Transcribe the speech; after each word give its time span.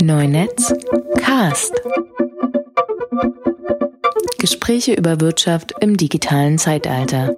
Neunetz 0.00 0.72
Cast. 1.16 1.72
Gespräche 4.38 4.94
über 4.94 5.20
Wirtschaft 5.20 5.74
im 5.80 5.96
digitalen 5.96 6.58
Zeitalter. 6.58 7.36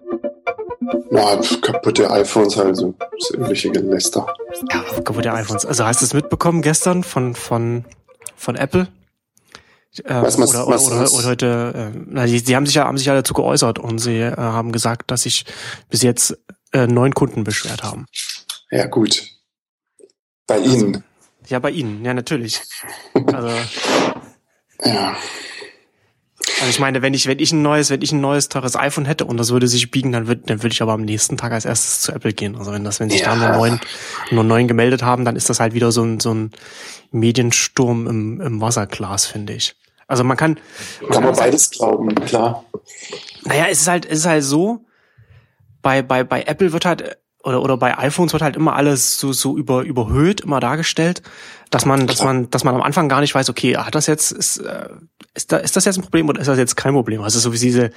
Ja, 1.10 1.40
kaputte 1.62 2.10
iPhones 2.10 2.58
also, 2.58 2.94
das 3.18 3.30
übliche 3.30 3.70
Geläster. 3.70 4.26
Ja, 4.72 4.82
kaputte 5.02 5.32
iPhones. 5.32 5.64
Also 5.64 5.84
hast 5.84 6.00
du 6.00 6.04
es 6.04 6.14
mitbekommen 6.14 6.62
gestern 6.62 7.02
von, 7.02 7.34
von, 7.34 7.84
von 8.36 8.56
Apple? 8.56 8.88
Ähm, 10.04 10.22
Was, 10.22 10.38
was, 10.38 10.50
oder, 10.50 10.66
was, 10.68 10.86
oder, 10.86 11.00
was? 11.00 11.14
oder 11.14 11.28
heute, 11.28 11.92
äh, 11.94 11.98
na, 12.06 12.26
die, 12.26 12.42
die 12.42 12.54
haben 12.54 12.66
sich 12.66 12.76
ja, 12.76 12.84
haben 12.84 12.98
sich 12.98 13.06
ja 13.06 13.14
dazu 13.14 13.34
geäußert 13.34 13.78
und 13.78 13.98
sie 13.98 14.18
äh, 14.18 14.36
haben 14.36 14.70
gesagt, 14.70 15.10
dass 15.10 15.22
sich 15.22 15.44
bis 15.88 16.02
jetzt 16.02 16.38
äh, 16.72 16.86
neun 16.86 17.14
Kunden 17.14 17.42
beschwert 17.42 17.82
haben. 17.82 18.06
Ja, 18.70 18.86
gut. 18.86 19.24
Bei 20.46 20.58
Ihnen. 20.58 21.02
Ja, 21.50 21.58
bei 21.58 21.70
Ihnen, 21.70 22.04
ja, 22.04 22.14
natürlich. 22.14 22.60
Also, 23.32 23.48
Ja. 24.84 25.14
also 26.58 26.70
ich 26.70 26.78
meine, 26.78 27.02
wenn 27.02 27.12
ich, 27.12 27.26
wenn 27.26 27.38
ich 27.38 27.52
ein 27.52 27.60
neues, 27.60 27.90
wenn 27.90 28.00
ich 28.00 28.12
ein 28.12 28.20
neues 28.22 28.48
teures 28.48 28.76
iPhone 28.76 29.04
hätte 29.04 29.26
und 29.26 29.36
das 29.36 29.50
würde 29.50 29.68
sich 29.68 29.90
biegen, 29.90 30.10
dann 30.12 30.26
würde, 30.26 30.40
dann 30.46 30.62
würde 30.62 30.72
ich 30.72 30.80
aber 30.80 30.92
am 30.92 31.02
nächsten 31.02 31.36
Tag 31.36 31.52
als 31.52 31.66
erstes 31.66 32.00
zu 32.00 32.12
Apple 32.12 32.32
gehen. 32.32 32.56
Also 32.56 32.72
wenn 32.72 32.82
das, 32.84 32.98
wenn 32.98 33.10
sich 33.10 33.20
da 33.22 33.34
Ja. 33.34 33.36
nur 33.36 33.48
neun, 33.58 33.80
nur 34.30 34.44
neun 34.44 34.68
gemeldet 34.68 35.02
haben, 35.02 35.26
dann 35.26 35.36
ist 35.36 35.50
das 35.50 35.60
halt 35.60 35.74
wieder 35.74 35.92
so 35.92 36.02
ein, 36.02 36.18
so 36.20 36.32
ein 36.32 36.52
Mediensturm 37.10 38.06
im, 38.06 38.40
im 38.40 38.60
Wasserglas, 38.62 39.26
finde 39.26 39.52
ich. 39.52 39.76
Also 40.06 40.24
man 40.24 40.36
kann, 40.38 40.58
Kann 41.10 41.24
man 41.24 41.36
beides 41.36 41.70
glauben, 41.70 42.14
klar. 42.14 42.64
Naja, 43.44 43.66
es 43.70 43.82
ist 43.82 43.88
halt, 43.88 44.06
es 44.06 44.20
ist 44.20 44.26
halt 44.26 44.44
so, 44.44 44.86
bei, 45.82 46.00
bei, 46.02 46.24
bei 46.24 46.42
Apple 46.44 46.72
wird 46.72 46.84
halt, 46.86 47.18
oder, 47.42 47.62
oder 47.62 47.76
bei 47.76 47.96
iPhones 47.98 48.32
wird 48.32 48.42
halt 48.42 48.56
immer 48.56 48.76
alles 48.76 49.18
so, 49.18 49.32
so 49.32 49.56
über, 49.56 49.82
überhöht, 49.82 50.42
immer 50.42 50.60
dargestellt, 50.60 51.22
dass 51.70 51.86
man, 51.86 52.06
dass 52.06 52.22
man, 52.22 52.50
dass 52.50 52.64
man 52.64 52.74
am 52.74 52.82
Anfang 52.82 53.08
gar 53.08 53.20
nicht 53.20 53.34
weiß, 53.34 53.48
okay, 53.48 53.76
hat 53.76 53.94
das 53.94 54.06
jetzt, 54.06 54.32
ist, 54.32 54.58
äh, 54.58 54.88
ist, 55.34 55.52
da, 55.52 55.56
ist 55.56 55.76
das 55.76 55.84
jetzt 55.84 55.96
ein 55.96 56.02
Problem 56.02 56.28
oder 56.28 56.40
ist 56.40 56.48
das 56.48 56.58
jetzt 56.58 56.76
kein 56.76 56.92
Problem? 56.92 57.22
Also 57.22 57.38
so 57.38 57.52
wie 57.52 57.58
diese, 57.58 57.90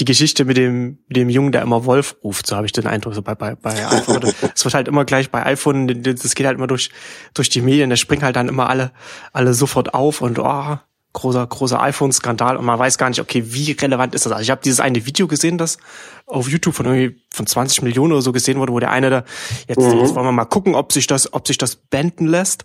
die 0.00 0.04
Geschichte 0.04 0.44
mit 0.44 0.56
dem, 0.56 0.98
mit 1.06 1.16
dem 1.16 1.28
Jungen, 1.28 1.52
der 1.52 1.62
immer 1.62 1.84
Wolf 1.84 2.16
ruft, 2.24 2.46
so 2.46 2.56
habe 2.56 2.66
ich 2.66 2.72
den 2.72 2.86
Eindruck, 2.86 3.14
so 3.14 3.22
bei, 3.22 3.34
bei, 3.34 3.54
bei 3.54 3.86
iPhone. 3.90 4.32
Es 4.54 4.64
wird 4.64 4.74
halt 4.74 4.88
immer 4.88 5.04
gleich 5.04 5.30
bei 5.30 5.44
iPhone, 5.46 6.02
das 6.02 6.34
geht 6.34 6.46
halt 6.46 6.56
immer 6.56 6.66
durch, 6.66 6.90
durch 7.34 7.48
die 7.50 7.60
Medien, 7.60 7.90
da 7.90 7.96
springen 7.96 8.22
halt 8.22 8.36
dann 8.36 8.48
immer 8.48 8.68
alle, 8.68 8.92
alle 9.32 9.54
sofort 9.54 9.94
auf 9.94 10.22
und, 10.22 10.38
oh, 10.38 10.78
großer, 11.12 11.46
großer 11.46 11.80
iPhone-Skandal 11.80 12.56
und 12.56 12.64
man 12.64 12.78
weiß 12.78 12.98
gar 12.98 13.08
nicht, 13.08 13.20
okay, 13.20 13.42
wie 13.46 13.72
relevant 13.72 14.14
ist 14.14 14.26
das? 14.26 14.32
Also 14.32 14.42
ich 14.42 14.50
habe 14.50 14.60
dieses 14.62 14.80
eine 14.80 15.04
Video 15.06 15.26
gesehen, 15.26 15.58
das 15.58 15.78
auf 16.26 16.48
YouTube 16.48 16.74
von 16.74 16.86
irgendwie 16.86 17.20
von 17.30 17.46
20 17.46 17.82
Millionen 17.82 18.12
oder 18.12 18.22
so 18.22 18.32
gesehen 18.32 18.58
wurde, 18.58 18.72
wo 18.72 18.78
der 18.80 18.90
eine 18.90 19.10
da, 19.10 19.24
jetzt, 19.66 19.78
jetzt 19.80 20.14
wollen 20.14 20.26
wir 20.26 20.32
mal 20.32 20.44
gucken, 20.44 20.74
ob 20.74 20.92
sich 20.92 21.06
das, 21.06 21.32
ob 21.32 21.46
sich 21.46 21.58
das 21.58 21.76
benden 21.76 22.26
lässt, 22.26 22.64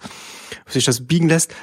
ob 0.66 0.72
sich 0.72 0.86
das 0.86 1.08
biegen 1.08 1.30
lässt. 1.30 1.54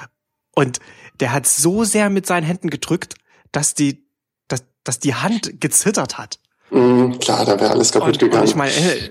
Und 0.55 0.81
der 1.20 1.33
hat 1.33 1.47
so 1.47 1.84
sehr 1.84 2.11
mit 2.11 2.27
seinen 2.27 2.45
Händen 2.45 2.70
gedrückt, 2.70 3.15
dass 3.53 3.75
die, 3.75 4.05
dass, 4.48 4.65
dass 4.84 4.98
die 4.98 5.15
Hand 5.15 5.61
gezittert 5.61 6.19
hat. 6.19 6.39
Mhm, 6.70 7.19
klar, 7.19 7.44
da 7.44 7.61
wäre 7.61 7.70
alles 7.72 7.92
kaputt 7.92 8.09
Und, 8.09 8.22
und 8.22 8.28
gegangen. 8.31 8.48
ich 8.48 8.55
meine, 8.55 8.72
äh, 8.72 9.11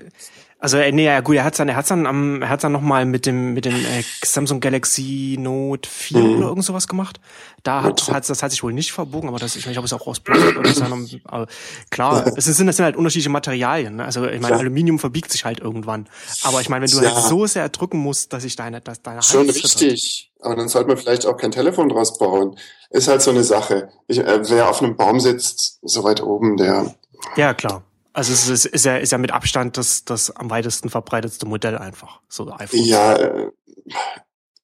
also 0.60 0.76
äh, 0.76 0.92
nee, 0.92 1.06
ja 1.06 1.20
gut, 1.20 1.36
er 1.36 1.44
hat's 1.44 1.56
dann, 1.58 1.68
er 1.68 1.76
hat's 1.76 1.88
dann 1.88 2.06
am, 2.06 2.42
er 2.42 2.48
hat's 2.50 2.62
dann 2.62 2.72
noch 2.72 2.80
mal 2.82 3.04
mit 3.06 3.26
dem 3.26 3.54
mit 3.54 3.64
dem 3.64 3.74
äh, 3.74 4.02
Samsung 4.24 4.60
Galaxy 4.60 5.36
Note 5.40 5.88
4 5.88 6.18
Mhm. 6.22 6.36
oder 6.36 6.48
irgend 6.48 6.64
sowas 6.64 6.86
gemacht. 6.86 7.18
Da 7.62 7.82
hat 7.82 8.06
Ja. 8.06 8.14
hat's, 8.14 8.28
das 8.28 8.42
hat 8.42 8.50
sich 8.50 8.62
wohl 8.62 8.72
nicht 8.72 8.92
verbogen, 8.92 9.28
aber 9.28 9.38
das 9.38 9.56
ich 9.56 9.64
meine, 9.64 9.72
ich 9.72 9.76
habe 9.78 9.86
es 9.86 9.92
auch 9.92 10.06
aus 10.06 10.20
Plastik 10.20 10.56
oder 10.56 10.72
so. 10.72 10.84
Aber 11.24 11.46
klar, 11.90 12.26
es 12.36 12.44
sind 12.44 12.66
das 12.66 12.76
sind 12.76 12.84
halt 12.84 12.96
unterschiedliche 12.96 13.30
Materialien. 13.30 13.96
Ne? 13.96 14.04
Also 14.04 14.24
ich 14.24 14.32
meine, 14.40 14.48
Klar. 14.48 14.60
Aluminium 14.60 14.98
verbiegt 14.98 15.32
sich 15.32 15.44
halt 15.44 15.60
irgendwann. 15.60 16.08
Aber 16.42 16.60
ich 16.60 16.68
meine, 16.68 16.84
wenn 16.84 16.90
du 16.98 17.02
Ja. 17.04 17.14
halt 17.14 17.24
so 17.26 17.46
sehr 17.46 17.68
drücken 17.70 17.98
musst, 17.98 18.32
dass 18.32 18.44
ich 18.44 18.54
deine, 18.56 18.80
dass 18.80 19.02
deine 19.02 19.16
Hand 19.18 19.24
Schon 19.26 19.48
richtig. 19.50 20.30
Aber 20.40 20.56
dann 20.56 20.68
sollte 20.68 20.88
man 20.88 20.96
vielleicht 20.96 21.26
auch 21.26 21.36
kein 21.36 21.50
Telefon 21.50 21.88
draus 21.88 22.16
bauen. 22.18 22.56
Ist 22.90 23.08
halt 23.08 23.22
so 23.22 23.30
eine 23.30 23.44
Sache. 23.44 23.90
Ich, 24.08 24.18
äh, 24.18 24.40
wer 24.50 24.68
auf 24.68 24.82
einem 24.82 24.96
Baum 24.96 25.20
sitzt, 25.20 25.78
so 25.82 26.02
weit 26.04 26.22
oben, 26.22 26.56
der, 26.56 26.94
Ja 27.36 27.54
klar. 27.54 27.82
Also 28.20 28.34
es 28.34 28.50
ist, 28.50 28.66
ist 28.66 28.84
ja 28.84 28.98
ist 28.98 29.12
ja 29.12 29.18
mit 29.18 29.30
Abstand 29.30 29.78
das 29.78 30.04
das 30.04 30.30
am 30.36 30.50
weitesten 30.50 30.90
verbreitetste 30.90 31.46
Modell 31.46 31.78
einfach 31.78 32.20
so 32.28 32.52
iPhone. 32.52 32.84
ja, 32.84 33.14
äh, 33.16 33.50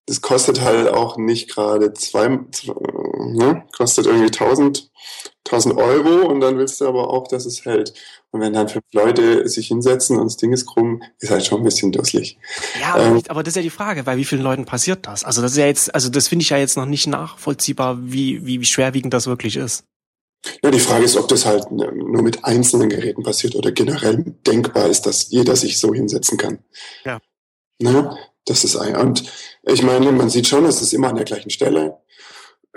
das 0.04 0.20
kostet 0.20 0.60
halt 0.60 0.88
auch 0.88 1.16
nicht 1.16 1.48
gerade 1.48 1.94
zwei, 1.94 2.38
zwei 2.52 2.74
ne? 2.74 3.64
kostet 3.74 4.04
irgendwie 4.04 4.26
1000, 4.26 4.90
1000 5.46 5.74
Euro 5.74 6.28
und 6.28 6.40
dann 6.40 6.58
willst 6.58 6.82
du 6.82 6.86
aber 6.86 7.08
auch, 7.08 7.28
dass 7.28 7.46
es 7.46 7.64
hält. 7.64 7.94
Und 8.30 8.42
wenn 8.42 8.52
dann 8.52 8.68
fünf 8.68 8.84
Leute 8.92 9.48
sich 9.48 9.68
hinsetzen 9.68 10.18
und 10.18 10.26
das 10.26 10.36
Ding 10.36 10.52
ist 10.52 10.66
krumm, 10.66 11.02
ist 11.18 11.30
halt 11.30 11.46
schon 11.46 11.62
ein 11.62 11.64
bisschen 11.64 11.92
dusselig. 11.92 12.36
Ja, 12.78 12.92
aber, 12.92 13.04
Ähm. 13.04 13.22
aber 13.28 13.42
das 13.42 13.52
ist 13.52 13.56
ja 13.56 13.62
die 13.62 13.70
Frage, 13.70 14.04
bei 14.04 14.18
wie 14.18 14.26
vielen 14.26 14.42
Leuten 14.42 14.66
passiert 14.66 15.06
das? 15.06 15.24
Also 15.24 15.40
das 15.40 15.52
ist 15.52 15.56
ja 15.56 15.66
jetzt, 15.66 15.94
also 15.94 16.10
das 16.10 16.28
finde 16.28 16.42
ich 16.42 16.50
ja 16.50 16.58
jetzt 16.58 16.76
noch 16.76 16.84
nicht 16.84 17.06
nachvollziehbar, 17.06 17.96
wie, 18.02 18.44
wie, 18.44 18.60
wie 18.60 18.66
schwerwiegend 18.66 19.14
das 19.14 19.26
wirklich 19.26 19.56
ist. 19.56 19.84
Ja, 20.62 20.70
die 20.70 20.80
Frage 20.80 21.04
ist, 21.04 21.16
ob 21.16 21.28
das 21.28 21.44
halt 21.46 21.70
ne, 21.70 21.90
nur 21.92 22.22
mit 22.22 22.44
einzelnen 22.44 22.88
Geräten 22.88 23.22
passiert 23.22 23.54
oder 23.54 23.72
generell 23.72 24.24
denkbar 24.46 24.86
ist, 24.86 25.02
dass 25.06 25.30
jeder 25.30 25.56
sich 25.56 25.78
so 25.78 25.92
hinsetzen 25.94 26.38
kann. 26.38 26.58
Ja. 27.04 27.20
Ne? 27.80 28.16
Das 28.44 28.64
ist 28.64 28.76
ein. 28.76 28.96
Und 28.96 29.24
ich 29.62 29.82
meine, 29.82 30.12
man 30.12 30.30
sieht 30.30 30.46
schon, 30.46 30.64
es 30.64 30.80
ist 30.82 30.92
immer 30.92 31.08
an 31.08 31.16
der 31.16 31.24
gleichen 31.24 31.50
Stelle. 31.50 31.98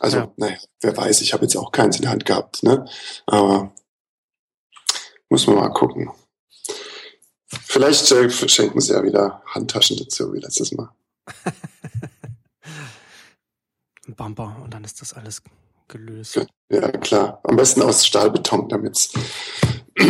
Also, 0.00 0.18
Ja. 0.18 0.32
naja, 0.36 0.56
wer 0.80 0.96
weiß, 0.96 1.22
ich 1.22 1.32
habe 1.32 1.42
jetzt 1.42 1.56
auch 1.56 1.72
keins 1.72 1.96
in 1.96 2.02
der 2.02 2.12
Hand 2.12 2.24
gehabt, 2.24 2.62
ne? 2.62 2.84
Aber 3.26 3.74
muss 5.28 5.44
man 5.48 5.56
mal 5.56 5.70
gucken. 5.70 6.08
Vielleicht 7.48 8.12
äh, 8.12 8.30
schenken 8.30 8.80
sie 8.80 8.92
ja 8.92 9.02
wieder 9.02 9.42
Handtaschen 9.46 9.96
dazu, 9.96 10.32
wie 10.32 10.38
letztes 10.38 10.70
Mal. 10.70 10.90
Ein 14.06 14.14
Bumper 14.14 14.56
und 14.62 14.72
dann 14.72 14.84
ist 14.84 15.00
das 15.00 15.12
alles 15.12 15.42
gelöst. 15.88 16.46
Ja, 16.70 16.90
klar. 16.92 17.40
Am 17.44 17.56
besten 17.56 17.82
aus 17.82 18.06
Stahlbeton, 18.06 18.68
damit's 18.68 19.12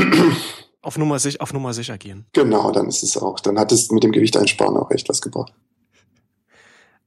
Auf 0.80 0.96
Nummer, 0.96 1.18
sich, 1.18 1.40
auf 1.40 1.52
Nummer 1.52 1.74
sicher 1.74 1.98
gehen. 1.98 2.26
Genau, 2.32 2.70
dann 2.70 2.86
ist 2.86 3.02
es 3.02 3.16
auch. 3.16 3.40
Dann 3.40 3.58
hat 3.58 3.72
es 3.72 3.90
mit 3.90 4.04
dem 4.04 4.12
Gewicht 4.12 4.36
einsparen 4.36 4.76
auch 4.76 4.90
echt 4.90 5.08
was 5.08 5.20
gebracht. 5.20 5.52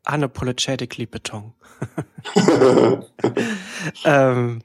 Unapologetically 0.05 1.05
Beton. 1.05 1.53
ähm, 4.05 4.61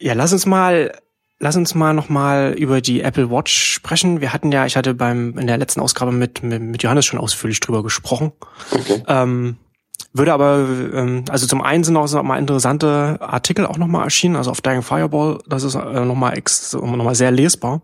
ja, 0.00 0.14
lass 0.14 0.32
uns 0.32 0.46
mal, 0.46 0.98
lass 1.38 1.56
uns 1.56 1.74
mal 1.74 1.92
noch 1.92 2.08
mal 2.08 2.54
über 2.56 2.80
die 2.80 3.02
Apple 3.02 3.30
Watch 3.30 3.52
sprechen. 3.52 4.20
Wir 4.20 4.32
hatten 4.32 4.52
ja, 4.52 4.64
ich 4.64 4.76
hatte 4.76 4.94
beim 4.94 5.36
in 5.36 5.46
der 5.46 5.58
letzten 5.58 5.80
Ausgabe 5.80 6.12
mit 6.12 6.42
mit, 6.42 6.62
mit 6.62 6.82
Johannes 6.82 7.04
schon 7.04 7.18
ausführlich 7.18 7.60
drüber 7.60 7.82
gesprochen. 7.82 8.32
okay. 8.70 9.02
Ähm, 9.06 9.58
würde 10.14 10.32
aber, 10.32 10.66
ähm, 10.94 11.24
also 11.30 11.46
zum 11.46 11.62
einen 11.62 11.84
sind 11.84 11.96
auch 11.96 12.06
so 12.06 12.22
mal 12.22 12.38
interessante 12.38 13.16
Artikel 13.20 13.66
auch 13.66 13.78
nochmal 13.78 14.04
erschienen, 14.04 14.36
also 14.36 14.50
auf 14.50 14.60
Dying 14.60 14.82
Fireball, 14.82 15.38
das 15.46 15.62
ist 15.62 15.74
äh, 15.74 16.04
nochmal 16.04 16.36
ex, 16.36 16.72
noch 16.74 16.82
mal 16.84 17.14
sehr 17.14 17.30
lesbar. 17.30 17.80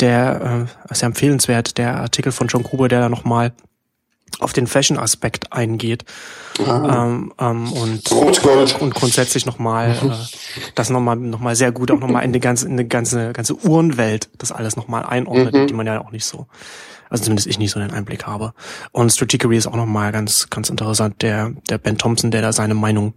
Der 0.00 0.68
äh, 0.88 0.92
ist 0.92 1.02
ja 1.02 1.06
empfehlenswert, 1.06 1.78
der 1.78 1.96
Artikel 1.96 2.30
von 2.32 2.46
John 2.48 2.62
Gruber, 2.62 2.88
der 2.88 3.00
da 3.00 3.08
nochmal 3.08 3.52
auf 4.38 4.52
den 4.52 4.66
Fashion-Aspekt 4.66 5.52
eingeht 5.52 6.04
Ah, 6.66 7.04
ähm, 7.06 7.32
ähm, 7.38 7.72
und 7.72 8.10
Rotgold. 8.10 8.80
und 8.80 8.94
grundsätzlich 8.94 9.44
nochmal 9.46 9.90
äh, 9.92 10.70
das 10.74 10.90
nochmal 10.90 11.16
noch 11.16 11.40
mal 11.40 11.54
sehr 11.56 11.70
gut 11.72 11.90
auch 11.90 11.98
nochmal 12.00 12.24
in 12.24 12.32
die 12.32 12.40
ganze 12.40 12.66
in 12.66 12.72
eine 12.72 12.86
ganze 12.86 13.32
ganze 13.32 13.54
Uhrenwelt 13.56 14.28
das 14.38 14.52
alles 14.52 14.76
nochmal 14.76 15.04
einordnet, 15.04 15.54
Mhm. 15.54 15.66
die 15.68 15.74
man 15.74 15.86
ja 15.86 16.00
auch 16.00 16.12
nicht 16.12 16.24
so 16.26 16.46
also 17.10 17.24
zumindest 17.24 17.46
ich 17.46 17.58
nicht 17.58 17.70
so 17.70 17.80
den 17.80 17.90
Einblick 17.92 18.26
habe. 18.26 18.52
Und 18.92 19.10
Strategery 19.10 19.56
ist 19.56 19.66
auch 19.66 19.76
nochmal 19.76 20.12
ganz 20.12 20.48
ganz 20.50 20.70
interessant. 20.70 21.22
Der 21.22 21.52
der 21.68 21.78
Ben 21.78 21.98
Thompson, 21.98 22.30
der 22.30 22.42
da 22.42 22.52
seine 22.52 22.74
Meinung 22.74 23.14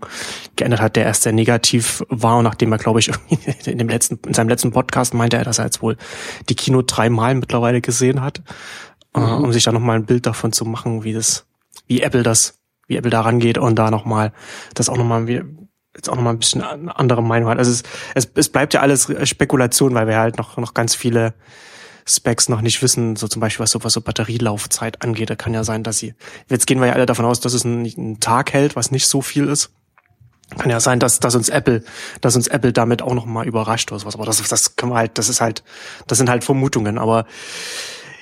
geändert 0.56 0.82
hat, 0.82 0.96
der 0.96 1.06
erst 1.06 1.24
sehr 1.24 1.34
negativ 1.34 2.04
war 2.10 2.38
und 2.38 2.44
nachdem 2.44 2.72
er 2.72 2.78
glaube 2.78 3.00
ich 3.00 3.12
in 3.66 3.78
dem 3.78 3.90
letzten 3.90 4.20
in 4.26 4.34
seinem 4.34 4.50
letzten 4.50 4.72
Podcast 4.72 5.14
meinte 5.14 5.38
er, 5.38 5.44
dass 5.44 5.60
er 5.60 5.66
jetzt 5.66 5.82
wohl 5.82 5.98
die 6.50 6.56
Kino 6.56 6.82
dreimal 6.82 7.36
mittlerweile 7.36 7.82
gesehen 7.82 8.22
hat, 8.22 8.42
äh, 9.16 9.20
Mhm. 9.20 9.44
um 9.46 9.54
sich 9.54 9.64
da 9.64 9.72
nochmal 9.72 9.96
ein 9.98 10.06
Bild 10.06 10.26
davon 10.26 10.52
zu 10.54 10.66
machen, 10.66 11.04
wie 11.04 11.14
das 11.14 11.46
wie 11.88 12.02
Apple 12.02 12.24
das 12.24 12.60
wie 12.88 12.98
Apple 12.98 13.12
da 13.12 13.22
rangeht 13.22 13.58
und 13.60 13.76
da 13.78 13.92
nochmal, 13.92 14.34
das 14.74 14.90
auch 14.90 14.98
nochmal 14.98 15.28
jetzt 15.96 16.10
auch 16.10 16.16
nochmal 16.16 16.34
ein 16.34 16.40
bisschen 16.40 16.62
eine 16.64 16.98
andere 16.98 17.22
Meinung 17.22 17.50
hat. 17.50 17.58
Also 17.58 17.72
es, 17.72 17.84
es, 18.16 18.30
es 18.36 18.50
bleibt 18.50 18.74
ja 18.74 18.82
alles 18.82 19.12
Spekulation, 19.24 19.94
weil 19.94 20.08
wir 20.08 20.18
halt 20.18 20.38
noch, 20.38 20.58
noch 20.58 20.74
ganz 20.74 20.96
viele 20.96 21.34
Specs 22.10 22.50
noch 22.50 22.62
nicht 22.62 22.82
wissen, 22.82 23.16
so 23.16 23.28
zum 23.28 23.40
Beispiel 23.40 23.64
was 23.64 23.72
so, 23.72 23.84
was 23.84 23.94
so 23.94 24.02
Batterielaufzeit 24.02 25.02
angeht. 25.02 25.30
Da 25.30 25.36
kann 25.36 25.54
ja 25.54 25.64
sein, 25.64 25.84
dass 25.84 26.00
sie, 26.00 26.16
jetzt 26.50 26.66
gehen 26.66 26.80
wir 26.80 26.88
ja 26.88 26.94
alle 26.94 27.06
davon 27.06 27.26
aus, 27.26 27.40
dass 27.40 27.54
es 27.54 27.66
einen, 27.66 27.86
einen 27.86 28.20
Tag 28.20 28.54
hält, 28.54 28.76
was 28.76 28.92
nicht 28.92 29.08
so 29.08 29.22
viel 29.22 29.48
ist. 29.48 29.70
Kann 30.58 30.72
ja 30.72 30.80
sein, 30.80 31.00
dass, 31.00 31.20
dass 31.20 31.36
uns 31.36 31.50
Apple, 31.50 31.84
dass 32.22 32.36
uns 32.36 32.48
Apple 32.48 32.74
damit 32.74 33.04
auch 33.04 33.14
noch 33.14 33.26
mal 33.26 33.46
überrascht 33.46 33.92
oder 33.92 34.00
sowas. 34.00 34.16
Aber 34.16 34.26
das, 34.26 34.42
das 34.42 34.76
können 34.76 34.92
wir 34.92 34.98
halt, 34.98 35.18
das 35.20 35.30
ist 35.30 35.42
halt, 35.42 35.64
das 36.08 36.18
sind 36.18 36.30
halt 36.30 36.44
Vermutungen. 36.44 36.98
Aber 36.98 37.28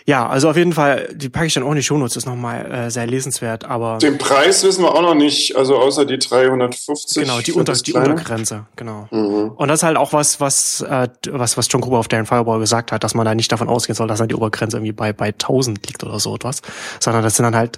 ja, 0.10 0.26
also 0.26 0.50
auf 0.50 0.56
jeden 0.56 0.72
Fall, 0.72 1.10
die 1.14 1.28
packe 1.28 1.48
ich 1.48 1.54
dann 1.54 1.64
auch 1.64 1.72
in 1.72 1.76
die 1.76 1.84
Shownotes, 1.84 2.16
ist 2.16 2.26
nochmal 2.26 2.72
äh, 2.72 2.90
sehr 2.90 3.06
lesenswert, 3.06 3.66
aber 3.66 3.98
Den 3.98 4.18
Preis 4.18 4.64
wissen 4.64 4.82
wir 4.84 4.96
auch 4.96 5.02
noch 5.02 5.16
nicht, 5.16 5.58
also 5.58 5.76
außer 5.76 6.06
die 6.06 6.18
350. 6.18 7.24
genau, 7.24 7.42
die, 7.42 7.52
Unter, 7.52 7.74
die. 7.74 7.92
Untergrenze, 7.92 8.68
genau. 8.78 9.10
Mhm. 9.12 9.52
Und 9.58 9.68
das 9.68 9.82
ist 9.82 9.84
halt 9.84 9.98
auch 9.98 10.14
was, 10.14 10.40
was, 10.40 10.80
äh, 10.80 11.10
was, 11.30 11.58
was 11.58 11.68
John 11.70 11.82
Gruber 11.82 12.00
auf 12.00 12.08
Darren 12.08 12.26
Fireball 12.26 12.60
gesagt 12.60 12.94
hat, 12.94 13.04
dass 13.04 13.16
man 13.16 13.26
da 13.26 13.36
nicht 13.36 13.52
davon 13.52 13.68
ausgehen 13.68 13.96
soll, 13.96 14.08
dass 14.08 14.20
dann 14.20 14.30
die 14.30 14.36
Obergrenze 14.36 14.78
irgendwie 14.78 14.94
bei, 14.94 15.12
bei 15.12 15.28
1000 15.28 15.86
liegt 15.86 16.02
oder 16.06 16.20
so 16.20 16.36
etwas, 16.36 16.62
sondern 17.02 17.22
das 17.22 17.36
sind 17.36 17.44
dann 17.44 17.58
halt, 17.58 17.78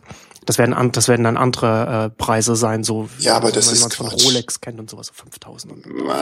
Das 0.50 0.58
werden, 0.58 0.92
das 0.94 1.08
werden 1.08 1.24
dann 1.26 1.38
andere 1.38 2.06
äh, 2.06 2.10
Preise 2.18 2.56
sein, 2.56 2.84
so 2.84 3.08
ja, 3.20 3.36
aber 3.36 3.52
das 3.52 3.68
wenn 3.68 3.74
ist 3.76 3.82
man 3.82 3.92
von 3.92 4.08
Quatsch. 4.10 4.26
Rolex 4.26 4.62
kennt 4.62 4.80
und 4.80 4.90
sowas, 4.90 5.06
so 5.06 5.14
5000. 5.14 5.72
Und 5.74 5.86
Man, 6.08 6.16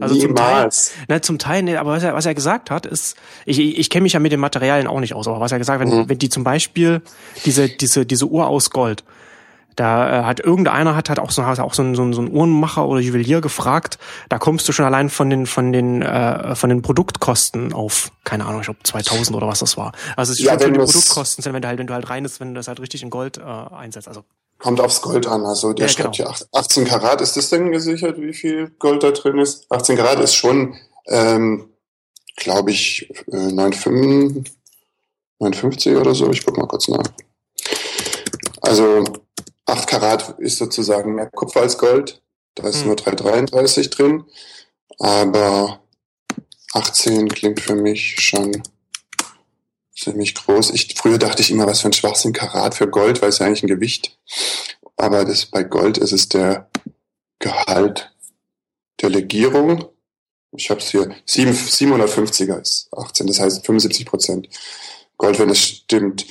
also 0.00 0.16
zum 0.16 0.34
Teil, 0.34 0.54
niemals. 0.56 0.90
ne, 1.06 1.20
zum 1.20 1.38
Teil, 1.38 1.62
ne, 1.62 1.78
aber 1.78 1.92
was 1.92 2.02
er, 2.02 2.12
was 2.12 2.26
er 2.26 2.34
gesagt 2.34 2.72
hat, 2.72 2.86
ist, 2.86 3.16
ich, 3.46 3.60
ich, 3.60 3.78
ich 3.78 3.88
kenne 3.88 4.02
mich 4.02 4.14
ja 4.14 4.18
mit 4.18 4.32
den 4.32 4.40
Materialien 4.40 4.88
auch 4.88 4.98
nicht 4.98 5.14
aus, 5.14 5.28
aber 5.28 5.38
was 5.38 5.52
er 5.52 5.58
gesagt 5.58 5.80
hat, 5.80 5.88
wenn, 5.88 5.96
Mhm. 5.96 6.08
wenn 6.08 6.18
die 6.18 6.28
zum 6.28 6.42
Beispiel 6.42 7.02
diese, 7.44 7.68
diese, 7.68 8.04
diese 8.04 8.26
Uhr 8.26 8.48
aus 8.48 8.70
Gold, 8.70 9.04
da 9.76 10.20
äh, 10.20 10.24
hat 10.24 10.40
irgendeiner 10.40 10.94
hat 10.96 11.08
halt 11.08 11.18
auch 11.18 11.30
so, 11.30 11.44
hat 11.46 11.58
auch 11.60 11.74
so 11.74 11.82
ein, 11.82 11.94
so, 11.94 12.02
ein, 12.02 12.12
so 12.12 12.20
ein 12.22 12.30
Uhrenmacher 12.30 12.86
oder 12.86 13.00
Juwelier 13.00 13.40
gefragt, 13.40 13.98
da 14.28 14.38
kommst 14.38 14.68
du 14.68 14.72
schon 14.72 14.84
allein 14.84 15.08
von 15.10 15.30
den 15.30 15.46
von 15.46 15.72
den 15.72 16.02
äh, 16.02 16.54
von 16.54 16.68
den 16.70 16.82
Produktkosten 16.82 17.72
auf 17.72 18.12
keine 18.24 18.46
Ahnung, 18.46 18.60
ich 18.60 18.66
glaube 18.66 18.80
2000 18.82 19.36
oder 19.36 19.46
was 19.48 19.60
das 19.60 19.76
war. 19.76 19.92
Also 20.16 20.32
es 20.32 20.38
ist 20.38 20.44
Ja, 20.44 20.52
schon 20.52 20.60
von 20.60 20.66
wenn 20.68 20.74
den 20.74 20.80
du's- 20.82 20.92
Produktkosten, 20.92 21.42
sind, 21.42 21.52
wenn 21.52 21.62
du 21.62 21.68
halt 21.68 21.78
wenn 21.78 21.86
du 21.86 21.94
halt 21.94 22.08
reines, 22.10 22.38
wenn 22.40 22.48
du 22.48 22.54
das 22.54 22.68
halt 22.68 22.80
richtig 22.80 23.02
in 23.02 23.10
Gold 23.10 23.38
äh, 23.38 23.42
einsetzt. 23.42 24.08
Also 24.08 24.24
Kommt 24.58 24.80
aufs 24.80 25.02
Gold 25.02 25.26
an. 25.26 25.44
Also 25.44 25.72
der 25.72 25.86
Ja, 25.86 25.92
schreibt 25.92 26.16
genau. 26.16 26.30
hier 26.32 26.36
ach- 26.52 26.60
18 26.60 26.84
Karat. 26.84 27.20
Ist 27.20 27.36
das 27.36 27.48
denn 27.50 27.72
gesichert, 27.72 28.20
wie 28.20 28.32
viel 28.32 28.70
Gold 28.78 29.02
da 29.02 29.10
drin 29.10 29.38
ist? 29.38 29.66
18 29.72 29.96
Karat 29.96 30.20
ist 30.20 30.34
schon, 30.34 30.76
ähm, 31.08 31.68
glaube 32.36 32.70
ich, 32.70 33.10
äh, 33.32 33.36
9,5 33.50 34.44
59 35.40 35.96
oder 35.96 36.14
so. 36.14 36.30
Ich 36.30 36.44
guck 36.46 36.56
mal 36.58 36.68
kurz 36.68 36.86
nach. 36.86 37.02
Also 38.60 39.02
8 39.66 39.86
Karat 39.88 40.38
ist 40.38 40.58
sozusagen 40.58 41.14
mehr 41.14 41.30
Kupfer 41.30 41.60
als 41.60 41.78
Gold. 41.78 42.22
Da 42.54 42.68
ist 42.68 42.80
Hm. 42.80 42.88
nur 42.88 42.96
333 42.96 43.90
drin. 43.90 44.24
Aber 44.98 45.80
18 46.74 47.28
klingt 47.28 47.60
für 47.60 47.74
mich 47.74 48.16
schon 48.20 48.62
ziemlich 49.96 50.34
groß. 50.34 50.70
Ich, 50.70 50.94
früher 50.96 51.18
dachte 51.18 51.42
ich 51.42 51.50
immer, 51.50 51.66
was 51.66 51.80
für 51.80 51.88
ein 51.88 51.92
Schwachsinn 51.92 52.32
Karat 52.32 52.74
für 52.74 52.88
Gold, 52.88 53.22
weil 53.22 53.28
es 53.28 53.38
ja 53.38 53.46
eigentlich 53.46 53.62
ein 53.62 53.68
Gewicht. 53.68 54.18
Aber 54.96 55.24
das, 55.24 55.46
bei 55.46 55.62
Gold 55.62 55.98
ist 55.98 56.12
es 56.12 56.28
der 56.28 56.68
Gehalt 57.38 58.12
der 59.00 59.10
Legierung. 59.10 59.86
Ich 60.54 60.70
habe 60.70 60.80
es 60.80 60.90
hier, 60.90 61.14
sieben- 61.24 61.52
750er 61.54 62.60
ist 62.60 62.88
18, 62.94 63.26
das 63.26 63.40
heißt 63.40 63.64
75 63.64 64.04
Prozent. 64.06 64.48
Gold, 65.16 65.38
wenn 65.38 65.50
es 65.50 65.60
stimmt, 65.62 66.26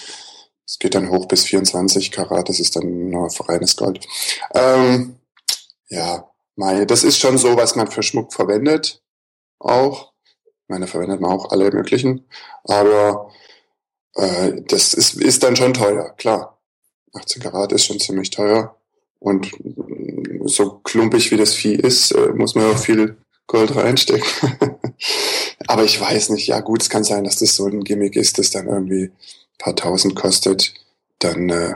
es 0.71 0.79
geht 0.79 0.95
dann 0.95 1.09
hoch 1.09 1.27
bis 1.27 1.43
24 1.43 2.11
Karat, 2.11 2.47
das 2.47 2.61
ist 2.61 2.77
dann 2.77 3.09
nur 3.09 3.27
reines 3.49 3.75
Gold. 3.75 4.07
Ähm, 4.53 5.17
ja, 5.89 6.29
Mai, 6.55 6.85
das 6.85 7.03
ist 7.03 7.19
schon 7.19 7.37
so, 7.37 7.57
was 7.57 7.75
man 7.75 7.91
für 7.91 8.01
Schmuck 8.01 8.31
verwendet, 8.31 9.03
auch. 9.59 10.13
Ich 10.45 10.69
meine, 10.69 10.87
verwendet 10.87 11.19
man 11.19 11.29
auch 11.29 11.51
alle 11.51 11.69
möglichen, 11.71 12.25
aber 12.63 13.29
äh, 14.15 14.61
das 14.69 14.93
ist, 14.93 15.15
ist 15.15 15.43
dann 15.43 15.57
schon 15.57 15.73
teuer, 15.73 16.11
klar. 16.15 16.57
18 17.15 17.41
Karat 17.41 17.73
ist 17.73 17.85
schon 17.85 17.99
ziemlich 17.99 18.29
teuer. 18.29 18.77
Und 19.19 19.51
so 20.45 20.79
klumpig 20.85 21.31
wie 21.31 21.37
das 21.37 21.53
Vieh 21.53 21.75
ist, 21.75 22.11
äh, 22.11 22.29
muss 22.29 22.55
man 22.55 22.73
auch 22.73 22.77
viel 22.77 23.17
Gold 23.45 23.75
reinstecken. 23.75 24.57
Aber 25.67 25.83
ich 25.83 25.99
weiß 25.99 26.29
nicht, 26.29 26.47
ja 26.47 26.61
gut, 26.61 26.81
es 26.81 26.89
kann 26.89 27.03
sein, 27.03 27.25
dass 27.25 27.39
das 27.39 27.55
so 27.55 27.65
ein 27.65 27.83
Gimmick 27.83 28.15
ist, 28.15 28.37
das 28.37 28.51
dann 28.51 28.69
irgendwie 28.69 29.11
paar 29.61 29.75
tausend 29.75 30.15
kostet. 30.15 30.73
Dann 31.19 31.49
äh, 31.49 31.75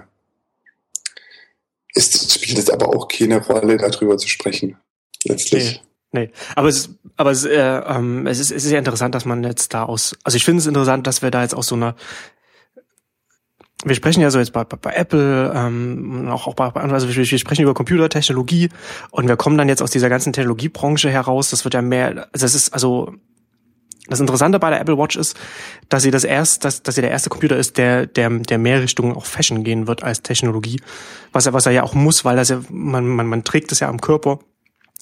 ist, 1.93 2.33
spielt 2.33 2.57
es 2.57 2.69
aber 2.69 2.89
auch 2.89 3.07
keine 3.07 3.43
Rolle, 3.45 3.77
darüber 3.77 4.17
zu 4.17 4.27
sprechen. 4.27 4.77
Letztlich. 5.23 5.81
Nee, 6.11 6.31
aber 6.55 6.69
es, 6.69 6.89
aber 7.17 7.31
es, 7.31 7.43
äh, 7.45 7.57
ähm, 7.57 8.25
es 8.27 8.39
ist, 8.39 8.51
es 8.51 8.63
ist 8.63 8.71
ja 8.71 8.79
interessant, 8.79 9.15
dass 9.15 9.25
man 9.25 9.43
jetzt 9.43 9.73
da 9.73 9.83
aus, 9.83 10.15
also 10.23 10.37
ich 10.37 10.45
finde 10.45 10.61
es 10.61 10.67
interessant, 10.67 11.07
dass 11.07 11.21
wir 11.21 11.31
da 11.31 11.41
jetzt 11.41 11.53
aus 11.53 11.67
so 11.67 11.75
einer, 11.75 11.95
wir 13.83 13.95
sprechen 13.95 14.21
ja 14.21 14.31
so 14.31 14.39
jetzt 14.39 14.53
bei, 14.53 14.63
bei, 14.63 14.77
bei 14.77 14.93
Apple, 14.93 15.51
ähm, 15.53 16.29
auch, 16.29 16.47
auch 16.47 16.53
bei, 16.53 16.69
bei 16.69 16.81
also 16.81 17.09
wir, 17.09 17.15
wir 17.15 17.37
sprechen 17.37 17.63
über 17.63 17.73
Computertechnologie 17.73 18.69
und 19.11 19.27
wir 19.27 19.35
kommen 19.35 19.57
dann 19.57 19.67
jetzt 19.67 19.81
aus 19.81 19.91
dieser 19.91 20.07
ganzen 20.07 20.31
Technologiebranche 20.31 21.09
heraus, 21.09 21.49
das 21.49 21.65
wird 21.65 21.73
ja 21.73 21.81
mehr, 21.81 22.29
also 22.31 22.45
es 22.45 22.55
ist, 22.55 22.73
also 22.73 23.13
das 24.07 24.19
Interessante 24.19 24.59
bei 24.59 24.69
der 24.69 24.79
Apple 24.81 24.97
Watch 24.97 25.15
ist, 25.15 25.35
dass 25.89 26.03
sie 26.03 26.11
das 26.11 26.23
erst, 26.23 26.63
dass, 26.63 26.83
dass 26.83 26.95
sie 26.95 27.01
der 27.01 27.11
erste 27.11 27.29
Computer 27.29 27.57
ist, 27.57 27.77
der, 27.77 28.05
der, 28.05 28.29
der 28.29 28.57
mehr 28.57 28.81
Richtung 28.81 29.15
auch 29.15 29.25
Fashion 29.25 29.63
gehen 29.63 29.87
wird 29.87 30.03
als 30.03 30.21
Technologie. 30.21 30.81
Was 31.31 31.45
er, 31.45 31.53
was 31.53 31.65
er 31.65 31.71
ja 31.71 31.83
auch 31.83 31.93
muss, 31.93 32.25
weil 32.25 32.35
das 32.35 32.49
ja, 32.49 32.61
man, 32.69 33.07
man, 33.07 33.27
man 33.27 33.43
trägt 33.43 33.71
es 33.71 33.79
ja 33.79 33.89
am 33.89 34.01
Körper. 34.01 34.39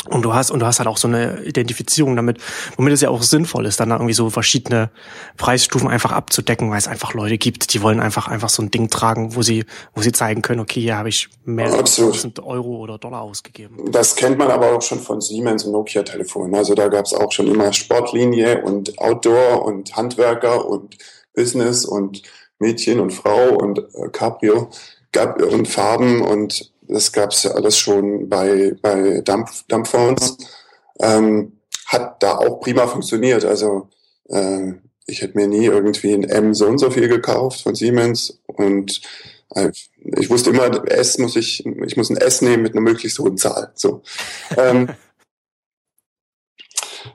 Und 0.09 0.23
du 0.23 0.33
hast, 0.33 0.51
und 0.51 0.59
du 0.59 0.65
hast 0.65 0.79
halt 0.79 0.87
auch 0.87 0.97
so 0.97 1.07
eine 1.07 1.43
Identifizierung 1.43 2.17
damit, 2.17 2.37
womit 2.75 2.93
es 2.93 2.99
ja 2.99 3.09
auch 3.09 3.23
sinnvoll 3.23 3.65
ist, 3.65 3.79
dann 3.79 3.89
da 3.89 3.95
irgendwie 3.95 4.13
so 4.13 4.29
verschiedene 4.29 4.89
Preisstufen 5.37 5.87
einfach 5.87 6.11
abzudecken, 6.11 6.69
weil 6.69 6.77
es 6.77 6.89
einfach 6.89 7.13
Leute 7.13 7.37
gibt, 7.37 7.73
die 7.73 7.81
wollen 7.81 8.01
einfach, 8.01 8.27
einfach 8.27 8.49
so 8.49 8.61
ein 8.61 8.69
Ding 8.69 8.89
tragen, 8.89 9.35
wo 9.35 9.43
sie, 9.43 9.63
wo 9.95 10.01
sie 10.01 10.11
zeigen 10.11 10.41
können, 10.41 10.59
okay, 10.59 10.81
hier 10.81 10.97
habe 10.97 11.07
ich 11.07 11.29
mehr 11.45 11.67
als 11.67 11.75
Absolut. 11.75 12.15
1000 12.15 12.43
Euro 12.43 12.79
oder 12.79 12.97
Dollar 12.97 13.21
ausgegeben. 13.21 13.77
Das 13.91 14.15
kennt 14.17 14.37
man 14.37 14.51
aber 14.51 14.75
auch 14.75 14.81
schon 14.81 14.99
von 14.99 15.21
Siemens 15.21 15.63
und 15.63 15.71
Nokia-Telefonen. 15.71 16.53
Also 16.53 16.75
da 16.75 16.89
gab 16.89 17.05
es 17.05 17.13
auch 17.13 17.31
schon 17.31 17.47
immer 17.47 17.71
Sportlinie 17.71 18.61
und 18.61 18.99
Outdoor 18.99 19.63
und 19.63 19.95
Handwerker 19.95 20.67
und 20.67 20.97
Business 21.33 21.85
und 21.85 22.23
Mädchen 22.59 22.99
und 22.99 23.11
Frau 23.11 23.55
und 23.55 23.79
äh, 23.79 24.09
Cabrio 24.11 24.69
gab, 25.13 25.41
und 25.41 25.67
Farben 25.69 26.21
und 26.21 26.72
das 26.87 27.11
gab 27.11 27.31
es 27.31 27.43
ja 27.43 27.51
alles 27.51 27.77
schon 27.77 28.29
bei, 28.29 28.75
bei 28.81 29.21
Dampf, 29.21 29.63
Dampfphones. 29.67 30.37
Ähm, 30.99 31.59
hat 31.87 32.21
da 32.23 32.37
auch 32.37 32.59
prima 32.59 32.87
funktioniert. 32.87 33.45
Also 33.45 33.89
äh, 34.29 34.73
ich 35.05 35.21
hätte 35.21 35.37
mir 35.37 35.47
nie 35.47 35.65
irgendwie 35.65 36.13
ein 36.13 36.23
M 36.23 36.53
so 36.53 36.67
und 36.67 36.77
so 36.77 36.89
viel 36.89 37.07
gekauft 37.07 37.61
von 37.61 37.75
Siemens 37.75 38.39
und 38.45 39.01
äh, 39.55 39.71
ich 40.17 40.29
wusste 40.29 40.51
immer, 40.51 40.87
S 40.89 41.17
muss 41.17 41.35
ich, 41.35 41.65
ich 41.65 41.97
muss 41.97 42.09
ein 42.09 42.17
S 42.17 42.41
nehmen 42.41 42.63
mit 42.63 42.73
einer 42.73 42.81
möglichst 42.81 43.19
hohen 43.19 43.37
Zahl. 43.37 43.71
So. 43.75 44.01
Ähm, 44.57 44.89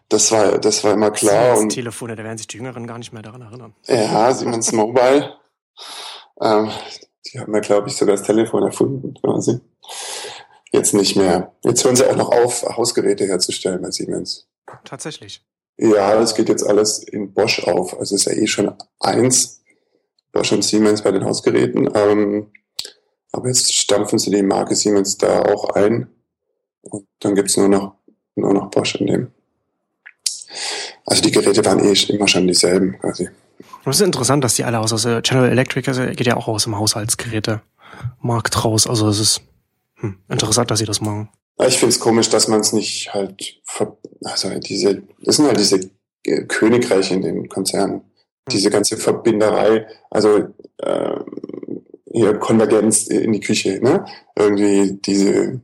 das 0.08 0.30
war, 0.32 0.58
das 0.58 0.84
war 0.84 0.94
immer 0.94 1.10
klar. 1.10 1.56
Siemens 1.56 1.60
Und 1.60 1.68
Telefone, 1.70 2.16
da 2.16 2.24
werden 2.24 2.38
sich 2.38 2.46
die 2.46 2.58
Jüngeren 2.58 2.86
gar 2.86 2.98
nicht 2.98 3.12
mehr 3.12 3.22
daran 3.22 3.42
erinnern. 3.42 3.74
ja, 3.86 4.32
Siemens 4.34 4.72
Mobile. 4.72 5.34
Ähm, 6.40 6.70
die 7.32 7.40
haben 7.40 7.54
ja, 7.54 7.60
glaube 7.60 7.88
ich, 7.88 7.96
sogar 7.96 8.16
das 8.16 8.26
Telefon 8.26 8.62
erfunden, 8.62 9.14
quasi. 9.22 9.60
Jetzt 10.70 10.94
nicht 10.94 11.16
mehr. 11.16 11.54
Jetzt 11.64 11.84
hören 11.84 11.96
sie 11.96 12.08
auch 12.08 12.16
noch 12.16 12.30
auf, 12.30 12.62
Hausgeräte 12.62 13.26
herzustellen 13.26 13.80
bei 13.80 13.90
Siemens. 13.90 14.46
Tatsächlich. 14.84 15.42
Ja, 15.78 16.18
das 16.18 16.34
geht 16.34 16.48
jetzt 16.48 16.66
alles 16.66 16.98
in 16.98 17.32
Bosch 17.32 17.62
auf. 17.64 17.98
Also 17.98 18.16
ist 18.16 18.26
ja 18.26 18.32
eh 18.32 18.46
schon 18.46 18.72
eins, 19.00 19.62
Bosch 20.32 20.52
und 20.52 20.64
Siemens 20.64 21.02
bei 21.02 21.12
den 21.12 21.24
Hausgeräten. 21.24 21.88
Ähm, 21.94 22.50
aber 23.32 23.48
jetzt 23.48 23.72
stampfen 23.72 24.18
sie 24.18 24.30
die 24.30 24.42
Marke 24.42 24.74
Siemens 24.74 25.16
da 25.16 25.42
auch 25.42 25.70
ein. 25.70 26.08
Und 26.82 27.06
dann 27.20 27.34
gibt's 27.34 27.56
nur 27.56 27.68
noch, 27.68 27.94
nur 28.34 28.52
noch 28.52 28.70
Bosch 28.70 28.96
in 28.96 29.06
dem. 29.06 29.30
Also 31.06 31.22
die 31.22 31.30
Geräte 31.30 31.64
waren 31.64 31.80
eh 31.80 31.94
immer 32.12 32.28
schon 32.28 32.46
dieselben 32.46 32.98
quasi. 32.98 33.28
Und 33.84 33.90
es 33.92 34.00
ist 34.00 34.06
interessant, 34.06 34.44
dass 34.44 34.54
die 34.54 34.64
alle 34.64 34.80
aus, 34.80 34.92
also 34.92 35.20
General 35.22 35.50
Electric 35.50 35.88
also 35.88 36.04
geht 36.06 36.26
ja 36.26 36.36
auch 36.36 36.48
aus 36.48 36.64
dem 36.64 36.76
Haushaltsgeräte-Markt 36.78 38.64
raus. 38.64 38.86
Also 38.86 39.08
es 39.08 39.18
ist 39.18 39.40
hm, 39.96 40.18
interessant, 40.28 40.70
dass 40.70 40.78
sie 40.78 40.84
das 40.84 41.00
machen. 41.00 41.28
Ich 41.66 41.78
finde 41.78 41.92
es 41.92 42.00
komisch, 42.00 42.28
dass 42.28 42.48
man 42.48 42.60
es 42.60 42.72
nicht 42.72 43.12
halt, 43.12 43.60
also 44.24 44.50
diese, 44.60 45.02
das 45.22 45.36
sind 45.36 45.46
halt 45.46 45.58
diese 45.58 45.90
äh, 46.24 46.44
Königreiche 46.44 47.14
in 47.14 47.22
den 47.22 47.48
Konzernen. 47.48 48.02
Diese 48.50 48.70
ganze 48.70 48.96
Verbinderei, 48.96 49.86
also 50.10 50.48
äh, 50.78 51.16
hier 52.10 52.34
Konvergenz 52.38 53.06
in 53.08 53.32
die 53.32 53.40
Küche, 53.40 53.80
ne? 53.82 54.06
Irgendwie 54.36 54.98
diese 55.04 55.60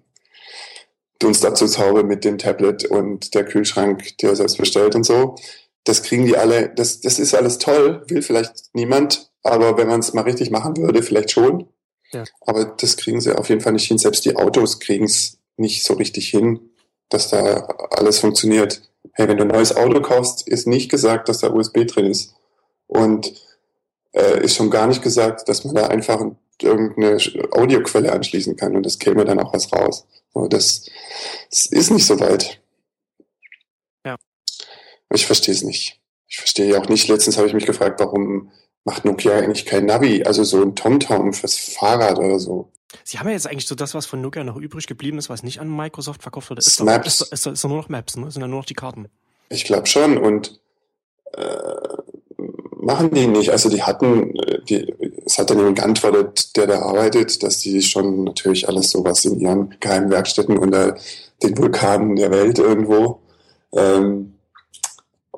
Dunstabzugshaube 1.19 2.05
mit 2.05 2.25
dem 2.25 2.39
Tablet 2.39 2.85
und 2.85 3.35
der 3.35 3.45
Kühlschrank, 3.45 4.19
der 4.19 4.37
selbst 4.37 4.59
bestellt 4.59 4.95
und 4.95 5.05
so. 5.05 5.37
Das 5.85 6.03
kriegen 6.03 6.25
die 6.25 6.37
alle, 6.37 6.71
das, 6.71 7.01
das 7.01 7.19
ist 7.19 7.35
alles 7.35 7.59
toll, 7.59 8.03
will 8.09 8.23
vielleicht 8.23 8.75
niemand, 8.75 9.31
aber 9.43 9.77
wenn 9.77 9.89
man 9.89 10.01
es 10.01 10.15
mal 10.15 10.23
richtig 10.23 10.51
machen 10.51 10.77
würde, 10.79 11.03
vielleicht 11.03 11.31
schon. 11.31 11.69
Ja. 12.13 12.25
Aber 12.41 12.65
das 12.65 12.97
kriegen 12.97 13.21
sie 13.21 13.37
auf 13.37 13.49
jeden 13.49 13.61
Fall 13.61 13.73
nicht 13.73 13.87
hin. 13.87 13.99
Selbst 13.99 14.25
die 14.25 14.37
Autos 14.37 14.81
kriegen 14.81 15.05
es 15.05 15.39
nicht 15.57 15.85
so 15.85 15.95
richtig 15.95 16.29
hin, 16.29 16.71
dass 17.11 17.29
da 17.29 17.69
alles 17.91 18.19
funktioniert. 18.19 18.83
Hey, 19.13 19.29
wenn 19.29 19.37
du 19.37 19.45
ein 19.45 19.49
neues 19.49 19.77
Auto 19.77 20.01
kaufst, 20.01 20.49
ist 20.49 20.67
nicht 20.67 20.91
gesagt, 20.91 21.29
dass 21.29 21.39
da 21.39 21.51
USB 21.51 21.87
drin 21.87 22.07
ist. 22.07 22.35
Und 22.87 23.35
äh, 24.13 24.43
ist 24.43 24.57
schon 24.57 24.71
gar 24.71 24.87
nicht 24.87 25.03
gesagt, 25.03 25.49
dass 25.49 25.65
man 25.65 25.75
da 25.75 25.89
einfach 25.89 26.25
irgendeine 26.63 27.19
Audioquelle 27.51 28.13
anschließen 28.13 28.57
kann 28.57 28.77
und 28.77 28.87
das 28.87 28.99
käme 28.99 29.25
dann 29.25 29.41
auch 29.41 29.53
was 29.53 29.73
raus. 29.73 30.07
So, 30.33 30.47
das, 30.47 30.87
das 31.51 31.67
ist 31.67 31.91
nicht 31.91 32.07
so 32.07 32.19
weit. 32.21 32.61
Ich 35.13 35.27
verstehe 35.27 35.55
es 35.55 35.63
nicht. 35.63 36.01
Ich 36.29 36.39
verstehe 36.39 36.79
auch 36.79 36.89
nicht. 36.89 37.09
Letztens 37.09 37.37
habe 37.37 37.47
ich 37.47 37.55
mich 37.55 37.67
gefragt, 37.67 38.01
warum 38.01 38.51
macht 38.85 39.05
Nokia 39.05 39.39
eigentlich 39.39 39.67
kein 39.67 39.87
Navi, 39.87 40.25
also 40.25 40.45
so 40.45 40.63
ein 40.63 40.75
TomTom 40.75 41.33
fürs 41.33 41.57
Fahrrad 41.57 42.19
oder 42.19 42.39
so. 42.39 42.71
Sie 43.03 43.19
haben 43.19 43.27
ja 43.27 43.33
jetzt 43.33 43.47
eigentlich 43.49 43.67
so 43.67 43.75
das, 43.75 43.95
was 43.95 44.07
von 44.07 44.21
Nokia 44.21 44.45
noch 44.45 44.57
übrig 44.57 44.87
geblieben 44.87 45.19
ist, 45.19 45.29
was 45.29 45.43
nicht 45.43 45.61
an 45.61 45.75
Microsoft 45.75 46.23
verkauft 46.23 46.51
wurde. 46.51 46.61
Ist 46.61 46.69
Ist, 46.69 46.81
doch, 46.81 46.85
Maps. 46.85 47.21
ist, 47.21 47.33
ist, 47.33 47.47
ist 47.47 47.65
nur 47.65 47.77
noch 47.77 47.89
Maps, 47.89 48.17
ne? 48.17 48.31
Sind 48.31 48.43
ja 48.43 48.49
nur 48.49 48.59
noch 48.59 48.67
die 48.67 48.75
Karten. 48.75 49.09
Ich 49.49 49.65
glaube 49.65 49.87
schon 49.87 50.17
und 50.17 50.61
äh, 51.33 51.75
machen 52.77 53.11
die 53.13 53.27
nicht. 53.27 53.51
Also 53.51 53.69
die 53.69 53.83
hatten, 53.83 54.37
äh, 54.37 54.61
die, 54.69 54.95
es 55.27 55.39
hat 55.39 55.51
dann 55.51 55.59
jemand 55.59 55.79
geantwortet, 55.79 56.57
der 56.57 56.67
da 56.67 56.81
arbeitet, 56.83 57.43
dass 57.43 57.59
die 57.59 57.83
schon 57.83 58.25
natürlich 58.25 58.69
alles 58.69 58.91
sowas 58.91 59.25
in 59.25 59.41
ihren 59.41 59.75
geheimen 59.81 60.11
Werkstätten 60.11 60.59
unter 60.59 60.97
den 61.43 61.59
Vulkanen 61.59 62.17
der 62.17 62.31
Welt 62.31 62.59
irgendwo 62.59 63.21
ähm, 63.73 64.34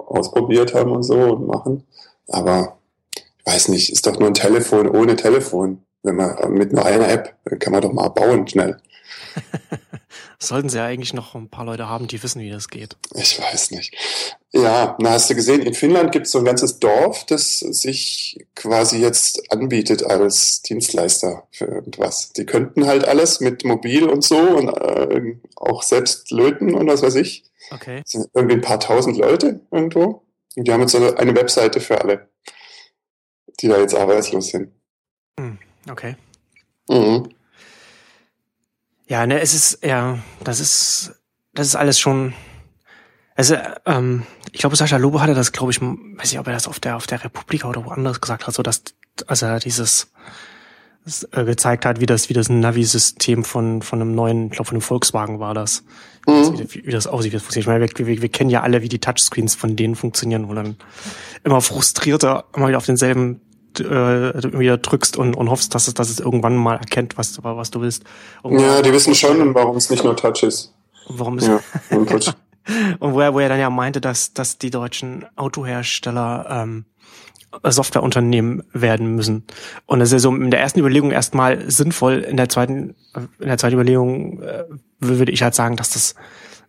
ausprobiert 0.07 0.75
haben 0.75 0.93
und 0.93 1.03
so 1.03 1.15
und 1.15 1.47
machen. 1.47 1.85
Aber 2.29 2.79
ich 3.15 3.53
weiß 3.53 3.69
nicht, 3.69 3.91
ist 3.91 4.07
doch 4.07 4.19
nur 4.19 4.29
ein 4.29 4.35
Telefon 4.35 4.89
ohne 4.89 5.17
Telefon. 5.17 5.83
Wenn 6.03 6.17
man 6.17 6.53
mit 6.53 6.73
nur 6.73 6.85
einer 6.85 7.09
App, 7.09 7.35
kann 7.59 7.73
man 7.73 7.83
doch 7.83 7.93
mal 7.93 8.09
bauen 8.09 8.47
schnell. 8.47 8.81
Sollten 10.39 10.69
sie 10.69 10.79
ja 10.79 10.85
eigentlich 10.85 11.15
noch 11.15 11.35
ein 11.35 11.49
paar 11.49 11.65
Leute 11.65 11.89
haben, 11.89 12.07
die 12.07 12.23
wissen, 12.23 12.41
wie 12.43 12.51
das 12.51 12.69
geht. 12.69 12.97
Ich 13.15 13.41
weiß 13.41 13.71
nicht. 13.73 13.97
Ja, 14.63 14.97
na 15.01 15.11
hast 15.11 15.29
du 15.29 15.35
gesehen, 15.35 15.63
in 15.63 15.75
Finnland 15.75 16.13
gibt 16.13 16.27
es 16.27 16.33
so 16.33 16.39
ein 16.39 16.45
ganzes 16.45 16.79
Dorf, 16.79 17.25
das 17.27 17.59
sich 17.59 18.47
quasi 18.55 18.99
jetzt 18.99 19.53
anbietet 19.53 20.05
als 20.05 20.63
Dienstleister 20.63 21.47
für 21.51 21.67
irgendwas. 21.67 22.33
Die 22.33 22.47
könnten 22.47 22.87
halt 22.87 23.07
alles 23.07 23.41
mit 23.41 23.65
Mobil 23.65 24.09
und 24.09 24.25
so 24.25 24.39
und 24.39 24.69
äh, 24.69 25.37
auch 25.57 25.83
selbst 25.83 26.31
löten 26.31 26.75
und 26.75 26.87
was 26.87 27.03
weiß 27.03 27.17
ich. 27.17 27.45
Okay. 27.71 28.01
Das 28.03 28.13
sind 28.13 28.31
irgendwie 28.35 28.57
ein 28.57 28.63
paar 28.63 28.81
tausend 28.81 29.17
Leute 29.17 29.61
irgendwo. 29.71 30.23
Und 30.57 30.67
die 30.67 30.73
haben 30.73 30.81
jetzt 30.81 30.93
so 30.93 31.15
eine 31.17 31.37
Webseite 31.37 31.81
für 31.81 32.01
alle, 32.01 32.29
die 33.61 33.69
da 33.69 33.79
jetzt 33.79 33.95
arbeitslos 33.95 34.49
sind. 34.49 34.73
Hm, 35.39 35.59
okay. 35.91 36.17
Mhm. 36.89 37.29
Ja, 39.09 39.27
ne, 39.27 39.41
es 39.41 39.55
ist, 39.55 39.85
ja, 39.85 40.19
das 40.43 40.61
ist, 40.61 41.15
das 41.53 41.69
ist 41.69 41.77
alles 41.77 41.99
schon. 41.99 42.35
Also, 43.37 43.57
ähm, 43.85 44.23
ich 44.53 44.61
glaube, 44.61 44.77
Sascha 44.77 44.97
Lobo 44.97 45.21
hatte 45.21 45.35
das, 45.35 45.53
glaube 45.53 45.71
ich, 45.73 45.81
weiß 45.81 46.31
nicht, 46.33 46.39
ob 46.39 46.47
er 46.47 46.55
das 46.55 46.67
auf 46.69 46.81
der 46.81 46.97
auf 46.97 47.07
der 47.07 47.23
Republika 47.23 47.69
oder 47.69 47.85
woanders 47.85 48.21
gesagt 48.21 48.47
hat, 48.47 48.55
so 48.55 48.63
dass, 48.63 48.83
also 49.27 49.47
er 49.47 49.59
dieses 49.61 50.11
das, 51.05 51.29
äh, 51.33 51.45
gezeigt 51.45 51.85
hat, 51.85 52.01
wie 52.01 52.07
das 52.07 52.29
wie 52.31 52.35
das 52.35 52.49
Navi-System 52.49 53.45
von 53.45 53.83
von 53.83 54.01
einem 54.01 54.15
neuen, 54.15 54.47
ich 54.47 54.53
glaube 54.53 54.69
von 54.69 54.77
einem 54.77 54.83
Volkswagen 54.83 55.39
war 55.39 55.55
das, 55.55 55.85
Mhm. 56.27 56.59
wie, 56.71 56.87
wie 56.87 56.91
das 56.91 57.07
aussieht, 57.07 57.31
wie 57.31 57.37
das 57.37 57.43
funktioniert. 57.45 57.65
Ich 57.65 57.69
meine, 57.69 57.87
wir, 57.99 58.07
wir, 58.17 58.23
wir 58.23 58.29
kennen 58.29 58.51
ja 58.51 58.63
alle, 58.63 58.83
wie 58.83 58.89
die 58.89 58.99
Touchscreens 58.99 59.55
von 59.55 59.77
denen 59.77 59.95
funktionieren, 59.95 60.49
wo 60.49 60.55
dann 60.55 60.77
immer 61.45 61.61
frustrierter 61.61 62.47
immer 62.57 62.67
wieder 62.69 62.79
auf 62.79 62.87
denselben 62.87 63.41
äh, 63.79 63.83
wieder 64.59 64.79
drückst 64.79 65.17
und, 65.17 65.35
und 65.37 65.51
hoffst, 65.51 65.75
dass 65.75 65.87
es, 65.87 65.95
dass 65.95 66.11
es 66.11 66.19
irgendwann 66.19 66.57
mal 66.57 66.77
erkennt, 66.79 67.17
was, 67.17 67.39
was 67.45 67.71
du 67.71 67.81
willst. 67.81 68.03
Und 68.43 68.59
Ja, 68.59 68.83
die 68.83 68.93
wissen 68.93 69.15
schon, 69.15 69.55
warum 69.55 69.77
es 69.77 69.89
nicht 69.91 70.03
nur 70.03 70.17
Touch 70.17 70.43
ist. 70.43 70.73
warum 71.09 71.39
es 71.39 71.47
Ja, 71.47 71.61
Input. 71.91 72.35
Und 72.99 73.15
wo 73.15 73.21
er, 73.21 73.35
wo 73.35 73.41
er 73.41 73.49
dann 73.49 73.61
ja 73.61 73.71
meinte, 73.71 74.01
dass, 74.01 74.33
dass 74.33 74.59
die 74.59 74.71
deutschen 74.71 75.25
Autohersteller 75.37 76.47
ähm, 76.51 76.85
Softwareunternehmen 77.65 78.65
werden 78.73 79.15
müssen. 79.15 79.45
Und 79.87 80.01
das 80.01 80.09
ist 80.09 80.13
ja 80.13 80.19
so 80.19 80.35
in 80.35 80.51
der 80.51 80.61
ersten 80.61 80.81
Überlegung 80.81 81.11
erstmal 81.11 81.71
sinnvoll, 81.71 82.19
in 82.19 82.37
der 82.37 82.49
zweiten, 82.49 82.95
in 83.39 83.47
der 83.47 83.59
zweiten 83.59 83.75
Überlegung 83.75 84.43
äh, 84.43 84.65
würde 85.01 85.33
ich 85.33 85.43
halt 85.43 85.55
sagen, 85.55 85.77
dass 85.77 85.91
das 85.91 86.15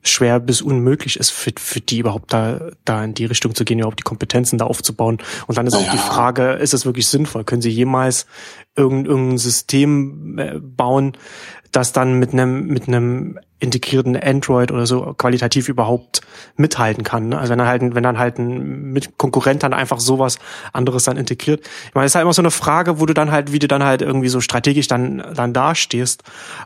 schwer 0.03 0.39
bis 0.39 0.61
unmöglich 0.61 1.19
ist 1.19 1.31
für, 1.31 1.51
für 1.57 1.81
die 1.81 1.99
überhaupt 1.99 2.31
da, 2.31 2.69
da 2.85 3.03
in 3.03 3.13
die 3.13 3.25
Richtung 3.25 3.55
zu 3.55 3.65
gehen, 3.65 3.79
überhaupt 3.79 3.99
die 3.99 4.03
Kompetenzen 4.03 4.57
da 4.57 4.65
aufzubauen. 4.65 5.17
Und 5.47 5.57
dann 5.57 5.67
ist 5.67 5.73
auch 5.75 5.83
Ja. 5.83 5.91
die 5.91 5.97
Frage, 5.97 6.51
ist 6.53 6.73
es 6.73 6.85
wirklich 6.85 7.07
sinnvoll? 7.07 7.43
Können 7.43 7.61
sie 7.61 7.69
jemals 7.71 8.25
irgendein, 8.75 9.05
irgendein 9.07 9.37
System 9.39 10.37
äh, 10.37 10.59
bauen, 10.59 11.13
das 11.71 11.91
dann 11.91 12.19
mit 12.19 12.31
einem, 12.31 12.67
mit 12.67 12.87
einem 12.87 13.39
integrierten 13.59 14.15
Android 14.15 14.71
oder 14.71 14.85
so 14.85 15.13
qualitativ 15.17 15.67
überhaupt 15.67 16.21
mithalten 16.57 17.03
kann. 17.03 17.29
Ne? 17.29 17.39
Also 17.39 17.51
wenn 17.51 17.57
dann 17.57 17.67
halt, 17.67 17.81
wenn 17.95 18.03
dann 18.03 18.19
halt 18.19 18.37
ein 18.37 18.91
mit 18.91 19.17
Konkurrent 19.17 19.63
dann 19.63 19.73
einfach 19.73 19.99
sowas 19.99 20.37
anderes 20.73 21.03
dann 21.05 21.17
integriert. 21.17 21.61
Ich 21.87 21.95
meine, 21.95 22.05
es 22.05 22.11
ist 22.11 22.15
halt 22.15 22.23
immer 22.23 22.33
so 22.33 22.41
eine 22.43 22.51
Frage, 22.51 22.99
wo 22.99 23.05
du 23.07 23.13
dann 23.15 23.31
halt, 23.31 23.51
wie 23.51 23.59
du 23.59 23.67
dann 23.67 23.83
halt 23.83 24.01
irgendwie 24.03 24.29
so 24.29 24.41
strategisch 24.41 24.87
dann, 24.87 25.23
dann 25.35 25.53
dastehst. 25.53 26.21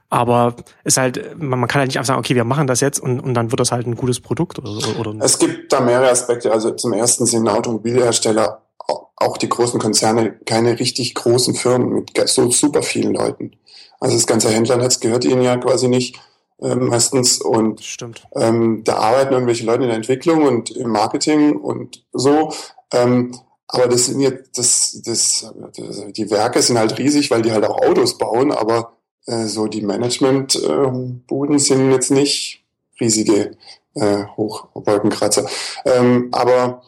Aber 0.10 0.56
ist 0.84 0.98
halt, 0.98 1.40
man, 1.42 1.60
man 1.60 1.70
kann 1.70 1.80
halt 1.80 1.88
nicht 1.88 1.98
einfach 1.98 2.08
sagen, 2.08 2.20
okay, 2.20 2.36
wir 2.36 2.44
machen 2.44 2.68
das 2.68 2.82
jetzt 2.82 3.00
und, 3.00 3.20
und 3.22 3.34
dann 3.34 3.52
wird 3.52 3.60
das 3.62 3.72
halt 3.72 3.88
ein 3.88 3.96
gutes 3.96 4.20
Produkt 4.20 4.60
oder 4.60 4.72
so. 4.72 5.00
Oder, 5.00 5.14
Es 5.24 5.40
gibt 5.40 5.72
da 5.72 5.80
mehrere 5.80 6.10
Aspekte. 6.10 6.52
Also 6.52 6.72
zum 6.72 6.92
ersten 6.94 7.26
sind 7.26 7.48
Automobilhersteller, 7.48 8.62
au- 8.88 9.08
auch 9.16 9.38
die 9.38 9.50
großen 9.50 9.80
Konzerne, 9.80 10.34
keine 10.46 10.80
richtig 10.80 11.16
großen 11.16 11.56
Firmen 11.56 11.94
mit 11.94 12.12
so 12.30 12.52
super 12.52 12.84
vielen 12.84 13.14
Leuten. 13.14 13.52
Also 14.00 14.16
das 14.16 14.28
ganze 14.28 14.50
Händlernetz 14.50 15.00
gehört 15.00 15.24
ihnen 15.26 15.42
ja 15.42 15.56
quasi 15.58 15.88
nicht 15.88 16.20
ähm, 16.62 16.88
meistens 16.88 17.42
und 17.42 17.84
Stimmt. 17.84 18.28
ähm, 18.36 18.84
da 18.84 18.98
arbeiten 18.98 19.34
irgendwelche 19.34 19.66
Leute 19.66 19.84
in 19.84 19.90
der 19.90 19.98
Entwicklung 19.98 20.44
und 20.44 20.72
im 20.72 20.90
Marketing 20.90 21.58
und 21.58 22.06
so. 22.14 22.54
Ähm, 22.94 23.36
aber 23.68 23.88
das 23.88 24.08
sind 24.08 24.20
jetzt, 24.20 24.58
das, 24.58 25.02
das, 25.06 25.54
das, 25.76 26.04
die 26.12 26.30
Werke 26.30 26.62
sind 26.62 26.78
halt 26.78 26.98
riesig, 26.98 27.32
weil 27.32 27.42
die 27.42 27.52
halt 27.52 27.66
auch 27.66 27.82
Autos 27.82 28.18
bauen, 28.18 28.52
aber 28.52 28.94
äh, 29.26 29.46
so 29.46 29.68
die 29.68 29.82
Management-Buden 29.82 31.58
sind 31.58 31.92
jetzt 31.92 32.12
nicht 32.12 32.64
riesige 33.00 33.58
äh, 33.96 34.26
Hochwolkenkratzer. 34.38 35.48
Ähm, 35.86 36.30
aber 36.32 36.84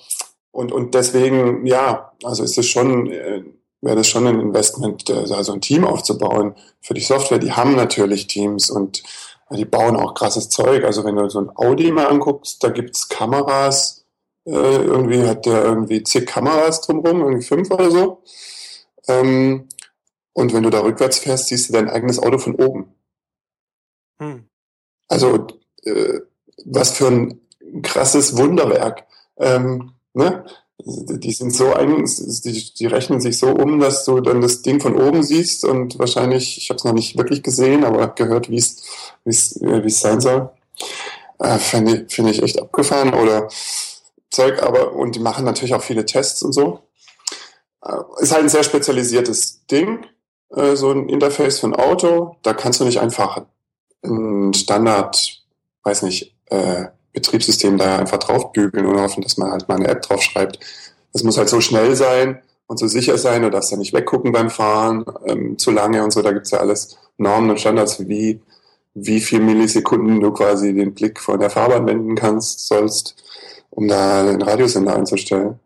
und, 0.52 0.72
und 0.72 0.94
deswegen, 0.94 1.66
ja, 1.66 2.12
also 2.24 2.44
ist 2.44 2.58
es 2.58 2.68
schon, 2.68 3.10
äh, 3.12 3.44
wäre 3.82 3.96
das 3.98 4.08
schon 4.08 4.28
ein 4.28 4.40
Investment, 4.40 5.10
äh, 5.10 5.34
also 5.34 5.54
ein 5.54 5.62
Team 5.62 5.86
aufzubauen 5.86 6.54
für 6.82 6.94
die 6.94 7.02
Software. 7.02 7.40
Die 7.40 7.54
haben 7.54 7.76
natürlich 7.76 8.28
Teams 8.28 8.70
und 8.70 9.00
äh, 9.00 9.04
die 9.54 9.66
bauen 9.66 9.96
auch 9.96 10.14
krasses 10.14 10.50
Zeug. 10.50 10.84
Also 10.84 11.04
wenn 11.04 11.16
du 11.16 11.30
so 11.30 11.40
ein 11.40 11.52
Audi 11.56 11.92
mal 11.92 12.08
anguckst, 12.08 12.64
da 12.64 12.70
gibt's 12.70 13.10
Kameras, 13.10 14.06
äh, 14.46 14.52
irgendwie 14.52 15.24
hat 15.24 15.46
der 15.46 15.64
irgendwie 15.64 16.04
zig 16.04 16.26
Kameras 16.26 16.82
drumrum, 16.82 17.22
irgendwie 17.22 17.46
fünf 17.46 17.72
oder 17.72 17.92
so. 17.92 18.24
Ähm, 19.08 19.68
und 20.34 20.54
wenn 20.54 20.64
du 20.64 20.70
da 20.70 20.82
rückwärts 20.82 21.20
fährst, 21.20 21.48
siehst 21.48 21.70
du 21.70 21.74
dein 21.74 21.90
eigenes 21.90 22.20
Auto 22.20 22.38
von 22.38 22.56
oben. 22.56 22.94
Hm. 24.20 24.48
Also 25.08 25.48
äh, 25.84 26.20
was 26.66 26.92
für 26.92 27.08
ein 27.08 27.42
krasses 27.82 28.38
Wunderwerk. 28.38 29.06
Ähm, 29.38 29.94
ne? 30.14 30.46
Die 30.80 31.32
sind 31.32 31.54
so 31.54 31.74
ein, 31.74 32.06
die, 32.44 32.74
die 32.74 32.86
rechnen 32.88 33.22
sich 33.22 33.38
so 33.38 33.48
um, 33.48 33.80
dass 33.80 34.06
du 34.06 34.20
dann 34.22 34.42
das 34.42 34.64
Ding 34.64 34.82
von 34.82 35.00
oben 35.00 35.24
siehst 35.24 35.64
und 35.66 36.00
wahrscheinlich, 36.00 36.58
ich 36.58 36.70
habe 36.70 36.78
es 36.78 36.84
noch 36.84 36.94
nicht 36.94 37.18
wirklich 37.18 37.44
gesehen, 37.44 37.84
aber 37.84 38.08
gehört, 38.10 38.50
wie 38.50 38.58
es 38.58 38.84
wie 39.24 39.66
äh, 39.66 39.86
es 39.86 40.00
sein 40.00 40.20
soll. 40.20 40.50
Äh, 41.40 41.60
Finde 41.60 42.06
ich, 42.08 42.14
finde 42.14 42.32
ich 42.32 42.42
echt 42.42 42.60
abgefahren 42.60 43.14
oder 43.14 43.50
Zeug, 44.30 44.64
aber 44.64 44.94
und 44.94 45.16
die 45.16 45.20
machen 45.20 45.46
natürlich 45.46 45.74
auch 45.76 45.84
viele 45.84 46.06
Tests 46.06 46.42
und 46.42 46.54
so. 46.54 46.80
Äh, 47.84 47.98
ist 48.20 48.32
halt 48.32 48.44
ein 48.44 48.50
sehr 48.50 48.64
spezialisiertes 48.64 49.66
Ding, 49.68 50.06
äh, 50.50 50.76
so 50.76 50.92
ein 50.92 51.08
Interface 51.08 51.60
für 51.60 51.68
ein 51.68 51.76
Auto. 51.76 52.38
Da 52.44 52.54
kannst 52.54 52.80
du 52.80 52.86
nicht 52.86 53.00
einfach 53.00 53.46
ein 54.04 54.54
Standard, 54.54 55.44
weiß 55.84 56.02
nicht, 56.04 56.36
äh, 56.48 56.88
Betriebssystem 57.14 57.78
da 57.78 57.98
einfach 57.98 58.18
draufbügeln 58.18 58.86
und 58.86 59.00
hoffen, 59.00 59.22
dass 59.24 59.38
man 59.38 59.52
halt 59.52 59.68
mal 59.68 59.76
eine 59.76 59.88
App 59.88 60.02
draufschreibt. 60.02 60.60
Das 61.14 61.24
muss 61.24 61.38
halt 61.38 61.50
so 61.50 61.62
schnell 61.62 61.96
sein 61.96 62.42
und 62.68 62.80
so 62.80 62.88
sicher 62.88 63.18
sein, 63.18 63.44
du 63.44 63.52
darfst 63.52 63.72
ja 63.72 63.78
nicht 63.78 63.94
weggucken 63.94 64.32
beim 64.32 64.50
Fahren, 64.50 65.06
ähm, 65.26 65.58
zu 65.58 65.72
lange 65.72 66.04
und 66.04 66.12
so, 66.12 66.22
da 66.22 66.32
gibt's 66.32 66.52
ja 66.52 66.60
alles 66.60 66.98
Normen 67.18 67.52
und 67.52 67.60
Standards, 67.60 68.08
wie, 68.08 68.42
wie 68.96 69.20
viel 69.20 69.40
Millisekunden 69.40 70.20
du 70.20 70.32
quasi 70.32 70.74
den 70.74 70.94
Blick 70.94 71.20
von 71.20 71.40
der 71.40 71.50
Fahrbahn 71.50 71.86
wenden 71.86 72.16
kannst, 72.16 72.68
sollst, 72.68 73.16
um 73.70 73.88
da 73.88 74.24
den 74.24 74.42
Radiosender 74.42 74.96
einzustellen. 74.96 75.60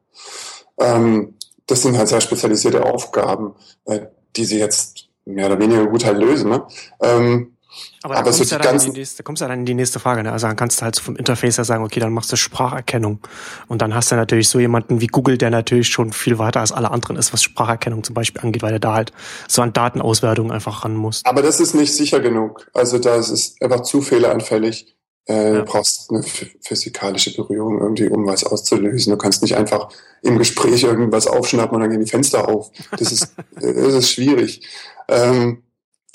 Ähm, 0.77 1.35
das 1.65 1.81
sind 1.81 1.97
halt 1.97 2.07
sehr 2.07 2.21
spezialisierte 2.21 2.85
Aufgaben, 2.85 3.53
äh, 3.85 4.01
die 4.35 4.45
sie 4.45 4.59
jetzt 4.59 5.07
mehr 5.25 5.47
oder 5.47 5.59
weniger 5.59 5.85
gut 5.87 6.05
halt 6.05 6.17
lösen. 6.17 6.49
Ne? 6.49 6.65
Ähm, 7.01 7.56
Aber 8.03 8.13
da 8.15 8.19
Aber 8.21 8.31
so 8.33 8.39
kommst, 8.39 8.51
du 8.51 8.55
ja 8.55 8.61
dann 8.61 8.75
in 8.79 8.93
die 8.93 8.99
nächste, 8.99 9.17
da 9.17 9.23
kommst 9.23 9.41
du 9.41 9.45
ja 9.45 9.49
dann 9.49 9.59
in 9.59 9.65
die 9.65 9.73
nächste 9.73 9.99
Frage. 9.99 10.23
Ne? 10.23 10.31
Also 10.31 10.47
dann 10.47 10.55
kannst 10.55 10.79
du 10.79 10.83
halt 10.85 10.95
so 10.95 11.03
vom 11.03 11.15
Interface 11.15 11.57
ja 11.57 11.63
sagen, 11.63 11.83
okay, 11.83 11.99
dann 11.99 12.13
machst 12.13 12.31
du 12.31 12.35
Spracherkennung. 12.35 13.19
Und 13.67 13.81
dann 13.81 13.93
hast 13.93 14.11
du 14.11 14.15
natürlich 14.15 14.49
so 14.49 14.59
jemanden 14.59 15.01
wie 15.01 15.07
Google, 15.07 15.37
der 15.37 15.49
natürlich 15.49 15.89
schon 15.89 16.11
viel 16.13 16.39
weiter 16.39 16.59
als 16.61 16.71
alle 16.71 16.91
anderen 16.91 17.17
ist, 17.17 17.33
was 17.33 17.43
Spracherkennung 17.43 18.03
zum 18.03 18.13
Beispiel 18.15 18.41
angeht, 18.41 18.61
weil 18.63 18.73
er 18.73 18.79
da 18.79 18.93
halt 18.93 19.11
so 19.47 19.61
an 19.61 19.73
Datenauswertung 19.73 20.51
einfach 20.51 20.83
ran 20.85 20.95
muss. 20.95 21.21
Aber 21.25 21.41
das 21.41 21.59
ist 21.59 21.73
nicht 21.75 21.93
sicher 21.93 22.19
genug. 22.19 22.67
Also 22.73 22.97
das 22.99 23.29
ist 23.29 23.61
einfach 23.61 23.81
zu 23.81 24.01
fehleranfällig. 24.01 24.93
Äh, 25.29 25.53
Ja. 25.55 25.59
Du 25.59 25.65
brauchst 25.65 26.09
eine 26.09 26.21
ph- 26.21 26.51
physikalische 26.61 27.35
Berührung 27.35 27.81
irgendwie, 27.81 28.07
um 28.07 28.25
was 28.25 28.45
auszulösen. 28.45 29.11
Du 29.11 29.17
kannst 29.17 29.41
nicht 29.41 29.57
einfach 29.57 29.89
im 30.21 30.37
Gespräch 30.37 30.83
irgendwas 30.83 31.27
aufschnappen 31.27 31.75
und 31.75 31.81
dann 31.81 31.89
gehen 31.91 31.99
die 32.03 32.09
Fenster 32.09 32.47
auf. 32.47 32.71
Das 32.97 33.11
ist, 33.11 33.33
das 33.55 33.65
ist 33.93 34.09
schwierig. 34.11 34.65
Ähm, 35.09 35.63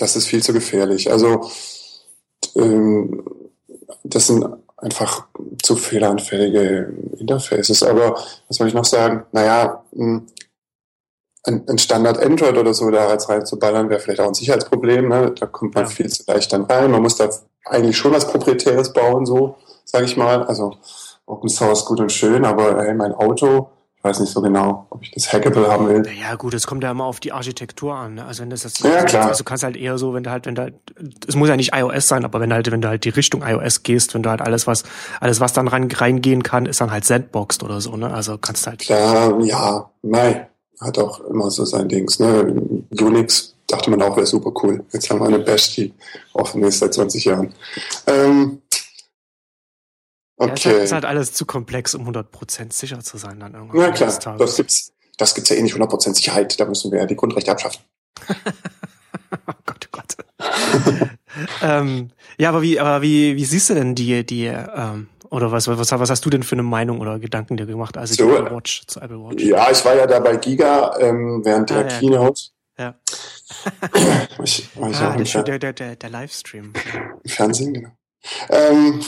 das 0.03 0.17
ist 0.17 0.27
viel 0.27 0.43
zu 0.43 0.53
gefährlich. 0.53 1.11
Also 1.11 1.49
ähm, 2.57 3.25
das 4.03 4.27
sind 4.27 4.45
einfach 4.77 5.29
zu 5.63 5.77
fehleranfällige 5.77 6.93
Interfaces. 7.19 7.85
Aber 7.85 8.17
was 8.49 8.57
soll 8.57 8.67
ich 8.67 8.75
noch 8.75 8.85
sagen? 8.85 9.25
Naja, 9.31 9.85
mh, 9.93 10.23
ein, 11.45 11.69
ein 11.69 11.79
Standard 11.79 12.19
Android 12.19 12.59
oder 12.59 12.75
so 12.75 12.91
da 12.91 13.13
jetzt 13.13 13.29
reinzuballern, 13.29 13.91
wäre 13.91 14.01
vielleicht 14.01 14.21
auch 14.21 14.29
ein 14.29 14.35
Sicherheitsproblem. 14.35 15.09
Ne? 15.09 15.33
Da 15.39 15.47
kommt 15.47 15.77
man 15.77 15.87
viel 15.87 16.09
zu 16.09 16.25
leicht 16.27 16.53
dann 16.53 16.65
rein. 16.65 16.91
Man 16.91 17.03
muss 17.03 17.17
da 17.17 17.31
eigentlich 17.65 17.97
schon 17.97 18.13
was 18.13 18.27
Proprietäres 18.27 18.93
bauen, 18.93 19.25
so 19.25 19.57
sage 19.85 20.05
ich 20.05 20.17
mal. 20.17 20.43
Also 20.43 20.75
Open 21.27 21.49
Source 21.49 21.85
gut 21.85 22.01
und 22.01 22.11
schön, 22.11 22.45
aber 22.45 22.83
hey, 22.83 22.95
mein 22.95 23.13
Auto, 23.13 23.71
Ich 24.03 24.09
weiß 24.09 24.19
nicht 24.19 24.33
so 24.33 24.43
genau, 24.43 24.89
ob 24.91 25.01
ich 25.05 25.13
das 25.13 25.33
hackable 25.33 25.69
haben 25.71 25.87
will. 25.87 26.03
Ja 26.21 26.35
gut, 26.35 26.55
es 26.55 26.67
kommt 26.67 26.83
ja 26.83 26.91
immer 26.91 27.05
auf 27.05 27.21
die 27.21 27.31
Architektur 27.31 27.95
an. 27.95 28.15
Ne? 28.15 28.25
Also 28.25 28.43
wenn 28.43 28.51
das 28.51 28.65
jetzt, 28.65 28.81
ja, 28.81 29.05
klar. 29.05 29.29
Also 29.29 29.45
kannst 29.45 29.63
halt 29.63 29.77
eher 29.77 29.97
so, 29.97 30.13
wenn 30.13 30.25
du 30.25 30.31
halt, 30.33 30.45
wenn 30.45 30.57
du 30.57 30.63
halt, 30.63 30.75
es 31.29 31.37
muss 31.37 31.49
ja 31.49 31.57
nicht 31.57 31.73
iOS 31.73 32.09
sein, 32.09 32.25
aber 32.25 32.41
wenn 32.41 32.51
du 32.51 32.57
halt, 32.57 32.69
wenn 32.73 32.81
du 32.81 32.89
halt 32.89 33.05
die 33.05 33.11
Richtung 33.11 33.45
iOS 33.47 33.85
gehst, 33.85 34.13
wenn 34.15 34.25
du 34.25 34.31
halt 34.31 34.41
alles 34.41 34.67
was, 34.67 34.83
alles 35.21 35.39
was 35.39 35.53
dann 35.53 35.69
rein, 35.69 35.89
reingehen 35.89 36.43
kann, 36.43 36.67
ist 36.67 36.81
dann 36.81 36.91
halt 36.91 37.05
Sandboxed 37.05 37.63
oder 37.63 37.81
so, 37.81 37.97
ne? 37.97 38.13
Also 38.13 38.39
kannst 38.39 38.67
halt. 38.67 38.81
Klar, 38.81 39.41
ja, 39.45 39.89
nein, 40.03 40.47
hat 40.81 40.99
auch 40.99 41.21
immer 41.21 41.49
so 41.53 41.65
sein 41.65 41.89
Dings, 41.89 42.19
ne? 42.19 42.61
Unix 43.01 43.55
dachte 43.69 43.91
man 43.91 44.03
auch 44.03 44.17
wäre 44.17 44.27
super 44.27 44.53
cool. 44.63 44.85
Jetzt 44.93 45.11
haben 45.11 45.21
wir 45.21 45.27
eine 45.27 45.39
Bash, 45.39 45.75
die 45.77 45.93
offen 46.33 46.63
ist 46.63 46.81
seit 46.81 46.95
20 46.95 47.25
Jahren. 47.25 47.55
Ähm, 48.07 48.62
Okay. 50.43 50.51
Ja, 50.51 50.55
ist, 50.55 50.67
halt, 50.67 50.85
ist 50.85 50.93
halt 50.93 51.05
alles 51.05 51.33
zu 51.33 51.47
komplex, 51.47 51.95
um 51.95 52.09
100% 52.09 52.73
sicher 52.73 53.01
zu 53.01 53.17
sein 53.17 53.39
dann 53.41 53.55
irgendwann. 53.55 53.81
Ja 53.81 53.91
klar, 53.91 54.37
das 54.39 54.57
gibt's, 54.57 54.93
das 55.17 55.35
gibt's 55.35 55.51
ja 55.51 55.57
eh 55.57 55.63
nicht 55.63 55.75
100% 55.75 56.15
Sicherheit. 56.15 56.59
Da 56.59 56.65
müssen 56.65 56.91
wir 56.91 56.99
ja 56.99 57.07
die 57.07 57.17
Grundrechte 57.17 57.53
abschaffen. 57.53 57.81
oh 58.29 59.53
Gott, 59.67 59.87
oh 59.87 59.89
Gott. 59.93 60.17
ähm, 61.63 62.11
ja, 62.39 62.49
aber 62.49 62.63
wie, 62.63 62.81
aber 62.81 63.03
wie, 63.03 63.37
wie 63.37 63.45
siehst 63.45 63.71
du 63.71 63.75
denn 63.75 63.95
die, 63.95 64.27
die, 64.27 64.47
ähm, 64.47 65.09
oder 65.31 65.53
was, 65.53 65.69
was, 65.69 65.93
was 65.93 66.11
hast 66.11 66.25
du 66.25 66.31
denn 66.31 66.43
für 66.43 66.57
eine 66.57 66.63
Meinung 66.63 67.01
oder 67.01 67.19
Gedanken 67.19 67.57
dir 67.57 67.67
gemacht, 67.67 67.97
also 67.97 68.15
so, 68.15 68.37
Apple 68.37 68.55
Watch 68.55 68.83
zu 68.87 69.01
Apple 69.01 69.19
Watch? 69.19 69.45
Ja, 69.45 69.71
ich 69.71 69.85
war 69.85 69.95
ja 69.95 70.07
da 70.07 70.19
bei 70.19 70.37
Giga 70.37 70.99
ähm, 70.99 71.41
während 71.45 71.71
ah, 71.71 71.83
der 71.83 71.93
ja, 71.93 71.99
Keynote. 71.99 72.43
Ja. 72.79 72.95
ich, 74.43 74.69
ich 74.75 75.01
ah, 75.01 75.43
der, 75.43 75.59
der, 75.59 75.73
der, 75.73 75.97
der 75.97 76.11
Livestream. 76.11 76.73
Fernsehen, 77.27 77.75
genau. 77.75 77.91
Ähm, 78.51 79.01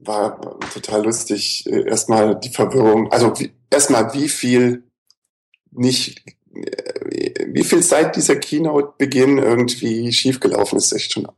war 0.00 0.40
total 0.72 1.04
lustig. 1.04 1.66
Äh, 1.66 1.88
erstmal 1.88 2.38
die 2.38 2.50
Verwirrung, 2.50 3.10
also 3.12 3.32
erstmal 3.70 4.12
wie 4.14 4.28
viel 4.28 4.84
nicht, 5.70 6.22
äh, 6.54 7.46
wie 7.48 7.64
viel 7.64 7.82
seit 7.82 8.16
dieser 8.16 8.36
Keynote-Beginn 8.36 9.38
irgendwie 9.38 10.12
schiefgelaufen 10.12 10.78
ist, 10.78 10.92
echt 10.92 11.12
schon 11.12 11.28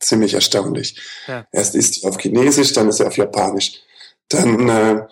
ziemlich 0.00 0.34
erstaunlich. 0.34 1.00
Ja. 1.26 1.46
Erst 1.52 1.74
ist 1.74 1.94
sie 1.94 2.06
auf 2.06 2.18
Chinesisch, 2.18 2.72
dann 2.72 2.88
ist 2.88 2.98
sie 2.98 3.06
auf 3.06 3.16
Japanisch. 3.16 3.80
Dann 4.28 4.68
äh, 4.68 5.06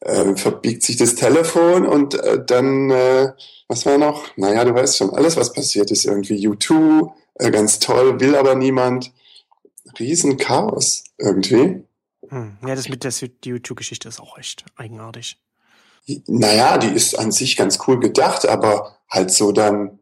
äh, 0.00 0.36
verbiegt 0.36 0.82
sich 0.82 0.96
das 0.96 1.14
Telefon 1.14 1.86
und 1.86 2.14
äh, 2.14 2.44
dann, 2.44 2.90
äh, 2.90 3.32
was 3.68 3.86
war 3.86 3.98
noch? 3.98 4.36
Naja, 4.36 4.64
du 4.64 4.74
weißt 4.74 4.96
schon, 4.96 5.10
alles, 5.10 5.36
was 5.36 5.52
passiert 5.52 5.90
ist, 5.90 6.04
irgendwie 6.04 6.46
U2, 6.46 7.10
äh, 7.36 7.50
ganz 7.50 7.78
toll, 7.78 8.20
will 8.20 8.36
aber 8.36 8.54
niemand. 8.54 9.12
Riesenchaos 9.98 11.04
irgendwie. 11.18 11.82
Hm. 12.30 12.58
Ja, 12.66 12.74
das 12.74 12.88
mit 12.88 13.04
der 13.04 13.12
YouTube-Geschichte 13.44 14.08
ist 14.08 14.20
auch 14.20 14.38
echt 14.38 14.64
eigenartig. 14.76 15.38
Naja, 16.26 16.78
die 16.78 16.88
ist 16.88 17.18
an 17.18 17.32
sich 17.32 17.56
ganz 17.56 17.78
cool 17.86 17.98
gedacht, 17.98 18.46
aber 18.46 18.96
halt 19.10 19.32
so 19.32 19.52
dann, 19.52 19.98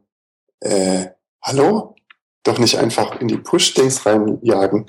äh, 0.60 1.06
hallo? 1.42 1.96
Doch 2.42 2.58
nicht 2.58 2.76
einfach 2.76 3.18
in 3.22 3.28
die 3.28 3.38
Push-Dings 3.38 4.04
reinjagen. 4.04 4.86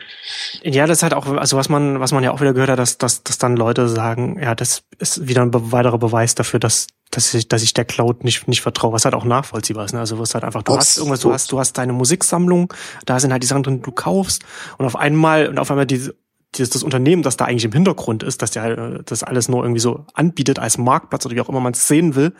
Ja, 0.61 0.87
das 0.87 0.97
ist 0.97 1.03
halt 1.03 1.13
auch, 1.13 1.25
also 1.25 1.55
was 1.55 1.69
man, 1.69 2.01
was 2.01 2.11
man 2.11 2.21
ja 2.21 2.31
auch 2.31 2.41
wieder 2.41 2.53
gehört 2.53 2.69
hat, 2.69 2.79
dass, 2.79 2.97
dass, 2.97 3.23
dass 3.23 3.37
dann 3.37 3.55
Leute 3.55 3.87
sagen, 3.87 4.37
ja, 4.41 4.55
das 4.55 4.83
ist 4.99 5.25
wieder 5.25 5.41
ein 5.41 5.53
weiterer 5.53 5.97
Beweis 5.97 6.35
dafür, 6.35 6.59
dass, 6.59 6.87
dass 7.11 7.33
ich, 7.33 7.47
dass 7.47 7.63
ich 7.63 7.73
der 7.73 7.85
Cloud 7.85 8.25
nicht, 8.25 8.49
nicht 8.49 8.61
vertraue, 8.61 8.91
was 8.91 9.05
halt 9.05 9.15
auch 9.15 9.23
nachvollziehbar 9.23 9.85
ist. 9.85 9.93
Ne? 9.93 10.01
Also 10.01 10.15
du 10.15 10.21
wirst 10.21 10.33
halt 10.33 10.43
einfach, 10.43 10.63
du 10.63 10.73
Ach, 10.73 10.79
hast 10.79 10.97
irgendwas, 10.97 11.21
du 11.21 11.31
hast, 11.31 11.49
du 11.53 11.57
hast 11.57 11.77
deine 11.77 11.93
Musiksammlung, 11.93 12.73
da 13.05 13.21
sind 13.21 13.31
halt 13.31 13.41
die 13.41 13.47
Sachen 13.47 13.63
drin, 13.63 13.77
die 13.77 13.83
du 13.83 13.93
kaufst 13.93 14.43
und 14.77 14.85
auf 14.85 14.97
einmal, 14.97 15.47
und 15.47 15.57
auf 15.57 15.71
einmal 15.71 15.85
diese, 15.85 16.13
das, 16.57 16.69
das 16.69 16.83
Unternehmen, 16.83 17.23
das 17.23 17.37
da 17.37 17.45
eigentlich 17.45 17.65
im 17.65 17.71
Hintergrund 17.71 18.23
ist, 18.23 18.41
dass 18.41 18.51
der 18.51 18.77
äh, 18.77 19.03
das 19.05 19.23
alles 19.23 19.49
nur 19.49 19.63
irgendwie 19.63 19.81
so 19.81 20.05
anbietet 20.13 20.59
als 20.59 20.77
Marktplatz 20.77 21.25
oder 21.25 21.35
wie 21.35 21.41
auch 21.41 21.49
immer 21.49 21.59
man 21.59 21.73
es 21.73 21.87
sehen 21.87 22.15
will, 22.15 22.33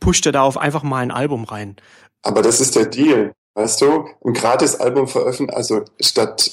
pusht 0.00 0.26
er 0.26 0.32
da 0.32 0.42
auf 0.42 0.56
einfach 0.56 0.82
mal 0.82 1.02
ein 1.02 1.10
Album 1.10 1.44
rein. 1.44 1.76
Aber 2.22 2.42
das 2.42 2.60
ist 2.60 2.76
der 2.76 2.86
Deal, 2.86 3.32
weißt 3.54 3.82
du? 3.82 4.06
Ein 4.24 4.32
Gratis-Album 4.32 5.08
veröffentlichen, 5.08 5.56
also 5.56 5.84
statt 6.00 6.52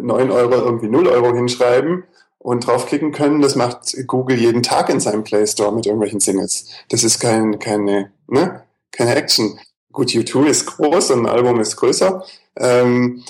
neun 0.00 0.30
Euro 0.30 0.54
irgendwie 0.54 0.88
null 0.88 1.08
Euro 1.08 1.34
hinschreiben 1.34 2.04
und 2.38 2.66
draufklicken 2.66 3.12
können, 3.12 3.40
das 3.40 3.56
macht 3.56 3.96
Google 4.06 4.38
jeden 4.38 4.62
Tag 4.62 4.88
in 4.90 5.00
seinem 5.00 5.24
Play 5.24 5.46
Store 5.46 5.74
mit 5.74 5.86
irgendwelchen 5.86 6.20
Singles. 6.20 6.66
Das 6.90 7.02
ist 7.02 7.18
kein, 7.18 7.58
keine, 7.58 8.12
ne? 8.28 8.62
keine 8.92 9.14
Action. 9.14 9.58
Gut, 9.92 10.08
U2 10.08 10.46
ist 10.46 10.66
groß 10.66 11.12
und 11.12 11.20
ein 11.20 11.32
Album 11.32 11.60
ist 11.60 11.76
größer. 11.76 12.24
Ähm, 12.56 13.22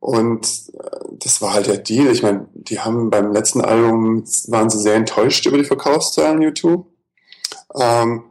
und 0.00 0.46
äh, 0.74 0.98
das 1.18 1.42
war 1.42 1.54
halt 1.54 1.66
der 1.66 1.78
Deal. 1.78 2.08
Ich 2.08 2.22
meine, 2.22 2.46
die 2.54 2.80
haben 2.80 3.10
beim 3.10 3.32
letzten 3.32 3.60
Album 3.60 4.24
waren 4.46 4.70
sie 4.70 4.78
sehr 4.78 4.94
enttäuscht 4.94 5.46
über 5.46 5.58
die 5.58 5.64
Verkaufszahlen 5.64 6.42
YouTube. 6.42 6.86
Ähm, 7.78 8.24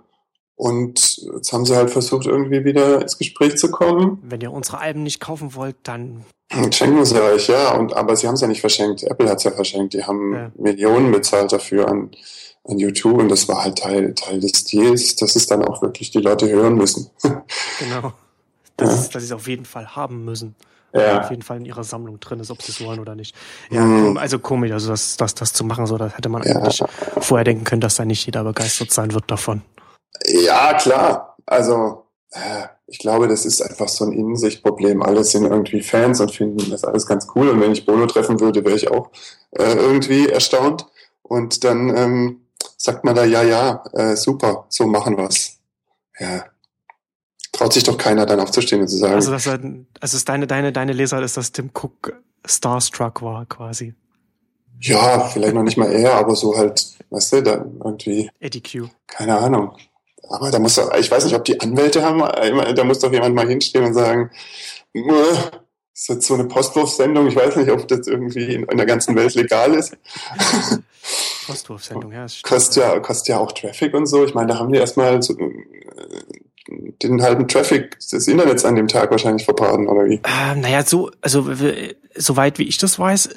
und 0.55 1.17
jetzt 1.35 1.53
haben 1.53 1.65
sie 1.65 1.75
halt 1.75 1.91
versucht, 1.91 2.25
irgendwie 2.25 2.65
wieder 2.65 3.01
ins 3.01 3.17
Gespräch 3.17 3.57
zu 3.57 3.69
kommen. 3.69 4.17
Wenn 4.23 4.41
ihr 4.41 4.51
unsere 4.51 4.79
Alben 4.79 5.03
nicht 5.03 5.19
kaufen 5.19 5.53
wollt, 5.53 5.75
dann. 5.83 6.25
Schenken 6.71 7.05
sie 7.05 7.21
euch, 7.21 7.47
ja. 7.49 7.75
Und, 7.75 7.93
aber 7.93 8.15
sie 8.15 8.27
haben 8.27 8.35
es 8.35 8.41
ja 8.41 8.47
nicht 8.47 8.61
verschenkt. 8.61 9.03
Apple 9.03 9.29
hat 9.29 9.37
es 9.37 9.43
ja 9.43 9.51
verschenkt. 9.51 9.93
Die 9.93 10.03
haben 10.03 10.33
ja. 10.33 10.51
Millionen 10.57 11.11
bezahlt 11.11 11.51
dafür 11.51 11.89
an, 11.89 12.09
an 12.63 12.79
YouTube. 12.79 13.19
Und 13.19 13.29
das 13.29 13.47
war 13.49 13.65
halt 13.65 13.77
Teil, 13.77 14.15
Teil 14.15 14.39
des 14.39 14.63
Deals, 14.63 15.15
dass 15.17 15.35
es 15.35 15.45
dann 15.45 15.63
auch 15.63 15.81
wirklich 15.81 16.09
die 16.11 16.19
Leute 16.19 16.49
hören 16.49 16.75
müssen. 16.75 17.09
genau. 17.79 18.13
Das 18.79 18.89
ja. 18.89 19.01
ist, 19.01 19.15
dass 19.15 19.23
sie 19.23 19.29
es 19.29 19.31
auf 19.31 19.47
jeden 19.47 19.65
Fall 19.65 19.95
haben 19.95 20.23
müssen 20.23 20.55
ja. 20.93 21.21
auf 21.21 21.29
jeden 21.29 21.41
Fall 21.41 21.57
in 21.57 21.65
ihrer 21.65 21.83
Sammlung 21.83 22.19
drin 22.19 22.39
ist, 22.39 22.51
ob 22.51 22.61
sie 22.61 22.71
es 22.71 22.83
wollen 22.83 22.99
oder 22.99 23.15
nicht. 23.15 23.35
Ja, 23.69 23.81
mhm. 23.81 24.17
also 24.17 24.39
komisch, 24.39 24.71
also 24.71 24.89
das, 24.89 25.17
das, 25.17 25.35
das 25.35 25.53
zu 25.53 25.63
machen, 25.63 25.85
so, 25.85 25.97
das 25.97 26.17
hätte 26.17 26.29
man 26.29 26.43
ja. 26.43 26.55
eigentlich 26.55 26.83
vorher 27.19 27.43
denken 27.43 27.63
können, 27.63 27.81
dass 27.81 27.95
da 27.95 28.05
nicht 28.05 28.25
jeder 28.25 28.43
begeistert 28.43 28.91
sein 28.91 29.13
wird 29.13 29.29
davon. 29.29 29.61
Ja, 30.25 30.73
klar. 30.73 31.37
Also, 31.45 32.05
äh, 32.31 32.67
ich 32.87 32.99
glaube, 32.99 33.27
das 33.27 33.45
ist 33.45 33.61
einfach 33.61 33.89
so 33.89 34.05
ein 34.05 34.13
Innensichtproblem. 34.13 35.01
Alle 35.01 35.23
sind 35.23 35.43
irgendwie 35.43 35.81
Fans 35.81 36.21
und 36.21 36.31
finden 36.31 36.69
das 36.71 36.85
alles 36.85 37.05
ganz 37.05 37.27
cool. 37.35 37.49
Und 37.49 37.59
wenn 37.59 37.73
ich 37.73 37.85
Bono 37.85 38.05
treffen 38.05 38.39
würde, 38.39 38.63
wäre 38.63 38.75
ich 38.75 38.89
auch 38.89 39.09
äh, 39.51 39.73
irgendwie 39.73 40.29
erstaunt. 40.29 40.87
Und 41.21 41.65
dann 41.65 41.95
ähm, 41.95 42.41
sagt 42.77 43.03
man 43.03 43.15
da, 43.15 43.25
ja, 43.25 43.43
ja, 43.43 43.83
äh, 43.91 44.15
super, 44.15 44.65
so 44.69 44.87
machen 44.87 45.17
wir's. 45.17 45.57
Ja, 46.17 46.45
traut 47.57 47.73
sich 47.73 47.83
doch 47.83 47.97
keiner 47.97 48.25
dann 48.25 48.39
aufzustehen 48.39 48.81
und 48.81 48.87
zu 48.87 48.97
sagen. 48.97 49.15
Also, 49.15 49.31
das, 49.31 49.47
also 49.47 50.17
ist 50.17 50.29
deine, 50.29 50.47
deine, 50.47 50.71
deine 50.71 50.93
Leser 50.93 51.21
ist, 51.21 51.37
dass 51.37 51.51
Tim 51.51 51.71
Cook 51.73 52.13
starstruck 52.45 53.21
war, 53.21 53.45
quasi. 53.45 53.93
Ja, 54.79 55.21
vielleicht 55.21 55.55
noch 55.55 55.63
nicht 55.63 55.77
mal 55.77 55.91
er, 55.91 56.13
aber 56.13 56.35
so 56.35 56.55
halt, 56.55 56.85
weißt 57.09 57.33
du, 57.33 57.43
da 57.43 57.65
irgendwie. 57.83 58.29
Eddie 58.39 58.61
Q. 58.61 58.87
Keine 59.07 59.37
Ahnung. 59.37 59.75
Aber 60.29 60.51
da 60.51 60.59
muss 60.59 60.75
doch, 60.75 60.93
ich 60.93 61.09
weiß 61.09 61.25
nicht, 61.25 61.35
ob 61.35 61.45
die 61.45 61.59
Anwälte 61.59 62.03
haben, 62.03 62.19
da 62.75 62.83
muss 62.83 62.99
doch 62.99 63.11
jemand 63.11 63.33
mal 63.33 63.47
hinstehen 63.47 63.85
und 63.85 63.93
sagen, 63.93 64.29
ist 64.93 66.09
jetzt 66.09 66.27
so 66.27 66.33
eine 66.35 66.45
Postwurfsendung, 66.45 67.27
ich 67.27 67.35
weiß 67.35 67.55
nicht, 67.55 67.71
ob 67.71 67.87
das 67.87 68.07
irgendwie 68.07 68.53
in, 68.53 68.63
in 68.65 68.77
der 68.77 68.85
ganzen 68.85 69.15
Welt 69.15 69.33
legal 69.35 69.73
ist. 69.73 69.97
Postwurfsendung, 71.47 72.11
ja. 72.11 72.27
Kostet 72.43 72.83
ja, 72.83 72.99
kostet 72.99 73.29
ja 73.29 73.39
auch 73.39 73.53
Traffic 73.53 73.93
und 73.93 74.05
so. 74.05 74.25
Ich 74.25 74.33
meine, 74.33 74.47
da 74.47 74.59
haben 74.59 74.71
die 74.71 74.79
erstmal 74.79 75.21
so, 75.23 75.33
den 76.67 77.21
halben 77.21 77.47
Traffic 77.47 77.99
des 77.99 78.27
Internets 78.27 78.65
an 78.65 78.75
dem 78.75 78.87
Tag 78.87 79.11
wahrscheinlich 79.11 79.45
verbraten, 79.45 79.87
oder 79.87 80.05
wie? 80.05 80.21
Ähm, 80.23 80.61
naja, 80.61 80.83
so, 80.83 81.11
also 81.21 81.49
soweit 82.15 82.59
wie 82.59 82.63
ich 82.63 82.77
das 82.77 82.99
weiß, 82.99 83.29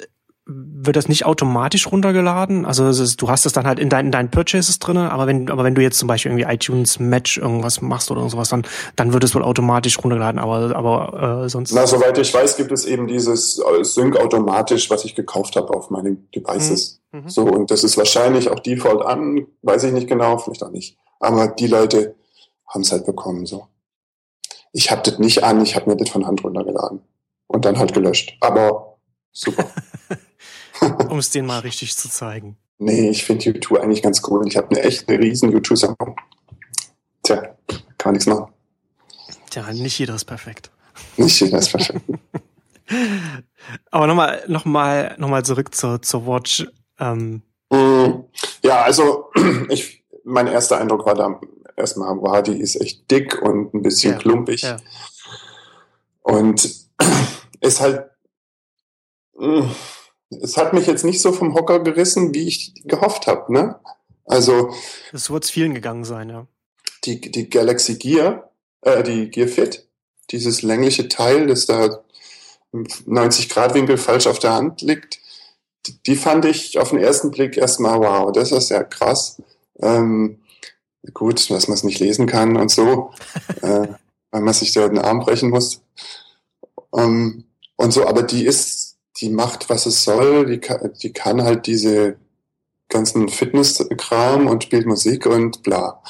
wird 0.53 0.95
das 0.95 1.07
nicht 1.07 1.25
automatisch 1.25 1.91
runtergeladen. 1.91 2.65
Also 2.65 2.87
ist, 2.87 3.21
du 3.21 3.29
hast 3.29 3.45
es 3.45 3.53
dann 3.53 3.67
halt 3.67 3.79
in, 3.79 3.89
dein, 3.89 4.07
in 4.07 4.11
deinen 4.11 4.31
Purchases 4.31 4.79
drinne, 4.79 5.11
aber 5.11 5.27
wenn, 5.27 5.49
aber 5.49 5.63
wenn 5.63 5.75
du 5.75 5.81
jetzt 5.81 5.99
zum 5.99 6.07
Beispiel 6.07 6.31
irgendwie 6.31 6.51
iTunes 6.51 6.99
Match 6.99 7.37
irgendwas 7.37 7.81
machst 7.81 8.09
oder 8.09 8.27
sowas, 8.27 8.49
dann, 8.49 8.63
dann 8.95 9.13
wird 9.13 9.23
es 9.23 9.35
wohl 9.35 9.43
automatisch 9.43 9.99
runtergeladen, 9.99 10.39
aber, 10.39 10.75
aber 10.75 11.43
äh, 11.43 11.49
sonst. 11.49 11.73
Na, 11.73 11.85
soweit 11.85 12.17
ich 12.17 12.33
weiß, 12.33 12.57
gibt 12.57 12.71
es 12.71 12.85
eben 12.85 13.07
dieses 13.07 13.59
äh, 13.59 13.83
Sync 13.83 14.17
automatisch, 14.17 14.89
was 14.89 15.05
ich 15.05 15.15
gekauft 15.15 15.55
habe 15.55 15.69
auf 15.69 15.89
meinen 15.89 16.27
Devices. 16.35 17.01
Mhm. 17.11 17.21
mhm. 17.21 17.29
So, 17.29 17.43
und 17.43 17.69
das 17.69 17.83
ist 17.83 17.97
wahrscheinlich 17.97 18.49
auch 18.49 18.59
Default 18.59 19.05
an, 19.05 19.45
weiß 19.61 19.83
ich 19.83 19.93
nicht 19.93 20.07
genau, 20.07 20.37
vielleicht 20.37 20.63
auch 20.63 20.71
nicht. 20.71 20.97
Aber 21.19 21.47
die 21.47 21.67
Leute, 21.67 22.15
haben 22.71 22.81
es 22.81 22.91
halt 22.91 23.05
bekommen. 23.05 23.45
So. 23.45 23.67
Ich 24.73 24.91
habe 24.91 25.01
das 25.03 25.19
nicht 25.19 25.43
an, 25.43 25.61
ich 25.61 25.75
habe 25.75 25.89
mir 25.89 25.97
das 25.97 26.09
von 26.09 26.25
Hand 26.25 26.43
runtergeladen 26.43 27.01
und 27.47 27.65
dann 27.65 27.77
halt 27.77 27.93
gelöscht. 27.93 28.37
Aber 28.39 28.97
super. 29.31 29.69
um 31.09 31.19
es 31.19 31.29
denen 31.29 31.47
mal 31.47 31.59
richtig 31.59 31.95
zu 31.95 32.09
zeigen. 32.09 32.57
Nee, 32.77 33.09
ich 33.09 33.23
finde 33.23 33.45
YouTube 33.45 33.79
eigentlich 33.79 34.01
ganz 34.01 34.21
cool. 34.27 34.47
Ich 34.47 34.57
habe 34.57 34.69
eine 34.71 34.81
echt 34.81 35.07
eine 35.07 35.19
riesen 35.19 35.51
YouTube-Sammlung. 35.51 36.15
Tja, 37.23 37.55
kann 37.97 38.13
nichts 38.13 38.25
machen. 38.25 38.51
Tja, 39.51 39.71
nicht 39.71 39.99
jeder 39.99 40.15
ist 40.15 40.25
perfekt. 40.25 40.71
Nicht 41.17 41.39
jeder 41.39 41.59
ist 41.59 41.71
perfekt. 41.71 42.01
Aber 43.91 44.07
nochmal 44.07 44.43
noch 44.47 44.65
mal, 44.65 45.15
noch 45.19 45.29
mal 45.29 45.45
zurück 45.45 45.75
zur, 45.75 46.01
zur 46.01 46.25
Watch. 46.25 46.67
Ähm. 46.99 47.43
Mm, 47.69 48.23
ja, 48.63 48.81
also 48.81 49.29
ich, 49.69 50.03
mein 50.23 50.47
erster 50.47 50.79
Eindruck 50.79 51.05
war 51.05 51.15
da 51.15 51.39
erstmal 51.81 52.21
Wadi 52.21 52.57
ist 52.57 52.79
echt 52.79 53.09
dick 53.11 53.41
und 53.41 53.73
ein 53.73 53.81
bisschen 53.81 54.13
ja, 54.13 54.19
klumpig. 54.19 54.61
Ja. 54.61 54.77
Und 56.21 56.69
ist 57.61 57.81
halt, 57.81 58.09
mm, 59.37 59.63
es 60.41 60.57
hat 60.57 60.73
mich 60.73 60.87
jetzt 60.87 61.03
nicht 61.03 61.21
so 61.21 61.31
vom 61.31 61.53
Hocker 61.53 61.79
gerissen, 61.79 62.33
wie 62.33 62.47
ich 62.47 62.73
gehofft 62.85 63.27
habe. 63.27 63.51
Ne? 63.51 63.79
Also. 64.25 64.73
Das 65.11 65.29
wird 65.29 65.43
es 65.43 65.49
vielen 65.49 65.73
gegangen 65.73 66.05
sein, 66.05 66.29
ja. 66.29 66.47
Die, 67.03 67.19
die 67.19 67.49
Galaxy 67.49 67.95
Gear, 67.95 68.51
äh, 68.81 69.03
die 69.03 69.29
Gear 69.29 69.47
Fit, 69.47 69.87
dieses 70.29 70.61
längliche 70.61 71.09
Teil, 71.09 71.47
das 71.47 71.65
da 71.65 72.03
90 72.71 73.49
Grad 73.49 73.73
Winkel 73.73 73.97
falsch 73.97 74.27
auf 74.27 74.39
der 74.39 74.53
Hand 74.53 74.81
liegt, 74.81 75.19
die 76.05 76.15
fand 76.15 76.45
ich 76.45 76.77
auf 76.77 76.91
den 76.91 76.99
ersten 76.99 77.31
Blick 77.31 77.57
erstmal, 77.57 77.99
wow, 77.99 78.31
das 78.31 78.51
ist 78.51 78.69
ja 78.69 78.83
krass. 78.83 79.41
Ähm, 79.79 80.40
gut, 81.13 81.49
dass 81.49 81.67
man 81.67 81.75
es 81.75 81.83
nicht 81.83 81.99
lesen 81.99 82.27
kann 82.27 82.57
und 82.57 82.69
so, 82.69 83.11
äh, 83.61 83.87
weil 84.31 84.41
man 84.41 84.53
sich 84.53 84.73
da 84.73 84.87
den 84.87 84.99
Arm 84.99 85.19
brechen 85.19 85.49
muss. 85.49 85.81
Ähm, 86.95 87.45
und 87.75 87.91
so, 87.91 88.07
aber 88.07 88.23
die 88.23 88.45
ist, 88.45 88.97
die 89.17 89.29
macht, 89.29 89.69
was 89.69 89.85
es 89.85 90.03
soll, 90.03 90.45
die 90.45 90.59
kann, 90.59 90.93
die 91.01 91.13
kann 91.13 91.43
halt 91.43 91.67
diese 91.67 92.17
ganzen 92.89 93.29
Fitnesskram 93.29 94.47
und 94.47 94.63
spielt 94.63 94.85
Musik 94.85 95.25
und 95.25 95.63
bla. 95.63 96.01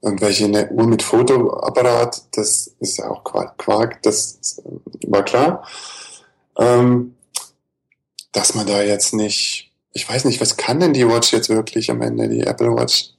Und 0.00 0.22
welche 0.22 0.46
eine 0.46 0.70
Uhr 0.70 0.86
mit 0.86 1.02
Fotoapparat, 1.02 2.22
das 2.32 2.74
ist 2.80 2.98
ja 2.98 3.10
auch 3.10 3.22
Quark, 3.22 4.02
das 4.02 4.62
war 5.06 5.24
klar. 5.24 5.66
Ähm, 6.58 7.16
dass 8.32 8.54
man 8.54 8.66
da 8.66 8.82
jetzt 8.82 9.12
nicht, 9.12 9.72
ich 9.92 10.08
weiß 10.08 10.24
nicht, 10.24 10.40
was 10.40 10.56
kann 10.56 10.80
denn 10.80 10.94
die 10.94 11.06
Watch 11.06 11.32
jetzt 11.32 11.50
wirklich 11.50 11.90
am 11.90 12.00
Ende, 12.00 12.28
die 12.28 12.40
Apple 12.40 12.74
Watch? 12.74 13.10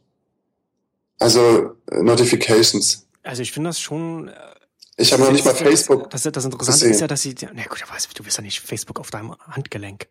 Also 1.22 1.76
äh, 1.92 2.02
Notifications. 2.02 3.06
Also 3.22 3.44
ich 3.44 3.52
finde 3.52 3.70
das 3.70 3.80
schon. 3.80 4.30
Äh, 4.30 4.34
ich 4.98 5.14
habe 5.14 5.24
noch 5.24 5.32
nicht 5.32 5.46
mal 5.46 5.54
Facebook. 5.54 6.10
Das, 6.10 6.24
das 6.24 6.46
Interessante 6.46 6.86
ist 6.88 7.00
ja, 7.00 7.08
dass 7.08 7.22
sie. 7.22 7.36
Na 7.54 7.64
gut, 7.64 7.84
du 8.16 8.24
bist 8.24 8.38
ja 8.38 8.44
nicht 8.44 8.60
Facebook 8.60 9.00
auf 9.00 9.12
deinem 9.12 9.36
Handgelenk. 9.48 10.08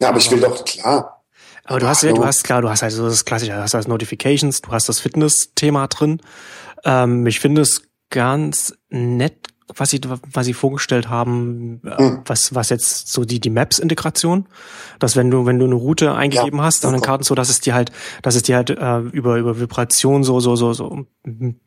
Ja, 0.00 0.08
aber, 0.08 0.16
aber 0.16 0.18
ich 0.18 0.30
will 0.30 0.40
doch 0.40 0.64
klar. 0.64 1.24
Aber 1.64 1.80
du 1.80 1.86
hast 1.86 2.02
ja, 2.02 2.12
du 2.12 2.24
hast 2.24 2.44
klar, 2.44 2.62
du 2.62 2.70
hast 2.70 2.82
also 2.82 3.08
das 3.08 3.24
klassische, 3.24 3.52
du 3.52 3.62
hast 3.62 3.74
also 3.74 3.88
Notifications, 3.88 4.62
du 4.62 4.70
hast 4.70 4.88
das 4.88 5.00
Fitness-Thema 5.00 5.88
drin. 5.88 6.20
Ähm, 6.84 7.26
ich 7.26 7.40
finde 7.40 7.62
es 7.62 7.82
ganz 8.10 8.74
nett 8.90 9.48
was 9.76 9.90
sie, 9.90 10.00
was 10.32 10.46
sie 10.46 10.52
vorgestellt 10.52 11.08
haben, 11.08 11.80
mhm. 11.82 12.22
was, 12.26 12.54
was 12.54 12.68
jetzt 12.68 13.08
so 13.08 13.24
die, 13.24 13.40
die 13.40 13.50
Maps-Integration, 13.50 14.46
dass 14.98 15.16
wenn 15.16 15.30
du, 15.30 15.46
wenn 15.46 15.58
du 15.58 15.64
eine 15.64 15.74
Route 15.74 16.14
eingegeben 16.14 16.58
ja, 16.58 16.64
hast, 16.64 16.84
dann 16.84 16.94
in 16.94 17.00
Karten 17.00 17.24
so, 17.24 17.34
dass 17.34 17.48
es 17.48 17.60
dir 17.60 17.74
halt, 17.74 17.92
dass 18.22 18.34
es 18.34 18.42
dir 18.42 18.56
halt 18.56 18.70
äh, 18.70 18.98
über, 18.98 19.36
über 19.36 19.58
Vibration 19.58 20.24
so, 20.24 20.40
so, 20.40 20.56
so, 20.56 20.72
so 20.72 21.06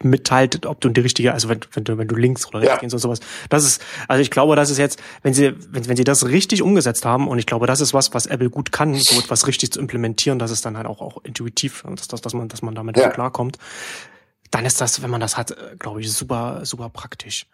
mitteilt, 0.04 0.66
ob 0.66 0.82
du 0.82 0.90
in 0.90 0.94
die 0.94 1.02
richtige, 1.02 1.34
also 1.34 1.50
wenn, 1.50 1.60
wenn 1.74 1.84
du, 1.84 1.98
wenn 1.98 2.08
du 2.08 2.16
links 2.16 2.48
oder 2.48 2.60
rechts 2.60 2.76
ja. 2.76 2.80
gehst 2.80 2.94
und 2.94 3.00
sowas. 3.00 3.20
Das 3.50 3.64
ist, 3.64 3.82
also 4.08 4.22
ich 4.22 4.32
glaube, 4.32 4.56
das 4.56 4.70
ist 4.70 4.78
jetzt, 4.78 5.02
wenn 5.22 5.34
sie, 5.34 5.54
wenn, 5.70 5.88
wenn 5.88 5.98
sie 5.98 6.04
das 6.04 6.28
richtig 6.28 6.62
umgesetzt 6.62 7.06
haben, 7.06 7.28
und 7.28 7.40
ich 7.40 7.46
glaube, 7.46 7.68
das 7.68 7.82
ist 7.82 7.94
was, 7.94 8.14
was 8.14 8.26
Apple 8.26 8.50
gut 8.50 8.72
kann, 8.72 8.96
so 8.96 9.20
etwas 9.20 9.48
richtig 9.48 9.72
zu 9.72 9.80
implementieren, 9.80 10.40
dass 10.40 10.52
es 10.52 10.62
dann 10.62 10.78
halt 10.78 10.88
auch, 10.88 11.02
auch 11.02 11.24
intuitiv, 11.24 11.84
dass, 11.96 12.08
dass, 12.08 12.22
dass 12.22 12.34
man, 12.34 12.48
dass 12.48 12.62
man 12.62 12.76
damit 12.76 12.98
ja. 12.98 13.10
klarkommt 13.10 13.58
dann 14.56 14.66
ist 14.66 14.80
das, 14.80 15.02
wenn 15.02 15.10
man 15.10 15.20
das 15.20 15.38
hat, 15.38 15.52
äh, 15.52 15.76
glaube 15.78 16.02
ich, 16.02 16.12
super, 16.12 16.62
super 16.64 16.90
praktisch. 16.90 17.48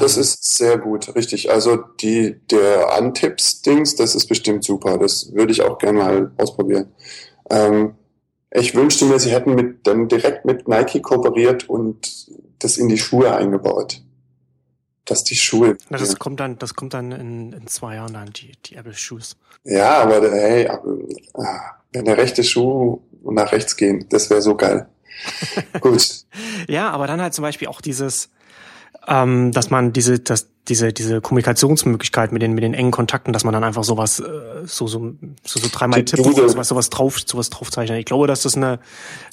Das 0.00 0.16
ist 0.16 0.56
sehr 0.56 0.78
gut, 0.78 1.14
richtig. 1.14 1.50
Also 1.50 1.76
die, 1.76 2.40
der 2.50 2.94
Antipps-Dings, 2.94 3.96
das 3.96 4.14
ist 4.14 4.26
bestimmt 4.26 4.64
super. 4.64 4.98
Das 4.98 5.32
würde 5.32 5.52
ich 5.52 5.62
auch 5.62 5.78
gerne 5.78 5.98
mal 5.98 6.32
ausprobieren. 6.36 6.92
Ähm, 7.50 7.94
ich 8.50 8.74
wünschte 8.74 9.04
mir, 9.04 9.18
sie 9.18 9.30
hätten 9.32 9.54
mit, 9.54 9.86
dann 9.86 10.08
direkt 10.08 10.44
mit 10.44 10.68
Nike 10.68 11.00
kooperiert 11.00 11.68
und 11.68 12.28
das 12.58 12.78
in 12.78 12.88
die 12.88 12.98
Schuhe 12.98 13.34
eingebaut. 13.34 14.02
Dass 15.04 15.22
die 15.22 15.36
Schuhe. 15.36 15.76
Na, 15.88 15.98
das 15.98 16.12
ja. 16.12 16.16
kommt 16.16 16.40
dann, 16.40 16.58
das 16.58 16.74
kommt 16.74 16.94
dann 16.94 17.12
in, 17.12 17.52
in 17.52 17.66
zwei 17.66 17.94
Jahren 17.94 18.12
dann, 18.12 18.30
die, 18.32 18.52
die 18.64 18.74
Apple 18.74 18.94
Shoes. 18.94 19.36
Ja, 19.62 19.98
aber 19.98 20.30
hey, 20.32 20.68
ah, 20.68 21.76
wenn 21.92 22.04
der 22.04 22.18
rechte 22.18 22.42
Schuh 22.42 23.00
nach 23.22 23.52
rechts 23.52 23.76
geht, 23.76 24.12
das 24.12 24.30
wäre 24.30 24.42
so 24.42 24.56
geil. 24.56 24.88
Gut. 25.80 26.24
ja, 26.68 26.90
aber 26.90 27.06
dann 27.06 27.20
halt 27.20 27.34
zum 27.34 27.42
Beispiel 27.42 27.68
auch 27.68 27.80
dieses, 27.80 28.30
ähm, 29.06 29.52
dass 29.52 29.70
man 29.70 29.92
diese, 29.92 30.18
dass 30.18 30.48
diese, 30.68 30.92
diese 30.92 31.20
Kommunikationsmöglichkeit 31.20 32.32
mit 32.32 32.42
den, 32.42 32.52
mit 32.52 32.64
den 32.64 32.74
engen 32.74 32.90
Kontakten, 32.90 33.32
dass 33.32 33.44
man 33.44 33.52
dann 33.52 33.62
einfach 33.62 33.84
sowas, 33.84 34.18
äh, 34.18 34.24
so, 34.64 34.88
so, 34.88 35.14
so, 35.44 35.60
so 35.60 35.68
dreimal 35.70 36.04
tippt, 36.04 36.24
sowas, 36.24 36.68
sowas 36.68 36.90
drauf, 36.90 37.20
sowas 37.24 37.50
draufzeichnet. 37.50 38.00
Ich 38.00 38.04
glaube, 38.04 38.26
dass 38.26 38.42
das 38.42 38.56
eine, 38.56 38.80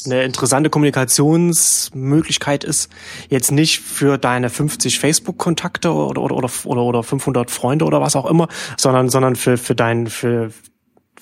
eine 0.05 0.23
interessante 0.23 0.69
Kommunikationsmöglichkeit 0.69 2.63
ist. 2.63 2.91
Jetzt 3.29 3.51
nicht 3.51 3.79
für 3.79 4.17
deine 4.17 4.49
50 4.49 4.99
Facebook-Kontakte 4.99 5.91
oder, 5.91 6.21
oder, 6.21 6.35
oder, 6.35 6.49
oder, 6.65 6.83
oder 6.83 7.03
500 7.03 7.49
Freunde 7.49 7.85
oder 7.85 7.99
was 8.01 8.15
auch 8.15 8.25
immer, 8.27 8.47
sondern, 8.77 9.09
sondern 9.09 9.35
für, 9.35 9.57
für 9.57 9.73
dein, 9.75 10.07
für, 10.07 10.51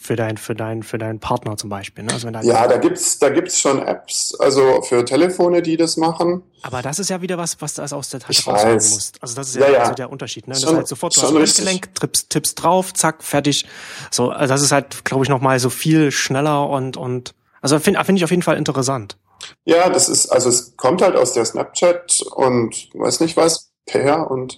für 0.01 0.15
dein, 0.15 0.37
für 0.37 0.55
dein, 0.55 0.81
für 0.81 0.97
deinen 0.97 1.19
Partner 1.19 1.57
zum 1.57 1.69
Beispiel. 1.69 2.03
Ne? 2.03 2.11
Also 2.13 2.27
wenn 2.27 2.41
ja, 2.41 2.67
da 2.67 2.77
gibt's, 2.77 3.19
da 3.19 3.29
gibt's 3.29 3.59
schon 3.59 3.85
Apps, 3.85 4.35
also 4.39 4.81
für 4.81 5.05
Telefone, 5.05 5.61
die 5.61 5.77
das 5.77 5.95
machen. 5.95 6.41
Aber 6.63 6.81
das 6.81 6.97
ist 6.97 7.09
ja 7.11 7.21
wieder 7.21 7.37
was, 7.37 7.61
was 7.61 7.75
du 7.75 7.83
aus 7.83 8.09
der 8.09 8.19
Tasche 8.19 8.49
rausholen 8.49 8.73
musst. 8.73 9.21
Also 9.21 9.35
das 9.35 9.49
ist 9.49 9.55
ja, 9.55 9.67
ja, 9.67 9.73
ja. 9.73 9.79
Also 9.81 9.93
der 9.93 10.09
Unterschied. 10.09 10.47
Ne? 10.47 10.55
Schon, 10.55 10.61
das 10.61 10.71
ist 10.71 10.77
halt 10.77 10.87
sofort, 10.87 11.15
du 11.17 11.39
hast 11.39 11.57
Gelenk, 11.57 11.93
tippst, 11.93 12.31
tippst 12.31 12.61
drauf, 12.61 12.93
zack, 12.93 13.23
fertig. 13.23 13.65
So, 14.09 14.31
also 14.31 14.51
das 14.51 14.63
ist 14.63 14.71
halt, 14.71 15.05
glaube 15.05 15.23
ich, 15.23 15.29
nochmal 15.29 15.59
so 15.59 15.69
viel 15.69 16.11
schneller 16.11 16.67
und, 16.67 16.97
und 16.97 17.35
also 17.61 17.77
finde 17.77 18.03
find 18.03 18.17
ich 18.17 18.23
auf 18.23 18.31
jeden 18.31 18.43
Fall 18.43 18.57
interessant. 18.57 19.17
Ja, 19.65 19.89
das 19.89 20.09
ist, 20.09 20.29
also 20.29 20.49
es 20.49 20.75
kommt 20.77 21.03
halt 21.03 21.15
aus 21.15 21.33
der 21.33 21.45
Snapchat 21.45 22.23
und 22.35 22.89
weiß 22.95 23.19
nicht 23.19 23.37
was, 23.37 23.71
Pair 23.85 24.29
und 24.31 24.57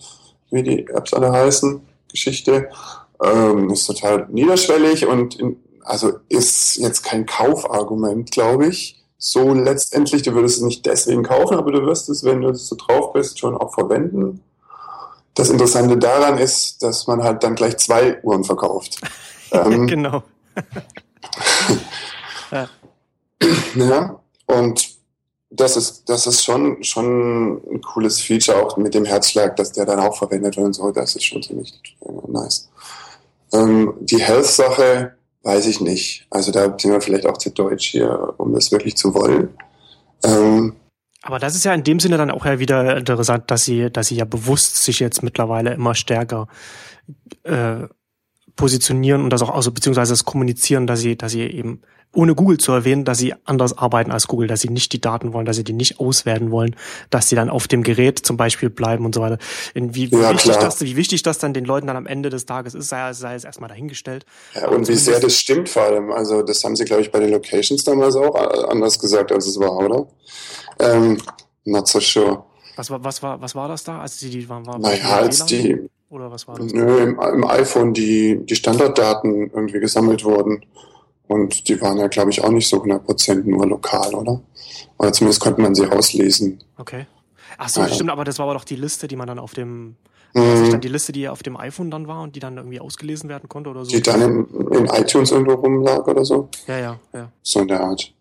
wie 0.51 0.63
die 0.63 0.87
Apps 0.87 1.13
alle 1.13 1.31
heißen, 1.31 1.81
Geschichte. 2.09 2.69
Ähm, 3.23 3.69
ist 3.69 3.85
total 3.85 4.27
niederschwellig 4.29 5.05
und 5.05 5.35
in, 5.39 5.57
also 5.83 6.13
ist 6.29 6.77
jetzt 6.77 7.03
kein 7.03 7.25
Kaufargument, 7.25 8.31
glaube 8.31 8.67
ich. 8.67 9.01
So 9.17 9.53
letztendlich, 9.53 10.23
du 10.23 10.33
würdest 10.33 10.57
es 10.57 10.63
nicht 10.63 10.85
deswegen 10.85 11.23
kaufen, 11.23 11.57
aber 11.57 11.71
du 11.71 11.85
wirst 11.85 12.09
es, 12.09 12.23
wenn 12.23 12.41
du 12.41 12.53
so 12.53 12.75
drauf 12.75 13.13
bist, 13.13 13.39
schon 13.39 13.55
auch 13.55 13.73
verwenden. 13.73 14.41
Das 15.33 15.49
Interessante 15.49 15.97
daran 15.97 16.37
ist, 16.37 16.83
dass 16.83 17.07
man 17.07 17.23
halt 17.23 17.43
dann 17.43 17.55
gleich 17.55 17.77
zwei 17.77 18.21
Uhren 18.23 18.43
verkauft. 18.43 18.99
ähm, 19.51 19.87
genau. 19.87 20.23
ja. 22.51 22.69
ja, 23.75 24.19
und 24.45 24.93
das 25.49 25.77
ist, 25.77 26.09
das 26.09 26.27
ist 26.27 26.43
schon, 26.43 26.83
schon 26.83 27.61
ein 27.71 27.81
cooles 27.81 28.21
Feature, 28.21 28.65
auch 28.65 28.77
mit 28.77 28.93
dem 28.93 29.05
Herzschlag, 29.05 29.55
dass 29.55 29.71
der 29.71 29.85
dann 29.85 29.99
auch 29.99 30.17
verwendet 30.17 30.57
wird 30.57 30.65
und 30.65 30.73
so. 30.73 30.91
Das 30.91 31.15
ist 31.15 31.23
schon 31.23 31.41
ziemlich 31.43 31.73
äh, 32.01 32.11
nice. 32.27 32.69
Ähm, 33.53 33.93
die 33.99 34.21
Health-Sache 34.21 35.13
weiß 35.43 35.67
ich 35.67 35.81
nicht. 35.81 36.25
Also 36.29 36.51
da 36.51 36.63
sind 36.77 36.91
wir 36.91 37.01
vielleicht 37.01 37.25
auch 37.25 37.37
zu 37.37 37.51
deutsch 37.51 37.87
hier, 37.87 38.33
um 38.37 38.53
das 38.53 38.71
wirklich 38.71 38.95
zu 38.95 39.13
wollen. 39.13 39.49
Ähm, 40.23 40.75
aber 41.21 41.39
das 41.39 41.55
ist 41.55 41.63
ja 41.63 41.73
in 41.73 41.83
dem 41.83 41.99
Sinne 41.99 42.17
dann 42.17 42.31
auch 42.31 42.45
ja 42.45 42.59
wieder 42.59 42.97
interessant, 42.97 43.49
dass 43.49 43.63
sie, 43.63 43.89
dass 43.89 44.07
sie 44.07 44.15
ja 44.15 44.25
bewusst 44.25 44.83
sich 44.83 44.99
jetzt 44.99 45.23
mittlerweile 45.23 45.73
immer 45.73 45.95
stärker 45.95 46.47
äh, 47.43 47.87
positionieren 48.55 49.23
und 49.23 49.29
das 49.31 49.41
auch 49.41 49.49
also 49.49 49.71
beziehungsweise 49.71 50.13
das 50.13 50.25
kommunizieren, 50.25 50.87
dass 50.87 50.99
sie, 50.99 51.17
dass 51.17 51.31
sie 51.31 51.41
eben 51.41 51.81
ohne 52.15 52.35
Google 52.35 52.59
zu 52.59 52.71
erwähnen, 52.71 53.05
dass 53.05 53.17
sie 53.17 53.33
anders 53.43 53.75
arbeiten 53.77 54.11
als 54.11 54.27
Google, 54.27 54.47
dass 54.47 54.61
sie 54.61 54.69
nicht 54.69 54.93
die 54.93 55.01
Daten 55.01 55.33
wollen, 55.33 55.45
dass 55.45 55.55
sie 55.55 55.63
die 55.63 55.73
nicht 55.73 55.99
auswerten 55.99 56.51
wollen, 56.51 56.75
dass 57.09 57.27
sie 57.29 57.35
dann 57.35 57.49
auf 57.49 57.67
dem 57.67 57.81
Gerät 57.81 58.19
zum 58.19 58.37
Beispiel 58.37 58.69
bleiben 58.69 59.05
und 59.05 59.15
so 59.15 59.21
weiter. 59.21 59.39
Wie, 59.73 60.11
wie, 60.11 60.15
ja, 60.15 60.31
wichtig, 60.31 60.55
das, 60.57 60.81
wie 60.81 60.95
wichtig 60.95 61.23
das 61.23 61.39
dann 61.39 61.53
den 61.53 61.65
Leuten 61.65 61.87
dann 61.87 61.95
am 61.95 62.05
Ende 62.05 62.29
des 62.29 62.45
Tages 62.45 62.75
ist, 62.75 62.89
sei, 62.89 63.13
sei 63.13 63.33
es 63.33 63.43
erstmal 63.43 63.69
dahingestellt. 63.69 64.25
Ja, 64.53 64.69
und 64.69 64.87
wie 64.87 64.95
sehr 64.95 65.19
das 65.19 65.35
stimmt 65.35 65.69
vor 65.69 65.83
allem. 65.83 66.11
Also 66.11 66.43
das 66.43 66.63
haben 66.63 66.75
sie, 66.75 66.85
glaube 66.85 67.01
ich, 67.01 67.11
bei 67.11 67.19
den 67.19 67.31
Locations 67.31 67.83
damals 67.83 68.15
auch 68.15 68.35
anders 68.69 68.99
gesagt, 68.99 69.31
als 69.31 69.47
es 69.47 69.59
war, 69.59 69.75
oder? 69.77 70.07
Ähm, 70.79 71.19
not 71.65 71.87
so 71.87 71.99
sure. 71.99 72.43
Was 72.75 72.89
war, 72.89 73.03
was 73.03 73.21
war, 73.23 73.41
was 73.41 73.55
war 73.55 73.67
das 73.67 73.83
da? 73.83 74.01
Also 74.01 74.25
die, 74.25 74.31
die 74.31 74.49
waren, 74.49 74.65
war, 74.65 74.77
naja, 74.79 75.17
als 75.17 75.45
die, 75.45 75.89
oder 76.13 76.31
was 76.31 76.47
war 76.47 76.57
das? 76.57 76.71
Nö, 76.71 76.99
im, 77.01 77.19
im 77.19 77.43
iPhone 77.45 77.93
die, 77.93 78.39
die 78.45 78.55
Standarddaten 78.55 79.51
irgendwie 79.51 79.79
gesammelt 79.79 80.23
wurden. 80.23 80.65
Und 81.27 81.67
die 81.67 81.81
waren 81.81 81.97
ja, 81.97 82.07
glaube 82.07 82.31
ich, 82.31 82.43
auch 82.43 82.51
nicht 82.51 82.67
so 82.67 82.83
100% 82.83 83.43
nur 83.45 83.65
lokal, 83.65 84.13
oder? 84.13 84.41
Oder 84.97 85.13
zumindest 85.13 85.41
konnte 85.41 85.61
man 85.61 85.73
sie 85.73 85.83
rauslesen. 85.83 86.59
Okay. 86.77 87.07
Ach 87.57 87.69
so, 87.69 87.81
ja, 87.81 87.89
stimmt, 87.89 88.09
aber 88.09 88.23
das 88.23 88.39
war 88.39 88.45
aber 88.45 88.55
doch 88.55 88.65
die 88.65 88.75
Liste, 88.75 89.07
die 89.07 89.15
man 89.15 89.27
dann 89.27 89.39
auf 89.39 89.53
dem, 89.53 89.95
mhm. 90.33 90.71
dann 90.71 90.81
die 90.81 90.87
Liste, 90.87 91.11
die 91.11 91.27
auf 91.29 91.43
dem 91.43 91.57
iPhone 91.57 91.91
dann 91.91 92.07
war 92.07 92.21
und 92.21 92.35
die 92.35 92.39
dann 92.39 92.57
irgendwie 92.57 92.79
ausgelesen 92.79 93.29
werden 93.29 93.47
konnte 93.47 93.69
oder 93.69 93.85
so? 93.85 93.91
Die 93.91 94.01
dann 94.01 94.21
in, 94.21 94.67
in 94.71 94.85
iTunes 94.85 95.31
irgendwo 95.31 95.53
rumlag 95.53 96.07
oder 96.07 96.25
so? 96.25 96.49
Ja, 96.67 96.79
ja, 96.79 96.99
ja. 97.13 97.31
So 97.41 97.61
in 97.61 97.67
der 97.67 97.81
Art. 97.81 98.13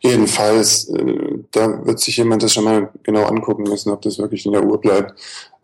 Jedenfalls, 0.00 0.88
äh, 0.88 1.38
da 1.52 1.86
wird 1.86 2.00
sich 2.00 2.16
jemand 2.16 2.42
das 2.42 2.52
schon 2.52 2.64
mal 2.64 2.90
genau 3.02 3.24
angucken 3.24 3.62
müssen, 3.62 3.90
ob 3.90 4.02
das 4.02 4.18
wirklich 4.18 4.44
in 4.44 4.52
der 4.52 4.64
Uhr 4.64 4.80
bleibt. 4.80 5.14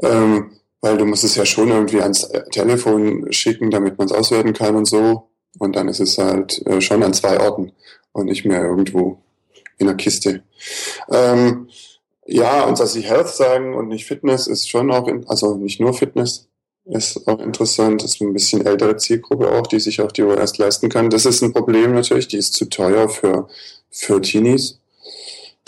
Ähm, 0.03 0.53
weil 0.81 0.97
du 0.97 1.05
musst 1.05 1.25
es 1.25 1.37
ja 1.37 1.45
schon 1.45 1.69
irgendwie 1.69 2.01
ans 2.01 2.31
Telefon 2.53 3.31
schicken, 3.33 3.71
damit 3.71 3.99
man 3.99 4.07
es 4.07 4.13
auswerten 4.13 4.53
kann 4.53 4.77
und 4.77 4.87
so. 4.87 5.31
Und 5.59 5.77
dann 5.77 5.89
ist 5.89 6.01
es 6.01 6.19
halt 6.19 6.65
äh, 6.67 6.81
schon 6.81 7.03
an 7.03 7.13
zwei 7.13 7.41
Orten 7.41 7.73
und 8.13 8.27
nicht 8.27 8.45
mehr 8.45 8.63
irgendwo 8.63 9.19
in 9.79 9.87
der 9.87 9.97
Kiste. 9.97 10.43
Ähm, 11.11 11.69
ja, 12.27 12.65
und 12.65 12.79
dass 12.79 12.93
sie 12.93 13.03
Health 13.03 13.29
sagen 13.29 13.75
und 13.75 13.89
nicht 13.89 14.07
Fitness 14.07 14.47
ist 14.47 14.69
schon 14.69 14.91
auch, 14.93 15.09
in, 15.09 15.27
also 15.29 15.57
nicht 15.57 15.81
nur 15.81 15.95
Fitness, 15.95 16.49
ist 16.85 17.27
auch 17.27 17.41
interessant. 17.41 18.03
Das 18.03 18.15
ist 18.15 18.21
ein 18.21 18.33
bisschen 18.33 18.65
ältere 18.65 18.97
Zielgruppe 18.97 19.51
auch, 19.51 19.67
die 19.67 19.81
sich 19.81 20.01
auch 20.01 20.13
die 20.13 20.23
OS 20.23 20.59
leisten 20.59 20.89
kann. 20.89 21.11
Das 21.11 21.27
ist 21.27 21.43
ein 21.43 21.53
Problem 21.53 21.95
natürlich, 21.95 22.29
die 22.29 22.39
ist 22.39 22.55
zu 22.55 22.67
teuer 22.67 23.09
für 23.09 23.49
für 23.91 24.21
Teenies. 24.21 24.81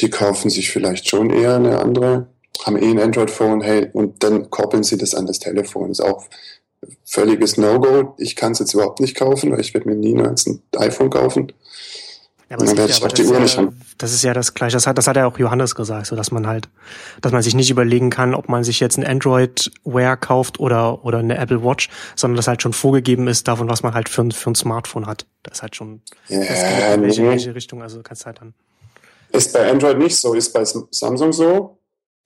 Die 0.01 0.11
kaufen 0.11 0.51
sich 0.51 0.71
vielleicht 0.71 1.09
schon 1.09 1.31
eher 1.31 1.57
eine 1.57 1.81
andere, 1.81 2.29
haben 2.65 2.77
eh 2.77 2.91
ein 2.91 3.01
Android-Phone, 3.01 3.61
hey, 3.63 3.89
und 3.93 4.23
dann 4.23 4.51
koppeln 4.51 4.83
sie 4.83 4.97
das 4.97 5.15
an 5.15 5.27
das 5.27 5.39
Telefon. 5.39 5.91
ist 5.91 6.01
auch 6.01 6.27
völliges 7.05 7.57
No-Go. 7.57 8.15
Ich 8.19 8.37
kann 8.37 8.53
es 8.53 8.59
jetzt 8.59 8.75
überhaupt 8.75 9.01
nicht 9.01 9.17
kaufen, 9.17 9.53
weil 9.53 9.61
ich 9.61 9.75
werde 9.75 9.89
mir 9.89 9.97
nie 9.97 10.17
ein 10.17 10.35
iPhone 10.77 11.11
kaufen. 11.11 11.53
Ja, 12.53 12.59
aber, 12.59 12.67
das, 12.67 12.75
ja, 12.77 12.97
aber 12.97 13.09
das, 13.09 13.21
ist 13.21 13.57
ja, 13.57 13.69
das 13.97 14.13
ist 14.13 14.25
ja 14.25 14.35
das 14.35 14.53
Gleiche. 14.53 14.77
Das 14.77 14.87
hat, 14.87 14.99
das 14.99 15.07
hat 15.07 15.17
ja 15.17 15.27
auch 15.27 15.39
Johannes 15.39 15.75
gesagt, 15.75 16.05
so 16.05 16.17
dass 16.17 16.31
man 16.31 16.47
halt, 16.47 16.69
dass 17.23 17.33
man 17.33 17.41
sich 17.41 17.55
nicht 17.55 17.71
überlegen 17.71 18.11
kann, 18.11 18.35
ob 18.35 18.51
man 18.51 18.63
sich 18.63 18.79
jetzt 18.79 18.99
ein 18.99 19.07
Android 19.07 19.71
Wear 19.85 20.19
kauft 20.19 20.61
oder 20.61 21.03
oder 21.03 21.21
eine 21.21 21.39
Apple 21.39 21.65
Watch, 21.65 21.89
sondern 22.15 22.37
das 22.37 22.49
halt 22.49 22.61
schon 22.61 22.75
vorgegeben 22.75 23.27
ist 23.27 23.49
davon, 23.49 23.71
was 23.71 23.83
man 23.83 23.95
halt 23.95 24.11
für 24.11 24.21
ein 24.21 24.33
für 24.33 24.51
ein 24.51 24.55
Smartphone 24.55 25.07
hat. 25.07 25.25
Das 25.45 25.59
ist 25.59 25.63
halt 25.63 25.77
schon 25.77 26.03
ja, 26.29 26.43
festgelegt, 26.43 26.95
in 26.95 27.03
welche, 27.03 27.23
welche 27.25 27.55
Richtung. 27.55 27.83
Also 27.83 28.03
kannst 28.03 28.27
halt 28.27 28.39
dann. 28.43 28.53
Ist 29.31 29.55
bei 29.55 29.71
Android 29.71 29.97
nicht 29.97 30.17
so, 30.17 30.35
ist 30.35 30.53
bei 30.53 30.63
Samsung 30.91 31.33
so. 31.33 31.79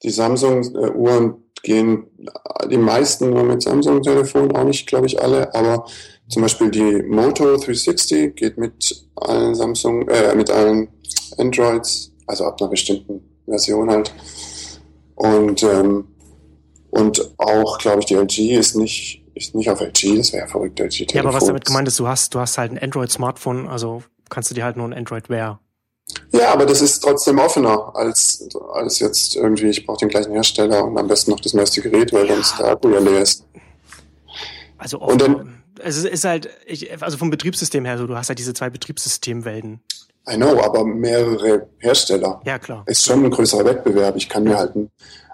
Die 0.02 0.10
Samsung-Uhren 0.10 1.42
gehen 1.62 2.06
die 2.70 2.76
meisten 2.76 3.30
nur 3.30 3.42
mit 3.42 3.62
Samsung-Telefon, 3.62 4.54
auch 4.56 4.64
nicht, 4.64 4.86
glaube 4.86 5.06
ich, 5.06 5.20
alle, 5.20 5.52
aber 5.54 5.86
zum 6.28 6.42
Beispiel 6.42 6.70
die 6.70 7.02
Moto 7.02 7.56
360 7.56 8.34
geht 8.34 8.58
mit 8.58 9.06
allen 9.16 9.54
Samsung, 9.54 10.08
äh, 10.08 10.34
mit 10.34 10.50
allen 10.50 10.88
Androids, 11.38 12.12
also 12.26 12.44
ab 12.44 12.60
einer 12.60 12.70
bestimmten 12.70 13.20
Version 13.46 13.90
halt. 13.90 14.12
Und, 15.14 15.62
ähm, 15.62 16.08
und 16.90 17.34
auch, 17.38 17.78
glaube 17.78 18.00
ich, 18.00 18.06
die 18.06 18.14
LG 18.14 18.58
ist 18.58 18.76
nicht, 18.76 19.24
ist 19.34 19.54
nicht 19.54 19.70
auf 19.70 19.80
LG, 19.80 20.16
das 20.16 20.32
wäre 20.32 20.44
ja 20.44 20.46
verrückt, 20.46 20.80
LG 20.80 21.06
Telefon. 21.06 21.16
Ja, 21.16 21.22
aber 21.22 21.34
was 21.34 21.46
damit 21.46 21.64
gemeint 21.64 21.88
ist, 21.88 21.98
du 21.98 22.06
hast, 22.06 22.34
du 22.34 22.40
hast 22.40 22.58
halt 22.58 22.72
ein 22.72 22.78
Android-Smartphone, 22.78 23.68
also 23.68 24.02
kannst 24.28 24.50
du 24.50 24.54
dir 24.54 24.64
halt 24.64 24.76
nur 24.76 24.86
ein 24.86 24.94
Android 24.94 25.28
Wear 25.28 25.60
ja, 26.38 26.52
aber 26.52 26.66
das 26.66 26.82
ist 26.82 27.00
trotzdem 27.00 27.38
offener 27.38 27.94
als, 27.94 28.48
als 28.72 28.98
jetzt 28.98 29.36
irgendwie, 29.36 29.68
ich 29.68 29.86
brauche 29.86 29.98
den 29.98 30.08
gleichen 30.08 30.32
Hersteller 30.32 30.84
und 30.84 30.96
am 30.98 31.08
besten 31.08 31.30
noch 31.30 31.40
das 31.40 31.54
neueste 31.54 31.80
Gerät, 31.82 32.12
weil 32.12 32.26
sonst 32.26 32.58
der 32.58 32.68
Akku 32.68 32.88
ja 32.90 33.00
leer 33.00 33.20
ist. 33.20 33.44
Also 34.78 35.00
offener, 35.00 35.12
und 35.12 35.22
dann, 35.22 35.62
es 35.78 36.02
ist 36.02 36.24
halt, 36.24 36.48
ich, 36.66 37.02
also 37.02 37.16
vom 37.18 37.30
Betriebssystem 37.30 37.84
her, 37.84 37.98
so, 37.98 38.06
du 38.06 38.16
hast 38.16 38.28
halt 38.28 38.38
diese 38.38 38.54
zwei 38.54 38.70
Betriebssystemwelten. 38.70 39.80
I 40.28 40.36
know, 40.36 40.60
aber 40.60 40.84
mehrere 40.84 41.68
Hersteller. 41.78 42.40
Ja, 42.44 42.58
klar. 42.58 42.82
Ist 42.86 43.04
schon 43.04 43.24
ein 43.24 43.30
größerer 43.30 43.64
Wettbewerb. 43.64 44.16
Ich 44.16 44.28
kann 44.28 44.44
mir 44.44 44.56
halt 44.56 44.74
ein, 44.74 44.90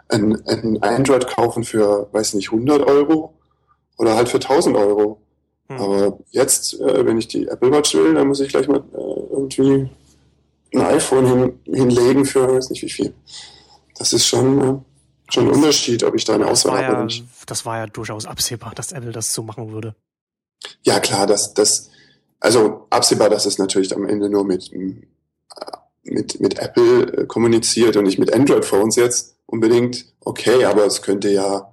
ein, 0.08 0.46
ein 0.46 0.82
Android 0.82 1.26
kaufen 1.26 1.64
für, 1.64 2.08
weiß 2.12 2.34
nicht, 2.34 2.52
100 2.52 2.86
Euro 2.86 3.32
oder 3.96 4.14
halt 4.14 4.28
für 4.28 4.36
1000 4.36 4.76
Euro. 4.76 5.22
Hm. 5.68 5.80
Aber 5.80 6.18
jetzt, 6.30 6.78
äh, 6.80 7.06
wenn 7.06 7.16
ich 7.16 7.28
die 7.28 7.48
Apple 7.48 7.72
Watch 7.72 7.94
will, 7.94 8.14
dann 8.14 8.28
muss 8.28 8.40
ich 8.40 8.50
gleich 8.50 8.68
mal 8.68 8.82
äh, 8.92 9.32
irgendwie 9.32 9.88
ein 10.74 10.80
iPhone 10.80 11.26
hin, 11.26 11.60
hinlegen 11.66 12.24
für 12.24 12.54
weiß 12.54 12.70
nicht 12.70 12.82
wie 12.82 12.90
viel. 12.90 13.14
Das 13.98 14.12
ist 14.12 14.26
schon, 14.26 14.60
äh, 14.60 15.32
schon 15.32 15.48
ein 15.48 15.54
Unterschied, 15.54 16.02
ob 16.04 16.14
ich 16.14 16.24
da 16.24 16.34
eine 16.34 16.46
Auswahl 16.46 16.78
habe 16.78 16.84
ja, 16.84 16.92
oder 16.92 17.04
nicht. 17.04 17.24
Das 17.46 17.64
war 17.64 17.78
ja 17.78 17.86
durchaus 17.86 18.26
absehbar, 18.26 18.72
dass 18.74 18.92
Apple 18.92 19.12
das 19.12 19.32
so 19.34 19.42
machen 19.42 19.72
würde. 19.72 19.94
Ja, 20.82 21.00
klar, 21.00 21.26
das, 21.26 21.54
das, 21.54 21.90
also 22.40 22.86
absehbar, 22.90 23.30
dass 23.30 23.46
es 23.46 23.58
natürlich 23.58 23.94
am 23.94 24.06
Ende 24.06 24.28
nur 24.28 24.44
mit, 24.44 24.72
äh, 24.72 25.02
mit, 26.04 26.40
mit 26.40 26.58
Apple 26.58 27.22
äh, 27.22 27.26
kommuniziert 27.26 27.96
und 27.96 28.04
nicht 28.04 28.18
mit 28.18 28.32
Android-Phones 28.32 28.96
jetzt 28.96 29.36
unbedingt. 29.46 30.06
Okay, 30.20 30.64
aber 30.64 30.86
es 30.86 31.02
könnte 31.02 31.28
ja, 31.30 31.72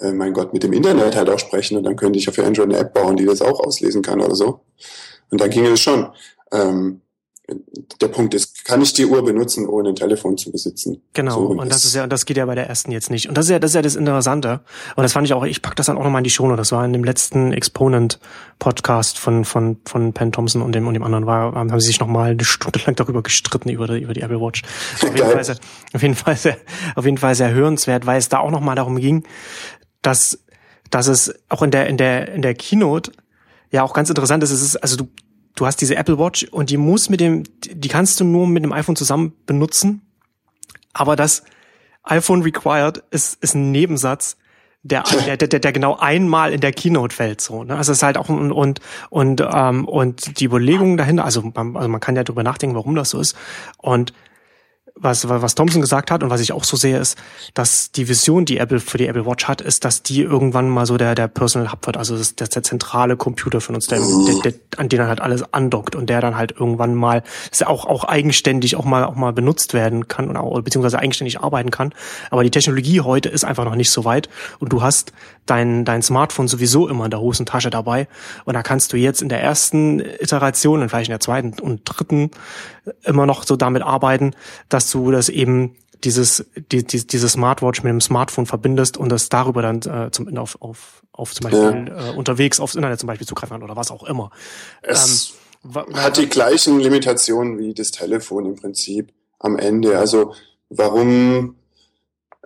äh, 0.00 0.12
mein 0.12 0.32
Gott, 0.32 0.52
mit 0.52 0.62
dem 0.62 0.72
Internet 0.72 1.16
halt 1.16 1.28
auch 1.28 1.38
sprechen 1.38 1.76
und 1.76 1.84
dann 1.84 1.96
könnte 1.96 2.18
ich 2.18 2.26
ja 2.26 2.32
für 2.32 2.44
Android 2.44 2.70
eine 2.70 2.78
App 2.78 2.94
bauen, 2.94 3.16
die 3.16 3.26
das 3.26 3.42
auch 3.42 3.60
auslesen 3.60 4.02
kann 4.02 4.20
oder 4.20 4.34
so. 4.34 4.60
Und 5.30 5.40
dann 5.40 5.50
ginge 5.50 5.70
es 5.70 5.80
schon. 5.80 6.08
Ähm, 6.52 7.00
der 8.00 8.08
Punkt 8.08 8.32
ist, 8.32 8.64
kann 8.64 8.80
ich 8.80 8.94
die 8.94 9.04
Uhr 9.04 9.22
benutzen, 9.22 9.68
ohne 9.68 9.90
ein 9.90 9.96
Telefon 9.96 10.38
zu 10.38 10.50
besitzen? 10.50 11.02
Genau, 11.12 11.34
so, 11.34 11.46
und 11.48 11.70
das 11.70 11.84
ist 11.84 11.94
ja, 11.94 12.06
das 12.06 12.24
geht 12.24 12.38
ja 12.38 12.46
bei 12.46 12.54
der 12.54 12.68
ersten 12.68 12.90
jetzt 12.90 13.10
nicht. 13.10 13.28
Und 13.28 13.36
das 13.36 13.46
ist 13.46 13.50
ja, 13.50 13.58
das 13.58 13.72
ist 13.72 13.74
ja 13.74 13.82
das 13.82 13.96
Interessante. 13.96 14.60
Und 14.96 15.02
das 15.02 15.12
fand 15.12 15.26
ich 15.26 15.34
auch, 15.34 15.44
ich 15.44 15.60
pack 15.60 15.76
das 15.76 15.86
dann 15.86 15.98
auch 15.98 16.04
nochmal 16.04 16.20
in 16.20 16.24
die 16.24 16.30
Show. 16.30 16.54
Das 16.56 16.72
war 16.72 16.84
in 16.84 16.94
dem 16.94 17.04
letzten 17.04 17.52
Exponent-Podcast 17.52 19.18
von, 19.18 19.44
von, 19.44 19.76
von 19.84 20.14
Penn 20.14 20.32
Thompson 20.32 20.62
und 20.62 20.74
dem, 20.74 20.86
und 20.86 20.94
dem 20.94 21.02
anderen 21.02 21.26
war, 21.26 21.54
haben 21.54 21.80
sie 21.80 21.88
sich 21.88 22.00
nochmal 22.00 22.30
eine 22.30 22.44
Stunde 22.44 22.80
lang 22.86 22.96
darüber 22.96 23.22
gestritten, 23.22 23.68
über 23.68 23.86
die, 23.88 24.02
über 24.02 24.14
die 24.14 24.22
Apple 24.22 24.40
Watch. 24.40 24.62
Auf 25.02 25.14
jeden, 25.14 25.26
Fall 25.26 25.44
sehr, 25.44 25.56
auf 25.92 26.02
jeden 26.02 26.14
Fall 26.14 26.36
sehr, 26.36 26.56
auf 26.94 27.04
jeden 27.04 27.18
Fall 27.18 27.34
sehr 27.34 27.52
hörenswert, 27.52 28.06
weil 28.06 28.18
es 28.18 28.28
da 28.28 28.38
auch 28.38 28.50
nochmal 28.50 28.76
darum 28.76 28.96
ging, 28.96 29.24
dass, 30.02 30.38
dass 30.90 31.08
es 31.08 31.34
auch 31.48 31.62
in 31.62 31.70
der, 31.70 31.88
in 31.88 31.98
der, 31.98 32.32
in 32.32 32.42
der 32.42 32.54
Keynote 32.54 33.12
ja 33.70 33.82
auch 33.82 33.92
ganz 33.92 34.08
interessant 34.08 34.42
ist. 34.42 34.50
Es 34.50 34.62
ist, 34.62 34.76
also 34.76 34.96
du, 34.96 35.08
du 35.54 35.66
hast 35.66 35.80
diese 35.80 35.96
Apple 35.96 36.18
Watch 36.18 36.44
und 36.44 36.70
die 36.70 36.76
muss 36.76 37.08
mit 37.08 37.20
dem, 37.20 37.44
die 37.64 37.88
kannst 37.88 38.20
du 38.20 38.24
nur 38.24 38.46
mit 38.46 38.64
dem 38.64 38.72
iPhone 38.72 38.96
zusammen 38.96 39.32
benutzen. 39.46 40.02
Aber 40.92 41.16
das 41.16 41.44
iPhone 42.02 42.42
required 42.42 43.02
ist, 43.10 43.42
ist 43.42 43.54
ein 43.54 43.72
Nebensatz, 43.72 44.36
der, 44.82 45.02
der, 45.26 45.36
der, 45.38 45.60
der 45.60 45.72
genau 45.72 45.96
einmal 45.96 46.52
in 46.52 46.60
der 46.60 46.72
Keynote 46.72 47.14
fällt, 47.14 47.40
so, 47.40 47.64
ne? 47.64 47.74
Also 47.74 47.92
es 47.92 47.98
ist 47.98 48.02
halt 48.02 48.18
auch, 48.18 48.28
und, 48.28 48.52
und, 48.52 48.80
und, 49.08 49.40
ähm, 49.40 49.88
und 49.88 50.38
die 50.38 50.44
Überlegungen 50.44 50.98
dahinter, 50.98 51.24
also 51.24 51.42
man, 51.54 51.74
also 51.74 51.88
man 51.88 52.00
kann 52.00 52.16
ja 52.16 52.22
drüber 52.22 52.42
nachdenken, 52.42 52.76
warum 52.76 52.94
das 52.94 53.10
so 53.10 53.18
ist. 53.18 53.34
Und 53.78 54.12
was, 54.96 55.28
was 55.28 55.56
Thompson 55.56 55.80
gesagt 55.80 56.12
hat 56.12 56.22
und 56.22 56.30
was 56.30 56.40
ich 56.40 56.52
auch 56.52 56.62
so 56.62 56.76
sehe, 56.76 56.98
ist, 56.98 57.18
dass 57.52 57.90
die 57.90 58.08
Vision, 58.08 58.44
die 58.44 58.58
Apple 58.58 58.78
für 58.78 58.96
die 58.96 59.08
Apple 59.08 59.26
Watch 59.26 59.48
hat, 59.48 59.60
ist, 59.60 59.84
dass 59.84 60.04
die 60.04 60.22
irgendwann 60.22 60.68
mal 60.68 60.86
so 60.86 60.96
der, 60.96 61.16
der 61.16 61.26
Personal 61.26 61.72
Hub 61.72 61.84
wird. 61.86 61.96
Also 61.96 62.14
das 62.14 62.28
ist 62.28 62.40
der, 62.40 62.46
der 62.46 62.62
zentrale 62.62 63.16
Computer 63.16 63.60
von 63.60 63.74
uns, 63.74 63.88
der, 63.88 63.98
der, 63.98 64.52
der, 64.52 64.60
an 64.76 64.88
den 64.88 65.00
dann 65.00 65.08
halt 65.08 65.20
alles 65.20 65.52
andockt 65.52 65.96
und 65.96 66.08
der 66.08 66.20
dann 66.20 66.36
halt 66.36 66.52
irgendwann 66.52 66.94
mal, 66.94 67.24
dass 67.50 67.60
er 67.60 67.70
auch, 67.70 67.86
auch 67.86 68.04
eigenständig 68.04 68.76
auch 68.76 68.84
mal, 68.84 69.04
auch 69.04 69.16
mal 69.16 69.32
benutzt 69.32 69.74
werden 69.74 70.06
kann 70.06 70.28
und 70.28 70.36
auch, 70.36 70.60
beziehungsweise 70.60 71.00
eigenständig 71.00 71.40
arbeiten 71.40 71.72
kann. 71.72 71.92
Aber 72.30 72.44
die 72.44 72.50
Technologie 72.50 73.00
heute 73.00 73.28
ist 73.28 73.44
einfach 73.44 73.64
noch 73.64 73.74
nicht 73.74 73.90
so 73.90 74.04
weit 74.04 74.28
und 74.60 74.72
du 74.72 74.82
hast 74.82 75.12
dein, 75.44 75.84
dein 75.84 76.02
Smartphone 76.02 76.46
sowieso 76.46 76.88
immer 76.88 77.06
in 77.06 77.10
der 77.10 77.20
Hosentasche 77.20 77.70
dabei 77.70 78.06
und 78.44 78.54
da 78.54 78.62
kannst 78.62 78.92
du 78.92 78.96
jetzt 78.96 79.22
in 79.22 79.28
der 79.28 79.42
ersten 79.42 80.00
Iteration 80.00 80.82
und 80.82 80.88
vielleicht 80.88 81.08
in 81.08 81.12
der 81.12 81.20
zweiten 81.20 81.58
und 81.60 81.82
dritten 81.84 82.30
immer 83.02 83.26
noch 83.26 83.44
so 83.44 83.56
damit 83.56 83.82
arbeiten, 83.82 84.34
dass 84.68 84.83
du 84.92 85.10
das 85.10 85.28
eben 85.28 85.76
dieses, 86.04 86.44
die, 86.70 86.84
die, 86.84 87.06
diese 87.06 87.28
Smartwatch 87.28 87.82
mit 87.82 87.90
dem 87.90 88.00
Smartphone 88.00 88.46
verbindest 88.46 88.96
und 88.96 89.08
das 89.08 89.28
darüber 89.28 89.62
dann 89.62 89.78
äh, 89.82 90.10
zum, 90.10 90.36
auf, 90.36 90.60
auf, 90.60 91.02
auf 91.12 91.34
zum 91.34 91.44
Beispiel 91.44 91.88
ja. 91.88 92.10
äh, 92.10 92.16
unterwegs 92.16 92.60
aufs 92.60 92.74
Internet 92.74 93.00
zum 93.00 93.06
Beispiel 93.06 93.26
zugreifen 93.26 93.54
kann 93.54 93.62
oder 93.62 93.76
was 93.76 93.90
auch 93.90 94.02
immer. 94.04 94.30
Es 94.82 95.34
ähm, 95.64 95.94
hat 95.94 96.18
die 96.18 96.28
gleichen 96.28 96.78
Limitationen 96.78 97.58
wie 97.58 97.72
das 97.72 97.90
Telefon 97.90 98.44
im 98.46 98.56
Prinzip 98.56 99.12
am 99.38 99.58
Ende. 99.58 99.98
Also 99.98 100.34
warum, 100.68 101.56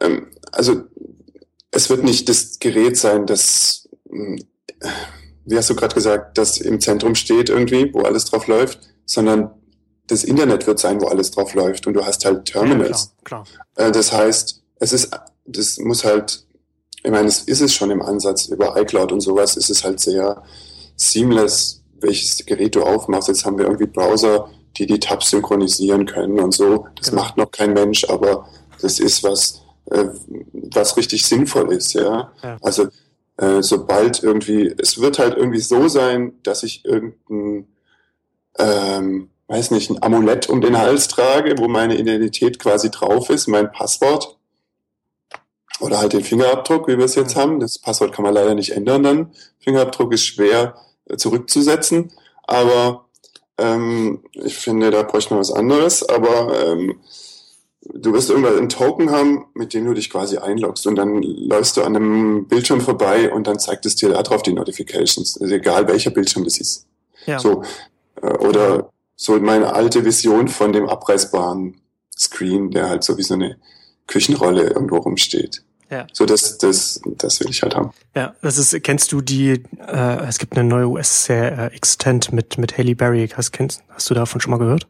ähm, 0.01 0.29
also 0.53 0.85
es 1.71 1.91
wird 1.91 2.05
nicht 2.05 2.29
das 2.29 2.59
Gerät 2.59 2.97
sein, 2.97 3.27
das, 3.27 3.89
hm, 4.09 4.39
wie 5.45 5.57
hast 5.57 5.71
du 5.71 5.75
gerade 5.75 5.95
gesagt, 5.95 6.39
das 6.39 6.59
im 6.59 6.81
Zentrum 6.81 7.15
steht 7.15 7.49
irgendwie, 7.49 7.93
wo 7.93 8.03
alles 8.03 8.27
drauf 8.27 8.47
läuft, 8.47 8.81
sondern 9.05 9.51
das 10.09 10.25
Internet 10.25 10.67
wird 10.67 10.79
sein, 10.79 11.01
wo 11.01 11.07
alles 11.07 11.31
drauf 11.31 11.55
läuft 11.55 11.87
und 11.87 11.95
du 11.95 12.05
hast 12.05 12.25
halt 12.25 12.47
Terminals. 12.47 13.13
Ja, 13.19 13.25
klar, 13.25 13.45
klar. 13.45 13.89
Äh, 13.89 13.93
das 13.93 14.13
heißt, 14.13 14.63
es 14.81 14.93
ist, 14.93 15.11
das 15.47 15.79
muss 15.79 16.05
halt, 16.05 16.45
ich 17.03 17.11
meine, 17.11 17.29
es 17.29 17.43
ist 17.43 17.61
es 17.61 17.75
schon 17.75 17.91
im 17.91 18.03
Ansatz 18.03 18.47
über 18.47 18.77
iCloud 18.81 19.13
und 19.13 19.21
sowas, 19.21 19.57
ist 19.57 19.71
es 19.71 19.85
halt 19.85 20.01
sehr 20.01 20.43
seamless, 20.97 21.83
welches 22.01 22.45
Gerät 22.45 22.75
du 22.75 22.83
aufmachst. 22.83 23.29
Jetzt 23.29 23.45
haben 23.45 23.59
wir 23.59 23.67
irgendwie 23.67 23.87
Browser, 23.87 24.49
die 24.77 24.87
die 24.87 24.99
Tabs 24.99 25.31
synchronisieren 25.31 26.07
können 26.07 26.41
und 26.41 26.55
so. 26.55 26.87
Das 26.97 27.11
genau. 27.11 27.23
macht 27.23 27.37
noch 27.37 27.51
kein 27.51 27.73
Mensch, 27.73 28.09
aber 28.09 28.49
das 28.81 28.99
ist 29.01 29.23
was, 29.23 29.61
äh, 29.91 30.07
was 30.53 30.97
richtig 30.97 31.27
sinnvoll 31.27 31.73
ist, 31.73 31.93
ja. 31.93 32.33
ja. 32.43 32.57
Also 32.63 32.89
äh, 33.37 33.63
sobald 33.63 34.23
irgendwie, 34.23 34.73
es 34.79 35.01
wird 35.01 35.19
halt 35.19 35.37
irgendwie 35.37 35.61
so 35.61 35.89
sein, 35.89 36.33
dass 36.43 36.63
ich 36.63 36.85
irgendein 36.85 37.69
ähm, 38.59 39.31
weiß 39.49 39.71
nicht, 39.71 39.91
ein 39.91 40.03
Amulett 40.03 40.49
um 40.49 40.61
den 40.61 40.79
Hals 40.79 41.09
trage, 41.09 41.59
wo 41.59 41.69
meine 41.69 41.97
Identität 41.97 42.59
quasi 42.59 42.91
drauf 42.91 43.31
ist, 43.31 43.49
mein 43.49 43.73
Passwort. 43.73 44.37
Oder 45.81 45.99
halt 45.99 46.13
den 46.13 46.25
Fingerabdruck, 46.25 46.89
wie 46.89 46.99
wir 46.99 47.05
es 47.05 47.15
jetzt 47.15 47.37
haben. 47.37 47.61
Das 47.61 47.79
Passwort 47.79 48.13
kann 48.13 48.25
man 48.25 48.35
leider 48.35 48.55
nicht 48.55 48.71
ändern 48.71 49.03
dann. 49.03 49.33
Fingerabdruck 49.61 50.13
ist 50.13 50.25
schwer 50.25 50.75
äh, 51.07 51.17
zurückzusetzen. 51.17 52.13
Aber 52.45 53.07
ähm, 53.59 54.25
ich 54.33 54.57
finde, 54.57 54.91
da 54.91 55.03
bräuchte 55.03 55.35
man 55.35 55.41
was 55.41 55.53
anderes. 55.53 56.07
Aber 56.07 56.53
ähm, 56.67 57.01
du 57.95 58.13
wirst 58.13 58.29
irgendwann 58.29 58.59
einen 58.59 58.69
Token 58.69 59.11
haben, 59.11 59.47
mit 59.55 59.73
dem 59.73 59.87
du 59.87 59.95
dich 59.95 60.11
quasi 60.11 60.37
einloggst 60.37 60.87
und 60.87 60.97
dann 60.97 61.23
läufst 61.23 61.77
du 61.77 61.83
an 61.83 61.97
einem 61.97 62.49
Bildschirm 62.49 62.81
vorbei 62.81 63.33
und 63.33 63.47
dann 63.47 63.59
zeigt 63.59 63.87
es 63.87 63.97
dir 63.97 64.11
da 64.11 64.23
drauf 64.23 64.43
die 64.43 64.53
Notifications. 64.53 65.41
Also 65.41 65.55
egal 65.55 65.89
welcher 65.89 66.11
Bildschirm 66.11 66.45
das 66.45 66.59
ist. 66.59 66.87
Ja. 67.27 67.39
So. 67.39 67.63
Äh, 68.21 68.37
oder 68.39 68.91
so 69.21 69.39
meine 69.41 69.75
alte 69.75 70.05
Vision 70.05 70.47
von 70.47 70.73
dem 70.73 70.89
abreißbaren 70.89 71.75
Screen, 72.17 72.71
der 72.71 72.89
halt 72.89 73.03
so 73.03 73.19
wie 73.19 73.23
so 73.23 73.35
eine 73.35 73.57
Küchenrolle 74.07 74.69
irgendwo 74.69 74.97
rumsteht. 74.99 75.65
Ja. 75.91 76.07
So 76.13 76.25
das, 76.25 76.59
das, 76.59 77.01
das 77.05 77.41
will 77.41 77.51
ich 77.51 77.63
halt 77.63 77.75
haben. 77.75 77.91
Ja, 78.15 78.35
das 78.43 78.59
ist, 78.59 78.81
kennst 78.85 79.11
du 79.11 79.21
die, 79.21 79.65
äh, 79.87 80.27
es 80.29 80.39
gibt 80.39 80.57
eine 80.57 80.69
neue 80.69 80.87
US-Serie 80.87 81.71
äh, 81.71 81.75
Extent 81.75 82.33
mit, 82.33 82.59
mit 82.59 82.79
Haley 82.79 82.95
Berry. 82.95 83.29
Hast, 83.35 83.53
kennst, 83.53 83.83
hast 83.89 84.09
du 84.09 84.15
davon 84.15 84.41
schon 84.41 84.53
mal 84.53 84.59
gehört? 84.59 84.87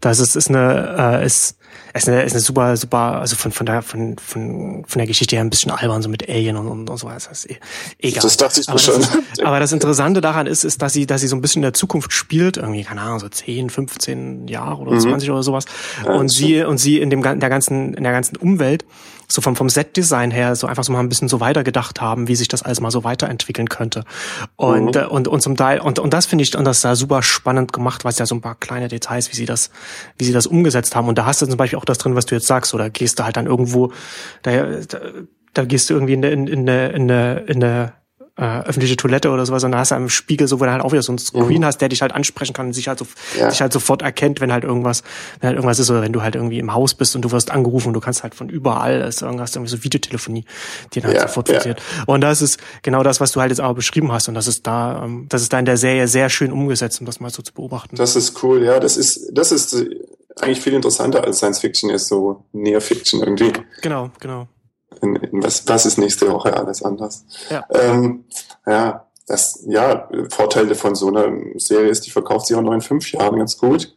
Das 0.00 0.20
ist, 0.20 0.36
ist 0.36 0.48
eine, 0.48 1.20
äh, 1.20 1.26
ist, 1.26 1.58
ist 1.96 2.08
eine, 2.08 2.22
ist 2.22 2.32
eine 2.32 2.40
super, 2.40 2.76
super, 2.76 3.20
also 3.20 3.36
von, 3.36 3.52
von 3.52 3.66
der, 3.66 3.82
von, 3.82 4.16
von, 4.18 4.84
von 4.86 4.98
der 4.98 5.06
Geschichte 5.06 5.36
her 5.36 5.44
ein 5.44 5.50
bisschen 5.50 5.70
albern, 5.70 6.02
so 6.02 6.08
mit 6.08 6.28
Alien 6.28 6.56
und, 6.56 6.68
und, 6.68 6.90
und 6.90 6.96
so. 6.96 7.08
Das 7.08 7.26
ist 7.26 7.50
eh, 7.50 7.56
egal. 8.00 8.22
Das 8.22 8.36
dachte 8.36 8.60
ich 8.60 8.66
mir 8.66 8.72
aber 8.72 8.78
schon. 8.78 9.00
Das 9.00 9.14
ist, 9.14 9.42
aber 9.42 9.60
das 9.60 9.72
Interessante 9.72 10.20
daran 10.20 10.46
ist, 10.46 10.64
ist, 10.64 10.80
dass 10.82 10.92
sie, 10.92 11.06
dass 11.06 11.20
sie 11.20 11.28
so 11.28 11.36
ein 11.36 11.42
bisschen 11.42 11.60
in 11.60 11.66
der 11.66 11.74
Zukunft 11.74 12.12
spielt, 12.12 12.56
irgendwie, 12.56 12.84
keine 12.84 13.00
Ahnung, 13.00 13.18
so 13.18 13.28
10, 13.28 13.70
15 13.70 14.48
Jahre 14.48 14.82
oder 14.82 14.92
mhm. 14.92 15.00
20 15.00 15.30
oder 15.30 15.42
sowas. 15.42 15.64
Ja, 16.04 16.12
und 16.12 16.28
sie, 16.28 16.62
und 16.62 16.78
sie 16.78 17.00
in 17.00 17.10
dem, 17.10 17.24
in 17.24 17.40
der 17.40 17.50
ganzen, 17.50 17.94
in 17.94 18.02
der 18.02 18.12
ganzen 18.12 18.36
Umwelt 18.36 18.84
so 19.28 19.40
vom, 19.40 19.56
vom 19.56 19.68
Set-Design 19.68 20.30
her 20.30 20.54
so 20.56 20.66
einfach 20.66 20.84
so 20.84 20.92
mal 20.92 21.00
ein 21.00 21.08
bisschen 21.08 21.28
so 21.28 21.40
weitergedacht 21.40 22.00
haben, 22.00 22.28
wie 22.28 22.36
sich 22.36 22.48
das 22.48 22.62
alles 22.62 22.80
mal 22.80 22.90
so 22.90 23.04
weiterentwickeln 23.04 23.68
könnte. 23.68 24.04
Und, 24.56 24.94
mhm. 24.94 25.00
Äh, 25.00 25.06
und, 25.06 25.28
und 25.28 25.40
zum 25.40 25.56
Teil, 25.56 25.80
und, 25.80 25.98
und 25.98 26.12
das 26.12 26.26
finde 26.26 26.44
ich, 26.44 26.56
und 26.56 26.64
das 26.64 26.80
da 26.80 26.94
super 26.94 27.22
spannend 27.22 27.72
gemacht, 27.72 28.04
was 28.04 28.18
ja 28.18 28.26
so 28.26 28.34
ein 28.34 28.40
paar 28.40 28.54
kleine 28.54 28.88
Details, 28.88 29.30
wie 29.30 29.36
sie 29.36 29.46
das, 29.46 29.70
wie 30.18 30.24
sie 30.24 30.32
das 30.32 30.46
umgesetzt 30.46 30.94
haben. 30.94 31.08
Und 31.08 31.18
da 31.18 31.26
hast 31.26 31.42
du 31.42 31.46
zum 31.46 31.56
Beispiel 31.56 31.78
auch 31.78 31.84
das 31.84 31.98
drin, 31.98 32.14
was 32.14 32.26
du 32.26 32.34
jetzt 32.34 32.46
sagst, 32.46 32.74
oder 32.74 32.90
gehst 32.90 33.18
du 33.18 33.24
halt 33.24 33.36
dann 33.36 33.46
irgendwo, 33.46 33.92
da, 34.42 34.80
da, 34.88 34.98
da 35.54 35.64
gehst 35.64 35.90
du 35.90 35.94
irgendwie 35.94 36.14
in 36.14 36.22
der, 36.22 36.32
in, 36.32 36.46
in 36.46 36.66
der, 36.66 36.94
in 36.94 37.08
der, 37.08 37.48
in 37.48 37.60
der 37.60 37.92
äh, 38.36 38.60
öffentliche 38.60 38.96
Toilette 38.96 39.30
oder 39.30 39.46
sowas, 39.46 39.64
und 39.64 39.72
da 39.72 39.78
hast 39.78 39.92
du 39.92 39.94
am 39.94 40.08
Spiegel 40.08 40.46
so, 40.46 40.60
wo 40.60 40.64
du 40.64 40.70
halt 40.70 40.82
auch 40.82 40.92
wieder 40.92 41.02
so 41.02 41.12
ein 41.12 41.18
Screen 41.18 41.60
mhm. 41.60 41.64
hast, 41.64 41.78
der 41.78 41.88
dich 41.88 42.02
halt 42.02 42.12
ansprechen 42.12 42.52
kann 42.52 42.66
und 42.66 42.72
sich 42.74 42.88
halt 42.88 42.98
so, 42.98 43.06
ja. 43.38 43.48
dich 43.48 43.60
halt 43.62 43.72
sofort 43.72 44.02
erkennt, 44.02 44.40
wenn 44.40 44.52
halt 44.52 44.64
irgendwas, 44.64 45.02
wenn 45.40 45.48
halt 45.48 45.56
irgendwas 45.56 45.78
ist, 45.78 45.90
oder 45.90 46.02
wenn 46.02 46.12
du 46.12 46.22
halt 46.22 46.34
irgendwie 46.34 46.58
im 46.58 46.74
Haus 46.74 46.94
bist 46.94 47.16
und 47.16 47.22
du 47.22 47.30
wirst 47.30 47.50
angerufen 47.50 47.88
und 47.88 47.94
du 47.94 48.00
kannst 48.00 48.22
halt 48.22 48.34
von 48.34 48.48
überall, 48.48 49.00
ist 49.00 49.22
irgendwas, 49.22 49.56
irgendwie 49.56 49.70
so 49.70 49.82
Videotelefonie, 49.82 50.44
die 50.92 51.00
dann 51.00 51.12
halt 51.12 51.20
ja, 51.20 51.28
sofort 51.28 51.48
funktioniert. 51.48 51.80
Ja. 51.80 52.04
Und 52.06 52.20
das 52.20 52.42
ist 52.42 52.60
genau 52.82 53.02
das, 53.02 53.20
was 53.20 53.32
du 53.32 53.40
halt 53.40 53.50
jetzt 53.50 53.60
auch 53.60 53.74
beschrieben 53.74 54.12
hast, 54.12 54.28
und 54.28 54.34
das 54.34 54.46
ist 54.46 54.66
da, 54.66 55.04
ähm, 55.04 55.26
das 55.28 55.42
ist 55.42 55.52
da 55.52 55.58
in 55.58 55.64
der 55.64 55.78
Serie 55.78 56.06
sehr 56.06 56.28
schön 56.28 56.52
umgesetzt, 56.52 57.00
um 57.00 57.06
das 57.06 57.20
mal 57.20 57.30
so 57.30 57.42
zu 57.42 57.54
beobachten. 57.54 57.96
Das 57.96 58.16
ist 58.16 58.42
cool, 58.42 58.62
ja, 58.62 58.80
das 58.80 58.98
ist, 58.98 59.30
das 59.32 59.50
ist 59.50 59.74
eigentlich 60.38 60.60
viel 60.60 60.74
interessanter 60.74 61.24
als 61.24 61.38
Science 61.38 61.60
Fiction 61.60 61.88
ist, 61.88 62.08
so 62.08 62.44
Near 62.52 62.82
Fiction 62.82 63.20
irgendwie. 63.20 63.52
Genau, 63.80 64.10
genau 64.20 64.48
in, 65.02 65.16
in 65.16 65.42
was, 65.42 65.66
was 65.68 65.86
ist 65.86 65.98
nächste 65.98 66.30
Woche 66.30 66.56
alles 66.56 66.82
anders. 66.82 67.24
Ja. 67.50 67.64
Ähm, 67.70 68.24
ja, 68.66 69.06
das, 69.26 69.64
ja, 69.66 70.08
Vorteile 70.30 70.74
von 70.74 70.94
so 70.94 71.08
einer 71.08 71.26
Serie 71.56 71.88
ist, 71.88 72.06
die 72.06 72.10
verkauft 72.10 72.46
sich 72.46 72.56
auch 72.56 72.62
noch 72.62 72.72
in 72.72 72.80
fünf 72.80 73.10
Jahren 73.12 73.38
ganz 73.38 73.58
gut, 73.58 73.96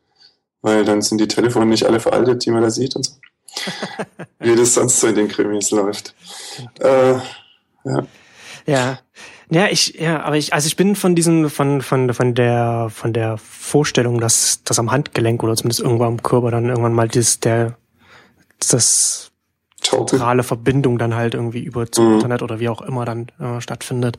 weil 0.61 0.85
dann 0.85 1.01
sind 1.01 1.19
die 1.19 1.27
Telefone 1.27 1.65
nicht 1.65 1.85
alle 1.85 1.99
veraltet, 1.99 2.45
die 2.45 2.51
man 2.51 2.63
da 2.63 2.69
sieht 2.69 2.95
und 2.95 3.05
so. 3.05 3.13
Wie 4.39 4.55
das 4.55 4.73
sonst 4.73 4.99
so 4.99 5.07
in 5.07 5.15
den 5.15 5.27
Krimis 5.27 5.71
läuft. 5.71 6.15
Äh, 6.79 7.13
ja. 7.83 8.05
Ja. 8.65 8.99
Ja, 9.51 9.67
ich, 9.67 9.95
ja, 9.99 10.21
aber 10.21 10.37
ich, 10.37 10.53
also 10.53 10.67
ich 10.67 10.75
bin 10.75 10.95
von 10.95 11.15
diesen, 11.15 11.49
von, 11.49 11.81
von, 11.81 12.13
von 12.13 12.35
der, 12.35 12.89
von 12.91 13.13
der 13.13 13.37
Vorstellung, 13.39 14.19
dass, 14.19 14.63
dass 14.63 14.77
am 14.77 14.91
Handgelenk 14.91 15.41
oder 15.41 15.55
zumindest 15.55 15.79
irgendwo 15.79 16.03
am 16.03 16.21
Körper 16.21 16.51
dann 16.51 16.69
irgendwann 16.69 16.93
mal 16.93 17.07
das, 17.07 17.39
der, 17.39 17.75
das 18.59 19.28
zentrale 19.81 20.43
Verbindung 20.43 20.97
dann 20.97 21.15
halt 21.15 21.33
irgendwie 21.33 21.63
über 21.63 21.91
zum 21.91 22.07
mhm. 22.07 22.13
Internet 22.15 22.41
oder 22.41 22.59
wie 22.59 22.69
auch 22.69 22.81
immer 22.81 23.05
dann 23.05 23.27
äh, 23.39 23.61
stattfindet. 23.61 24.17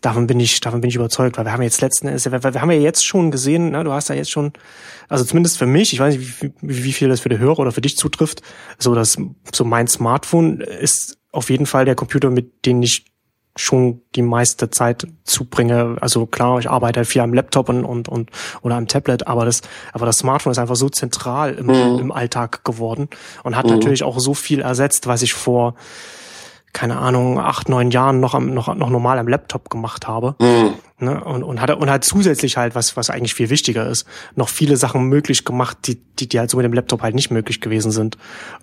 Davon 0.00 0.26
bin 0.26 0.40
ich, 0.40 0.60
davon 0.60 0.80
bin 0.80 0.88
ich 0.88 0.96
überzeugt, 0.96 1.38
weil 1.38 1.44
wir 1.44 1.52
haben 1.52 1.62
jetzt 1.62 1.80
letzten 1.80 2.08
Endes, 2.08 2.30
wir, 2.30 2.42
wir 2.42 2.60
haben 2.60 2.70
ja 2.70 2.78
jetzt 2.78 3.06
schon 3.06 3.30
gesehen, 3.30 3.70
ne, 3.70 3.84
du 3.84 3.92
hast 3.92 4.08
ja 4.08 4.14
jetzt 4.14 4.30
schon, 4.30 4.52
also 5.08 5.24
zumindest 5.24 5.58
für 5.58 5.66
mich, 5.66 5.92
ich 5.92 6.00
weiß 6.00 6.16
nicht, 6.16 6.42
wie, 6.42 6.52
wie 6.60 6.92
viel 6.92 7.08
das 7.08 7.20
für 7.20 7.28
die 7.28 7.38
Hörer 7.38 7.58
oder 7.60 7.72
für 7.72 7.80
dich 7.80 7.96
zutrifft, 7.96 8.42
so 8.78 8.94
dass 8.94 9.18
so 9.52 9.64
mein 9.64 9.88
Smartphone 9.88 10.60
ist 10.60 11.18
auf 11.32 11.50
jeden 11.50 11.66
Fall 11.66 11.84
der 11.84 11.94
Computer, 11.94 12.30
mit 12.30 12.66
dem 12.66 12.82
ich 12.82 13.09
schon 13.56 14.02
die 14.14 14.22
meiste 14.22 14.70
Zeit 14.70 15.06
zubringe. 15.24 15.96
Also 16.00 16.26
klar, 16.26 16.58
ich 16.58 16.70
arbeite 16.70 16.98
halt 16.98 17.08
viel 17.08 17.22
am 17.22 17.34
Laptop 17.34 17.68
und, 17.68 17.84
und, 17.84 18.08
und 18.08 18.30
oder 18.62 18.76
am 18.76 18.86
Tablet, 18.86 19.26
aber 19.26 19.44
das, 19.44 19.62
aber 19.92 20.06
das 20.06 20.18
Smartphone 20.18 20.52
ist 20.52 20.58
einfach 20.58 20.76
so 20.76 20.88
zentral 20.88 21.54
im, 21.54 21.66
mhm. 21.66 21.98
im 21.98 22.12
Alltag 22.12 22.64
geworden 22.64 23.08
und 23.42 23.56
hat 23.56 23.66
mhm. 23.66 23.72
natürlich 23.72 24.02
auch 24.02 24.18
so 24.18 24.34
viel 24.34 24.60
ersetzt, 24.60 25.06
was 25.06 25.22
ich 25.22 25.34
vor 25.34 25.74
keine 26.72 26.98
Ahnung, 26.98 27.40
acht, 27.40 27.68
neun 27.68 27.90
Jahren 27.90 28.20
noch 28.20 28.34
am, 28.34 28.54
noch, 28.54 28.72
noch 28.74 28.90
normal 28.90 29.18
am 29.18 29.26
Laptop 29.26 29.70
gemacht 29.70 30.06
habe. 30.06 30.36
Mhm. 30.38 30.74
Ne? 31.00 31.22
Und, 31.24 31.42
und 31.42 31.60
hat, 31.60 31.70
und 31.70 31.90
hat 31.90 32.04
zusätzlich 32.04 32.56
halt, 32.56 32.74
was, 32.74 32.96
was 32.96 33.10
eigentlich 33.10 33.34
viel 33.34 33.50
wichtiger 33.50 33.88
ist, 33.88 34.06
noch 34.36 34.48
viele 34.48 34.76
Sachen 34.76 35.04
möglich 35.04 35.44
gemacht, 35.44 35.78
die, 35.86 35.96
die, 35.96 36.28
die 36.28 36.38
halt 36.38 36.50
so 36.50 36.56
mit 36.58 36.64
dem 36.64 36.72
Laptop 36.72 37.02
halt 37.02 37.14
nicht 37.14 37.30
möglich 37.30 37.60
gewesen 37.60 37.90
sind. 37.90 38.18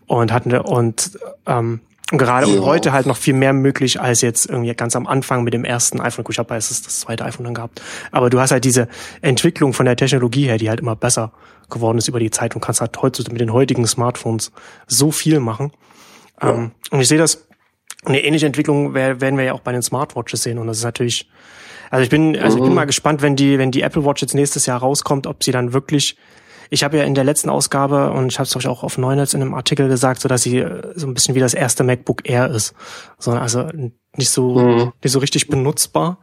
Und 0.06 0.32
hatten, 0.32 0.54
und, 0.58 1.20
ähm, 1.48 1.82
und 1.82 1.82
gerade 2.12 2.48
ja. 2.48 2.54
und 2.54 2.66
heute 2.66 2.94
halt 2.94 3.06
noch 3.06 3.18
viel 3.18 3.34
mehr 3.34 3.54
möglich 3.54 4.00
als 4.00 4.22
jetzt 4.22 4.50
irgendwie 4.50 4.74
ganz 4.74 4.96
am 4.96 5.08
Anfang 5.08 5.44
mit 5.44 5.54
dem 5.54 5.66
ersten 5.66 6.00
iPhone. 6.00 6.24
Gut, 6.24 6.36
ich 6.36 6.40
habe 6.40 6.56
es 6.56 6.70
das 6.82 7.00
zweite 7.02 7.26
iPhone 7.26 7.46
dann 7.46 7.54
gehabt. 7.54 7.82
Aber 8.12 8.30
du 8.30 8.40
hast 8.40 8.52
halt 8.52 8.64
diese 8.64 8.88
Entwicklung 9.22 9.74
von 9.74 9.86
der 9.86 9.98
Technologie 9.98 10.46
her, 10.46 10.58
die 10.58 10.70
halt 10.70 10.80
immer 10.80 10.96
besser 10.96 11.34
geworden 11.70 11.98
ist 11.98 12.08
über 12.08 12.20
die 12.20 12.32
Zeit 12.32 12.56
und 12.56 12.62
kannst 12.62 12.80
halt 12.80 13.02
heute 13.02 13.30
mit 13.32 13.42
den 13.42 13.52
heutigen 13.52 13.86
Smartphones 13.86 14.52
so 14.88 15.12
viel 15.12 15.42
machen. 15.42 15.72
Ja. 16.42 16.54
Ähm, 16.54 16.72
und 16.92 17.02
ich 17.02 17.10
sehe 17.10 17.18
das, 17.18 17.48
eine 18.06 18.24
ähnliche 18.24 18.46
Entwicklung 18.46 18.94
werden 18.94 19.38
wir 19.38 19.44
ja 19.44 19.54
auch 19.54 19.60
bei 19.60 19.74
den 19.74 19.82
Smartwatches 19.82 20.44
sehen. 20.44 20.60
Und 20.60 20.68
das 20.68 20.78
ist 20.78 20.84
natürlich, 20.84 21.30
also 21.90 22.04
ich 22.04 22.10
bin, 22.10 22.38
also 22.38 22.58
ich 22.58 22.62
bin 22.62 22.70
mhm. 22.70 22.76
mal 22.76 22.86
gespannt, 22.86 23.22
wenn 23.22 23.36
die, 23.36 23.58
wenn 23.58 23.72
die 23.72 23.82
Apple 23.82 24.06
Watch 24.06 24.22
jetzt 24.22 24.34
nächstes 24.34 24.66
Jahr 24.66 24.80
rauskommt, 24.80 25.28
ob 25.28 25.44
sie 25.44 25.52
dann 25.52 25.74
wirklich 25.74 26.18
ich 26.70 26.84
habe 26.84 26.98
ja 26.98 27.04
in 27.04 27.16
der 27.16 27.24
letzten 27.24 27.50
Ausgabe, 27.50 28.12
und 28.12 28.32
ich 28.32 28.40
habe 28.40 28.48
es 28.48 28.66
auch 28.66 28.84
auf 28.84 28.98
Neunetz 28.98 29.34
in 29.34 29.42
einem 29.42 29.54
Artikel 29.54 29.88
gesagt, 29.88 30.22
so 30.22 30.30
dass 30.30 30.44
sie 30.44 30.60
äh, 30.60 30.94
so 30.96 31.08
ein 31.08 31.14
bisschen 31.14 31.36
wie 31.36 31.40
das 31.40 31.54
erste 31.54 31.84
MacBook 31.84 32.30
Air 32.30 32.50
ist. 32.50 32.74
So, 33.20 33.32
also 33.32 33.70
nicht 34.16 34.30
so, 34.30 34.56
mhm. 34.56 34.94
nicht 35.04 35.12
so 35.12 35.20
richtig 35.20 35.48
benutzbar. 35.48 36.20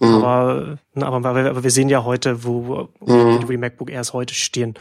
Mhm. 0.00 0.24
Aber, 0.24 0.78
aber, 0.94 1.26
aber 1.26 1.62
wir 1.62 1.70
sehen 1.70 1.88
ja 1.88 2.04
heute, 2.04 2.44
wo, 2.44 2.88
mhm. 3.00 3.42
wo 3.42 3.46
die 3.46 3.56
MacBook 3.56 3.90
Airs 3.90 4.12
heute 4.12 4.34
stehen. 4.34 4.74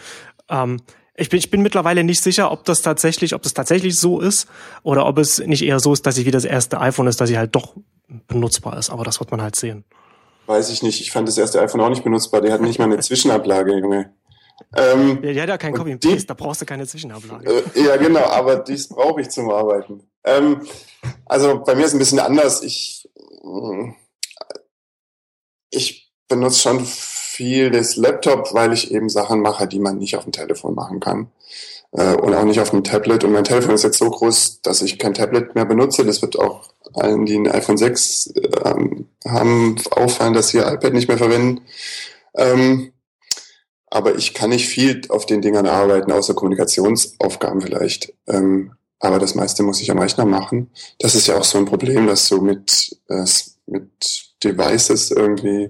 Ähm, 0.49 0.79
ich 1.15 1.29
bin, 1.29 1.39
ich 1.39 1.49
bin 1.49 1.63
mittlerweile 1.63 2.03
nicht 2.03 2.21
sicher, 2.21 2.51
ob 2.51 2.63
das 2.65 2.83
tatsächlich, 2.83 3.33
ob 3.33 3.41
das 3.41 3.53
tatsächlich 3.55 3.99
so 3.99 4.19
ist 4.19 4.47
oder 4.83 5.07
ob 5.07 5.17
es 5.17 5.39
nicht 5.39 5.63
eher 5.63 5.79
so 5.79 5.91
ist, 5.91 6.05
dass 6.05 6.15
sie 6.15 6.27
wie 6.27 6.31
das 6.31 6.45
erste 6.45 6.79
iPhone 6.79 7.07
ist, 7.07 7.19
dass 7.19 7.29
sie 7.29 7.39
halt 7.39 7.55
doch 7.55 7.75
benutzbar 8.27 8.77
ist. 8.77 8.91
Aber 8.91 9.03
das 9.03 9.19
wird 9.19 9.31
man 9.31 9.41
halt 9.41 9.55
sehen. 9.55 9.83
Weiß 10.45 10.69
ich 10.69 10.83
nicht. 10.83 11.01
Ich 11.01 11.11
fand 11.11 11.27
das 11.27 11.37
erste 11.37 11.59
iPhone 11.59 11.81
auch 11.81 11.89
nicht 11.89 12.03
benutzbar. 12.03 12.41
Der 12.41 12.53
hat 12.53 12.61
nicht 12.61 12.77
mal 12.77 12.85
eine 12.85 12.99
Zwischenablage, 12.99 13.79
Junge. 13.79 14.13
Ähm, 14.75 15.19
ja, 15.23 15.33
die 15.33 15.41
hat 15.41 15.49
ja 15.49 15.57
kein 15.57 15.73
Copy 15.73 15.97
Paste, 15.97 16.25
da 16.27 16.33
brauchst 16.33 16.61
du 16.61 16.65
keine 16.65 16.87
Zwischenablage. 16.87 17.63
Äh, 17.75 17.83
ja, 17.83 17.97
genau, 17.97 18.25
aber 18.25 18.57
dies 18.57 18.87
brauche 18.87 19.21
ich 19.21 19.29
zum 19.29 19.49
Arbeiten. 19.49 20.03
Ähm, 20.23 20.61
also 21.25 21.63
bei 21.63 21.75
mir 21.75 21.81
ist 21.81 21.89
es 21.89 21.93
ein 21.93 21.99
bisschen 21.99 22.19
anders. 22.19 22.63
Ich, 22.63 23.09
mm, 23.43 23.91
ich 25.69 26.11
benutze 26.27 26.59
schon 26.59 26.85
viel 26.85 27.71
das 27.71 27.95
Laptop, 27.95 28.53
weil 28.53 28.73
ich 28.73 28.91
eben 28.91 29.09
Sachen 29.09 29.41
mache, 29.41 29.67
die 29.67 29.79
man 29.79 29.97
nicht 29.97 30.15
auf 30.15 30.23
dem 30.23 30.33
Telefon 30.33 30.75
machen 30.75 30.99
kann. 30.99 31.31
Äh, 31.91 32.15
und 32.15 32.33
auch 32.33 32.43
nicht 32.43 32.59
auf 32.59 32.71
dem 32.71 32.83
Tablet. 32.83 33.23
Und 33.23 33.31
mein 33.31 33.43
Telefon 33.43 33.75
ist 33.75 33.83
jetzt 33.83 33.99
so 33.99 34.09
groß, 34.09 34.61
dass 34.61 34.81
ich 34.81 34.99
kein 34.99 35.13
Tablet 35.13 35.55
mehr 35.55 35.65
benutze. 35.65 36.03
Das 36.03 36.21
wird 36.21 36.37
auch 36.37 36.69
allen, 36.93 37.25
die 37.25 37.35
ein 37.35 37.47
iPhone 37.47 37.77
6 37.77 38.33
äh, 38.35 38.49
haben, 39.27 39.75
auffallen, 39.91 40.33
dass 40.33 40.49
sie 40.49 40.57
ihr 40.57 40.67
iPad 40.67 40.93
nicht 40.93 41.07
mehr 41.07 41.17
verwenden. 41.17 41.61
Ähm, 42.35 42.91
aber 43.89 44.15
ich 44.15 44.33
kann 44.33 44.49
nicht 44.49 44.67
viel 44.67 45.01
auf 45.09 45.25
den 45.25 45.41
Dingern 45.41 45.67
arbeiten, 45.67 46.11
außer 46.11 46.33
Kommunikationsaufgaben 46.33 47.61
vielleicht. 47.61 48.13
Ähm, 48.27 48.73
aber 48.99 49.19
das 49.19 49.35
meiste 49.35 49.63
muss 49.63 49.81
ich 49.81 49.91
am 49.91 49.99
Rechner 49.99 50.25
machen. 50.25 50.71
Das 50.99 51.15
ist 51.15 51.27
ja 51.27 51.37
auch 51.37 51.43
so 51.43 51.57
ein 51.57 51.65
Problem, 51.65 52.07
dass 52.07 52.27
du 52.27 52.41
mit, 52.41 52.97
äh, 53.09 53.25
mit 53.67 53.91
Devices 54.43 55.11
irgendwie 55.11 55.69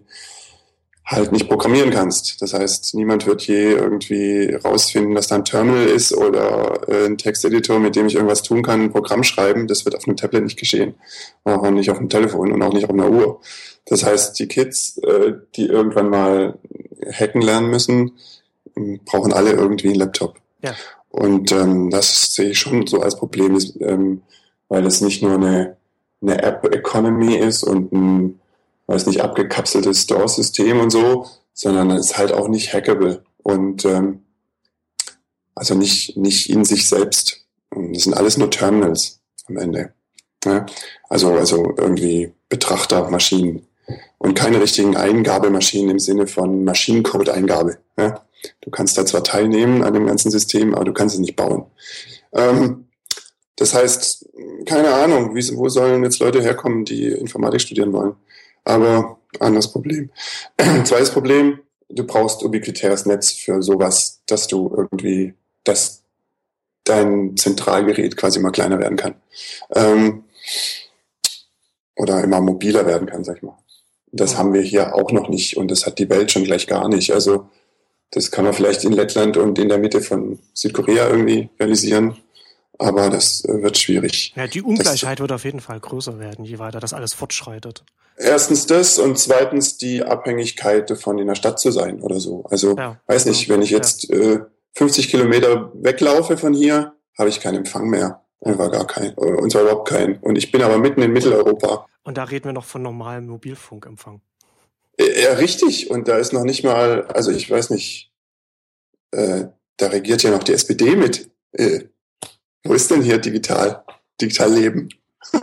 halt 1.06 1.32
nicht 1.32 1.48
programmieren 1.48 1.90
kannst. 1.90 2.42
Das 2.42 2.54
heißt, 2.54 2.94
niemand 2.96 3.26
wird 3.28 3.44
je 3.44 3.72
irgendwie 3.72 4.54
rausfinden, 4.54 5.16
dass 5.16 5.28
da 5.28 5.36
ein 5.36 5.46
Terminal 5.46 5.86
ist 5.86 6.14
oder 6.14 6.82
äh, 6.90 7.06
ein 7.06 7.18
Texteditor, 7.18 7.80
mit 7.80 7.96
dem 7.96 8.08
ich 8.08 8.16
irgendwas 8.16 8.44
tun 8.44 8.62
kann, 8.62 8.82
ein 8.82 8.92
Programm 8.92 9.24
schreiben. 9.24 9.68
Das 9.68 9.86
wird 9.86 9.96
auf 9.96 10.06
einem 10.06 10.18
Tablet 10.18 10.44
nicht 10.44 10.60
geschehen. 10.60 10.96
Auch 11.46 11.70
nicht 11.70 11.90
auf 11.90 11.98
einem 11.98 12.10
Telefon 12.10 12.52
und 12.52 12.62
auch 12.62 12.74
nicht 12.74 12.84
auf 12.84 12.92
einer 12.92 13.10
Uhr. 13.10 13.40
Das 13.86 14.04
heißt, 14.04 14.38
die 14.38 14.48
Kids, 14.48 14.98
äh, 14.98 15.34
die 15.56 15.68
irgendwann 15.68 16.10
mal 16.10 16.60
hacken 17.12 17.42
lernen 17.42 17.70
müssen, 17.70 18.14
brauchen 19.06 19.34
alle 19.34 19.52
irgendwie 19.52 19.90
einen 19.90 20.00
Laptop. 20.00 20.40
Ja. 20.62 20.76
Und 21.10 21.52
ähm, 21.52 21.90
das 21.90 22.34
sehe 22.34 22.52
ich 22.52 22.60
schon 22.60 22.86
so 22.88 23.02
als 23.02 23.16
Problem, 23.16 23.60
ähm, 23.80 24.22
weil 24.70 24.86
es 24.86 25.02
nicht 25.02 25.22
nur 25.22 25.36
eine, 25.36 25.78
eine 26.22 26.42
App-Economy 26.42 27.36
ist 27.36 27.64
und 27.64 27.92
ein, 27.92 28.40
weiß 28.88 29.08
nicht, 29.08 29.22
abgekapseltes 29.22 30.04
Store-System 30.04 30.80
und 30.80 30.90
so, 30.90 31.26
sondern 31.54 31.92
es 31.92 32.08
ist 32.08 32.18
halt 32.18 32.32
auch 32.32 32.48
nicht 32.48 32.74
hackable 32.74 33.24
und 33.44 33.86
ähm, 33.86 34.24
also 35.56 35.74
nicht, 35.74 36.18
nicht 36.18 36.50
in 36.50 36.66
sich 36.66 36.88
selbst. 36.88 37.46
Und 37.70 37.96
das 37.96 38.04
sind 38.04 38.14
alles 38.14 38.38
nur 38.38 38.52
Terminals 38.52 39.20
am 39.48 39.58
Ende. 39.58 39.94
Ja? 40.46 40.66
Also, 41.10 41.34
also 41.34 41.74
irgendwie 41.78 42.32
Betrachtermaschinen 42.50 43.67
und 44.18 44.34
keine 44.34 44.62
richtigen 44.62 44.96
Eingabemaschinen 44.96 45.92
im 45.92 46.00
Sinne 46.00 46.28
von 46.28 46.64
Maschinencode-Eingabe. 46.64 47.78
Ja? 47.98 48.22
Du 48.62 48.70
kannst 48.70 48.98
da 48.98 49.06
zwar 49.06 49.24
teilnehmen 49.24 49.84
an 49.84 49.94
dem 49.94 50.06
ganzen 50.06 50.32
System, 50.32 50.76
aber 50.76 50.86
du 50.86 50.94
kannst 50.94 51.16
es 51.16 51.22
nicht 51.22 51.36
bauen. 51.36 51.66
Ähm, 52.34 52.88
das 53.56 53.74
heißt, 53.74 54.30
keine 54.66 54.94
Ahnung, 54.94 55.36
wie, 55.36 55.58
wo 55.58 55.70
sollen 55.70 56.04
jetzt 56.04 56.20
Leute 56.20 56.42
herkommen, 56.42 56.86
die 56.86 57.08
Informatik 57.08 57.62
studieren 57.62 57.94
wollen? 57.94 58.16
Aber 58.64 59.20
anderes 59.40 59.72
Problem. 59.72 60.12
Zweites 60.84 61.12
Problem, 61.12 61.60
du 61.90 62.06
brauchst 62.06 62.44
ubiquitäres 62.44 63.06
Netz 63.06 63.32
für 63.32 63.62
sowas, 63.62 64.22
dass 64.28 64.48
du 64.48 64.74
irgendwie, 64.76 65.34
dass 65.64 66.04
dein 66.84 67.36
Zentralgerät 67.36 68.16
quasi 68.16 68.40
immer 68.40 68.52
kleiner 68.52 68.80
werden 68.80 68.98
kann. 68.98 69.16
Ähm, 69.74 70.24
oder 71.96 72.24
immer 72.24 72.42
mobiler 72.42 72.86
werden 72.86 73.08
kann, 73.08 73.24
sag 73.24 73.38
ich 73.38 73.44
mal. 73.44 73.58
Das 74.12 74.38
haben 74.38 74.54
wir 74.54 74.62
hier 74.62 74.96
auch 74.96 75.12
noch 75.12 75.30
nicht 75.30 75.58
und 75.58 75.70
das 75.70 75.86
hat 75.86 76.00
die 76.00 76.10
Welt 76.10 76.32
schon 76.32 76.44
gleich 76.44 76.68
gar 76.68 76.88
nicht. 76.88 77.14
Also 77.14 77.50
das 78.12 78.32
kann 78.32 78.46
man 78.46 78.54
vielleicht 78.54 78.84
in 78.84 78.94
Lettland 78.94 79.38
und 79.38 79.60
in 79.60 79.70
der 79.70 79.78
Mitte 79.78 80.02
von 80.02 80.40
Südkorea 80.54 81.10
irgendwie 81.10 81.50
realisieren, 81.60 82.18
aber 82.78 83.10
das 83.10 83.44
äh, 83.46 83.62
wird 83.62 83.78
schwierig. 83.78 84.34
Ja, 84.36 84.48
die 84.48 84.62
Ungleichheit 84.62 85.20
das, 85.20 85.24
wird 85.24 85.32
auf 85.32 85.44
jeden 85.44 85.60
Fall 85.60 85.80
größer 85.80 86.20
werden, 86.20 86.46
je 86.46 86.60
weiter 86.60 86.80
das 86.80 86.94
alles 86.94 87.14
fortschreitet. 87.14 87.84
Erstens 88.18 88.66
das 88.66 88.98
und 88.98 89.20
zweitens 89.20 89.78
die 89.78 90.04
Abhängigkeit 90.04 90.90
davon, 90.90 91.20
in 91.20 91.28
der 91.28 91.36
Stadt 91.36 91.60
zu 91.60 91.72
sein 91.72 92.02
oder 92.02 92.20
so. 92.20 92.46
Also 92.50 92.76
ja, 92.76 93.00
weiß 93.06 93.26
nicht, 93.26 93.50
wenn 93.50 93.62
ich 93.62 93.70
jetzt 93.70 94.10
ja. 94.10 94.18
äh, 94.18 94.40
50 94.74 95.10
Kilometer 95.10 95.72
weglaufe 95.76 96.38
von 96.38 96.54
hier, 96.54 96.94
habe 97.18 97.30
ich 97.30 97.42
keinen 97.42 97.58
Empfang 97.58 97.90
mehr. 97.90 98.24
Einfach 98.42 98.72
gar 98.72 98.86
keinen. 98.86 99.14
Und 99.16 99.52
zwar 99.52 99.64
überhaupt 99.64 99.90
keinen. 99.90 100.18
Und 100.18 100.38
ich 100.38 100.52
bin 100.52 100.62
aber 100.62 100.78
mitten 100.78 101.02
in 101.02 101.12
Mitteleuropa. 101.12 101.88
Und 102.04 102.18
da 102.18 102.24
reden 102.24 102.46
wir 102.46 102.54
noch 102.54 102.66
von 102.66 102.82
normalem 102.82 103.28
Mobilfunkempfang. 103.28 104.22
Ja, 105.00 105.34
richtig. 105.34 105.90
Und 105.90 106.08
da 106.08 106.18
ist 106.18 106.34
noch 106.34 106.44
nicht 106.44 106.64
mal, 106.64 107.06
also 107.08 107.32
ich 107.32 107.50
weiß 107.50 107.72
nicht, 107.72 108.12
äh, 109.12 109.46
da 109.78 109.88
regiert 109.88 110.24
ja 110.24 110.32
noch 110.32 110.44
die 110.44 110.54
SPD 110.54 110.96
mit. 110.96 111.30
Äh, 111.52 111.86
wo 112.64 112.74
ist 112.74 112.92
denn 112.92 113.02
hier 113.02 113.18
digital? 113.18 113.84
Digital 114.20 114.54
leben? 114.54 114.90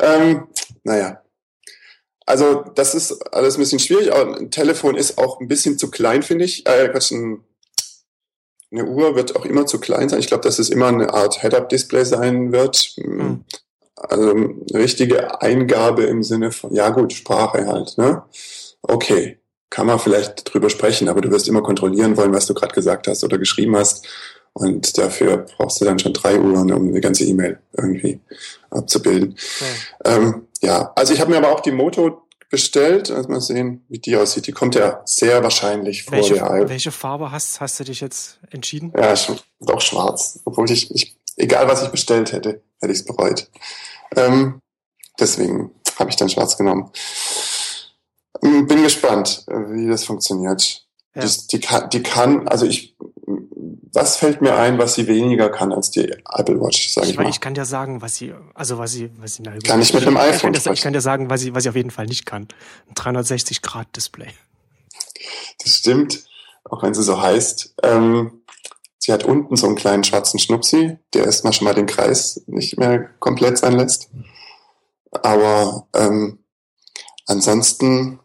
ähm, 0.00 0.48
naja. 0.82 1.22
Also 2.24 2.64
das 2.74 2.94
ist 2.94 3.34
alles 3.34 3.56
ein 3.56 3.60
bisschen 3.60 3.78
schwierig. 3.78 4.12
Aber 4.12 4.36
ein 4.36 4.50
Telefon 4.50 4.96
ist 4.96 5.18
auch 5.18 5.40
ein 5.40 5.48
bisschen 5.48 5.78
zu 5.78 5.90
klein, 5.90 6.22
finde 6.22 6.44
ich. 6.44 6.66
Äh, 6.66 6.88
Quatsch, 6.88 7.12
ein 7.12 7.44
eine 8.78 8.88
Uhr 8.88 9.16
wird 9.16 9.36
auch 9.36 9.44
immer 9.44 9.66
zu 9.66 9.78
klein 9.78 10.08
sein. 10.08 10.20
Ich 10.20 10.28
glaube, 10.28 10.42
dass 10.42 10.58
es 10.58 10.70
immer 10.70 10.88
eine 10.88 11.12
Art 11.12 11.40
Head-Up-Display 11.40 12.04
sein 12.04 12.52
wird. 12.52 12.94
Mhm. 12.96 13.44
Also 13.96 14.30
eine 14.30 14.54
richtige 14.74 15.40
Eingabe 15.40 16.04
im 16.04 16.22
Sinne 16.22 16.52
von, 16.52 16.74
ja 16.74 16.90
gut, 16.90 17.12
Sprache 17.12 17.66
halt. 17.66 17.96
Ne? 17.96 18.22
Okay, 18.82 19.38
kann 19.70 19.86
man 19.86 19.98
vielleicht 19.98 20.52
drüber 20.52 20.70
sprechen, 20.70 21.08
aber 21.08 21.22
du 21.22 21.30
wirst 21.30 21.48
immer 21.48 21.62
kontrollieren 21.62 22.16
wollen, 22.16 22.32
was 22.32 22.46
du 22.46 22.54
gerade 22.54 22.74
gesagt 22.74 23.08
hast 23.08 23.24
oder 23.24 23.38
geschrieben 23.38 23.76
hast. 23.76 24.06
Und 24.52 24.96
dafür 24.96 25.46
brauchst 25.56 25.80
du 25.80 25.84
dann 25.84 25.98
schon 25.98 26.14
drei 26.14 26.38
Uhren, 26.38 26.72
um 26.72 26.88
eine 26.88 27.00
ganze 27.00 27.24
E-Mail 27.24 27.58
irgendwie 27.76 28.20
abzubilden. 28.70 29.36
Ja, 30.04 30.16
ähm, 30.16 30.46
ja. 30.62 30.92
also 30.94 31.12
ich 31.12 31.20
habe 31.20 31.30
mir 31.30 31.38
aber 31.38 31.52
auch 31.52 31.60
die 31.60 31.72
Moto 31.72 32.25
bestellt. 32.50 33.10
Also 33.10 33.28
mal 33.28 33.40
sehen, 33.40 33.84
wie 33.88 33.98
die 33.98 34.16
aussieht. 34.16 34.46
Die 34.46 34.52
kommt 34.52 34.74
ja 34.74 35.02
sehr 35.04 35.42
wahrscheinlich 35.42 36.04
vor 36.04 36.14
welche, 36.14 36.34
der 36.34 36.68
Welche 36.68 36.92
Farbe 36.92 37.30
hast, 37.30 37.60
hast 37.60 37.80
du 37.80 37.84
dich 37.84 38.00
jetzt 38.00 38.38
entschieden? 38.50 38.92
Ja, 38.96 39.14
doch 39.60 39.80
schwarz. 39.80 40.40
Obwohl 40.44 40.70
ich, 40.70 40.94
ich 40.94 41.16
egal 41.36 41.68
was 41.68 41.82
ich 41.82 41.88
bestellt 41.88 42.32
hätte, 42.32 42.62
hätte 42.80 42.92
ich 42.92 43.00
es 43.00 43.04
bereut. 43.04 43.50
Ähm, 44.16 44.60
deswegen 45.18 45.70
habe 45.98 46.10
ich 46.10 46.16
dann 46.16 46.28
schwarz 46.28 46.56
genommen. 46.56 46.90
Ähm, 48.42 48.66
bin 48.66 48.82
gespannt, 48.82 49.44
wie 49.46 49.88
das 49.88 50.04
funktioniert. 50.04 50.86
Ja. 51.14 51.24
Die, 51.24 51.46
die, 51.48 51.60
kann, 51.60 51.90
die 51.90 52.02
kann, 52.02 52.48
also 52.48 52.66
ich 52.66 52.95
was 53.96 54.16
fällt 54.16 54.42
mir 54.42 54.54
ein, 54.54 54.78
was 54.78 54.94
sie 54.94 55.06
weniger 55.06 55.48
kann 55.48 55.72
als 55.72 55.90
die 55.90 56.12
Apple 56.34 56.60
Watch, 56.60 56.90
sage 56.90 57.06
ich, 57.06 57.12
ich 57.12 57.18
mal. 57.18 57.28
Ich 57.30 57.40
kann 57.40 57.54
dir 57.54 57.64
sagen, 57.64 58.02
was 58.02 58.14
sie, 58.14 58.34
also 58.54 58.76
was 58.76 58.92
sie, 58.92 59.10
was 59.16 59.34
sie 59.34 59.42
na, 59.42 59.52
kann 59.58 59.80
ich 59.80 59.94
mit 59.94 60.04
dem 60.04 60.18
iPhone 60.18 60.52
ich 60.52 60.62
kann, 60.62 60.72
dir, 60.72 60.72
ich 60.72 60.82
kann 60.82 60.92
dir 60.92 61.00
sagen, 61.00 61.30
was 61.30 61.40
sie, 61.40 61.54
was 61.54 61.62
sie 61.62 61.70
auf 61.70 61.76
jeden 61.76 61.90
Fall 61.90 62.04
nicht 62.04 62.26
kann. 62.26 62.46
Ein 62.88 62.94
360 62.94 63.62
Grad 63.62 63.88
Display. 63.96 64.28
Das 65.64 65.72
stimmt, 65.72 66.24
auch 66.64 66.82
wenn 66.82 66.92
sie 66.92 67.02
so 67.02 67.20
heißt. 67.20 67.74
Ähm, 67.82 68.42
sie 68.98 69.14
hat 69.14 69.24
unten 69.24 69.56
so 69.56 69.66
einen 69.66 69.76
kleinen 69.76 70.04
schwarzen 70.04 70.38
Schnupsi, 70.38 70.98
der 71.14 71.24
erstmal 71.24 71.54
schon 71.54 71.64
mal 71.64 71.74
den 71.74 71.86
Kreis 71.86 72.42
nicht 72.46 72.78
mehr 72.78 73.08
komplett 73.18 73.56
sein 73.56 73.78
lässt. 73.78 74.10
Aber 75.10 75.88
ähm, 75.94 76.40
ansonsten 77.26 78.20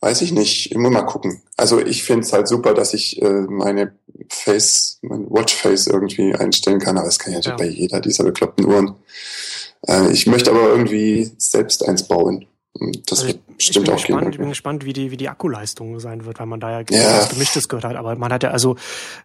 weiß 0.00 0.22
ich 0.22 0.32
nicht, 0.32 0.72
immer 0.72 0.90
mal 0.90 1.02
gucken. 1.02 1.42
Also 1.56 1.80
ich 1.80 2.04
finde 2.04 2.24
es 2.24 2.32
halt 2.32 2.48
super, 2.48 2.74
dass 2.74 2.94
ich 2.94 3.20
äh, 3.20 3.42
meine 3.48 3.92
Face, 4.28 4.98
mein 5.02 5.28
Watchface 5.28 5.88
irgendwie 5.88 6.34
einstellen 6.34 6.78
kann, 6.78 6.96
aber 6.96 7.06
das 7.06 7.18
kann 7.18 7.34
ich 7.34 7.44
ja, 7.44 7.52
ja. 7.52 7.56
bei 7.56 7.66
jeder 7.66 8.00
dieser 8.00 8.24
bekloppten 8.24 8.66
Uhren. 8.66 8.94
Äh, 9.86 10.12
ich 10.12 10.26
möchte 10.26 10.50
aber 10.50 10.68
irgendwie 10.68 11.32
selbst 11.38 11.86
eins 11.88 12.04
bauen. 12.06 12.46
Das 13.06 13.20
also 13.20 13.28
wird 13.28 13.56
bestimmt 13.56 13.88
auch 13.90 13.94
gespannt, 13.94 14.22
gehen. 14.22 14.32
Ich 14.32 14.38
bin 14.38 14.48
gespannt, 14.48 14.84
wie 14.84 14.92
die, 14.92 15.10
wie 15.10 15.16
die 15.16 15.28
Akkuleistung 15.28 15.98
sein 15.98 16.24
wird, 16.24 16.38
weil 16.38 16.46
man 16.46 16.60
da 16.60 16.80
ja, 16.80 16.84
ja. 16.90 17.26
Gemischtes 17.26 17.68
gehört 17.68 17.84
hat. 17.84 17.96
Aber 17.96 18.14
man 18.16 18.32
hat 18.32 18.42
ja 18.42 18.50
also, 18.50 18.76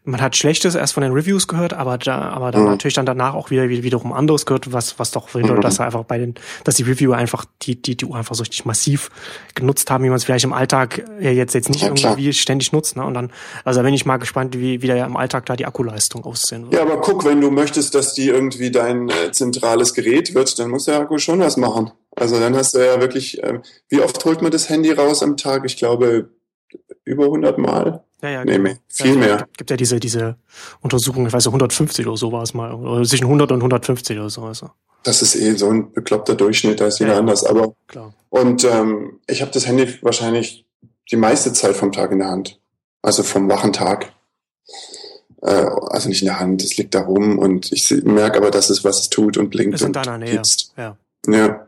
man 0.04 0.22
hat 0.22 0.36
Schlechtes 0.36 0.76
erst 0.76 0.94
von 0.94 1.04
den 1.04 1.14
Reviews 1.14 1.48
gehört, 1.48 1.74
aber 1.74 1.98
da, 1.98 2.30
aber 2.30 2.52
dann 2.52 2.64
mhm. 2.64 2.70
natürlich 2.70 2.96
dann 2.96 3.06
danach 3.06 3.36
auch 3.36 3.52
wieder, 3.52 3.70
wiederum 3.70 4.12
anderes 4.14 4.46
gehört, 4.46 4.74
was, 4.74 4.98
was 4.98 5.12
doch 5.12 5.30
bedeutet, 5.30 5.58
mhm. 5.58 5.62
dass 5.62 5.80
er 5.80 5.86
einfach 5.86 6.04
bei 6.04 6.18
den, 6.18 6.36
dass 6.64 6.76
die 6.76 6.84
Reviewer 6.84 7.16
einfach 7.16 7.46
die, 7.62 7.80
die, 7.82 7.96
die 7.96 8.06
Uhr 8.06 8.16
einfach 8.16 8.36
so 8.36 8.42
richtig 8.42 8.66
massiv 8.66 9.10
genutzt 9.54 9.92
haben, 9.92 10.04
wie 10.04 10.10
man 10.10 10.18
es 10.18 10.24
vielleicht 10.24 10.46
im 10.46 10.54
Alltag 10.54 11.04
jetzt, 11.20 11.54
jetzt 11.54 11.70
nicht 11.70 11.82
ja, 11.82 11.88
irgendwie 11.90 12.24
klar. 12.24 12.34
ständig 12.34 12.72
nutzt, 12.72 12.96
ne? 12.96 13.06
Und 13.06 13.14
dann, 13.14 13.32
also 13.64 13.80
da 13.80 13.84
bin 13.84 13.94
ich 13.94 14.06
mal 14.06 14.18
gespannt, 14.18 14.58
wie, 14.58 14.82
wie 14.82 14.88
da 14.88 14.96
ja 14.96 15.06
im 15.06 15.18
Alltag 15.18 15.46
da 15.46 15.56
die 15.56 15.66
Akkuleistung 15.66 16.24
aussehen 16.26 16.64
wird. 16.64 16.74
Ja, 16.74 16.82
aber 16.82 17.02
guck, 17.02 17.26
wenn 17.26 17.40
du 17.40 17.52
möchtest, 17.52 17.94
dass 17.96 18.14
die 18.14 18.28
irgendwie 18.30 18.72
dein 18.72 19.10
äh, 19.10 19.32
zentrales 19.32 19.94
Gerät 19.94 20.34
wird, 20.34 20.58
dann 20.58 20.70
muss 20.70 20.86
der 20.86 21.00
Akku 21.00 21.18
schon 21.20 21.40
was 21.40 21.58
machen. 21.58 21.92
Also 22.16 22.40
dann 22.40 22.56
hast 22.56 22.76
du 22.76 22.80
ja 22.80 23.00
wirklich, 23.00 23.42
äh, 23.44 23.60
wie 23.90 24.02
oft 24.02 24.24
holt 24.26 24.42
man 24.42 24.52
das 24.52 24.70
Handy 24.70 24.92
raus 24.92 25.24
am 25.24 25.38
Tag? 25.38 25.64
Ich 25.66 25.78
glaube, 25.78 26.30
über 27.06 27.26
100 27.26 27.58
Mal. 27.58 28.04
Ja, 28.22 28.30
ja, 28.30 28.46
nee, 28.46 28.58
genau. 28.58 28.72
viel 28.88 29.14
ja, 29.14 29.16
mehr. 29.16 29.38
Gibt, 29.38 29.58
gibt 29.58 29.70
ja 29.72 29.78
diese, 29.78 30.00
diese 30.00 30.38
Untersuchung, 30.82 31.28
ich 31.28 31.34
weiß 31.34 31.46
nicht, 31.46 31.54
150 31.54 32.08
oder 32.08 32.18
so 32.18 32.32
war 32.32 32.44
es 32.44 32.54
mal. 32.54 32.74
Oder 32.74 33.04
zwischen 33.04 33.26
100 33.26 33.52
und 33.52 33.58
150 33.60 34.18
oder 34.18 34.30
so. 34.30 34.44
Also. 34.44 34.70
Das 35.04 35.22
ist 35.22 35.36
eh 35.36 35.56
so 35.56 35.70
ein 35.70 35.92
bekloppter 35.92 36.36
Durchschnitt, 36.36 36.80
da 36.80 36.88
ist 36.88 37.00
jeder 37.00 37.14
ja, 37.14 37.20
anders. 37.20 37.44
Aber 37.44 37.76
klar. 37.88 38.14
Und 38.30 38.64
ähm, 38.64 39.20
ich 39.28 39.42
habe 39.42 39.52
das 39.52 39.68
Handy 39.68 39.98
wahrscheinlich 40.02 40.66
die 41.12 41.18
meiste 41.18 41.52
Zeit 41.52 41.76
vom 41.76 41.92
Tag 41.92 42.12
in 42.12 42.20
der 42.20 42.30
Hand. 42.30 42.60
Also 43.02 43.24
vom 43.24 43.50
wachen 43.50 43.74
Tag. 43.74 44.14
Äh, 45.42 45.66
also 45.90 46.08
nicht 46.08 46.22
in 46.22 46.28
der 46.28 46.40
Hand, 46.40 46.64
es 46.64 46.78
liegt 46.78 46.96
da 46.96 47.02
rum 47.02 47.38
und 47.38 47.72
ich 47.74 47.92
merke 48.04 48.38
aber, 48.38 48.50
dass 48.50 48.70
es 48.70 48.86
was 48.86 49.10
tut 49.10 49.38
und 49.38 49.50
blinkt. 49.50 49.76
Ist 49.76 49.82
in 49.82 49.92
deiner 49.92 50.18
Nähe. 50.18 50.42
Ja. 50.78 50.98
Ja. 51.28 51.68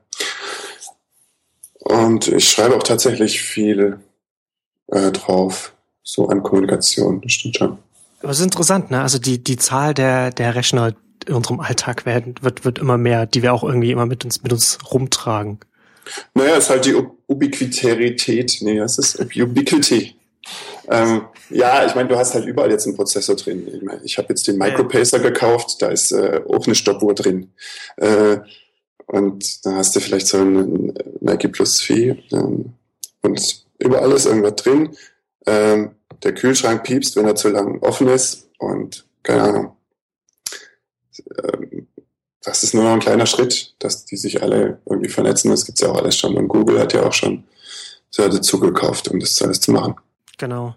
Und 1.88 2.28
ich 2.28 2.50
schreibe 2.50 2.76
auch 2.76 2.84
tatsächlich 2.84 3.42
viel 3.42 4.00
äh, 4.88 5.12
drauf, 5.12 5.74
so 6.02 6.28
an 6.28 6.42
Kommunikation, 6.42 7.22
das 7.22 7.34
stimmt 7.34 7.58
schon. 7.58 7.78
Aber 8.22 8.32
es 8.32 8.40
ist 8.40 8.46
interessant, 8.46 8.90
ne? 8.90 9.02
Also 9.02 9.20
die, 9.20 9.44
die 9.44 9.58
Zahl 9.58 9.94
der, 9.94 10.32
der 10.32 10.56
Rechner 10.56 10.96
in 11.28 11.34
unserem 11.36 11.60
Alltag 11.60 12.08
werden, 12.08 12.36
wird, 12.42 12.66
wird 12.66 12.80
immer 12.80 12.98
mehr, 12.98 13.28
die 13.28 13.44
wir 13.44 13.54
auch 13.54 13.64
irgendwie 13.64 13.92
immer 13.92 14.08
mit 14.08 14.26
uns, 14.26 14.42
mit 14.42 14.52
uns 14.52 14.80
rumtragen. 14.92 15.60
Naja, 16.34 16.58
es 16.58 16.66
ist 16.66 16.70
halt 16.72 16.86
die 16.86 16.96
Ubiquitarität. 17.28 18.58
Nee, 18.62 18.80
es 18.80 18.98
ist 18.98 19.20
Ubiquity. 19.20 20.16
Ähm, 20.88 21.22
ja, 21.52 21.86
ich 21.86 21.94
meine, 21.94 22.10
du 22.10 22.18
hast 22.18 22.34
halt 22.34 22.46
überall 22.46 22.72
jetzt 22.72 22.88
einen 22.88 22.96
Prozessor 22.96 23.36
drin. 23.36 23.68
Ich, 23.72 23.82
mein, 23.84 24.00
ich 24.04 24.18
habe 24.18 24.30
jetzt 24.30 24.48
den 24.48 24.58
Micropacer 24.58 25.20
gekauft, 25.20 25.82
da 25.82 25.90
ist 25.90 26.12
äh, 26.12 26.42
auch 26.48 26.66
eine 26.66 26.76
Stoppuhr 26.76 27.14
drin. 27.14 27.52
Äh, 27.98 28.38
und 29.08 29.66
dann 29.66 29.76
hast 29.76 29.96
du 29.96 30.00
vielleicht 30.00 30.28
so 30.28 30.40
ein 30.40 30.94
Nike 31.20 31.50
Plus 31.50 31.82
Fee 31.82 32.24
ähm, 32.32 32.74
und 33.22 33.66
überall 33.80 34.12
ist 34.12 34.26
irgendwas 34.26 34.56
drin. 34.56 34.96
Ähm, 35.46 35.92
der 36.24 36.34
Kühlschrank 36.34 36.84
piepst, 36.84 37.16
wenn 37.16 37.26
er 37.26 37.36
zu 37.36 37.50
lang 37.50 37.82
offen 37.82 38.08
ist 38.08 38.50
und 38.58 39.06
keine 39.24 39.44
Ahnung. 39.44 39.78
Ähm, 41.44 41.88
das 42.42 42.64
ist 42.64 42.74
nur 42.74 42.84
noch 42.84 42.94
ein 42.94 43.00
kleiner 43.00 43.26
Schritt, 43.26 43.76
dass 43.80 44.06
die 44.06 44.18
sich 44.18 44.44
alle 44.44 44.80
irgendwie 44.86 45.10
vernetzen. 45.10 45.50
Das 45.50 45.66
gibt's 45.66 45.82
ja 45.82 45.90
auch 45.90 45.98
alles 45.98 46.16
schon. 46.16 46.38
Und 46.38 46.48
Google 46.48 46.80
hat 46.80 46.94
ja 46.94 47.04
auch 47.04 47.14
schon 47.14 47.44
so 48.12 48.28
dazu 48.28 48.60
gekauft, 48.60 49.08
um 49.08 49.20
das 49.20 49.42
alles 49.42 49.60
zu 49.60 49.72
machen. 49.72 49.96
Genau. 50.38 50.76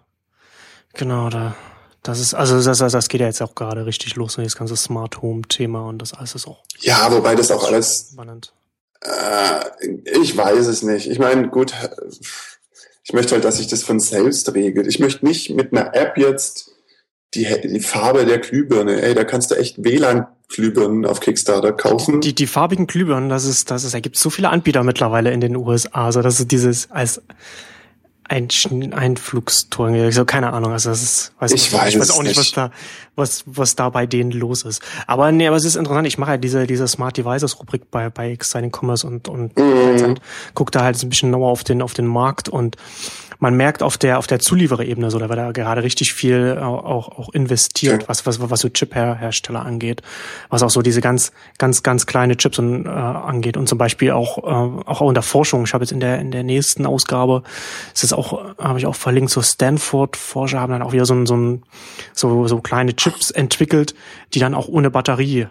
Genau, 0.95 1.29
da 1.29 1.55
das 2.03 2.21
ist, 2.21 2.35
also 2.35 2.63
das, 2.63 2.79
das 2.79 3.09
geht 3.09 3.21
ja 3.21 3.27
jetzt 3.27 3.43
auch 3.43 3.55
gerade 3.55 3.87
richtig 3.87 4.17
los, 4.17 4.37
das 4.37 4.57
ganze 4.57 4.77
Smart 4.77 5.21
Home 5.23 5.43
Thema 5.43 5.89
und 5.89 6.01
das 6.01 6.15
alles 6.15 6.35
ist 6.35 6.47
auch. 6.47 6.63
Ja, 6.81 7.11
wobei 7.11 7.35
das 7.35 7.51
auch 7.51 7.67
alles. 7.67 8.11
Spannend. 8.13 8.53
Äh, 9.01 9.89
ich 10.21 10.37
weiß 10.37 10.67
es 10.67 10.83
nicht. 10.83 11.09
Ich 11.09 11.19
meine, 11.19 11.49
gut, 11.49 11.75
ich 13.05 13.13
möchte 13.13 13.35
halt, 13.35 13.45
dass 13.45 13.57
sich 13.57 13.69
das 13.69 13.83
von 13.83 14.01
selbst 14.01 14.53
regelt. 14.55 14.87
Ich 14.87 14.99
möchte 14.99 15.25
nicht 15.25 15.51
mit 15.51 15.73
einer 15.73 15.95
App 15.95 16.19
jetzt 16.19 16.71
die, 17.35 17.47
die 17.63 17.81
Farbe 17.81 18.25
der 18.25 18.39
Glühbirne, 18.39 19.03
ey, 19.03 19.15
da 19.15 19.25
kannst 19.25 19.51
du 19.51 19.55
echt 19.55 19.83
WLAN-Glühbirnen 19.83 21.05
auf 21.05 21.21
Kickstarter 21.21 21.73
kaufen. 21.73 22.21
Die, 22.21 22.29
die, 22.29 22.35
die 22.35 22.47
farbigen 22.47 22.87
Glühbirnen, 22.87 23.29
das 23.29 23.45
ist, 23.45 23.71
das 23.71 23.85
ist, 23.85 23.95
da 23.95 24.01
gibt 24.01 24.17
so 24.17 24.31
viele 24.31 24.49
Anbieter 24.49 24.83
mittlerweile 24.83 25.31
in 25.31 25.41
den 25.41 25.57
USA, 25.57 26.07
also 26.07 26.23
das 26.23 26.41
ist 26.41 26.51
dieses, 26.51 26.91
als, 26.91 27.21
ein 28.29 28.93
Einflugstor. 28.93 30.13
So, 30.13 30.25
keine 30.25 30.53
Ahnung. 30.53 30.73
Also 30.73 30.91
das 30.91 31.03
ist, 31.03 31.33
weiß 31.39 31.53
ich, 31.53 31.73
weiß, 31.73 31.95
ich 31.95 32.01
weiß 32.01 32.11
auch 32.11 32.23
nicht, 32.23 32.37
was 32.37 32.53
da, 32.53 32.71
was, 33.17 33.43
was 33.47 33.75
da 33.75 33.89
bei 33.89 34.07
denen 34.07 34.31
los 34.31 34.63
ist. 34.63 34.83
Aber 35.07 35.33
nee, 35.33 35.47
aber 35.47 35.57
es 35.57 35.65
ist 35.65 35.77
interessant. 35.77 36.07
Ich 36.07 36.19
mache 36.19 36.31
halt 36.33 36.45
diese, 36.45 36.67
diese 36.67 36.87
Smart 36.87 37.17
Devices 37.17 37.59
Rubrik 37.59 37.91
bei, 37.91 38.11
bei 38.11 38.31
Exciting 38.31 38.71
Commerce 38.71 39.07
und, 39.07 39.29
und 39.29 39.57
mm. 39.57 40.19
gucke 40.55 40.71
da 40.71 40.83
halt 40.83 40.97
so 40.97 41.07
ein 41.07 41.11
bisschen 41.11 41.33
genauer 41.33 41.51
auf 41.51 41.65
den, 41.65 41.81
auf 41.83 41.95
den 41.95 42.07
Markt 42.07 42.49
und 42.49 42.77
man 43.39 43.57
merkt 43.57 43.83
auf 43.83 43.97
der 43.97 44.19
auf 44.19 44.27
der 44.27 44.41
Zuliefererebene 44.41 45.11
so, 45.11 45.19
da 45.19 45.29
wird 45.29 45.39
da 45.39 45.53
gerade 45.53 45.83
richtig 45.83 46.13
viel 46.13 46.59
auch 46.59 47.09
auch 47.09 47.29
investiert, 47.31 48.03
ja. 48.03 48.09
was 48.09 48.27
was 48.27 48.39
was 48.51 48.61
so 48.61 48.69
Chip-Hersteller 48.69 49.65
angeht, 49.65 50.03
was 50.49 50.63
auch 50.63 50.71
so 50.71 50.83
diese 50.83 51.01
ganz 51.01 51.33
ganz 51.59 51.83
ganz 51.83 52.07
kleine 52.07 52.37
Chips 52.37 52.59
und, 52.59 52.87
äh, 52.87 52.89
angeht 52.89 53.57
und 53.57 53.69
zum 53.69 53.79
Beispiel 53.79 54.11
auch 54.11 54.39
äh, 54.39 54.83
auch 54.85 55.01
in 55.03 55.15
der 55.15 55.23
Forschung. 55.23 55.65
Ich 55.65 55.75
habe 55.75 55.85
jetzt 55.85 55.93
in 55.93 56.01
der 56.01 56.19
in 56.19 56.31
der 56.31 56.43
nächsten 56.43 56.87
Ausgabe 56.87 57.43
ist 57.95 58.05
es 58.05 58.13
auch 58.13 58.57
habe 58.59 58.79
ich 58.79 58.87
auch 58.87 58.97
verlinkt 58.97 59.31
so 59.31 59.43
Stanford 59.43 60.17
Forscher 60.17 60.61
haben 60.61 60.73
dann 60.73 60.83
auch 60.83 60.93
wieder 60.93 61.07
so 61.07 61.25
so 61.25 61.61
so 62.13 62.49
so 62.49 62.61
kleine 62.61 62.97
Chips 62.97 63.31
entwickelt, 63.31 63.95
die 64.35 64.41
dann 64.41 64.55
auch 64.55 64.69
ohne 64.69 64.91
Batterie 64.91 65.47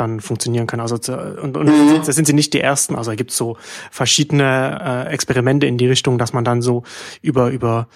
dann 0.00 0.20
funktionieren 0.20 0.66
kann. 0.66 0.80
Also 0.80 0.96
und, 1.42 1.56
und 1.56 1.66
mhm. 1.66 2.02
das 2.04 2.14
sind 2.14 2.26
sie 2.26 2.32
nicht 2.32 2.52
die 2.54 2.60
ersten. 2.60 2.96
Also 2.96 3.10
da 3.10 3.14
gibt 3.14 3.30
es 3.30 3.36
so 3.36 3.56
verschiedene 3.90 5.06
äh, 5.08 5.12
Experimente 5.12 5.66
in 5.66 5.78
die 5.78 5.86
Richtung, 5.86 6.18
dass 6.18 6.32
man 6.32 6.44
dann 6.44 6.62
so 6.62 6.82
über 7.22 7.50
über 7.50 7.88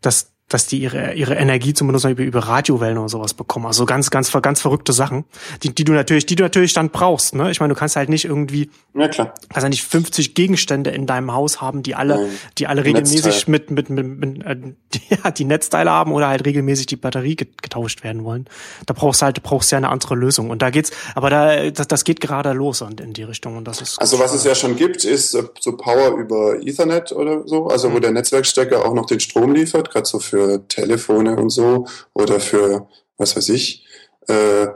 das 0.00 0.31
dass 0.52 0.66
die 0.66 0.78
ihre, 0.78 1.14
ihre 1.14 1.34
Energie 1.34 1.74
zum 1.74 1.86
Benutzen 1.86 2.10
über, 2.10 2.22
über 2.22 2.40
Radiowellen 2.40 2.98
oder 2.98 3.08
sowas 3.08 3.34
bekommen. 3.34 3.66
Also 3.66 3.86
ganz, 3.86 4.10
ganz, 4.10 4.30
ganz 4.30 4.60
verrückte 4.60 4.92
Sachen, 4.92 5.24
die, 5.62 5.74
die 5.74 5.84
du 5.84 5.92
natürlich, 5.92 6.26
die 6.26 6.36
du 6.36 6.42
natürlich 6.42 6.74
dann 6.74 6.90
brauchst. 6.90 7.34
Ne? 7.34 7.50
Ich 7.50 7.60
meine, 7.60 7.72
du 7.72 7.78
kannst 7.78 7.96
halt 7.96 8.08
nicht 8.08 8.24
irgendwie, 8.24 8.70
ja 8.94 9.08
klar, 9.08 9.34
kannst 9.48 9.62
ja 9.62 9.68
nicht 9.68 9.84
50 9.84 10.34
Gegenstände 10.34 10.90
in 10.90 11.06
deinem 11.06 11.32
Haus 11.32 11.60
haben, 11.60 11.82
die 11.82 11.94
alle, 11.94 12.16
Nein. 12.16 12.30
die 12.58 12.66
alle 12.66 12.84
regelmäßig 12.84 13.48
mit, 13.48 13.70
mit, 13.70 13.90
mit, 13.90 14.06
mit 14.06 14.44
äh, 14.44 14.56
die, 14.94 15.00
ja, 15.10 15.30
die 15.30 15.44
Netzteile 15.44 15.90
haben 15.90 16.12
oder 16.12 16.28
halt 16.28 16.44
regelmäßig 16.44 16.86
die 16.86 16.96
Batterie 16.96 17.36
getauscht 17.36 18.04
werden 18.04 18.24
wollen. 18.24 18.46
Da 18.86 18.94
brauchst 18.94 19.22
du 19.22 19.26
halt, 19.26 19.42
brauchst 19.42 19.72
ja 19.72 19.78
eine 19.78 19.88
andere 19.88 20.14
Lösung. 20.14 20.50
Und 20.50 20.62
da 20.62 20.70
geht's, 20.70 20.90
aber 21.14 21.30
da, 21.30 21.70
das, 21.70 21.88
das 21.88 22.04
geht 22.04 22.20
gerade 22.20 22.52
los 22.52 22.82
und 22.82 23.00
in 23.00 23.12
die 23.12 23.22
Richtung 23.22 23.56
und 23.56 23.66
das 23.66 23.80
ist. 23.80 23.98
Also 23.98 24.18
was 24.18 24.34
es 24.34 24.44
ja 24.44 24.54
schon 24.54 24.76
gibt, 24.76 25.04
ist 25.04 25.34
äh, 25.34 25.44
so 25.60 25.76
Power 25.76 26.16
über 26.18 26.60
Ethernet 26.60 27.12
oder 27.12 27.46
so, 27.46 27.68
also 27.68 27.88
mhm. 27.88 27.94
wo 27.94 27.98
der 28.00 28.10
Netzwerkstecker 28.12 28.84
auch 28.84 28.94
noch 28.94 29.06
den 29.06 29.20
Strom 29.20 29.54
liefert, 29.54 29.90
gerade 29.90 30.06
so 30.06 30.18
für 30.18 30.41
für 30.42 30.68
Telefone 30.68 31.36
und 31.36 31.50
so 31.50 31.86
oder 32.14 32.40
für, 32.40 32.88
was 33.16 33.36
weiß 33.36 33.48
ich, 33.50 33.84
äh, 34.28 34.68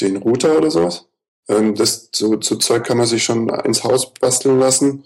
den 0.00 0.16
Router 0.16 0.56
oder 0.56 0.70
sowas. 0.70 1.06
Ähm, 1.48 1.74
das 1.74 2.10
so, 2.14 2.40
so 2.40 2.56
Zeug 2.56 2.84
kann 2.84 2.98
man 2.98 3.06
sich 3.06 3.24
schon 3.24 3.48
ins 3.64 3.84
Haus 3.84 4.12
basteln 4.14 4.58
lassen. 4.58 5.04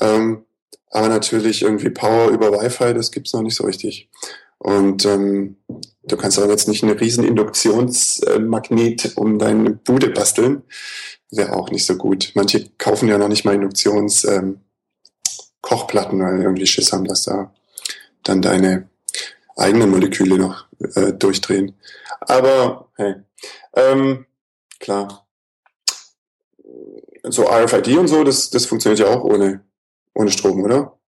Ähm, 0.00 0.44
aber 0.90 1.08
natürlich 1.08 1.62
irgendwie 1.62 1.90
Power 1.90 2.30
über 2.30 2.52
Wi-Fi, 2.52 2.94
das 2.94 3.10
gibt's 3.10 3.32
noch 3.32 3.42
nicht 3.42 3.56
so 3.56 3.64
richtig. 3.64 4.10
Und 4.58 5.04
ähm, 5.06 5.56
du 6.04 6.16
kannst 6.16 6.38
aber 6.38 6.50
jetzt 6.50 6.68
nicht 6.68 6.82
einen 6.84 6.96
riesen 6.96 7.24
Induktionsmagnet 7.24 9.12
um 9.16 9.38
deine 9.38 9.70
Bude 9.70 10.10
basteln. 10.10 10.62
Wäre 11.30 11.56
auch 11.56 11.70
nicht 11.70 11.86
so 11.86 11.96
gut. 11.96 12.32
Manche 12.34 12.68
kaufen 12.78 13.08
ja 13.08 13.16
noch 13.18 13.28
nicht 13.28 13.44
mal 13.44 13.54
Induktions 13.54 14.24
ähm, 14.24 14.60
weil 15.62 16.42
irgendwie 16.42 16.66
Schiss 16.66 16.92
haben, 16.92 17.04
dass 17.04 17.22
da 17.22 17.54
dann 18.24 18.42
deine 18.42 18.88
eigene 19.56 19.86
Moleküle 19.86 20.38
noch 20.38 20.66
äh, 20.94 21.12
durchdrehen. 21.12 21.74
Aber 22.20 22.88
hey, 22.96 23.16
ähm, 23.74 24.26
klar. 24.78 25.26
So 27.24 27.48
RFID 27.48 27.98
und 27.98 28.08
so, 28.08 28.24
das, 28.24 28.50
das 28.50 28.66
funktioniert 28.66 28.98
ja 28.98 29.14
auch 29.14 29.22
ohne, 29.22 29.64
ohne 30.14 30.30
Strom, 30.30 30.62
oder? 30.64 30.98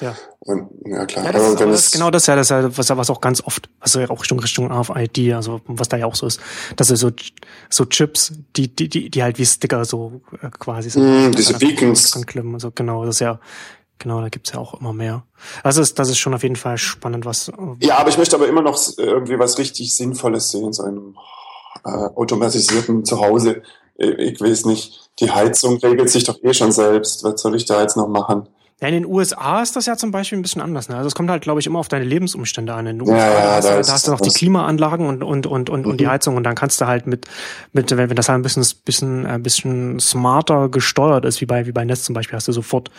Ja. 0.00 0.16
Und, 0.40 0.70
ja 0.86 1.06
klar. 1.06 1.24
Ja, 1.24 1.32
das, 1.32 1.42
aber 1.42 1.60
wenn 1.60 1.70
das, 1.70 1.90
genau 1.90 2.10
das 2.10 2.26
ja, 2.26 2.36
das 2.36 2.48
ja, 2.48 2.76
was, 2.76 2.90
was 2.90 3.10
auch 3.10 3.20
ganz 3.20 3.40
oft, 3.44 3.70
also 3.80 4.00
ja 4.00 4.10
auch 4.10 4.20
Richtung 4.20 4.40
Richtung 4.40 4.70
RFID, 4.70 5.32
also 5.34 5.60
was 5.66 5.88
da 5.88 5.96
ja 5.96 6.06
auch 6.06 6.16
so 6.16 6.26
ist, 6.26 6.40
dass 6.76 6.90
ist 6.90 7.00
so 7.00 7.12
so 7.70 7.84
Chips, 7.84 8.32
die 8.56 8.74
die 8.74 8.88
die, 8.88 9.08
die 9.10 9.22
halt 9.22 9.38
wie 9.38 9.46
Sticker 9.46 9.84
so 9.84 10.20
äh, 10.42 10.50
quasi 10.50 10.90
sind. 10.90 11.30
Mm, 11.30 11.32
diese 11.32 11.58
Beacons. 11.58 12.10
So, 12.10 12.72
genau, 12.72 13.04
das 13.04 13.16
ist 13.16 13.20
ja 13.20 13.40
Genau, 13.98 14.20
da 14.20 14.28
gibt's 14.28 14.52
ja 14.52 14.58
auch 14.58 14.74
immer 14.74 14.92
mehr. 14.92 15.24
Also 15.62 15.80
das 15.80 15.90
ist, 15.90 15.98
das 15.98 16.10
ist 16.10 16.18
schon 16.18 16.34
auf 16.34 16.42
jeden 16.42 16.56
Fall 16.56 16.78
spannend, 16.78 17.24
was. 17.24 17.50
Ja, 17.80 17.98
aber 17.98 18.10
ich 18.10 18.18
möchte 18.18 18.36
aber 18.36 18.48
immer 18.48 18.62
noch 18.62 18.78
irgendwie 18.96 19.38
was 19.38 19.58
richtig 19.58 19.94
Sinnvolles 19.94 20.50
sehen, 20.50 20.72
so 20.72 20.82
einem 20.82 21.16
äh, 21.84 21.88
automatisierten 21.88 23.04
Zuhause. 23.04 23.62
Ich 23.96 24.40
weiß 24.40 24.64
nicht, 24.66 25.10
die 25.20 25.30
Heizung 25.30 25.78
regelt 25.78 26.10
sich 26.10 26.24
doch 26.24 26.42
eh 26.42 26.52
schon 26.52 26.72
selbst. 26.72 27.22
Was 27.22 27.40
soll 27.40 27.54
ich 27.54 27.64
da 27.64 27.80
jetzt 27.80 27.96
noch 27.96 28.08
machen? 28.08 28.48
Ja, 28.84 28.88
in 28.88 28.94
den 28.96 29.06
USA 29.06 29.62
ist 29.62 29.76
das 29.76 29.86
ja 29.86 29.96
zum 29.96 30.10
Beispiel 30.10 30.38
ein 30.38 30.42
bisschen 30.42 30.60
anders. 30.60 30.90
Ne? 30.90 30.96
Also 30.96 31.08
es 31.08 31.14
kommt 31.14 31.30
halt, 31.30 31.42
glaube 31.42 31.58
ich, 31.58 31.66
immer 31.66 31.78
auf 31.78 31.88
deine 31.88 32.04
Lebensumstände 32.04 32.74
an. 32.74 32.86
In 32.86 32.98
den 32.98 33.08
USA 33.08 33.16
ja, 33.16 33.32
ja, 33.32 33.60
da, 33.62 33.76
hast, 33.76 33.88
da 33.88 33.92
hast 33.94 34.06
du 34.06 34.10
noch 34.10 34.20
die 34.20 34.28
Klimaanlagen 34.28 35.06
und 35.06 35.24
und 35.24 35.46
und 35.46 35.70
und, 35.70 35.86
mhm. 35.86 35.90
und 35.90 36.00
die 36.00 36.04
mhm. 36.04 36.10
Heizung 36.10 36.36
und 36.36 36.44
dann 36.44 36.54
kannst 36.54 36.82
du 36.82 36.86
halt 36.86 37.06
mit 37.06 37.26
mit 37.72 37.90
wenn, 37.96 38.10
wenn 38.10 38.16
das 38.16 38.28
halt 38.28 38.40
ein 38.40 38.42
bisschen 38.42 38.62
bisschen 38.84 39.24
ein 39.24 39.42
bisschen 39.42 40.00
smarter 40.00 40.68
gesteuert 40.68 41.24
ist, 41.24 41.40
wie 41.40 41.46
bei 41.46 41.66
wie 41.66 41.72
bei 41.72 41.86
Netz 41.86 42.02
zum 42.02 42.14
Beispiel, 42.14 42.36
hast 42.36 42.46
du 42.46 42.52
sofort 42.52 42.90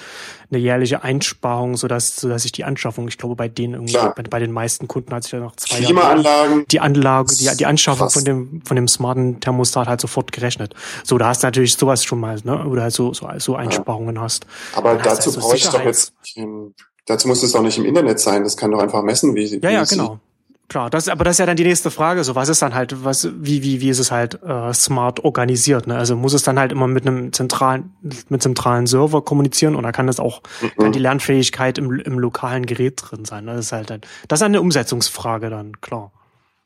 eine 0.51 0.59
jährliche 0.59 1.03
Einsparung, 1.03 1.77
sodass 1.77 2.15
sodass 2.15 2.41
sich 2.41 2.51
die 2.51 2.63
Anschaffung, 2.63 3.07
ich 3.07 3.19
glaube, 3.19 3.35
bei 3.35 3.47
denen 3.47 3.75
irgendwie 3.75 3.93
bei, 3.93 4.23
bei, 4.23 4.39
den 4.39 4.51
meisten 4.51 4.87
Kunden 4.87 5.13
hat 5.13 5.23
sich 5.23 5.33
ja 5.33 5.39
noch 5.39 5.55
zwei 5.55 5.77
Klimaanlagen, 5.77 6.65
die 6.71 6.79
Anlage, 6.79 7.35
die 7.35 7.49
die 7.57 7.65
Anschaffung 7.67 8.09
von 8.09 8.23
dem 8.23 8.61
von 8.65 8.75
dem 8.75 8.87
smarten 8.87 9.39
Thermostat 9.39 9.87
halt 9.87 10.01
sofort 10.01 10.31
gerechnet. 10.31 10.73
So, 11.03 11.19
da 11.19 11.27
hast 11.27 11.43
du 11.43 11.47
natürlich 11.47 11.75
sowas 11.75 12.03
schon 12.03 12.19
mal, 12.19 12.37
ne? 12.43 12.65
Oder 12.65 12.83
halt 12.83 12.93
so 12.93 13.13
so, 13.13 13.27
so 13.37 13.55
Einsparungen 13.55 14.15
ja. 14.15 14.21
hast. 14.21 14.47
Aber 14.75 14.95
dazu 14.95 15.09
halt 15.09 15.21
so 15.21 15.39
brauche 15.39 15.55
ich 15.55 15.74
doch 15.77 15.85
jetzt, 15.85 16.13
dazu 17.05 17.27
muss 17.27 17.43
es 17.43 17.55
auch 17.55 17.61
nicht 17.61 17.77
im 17.77 17.85
Internet 17.85 18.19
sein, 18.19 18.43
das 18.43 18.57
kann 18.57 18.71
doch 18.71 18.79
einfach 18.79 19.03
messen, 19.03 19.35
wie 19.35 19.47
sie. 19.47 19.59
Ja, 19.61 19.69
ja, 19.69 19.83
genau. 19.83 20.19
Klar, 20.67 20.89
das, 20.89 21.07
aber 21.09 21.23
das 21.23 21.35
ist 21.35 21.39
ja 21.39 21.45
dann 21.45 21.57
die 21.57 21.63
nächste 21.63 21.91
Frage. 21.91 22.23
So, 22.23 22.33
was 22.33 22.49
ist 22.49 22.61
dann 22.61 22.73
halt, 22.73 23.03
was, 23.03 23.29
wie, 23.39 23.61
wie, 23.61 23.81
wie 23.81 23.89
ist 23.89 23.99
es 23.99 24.09
halt 24.09 24.41
äh, 24.43 24.73
smart 24.73 25.23
organisiert? 25.23 25.85
Ne? 25.85 25.95
Also 25.95 26.15
muss 26.15 26.33
es 26.33 26.41
dann 26.41 26.57
halt 26.57 26.71
immer 26.71 26.87
mit 26.87 27.05
einem 27.05 27.31
zentralen, 27.33 27.93
mit 28.29 28.41
zentralen 28.41 28.87
Server 28.87 29.21
kommunizieren 29.21 29.75
oder 29.75 29.91
kann 29.91 30.07
das 30.07 30.19
auch, 30.19 30.41
mhm. 30.61 30.71
kann 30.81 30.91
die 30.91 30.99
Lernfähigkeit 30.99 31.77
im, 31.77 31.99
im 31.99 32.17
lokalen 32.17 32.65
Gerät 32.65 32.99
drin 33.03 33.25
sein? 33.25 33.45
Ne? 33.45 33.55
Das 33.55 33.67
ist 33.67 33.71
halt, 33.73 33.91
dann, 33.91 34.01
das 34.27 34.39
ist 34.39 34.43
eine 34.43 34.59
Umsetzungsfrage 34.59 35.51
dann, 35.51 35.79
klar. 35.81 36.11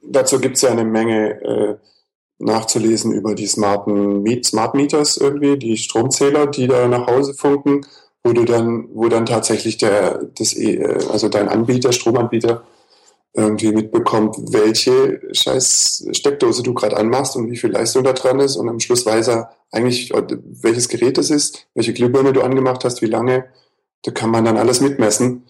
Dazu 0.01 0.39
gibt's 0.39 0.61
ja 0.61 0.71
eine 0.71 0.85
Menge 0.85 1.41
äh, 1.41 1.75
nachzulesen 2.37 3.11
über 3.11 3.35
die 3.35 3.47
smarten 3.47 4.25
Smart 4.43 4.75
Meters 4.75 5.17
irgendwie, 5.17 5.57
die 5.57 5.75
Stromzähler, 5.75 6.47
die 6.47 6.67
da 6.67 6.87
nach 6.87 7.05
Hause 7.07 7.33
funken 7.33 7.85
wo 8.23 8.33
du 8.33 8.45
dann, 8.45 8.89
wo 8.93 9.07
dann 9.07 9.25
tatsächlich 9.25 9.77
der, 9.77 10.23
das, 10.37 10.55
äh, 10.55 10.83
also 11.11 11.29
dein 11.29 11.49
Anbieter, 11.49 11.91
Stromanbieter, 11.91 12.63
irgendwie 13.33 13.71
mitbekommt, 13.71 14.35
welche 14.51 15.21
scheiß 15.31 16.07
Steckdose 16.11 16.63
du 16.63 16.73
gerade 16.73 16.97
anmachst 16.97 17.35
und 17.35 17.49
wie 17.51 17.57
viel 17.57 17.71
Leistung 17.71 18.03
da 18.03 18.13
dran 18.13 18.39
ist 18.39 18.55
und 18.55 18.67
am 18.67 18.79
Schluss 18.79 19.05
weiß 19.05 19.27
er 19.29 19.51
eigentlich, 19.71 20.11
welches 20.11 20.89
Gerät 20.89 21.17
es 21.19 21.29
ist, 21.29 21.67
welche 21.75 21.93
Glühbirne 21.93 22.33
du 22.33 22.41
angemacht 22.41 22.83
hast, 22.83 23.01
wie 23.01 23.07
lange. 23.07 23.45
Da 24.03 24.11
kann 24.11 24.31
man 24.31 24.45
dann 24.45 24.57
alles 24.57 24.81
mitmessen. 24.81 25.45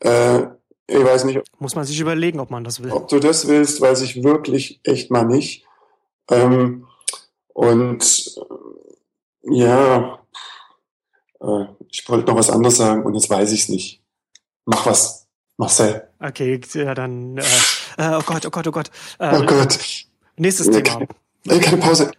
Äh, 0.00 0.40
ich 0.86 1.04
weiß 1.04 1.24
nicht. 1.24 1.40
Muss 1.58 1.76
man 1.76 1.84
sich 1.84 2.00
überlegen, 2.00 2.40
ob 2.40 2.50
man 2.50 2.64
das 2.64 2.82
will. 2.82 2.90
Ob 2.90 3.08
du 3.08 3.20
das 3.20 3.46
willst, 3.46 3.80
weiß 3.80 4.02
ich 4.02 4.24
wirklich 4.24 4.80
echt 4.82 5.10
mal 5.10 5.24
nicht. 5.24 5.64
Ähm, 6.30 6.86
und 7.52 8.40
ja, 9.42 10.18
äh, 11.40 11.64
ich 11.88 12.08
wollte 12.08 12.26
noch 12.28 12.36
was 12.36 12.50
anderes 12.50 12.76
sagen 12.76 13.04
und 13.04 13.14
jetzt 13.14 13.30
weiß 13.30 13.52
ich 13.52 13.62
es 13.62 13.68
nicht. 13.68 14.02
Mach 14.64 14.86
was, 14.86 15.26
Marcel. 15.56 16.08
Okay, 16.18 16.60
ja 16.74 16.94
dann. 16.94 17.38
Äh, 17.38 17.42
äh, 17.98 18.16
oh 18.16 18.22
Gott, 18.24 18.46
oh 18.46 18.50
Gott, 18.50 18.66
oh 18.66 18.70
Gott. 18.72 18.90
Äh, 19.18 19.36
oh 19.36 19.44
Gott. 19.44 19.78
Nächstes 20.36 20.66
Thema. 20.70 21.06
Keine, 21.46 21.60
keine 21.60 21.76
Pause. 21.78 22.10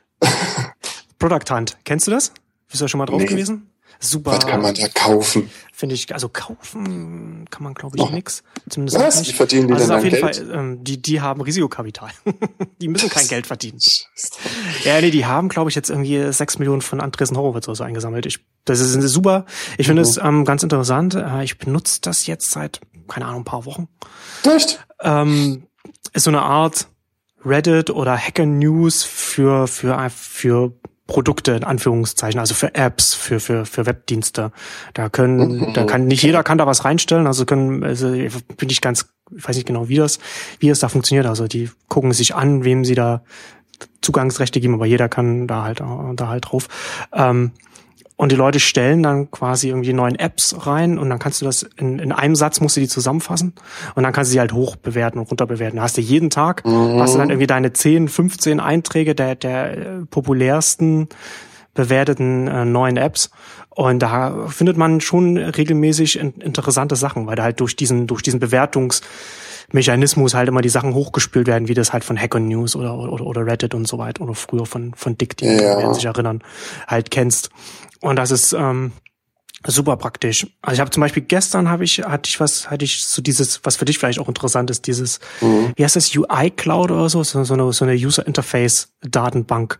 Product 1.19 1.49
Hunt. 1.49 1.77
Kennst 1.83 2.07
du 2.07 2.11
das? 2.11 2.31
Bist 2.67 2.81
du 2.81 2.85
da 2.85 2.89
schon 2.89 2.97
mal 2.99 3.05
drauf 3.05 3.21
nee. 3.21 3.27
gewesen? 3.27 3.70
Super. 4.03 4.31
Was 4.31 4.47
kann 4.47 4.61
man 4.61 4.73
da 4.73 4.87
kaufen? 4.87 5.51
Finde 5.71 5.93
ich, 5.93 6.11
also 6.11 6.27
kaufen 6.27 7.45
kann 7.51 7.63
man, 7.63 7.75
glaube 7.75 7.97
ich, 7.97 8.03
oh. 8.03 8.09
nix. 8.09 8.43
Zumindest 8.67 8.99
Was? 8.99 9.19
Nicht. 9.19 9.31
Wie 9.31 9.35
verdienen 9.35 9.67
die 9.67 9.73
also 9.75 9.87
denn 9.87 9.95
auf 9.95 10.03
jeden 10.03 10.19
Geld? 10.19 10.35
Fall, 10.37 10.51
ähm, 10.51 10.83
die, 10.83 10.99
die 10.99 11.21
haben 11.21 11.39
Risikokapital. 11.41 12.09
die 12.81 12.87
müssen 12.87 13.09
kein 13.09 13.27
Geld 13.27 13.45
verdienen. 13.45 13.79
ja, 14.83 14.99
nee, 15.01 15.11
die 15.11 15.27
haben, 15.27 15.49
glaube 15.49 15.69
ich, 15.69 15.75
jetzt 15.75 15.91
irgendwie 15.91 16.33
sechs 16.33 16.57
Millionen 16.57 16.81
von 16.81 16.99
Andresen 16.99 17.37
Horowitz 17.37 17.67
oder 17.67 17.75
so 17.75 17.83
eingesammelt. 17.83 18.25
Ich, 18.25 18.39
das 18.65 18.79
ist 18.79 18.93
super. 19.09 19.45
Ich 19.77 19.85
finde 19.85 20.01
mhm. 20.01 20.07
es 20.07 20.17
ähm, 20.17 20.45
ganz 20.45 20.63
interessant. 20.63 21.13
Äh, 21.13 21.43
ich 21.43 21.59
benutze 21.59 22.01
das 22.01 22.25
jetzt 22.25 22.49
seit, 22.49 22.81
keine 23.07 23.27
Ahnung, 23.27 23.41
ein 23.41 23.45
paar 23.45 23.65
Wochen. 23.65 23.87
Echt? 24.43 24.83
Ähm, 25.01 25.67
ist 26.13 26.23
so 26.23 26.31
eine 26.31 26.41
Art 26.41 26.87
Reddit 27.45 27.91
oder 27.91 28.17
Hacker 28.17 28.47
News 28.47 29.03
für, 29.03 29.67
für, 29.67 30.09
für 30.09 30.73
Produkte 31.11 31.51
in 31.51 31.65
Anführungszeichen, 31.65 32.39
also 32.39 32.53
für 32.53 32.73
Apps, 32.73 33.13
für 33.13 33.41
für 33.41 33.65
für 33.65 33.85
Webdienste. 33.85 34.53
Da 34.93 35.09
können, 35.09 35.57
mhm. 35.57 35.73
da 35.73 35.83
kann 35.83 36.07
nicht 36.07 36.23
jeder 36.23 36.41
kann 36.41 36.57
da 36.57 36.65
was 36.65 36.85
reinstellen. 36.85 37.27
Also 37.27 37.45
können, 37.45 37.83
also 37.83 38.07
bin 38.07 38.69
ich 38.69 38.79
ganz, 38.79 39.11
ich 39.35 39.45
weiß 39.45 39.57
nicht 39.57 39.67
genau, 39.67 39.89
wie 39.89 39.97
das, 39.97 40.19
wie 40.59 40.69
es 40.69 40.79
da 40.79 40.87
funktioniert. 40.87 41.25
Also 41.25 41.49
die 41.49 41.69
gucken 41.89 42.13
sich 42.13 42.33
an, 42.33 42.63
wem 42.63 42.85
sie 42.85 42.95
da 42.95 43.23
Zugangsrechte 44.01 44.61
geben, 44.61 44.75
aber 44.75 44.85
jeder 44.85 45.09
kann 45.09 45.47
da 45.47 45.63
halt 45.63 45.81
da 45.81 46.27
halt 46.29 46.45
drauf. 46.47 46.69
Ähm, 47.11 47.51
und 48.21 48.31
die 48.31 48.35
Leute 48.35 48.59
stellen 48.59 49.01
dann 49.01 49.31
quasi 49.31 49.69
irgendwie 49.69 49.93
neuen 49.93 50.13
Apps 50.13 50.67
rein 50.67 50.99
und 50.99 51.09
dann 51.09 51.17
kannst 51.17 51.41
du 51.41 51.45
das 51.45 51.63
in, 51.77 51.97
in 51.97 52.11
einem 52.11 52.35
Satz 52.35 52.61
musst 52.61 52.77
du 52.77 52.79
die 52.79 52.87
zusammenfassen 52.87 53.53
und 53.95 54.03
dann 54.03 54.13
kannst 54.13 54.29
du 54.29 54.33
sie 54.33 54.39
halt 54.39 54.53
hoch 54.53 54.75
bewerten 54.75 55.17
und 55.17 55.27
runter 55.31 55.47
bewerten. 55.47 55.77
Da 55.77 55.81
hast 55.81 55.97
du 55.97 56.01
jeden 56.01 56.29
Tag, 56.29 56.63
mhm. 56.63 56.99
hast 56.99 57.15
du 57.15 57.17
dann 57.17 57.31
irgendwie 57.31 57.47
deine 57.47 57.73
10, 57.73 58.09
15 58.09 58.59
Einträge 58.59 59.15
der, 59.15 59.33
der 59.33 59.75
äh, 59.75 60.05
populärsten 60.07 61.09
bewerteten 61.73 62.47
äh, 62.47 62.63
neuen 62.63 62.95
Apps. 62.95 63.31
Und 63.71 64.03
da 64.03 64.45
findet 64.49 64.77
man 64.77 65.01
schon 65.01 65.37
regelmäßig 65.37 66.19
in, 66.19 66.33
interessante 66.33 66.95
Sachen, 66.95 67.25
weil 67.25 67.37
da 67.37 67.41
halt 67.41 67.59
durch 67.59 67.75
diesen, 67.75 68.05
durch 68.05 68.21
diesen 68.21 68.39
Bewertungsmechanismus 68.39 70.35
halt 70.35 70.47
immer 70.47 70.61
die 70.61 70.69
Sachen 70.69 70.93
hochgespült 70.93 71.47
werden, 71.47 71.67
wie 71.69 71.73
das 71.73 71.91
halt 71.91 72.03
von 72.03 72.21
Hacker 72.21 72.39
News 72.39 72.75
oder, 72.75 72.99
oder, 72.99 73.25
oder 73.25 73.47
Reddit 73.47 73.73
und 73.73 73.87
so 73.87 73.97
weiter 73.97 74.21
oder 74.21 74.35
früher 74.35 74.67
von, 74.67 74.93
von 74.93 75.17
Dick, 75.17 75.37
die 75.37 75.45
ja. 75.45 75.79
werden 75.79 75.95
sich 75.95 76.05
erinnern, 76.05 76.43
halt 76.85 77.09
kennst. 77.09 77.49
Und 78.01 78.17
das 78.17 78.31
ist, 78.31 78.53
ähm, 78.53 78.91
super 79.65 79.95
praktisch. 79.97 80.47
Also 80.61 80.75
ich 80.75 80.79
habe 80.79 80.91
zum 80.91 81.01
Beispiel 81.01 81.23
gestern 81.23 81.69
habe 81.69 81.83
ich 81.83 81.99
hatte 81.99 82.27
ich 82.27 82.39
was 82.39 82.69
hatte 82.69 82.85
ich 82.85 83.05
so 83.05 83.21
dieses 83.21 83.63
was 83.63 83.75
für 83.75 83.85
dich 83.85 83.99
vielleicht 83.99 84.19
auch 84.19 84.27
interessant 84.27 84.71
ist 84.71 84.87
dieses 84.87 85.19
mhm. 85.39 85.73
wie 85.75 85.83
heißt 85.83 85.95
das 85.95 86.15
UI 86.15 86.49
Cloud 86.51 86.91
oder 86.91 87.09
so 87.09 87.23
so, 87.23 87.43
so 87.43 87.53
eine 87.53 87.71
so 87.71 87.85
eine 87.85 87.93
User 87.93 88.25
Interface 88.25 88.93
Datenbank 89.01 89.79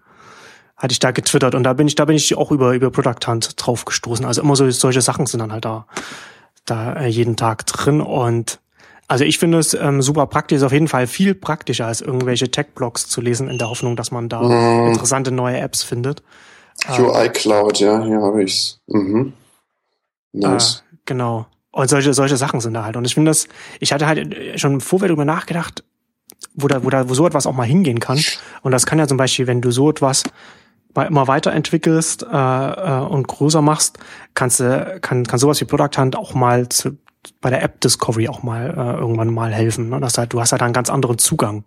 hatte 0.78 0.94
ich 0.94 1.00
da 1.00 1.12
getwittert 1.12 1.56
und 1.56 1.64
da 1.64 1.74
bin 1.74 1.88
ich 1.88 1.96
da 1.96 2.06
bin 2.06 2.16
ich 2.16 2.36
auch 2.38 2.52
über 2.52 2.74
über 2.74 2.92
Product 2.92 3.28
Hunt 3.28 3.54
drauf 3.58 3.86
gestoßen. 3.86 4.26
Also 4.26 4.42
immer 4.42 4.56
so 4.56 4.70
solche 4.70 5.02
Sachen 5.02 5.26
sind 5.26 5.40
dann 5.40 5.52
halt 5.52 5.66
da 5.66 5.88
da 6.66 6.94
äh, 6.94 7.08
jeden 7.08 7.36
Tag 7.36 7.66
drin 7.66 8.02
und 8.02 8.60
also 9.08 9.26
ich 9.26 9.40
finde 9.40 9.58
es 9.58 9.74
ähm, 9.74 10.02
super 10.02 10.26
praktisch, 10.26 10.58
ist 10.58 10.64
auf 10.64 10.72
jeden 10.72 10.88
Fall 10.88 11.06
viel 11.06 11.36
praktischer 11.36 11.86
als 11.86 12.00
irgendwelche 12.00 12.50
Tech-Blogs 12.50 13.10
zu 13.10 13.20
lesen 13.20 13.50
in 13.50 13.58
der 13.58 13.70
Hoffnung, 13.70 13.98
dass 13.98 14.10
man 14.10 14.30
da 14.30 14.42
mhm. 14.42 14.88
interessante 14.88 15.32
neue 15.32 15.60
Apps 15.60 15.84
findet. 15.84 16.24
UI 16.90 17.30
Cloud, 17.30 17.80
ja, 17.80 18.04
hier 18.04 18.22
habe 18.22 18.44
ich's. 18.44 18.80
Mhm. 18.88 19.34
Nice. 20.34 20.84
Äh, 20.92 20.98
genau. 21.06 21.46
Und 21.72 21.90
solche, 21.90 22.14
solche 22.14 22.38
Sachen 22.38 22.60
sind 22.60 22.74
da 22.74 22.84
halt. 22.84 22.98
Und 22.98 23.06
ich 23.06 23.14
finde 23.14 23.32
das, 23.32 23.48
ich 23.80 23.94
hatte 23.94 24.08
halt 24.08 24.60
schon 24.60 24.74
im 24.74 24.82
Vorfeld 24.82 25.10
darüber 25.10 25.26
nachgedacht, 25.26 25.84
wo 26.54 26.68
da, 26.68 26.84
wo 26.84 26.90
da, 26.90 27.10
wo 27.10 27.14
so 27.14 27.26
etwas 27.26 27.46
auch 27.46 27.54
mal 27.54 27.64
hingehen 27.64 28.00
kann. 28.00 28.20
Und 28.62 28.72
das 28.72 28.86
kann 28.86 29.00
ja 29.00 29.08
zum 29.08 29.18
Beispiel, 29.18 29.48
wenn 29.48 29.62
du 29.62 29.72
so 29.72 29.90
etwas 29.90 30.24
immer 30.94 31.28
weiterentwickelst 31.28 32.24
äh, 32.24 32.28
äh, 32.28 33.00
und 33.02 33.28
größer 33.28 33.62
machst, 33.62 33.98
kannst 34.34 34.60
du, 34.60 35.00
kann, 35.02 35.26
kann 35.26 35.40
sowas 35.40 35.62
wie 35.62 35.66
Product 35.66 35.98
Hunt 35.98 36.18
auch 36.18 36.34
mal 36.34 36.68
zu, 36.68 36.98
bei 37.40 37.50
der 37.50 37.64
App 37.64 37.80
Discovery 37.80 38.28
auch 38.28 38.44
mal 38.44 38.72
äh, 38.72 39.00
irgendwann 39.00 39.34
mal 39.34 39.54
helfen. 39.54 39.90
Ne? 39.90 40.00
Das 40.02 40.18
halt, 40.18 40.34
du 40.34 40.42
hast 40.42 40.52
halt 40.52 40.62
einen 40.62 40.74
ganz 40.74 40.90
anderen 40.90 41.18
Zugang 41.18 41.64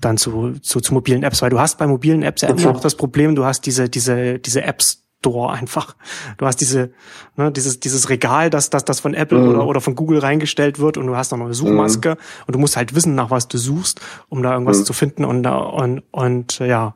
dann 0.00 0.16
zu, 0.16 0.54
zu, 0.60 0.80
zu 0.80 0.94
mobilen 0.94 1.22
Apps, 1.22 1.42
weil 1.42 1.50
du 1.50 1.58
hast 1.58 1.78
bei 1.78 1.86
mobilen 1.86 2.22
Apps 2.22 2.42
ja 2.42 2.48
immer 2.48 2.72
noch 2.72 2.80
das 2.80 2.94
Problem, 2.94 3.34
du 3.34 3.44
hast 3.44 3.62
diese, 3.62 3.88
diese, 3.88 4.38
diese 4.38 4.62
Apps 4.62 5.04
Store 5.20 5.52
einfach. 5.52 5.96
Du 6.36 6.46
hast 6.46 6.60
diese, 6.60 6.92
ne, 7.36 7.50
dieses, 7.50 7.80
dieses 7.80 8.08
Regal, 8.08 8.50
das, 8.50 8.70
das, 8.70 8.84
das 8.84 9.00
von 9.00 9.14
Apple 9.14 9.38
mhm. 9.38 9.48
oder, 9.48 9.66
oder 9.66 9.80
von 9.80 9.96
Google 9.96 10.20
reingestellt 10.20 10.78
wird 10.78 10.96
und 10.96 11.08
du 11.08 11.16
hast 11.16 11.32
noch 11.32 11.40
eine 11.40 11.54
Suchmaske 11.54 12.10
mhm. 12.10 12.16
und 12.46 12.54
du 12.54 12.58
musst 12.58 12.76
halt 12.76 12.94
wissen, 12.94 13.14
nach 13.14 13.30
was 13.30 13.48
du 13.48 13.56
suchst, 13.58 14.00
um 14.28 14.42
da 14.42 14.52
irgendwas 14.52 14.80
mhm. 14.80 14.84
zu 14.84 14.92
finden 14.92 15.24
und, 15.24 15.46
und, 15.46 16.02
und 16.12 16.58
ja. 16.60 16.94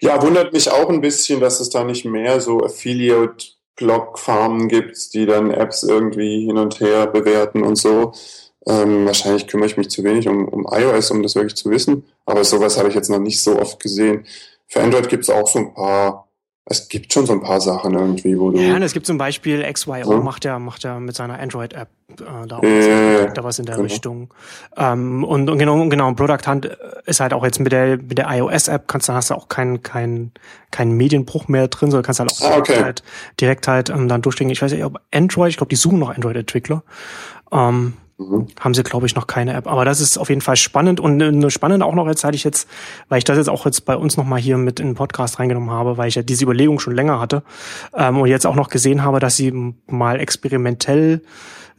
Ja, 0.00 0.22
wundert 0.22 0.52
mich 0.52 0.70
auch 0.70 0.88
ein 0.88 1.02
bisschen, 1.02 1.40
dass 1.40 1.60
es 1.60 1.70
da 1.70 1.84
nicht 1.84 2.04
mehr 2.04 2.40
so 2.40 2.64
Affiliate-Blog-Farmen 2.64 4.68
gibt, 4.68 5.14
die 5.14 5.26
dann 5.26 5.50
Apps 5.50 5.82
irgendwie 5.82 6.46
hin 6.46 6.56
und 6.56 6.78
her 6.80 7.06
bewerten 7.06 7.62
und 7.62 7.76
so. 7.76 8.12
Ähm, 8.66 9.06
wahrscheinlich 9.06 9.46
kümmere 9.46 9.68
ich 9.68 9.76
mich 9.76 9.90
zu 9.90 10.04
wenig 10.04 10.28
um, 10.28 10.46
um 10.46 10.66
iOS, 10.70 11.10
um 11.10 11.22
das 11.22 11.34
wirklich 11.34 11.56
zu 11.56 11.70
wissen. 11.70 12.04
Aber 12.26 12.44
sowas 12.44 12.78
habe 12.78 12.88
ich 12.88 12.94
jetzt 12.94 13.10
noch 13.10 13.18
nicht 13.18 13.42
so 13.42 13.58
oft 13.58 13.80
gesehen. 13.80 14.26
Für 14.66 14.82
Android 14.82 15.08
gibt 15.08 15.24
es 15.24 15.30
auch 15.30 15.48
so 15.48 15.58
ein 15.58 15.74
paar 15.74 16.30
es 16.70 16.88
gibt 16.88 17.12
schon 17.12 17.26
so 17.26 17.32
ein 17.32 17.40
paar 17.40 17.60
Sachen 17.60 17.94
irgendwie, 17.94 18.38
wo 18.38 18.50
du. 18.52 18.60
Ja, 18.60 18.76
und 18.76 18.82
es 18.82 18.92
gibt 18.92 19.04
zum 19.04 19.18
Beispiel 19.18 19.60
XYO, 19.72 20.12
ja. 20.12 20.20
macht 20.20 20.44
ja, 20.44 20.60
macht 20.60 20.84
ja 20.84 21.00
mit 21.00 21.16
seiner 21.16 21.36
Android-App 21.40 21.88
äh, 22.12 22.46
da, 22.46 22.60
äh, 22.60 23.32
da 23.32 23.42
was 23.42 23.58
in 23.58 23.66
der 23.66 23.74
genau. 23.74 23.88
Richtung. 23.88 24.32
Ähm, 24.76 25.24
und, 25.24 25.50
und 25.50 25.58
genau, 25.58 25.88
genau, 25.88 26.12
Product 26.12 26.46
Hunt 26.46 26.66
ist 27.06 27.18
halt 27.18 27.32
auch 27.32 27.44
jetzt 27.44 27.58
mit 27.58 27.72
der, 27.72 27.96
mit 27.96 28.18
der 28.18 28.30
iOS-App, 28.30 28.86
kannst 28.86 29.08
du 29.08 29.14
hast 29.14 29.30
du 29.30 29.34
auch 29.34 29.48
keinen 29.48 29.82
keinen 29.82 30.30
keinen 30.70 30.96
Medienbruch 30.96 31.48
mehr 31.48 31.66
drin, 31.66 31.90
sondern 31.90 32.04
kannst 32.04 32.20
halt 32.20 32.30
auch 32.30 32.40
ah, 32.42 32.58
okay. 32.58 32.84
halt, 32.84 33.02
direkt 33.40 33.66
halt 33.66 33.90
ähm, 33.90 34.06
dann 34.06 34.22
durchgehen. 34.22 34.48
Ich 34.48 34.62
weiß 34.62 34.70
nicht, 34.70 34.84
ob 34.84 35.00
Android, 35.12 35.50
ich 35.50 35.56
glaube, 35.56 35.70
die 35.70 35.76
suchen 35.76 35.98
noch 35.98 36.14
Android-Entwickler. 36.14 36.84
Ähm, 37.50 37.94
Mhm. 38.20 38.48
Haben 38.60 38.74
sie, 38.74 38.82
glaube 38.82 39.06
ich, 39.06 39.14
noch 39.14 39.26
keine 39.26 39.54
App. 39.54 39.66
Aber 39.66 39.86
das 39.86 40.00
ist 40.02 40.18
auf 40.18 40.28
jeden 40.28 40.42
Fall 40.42 40.56
spannend 40.56 41.00
und 41.00 41.22
eine 41.22 41.50
spannende 41.50 41.86
auch 41.86 41.94
noch 41.94 42.06
jetzt 42.06 42.22
hatte 42.22 42.36
ich 42.36 42.44
jetzt, 42.44 42.68
weil 43.08 43.16
ich 43.16 43.24
das 43.24 43.38
jetzt 43.38 43.48
auch 43.48 43.64
jetzt 43.64 43.86
bei 43.86 43.96
uns 43.96 44.18
nochmal 44.18 44.38
hier 44.38 44.58
mit 44.58 44.78
in 44.78 44.88
den 44.88 44.94
Podcast 44.94 45.38
reingenommen 45.38 45.70
habe, 45.70 45.96
weil 45.96 46.08
ich 46.08 46.16
ja 46.16 46.22
diese 46.22 46.44
Überlegung 46.44 46.80
schon 46.80 46.94
länger 46.94 47.18
hatte 47.18 47.42
ähm, 47.94 48.18
und 48.18 48.28
jetzt 48.28 48.46
auch 48.46 48.56
noch 48.56 48.68
gesehen 48.68 49.02
habe, 49.02 49.20
dass 49.20 49.36
sie 49.36 49.74
mal 49.86 50.20
experimentell 50.20 51.22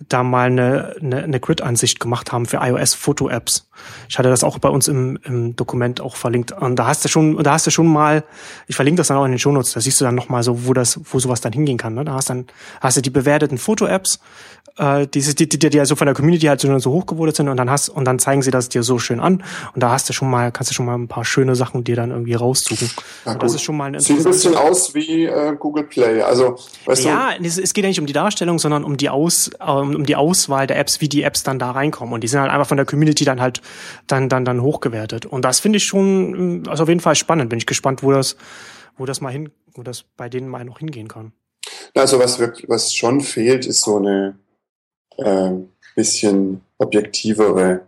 da 0.09 0.23
mal 0.23 0.47
eine, 0.47 0.95
eine, 0.99 1.23
eine 1.23 1.39
Grid-Ansicht 1.39 1.99
gemacht 1.99 2.31
haben 2.31 2.45
für 2.45 2.57
iOS-Foto-Apps. 2.57 3.69
Ich 4.09 4.17
hatte 4.17 4.29
das 4.29 4.43
auch 4.43 4.59
bei 4.59 4.69
uns 4.69 4.87
im, 4.87 5.19
im 5.23 5.55
Dokument 5.55 6.01
auch 6.01 6.15
verlinkt. 6.15 6.51
Und 6.51 6.77
da 6.77 6.87
hast 6.87 7.05
du 7.05 7.09
schon, 7.09 7.37
da 7.43 7.53
hast 7.53 7.67
du 7.67 7.71
schon 7.71 7.87
mal, 7.87 8.23
ich 8.67 8.75
verlinke 8.75 8.97
das 8.97 9.07
dann 9.07 9.17
auch 9.17 9.25
in 9.25 9.31
den 9.31 9.39
Shownotes, 9.39 9.73
da 9.73 9.81
siehst 9.81 9.99
du 10.01 10.05
dann 10.05 10.15
nochmal 10.15 10.43
so, 10.43 10.65
wo 10.65 10.73
das, 10.73 10.99
wo 11.03 11.19
sowas 11.19 11.41
dann 11.41 11.53
hingehen 11.53 11.77
kann. 11.77 11.93
Ne? 11.93 12.05
Da 12.05 12.13
hast 12.13 12.29
dann, 12.29 12.47
hast 12.79 12.97
du 12.97 13.01
die 13.01 13.09
bewerteten 13.09 13.57
Foto-Apps, 13.57 14.19
äh, 14.77 15.07
diese, 15.07 15.35
die, 15.35 15.47
die, 15.47 15.57
die 15.57 15.77
ja 15.77 15.85
so 15.85 15.95
von 15.95 16.05
der 16.05 16.15
Community 16.15 16.45
halt 16.47 16.59
so, 16.59 16.79
so 16.79 16.91
hochgewotet 16.91 17.35
sind 17.35 17.49
und 17.49 17.57
dann 17.57 17.69
hast, 17.69 17.89
und 17.89 18.05
dann 18.05 18.19
zeigen 18.19 18.41
sie 18.41 18.51
das 18.51 18.69
dir 18.69 18.83
so 18.83 18.99
schön 18.99 19.19
an. 19.19 19.43
Und 19.73 19.83
da 19.83 19.91
hast 19.91 20.09
du 20.09 20.13
schon 20.13 20.29
mal, 20.29 20.51
kannst 20.51 20.71
du 20.71 20.75
schon 20.75 20.85
mal 20.85 20.95
ein 20.95 21.07
paar 21.07 21.25
schöne 21.25 21.55
Sachen 21.55 21.83
dir 21.83 21.95
dann 21.95 22.11
irgendwie 22.11 22.33
raussuchen. 22.33 22.89
Ja, 23.25 23.35
das 23.35 23.53
ist 23.53 23.61
schon 23.61 23.77
mal 23.77 23.93
ein 23.93 23.99
Sieht 23.99 24.17
ein 24.17 24.23
bisschen 24.23 24.55
aus 24.55 24.93
wie 24.93 25.25
äh, 25.25 25.55
Google 25.57 25.83
Play. 25.83 26.21
Also, 26.21 26.57
weißt 26.85 27.03
ja, 27.03 27.31
du, 27.37 27.45
es, 27.45 27.57
es 27.57 27.73
geht 27.73 27.83
ja 27.83 27.89
nicht 27.89 27.99
um 27.99 28.05
die 28.05 28.13
Darstellung, 28.13 28.59
sondern 28.59 28.83
um 28.83 28.97
die 28.97 29.09
Aus, 29.09 29.51
um, 29.59 29.95
um 29.95 30.05
die 30.05 30.15
Auswahl 30.15 30.67
der 30.67 30.79
Apps, 30.79 31.01
wie 31.01 31.09
die 31.09 31.23
Apps 31.23 31.43
dann 31.43 31.59
da 31.59 31.71
reinkommen. 31.71 32.13
Und 32.13 32.23
die 32.23 32.27
sind 32.27 32.39
halt 32.39 32.51
einfach 32.51 32.67
von 32.67 32.77
der 32.77 32.85
Community 32.85 33.25
dann 33.25 33.41
halt 33.41 33.61
dann, 34.07 34.29
dann, 34.29 34.45
dann 34.45 34.61
hochgewertet. 34.61 35.25
Und 35.25 35.43
das 35.43 35.59
finde 35.59 35.77
ich 35.77 35.85
schon, 35.85 36.63
also 36.67 36.83
auf 36.83 36.89
jeden 36.89 37.01
Fall 37.01 37.15
spannend. 37.15 37.49
Bin 37.49 37.57
ich 37.57 37.65
gespannt, 37.65 38.03
wo 38.03 38.11
das, 38.11 38.35
wo 38.97 39.05
das 39.05 39.21
mal 39.21 39.31
hin, 39.31 39.51
wo 39.73 39.83
das 39.83 40.03
bei 40.17 40.29
denen 40.29 40.47
mal 40.47 40.65
noch 40.65 40.79
hingehen 40.79 41.07
kann. 41.07 41.33
Also 41.95 42.19
was 42.19 42.39
wirklich, 42.39 42.69
was 42.69 42.93
schon 42.93 43.21
fehlt, 43.21 43.65
ist 43.65 43.81
so 43.81 43.97
eine 43.97 44.35
äh, 45.17 45.51
bisschen 45.95 46.61
objektivere 46.77 47.81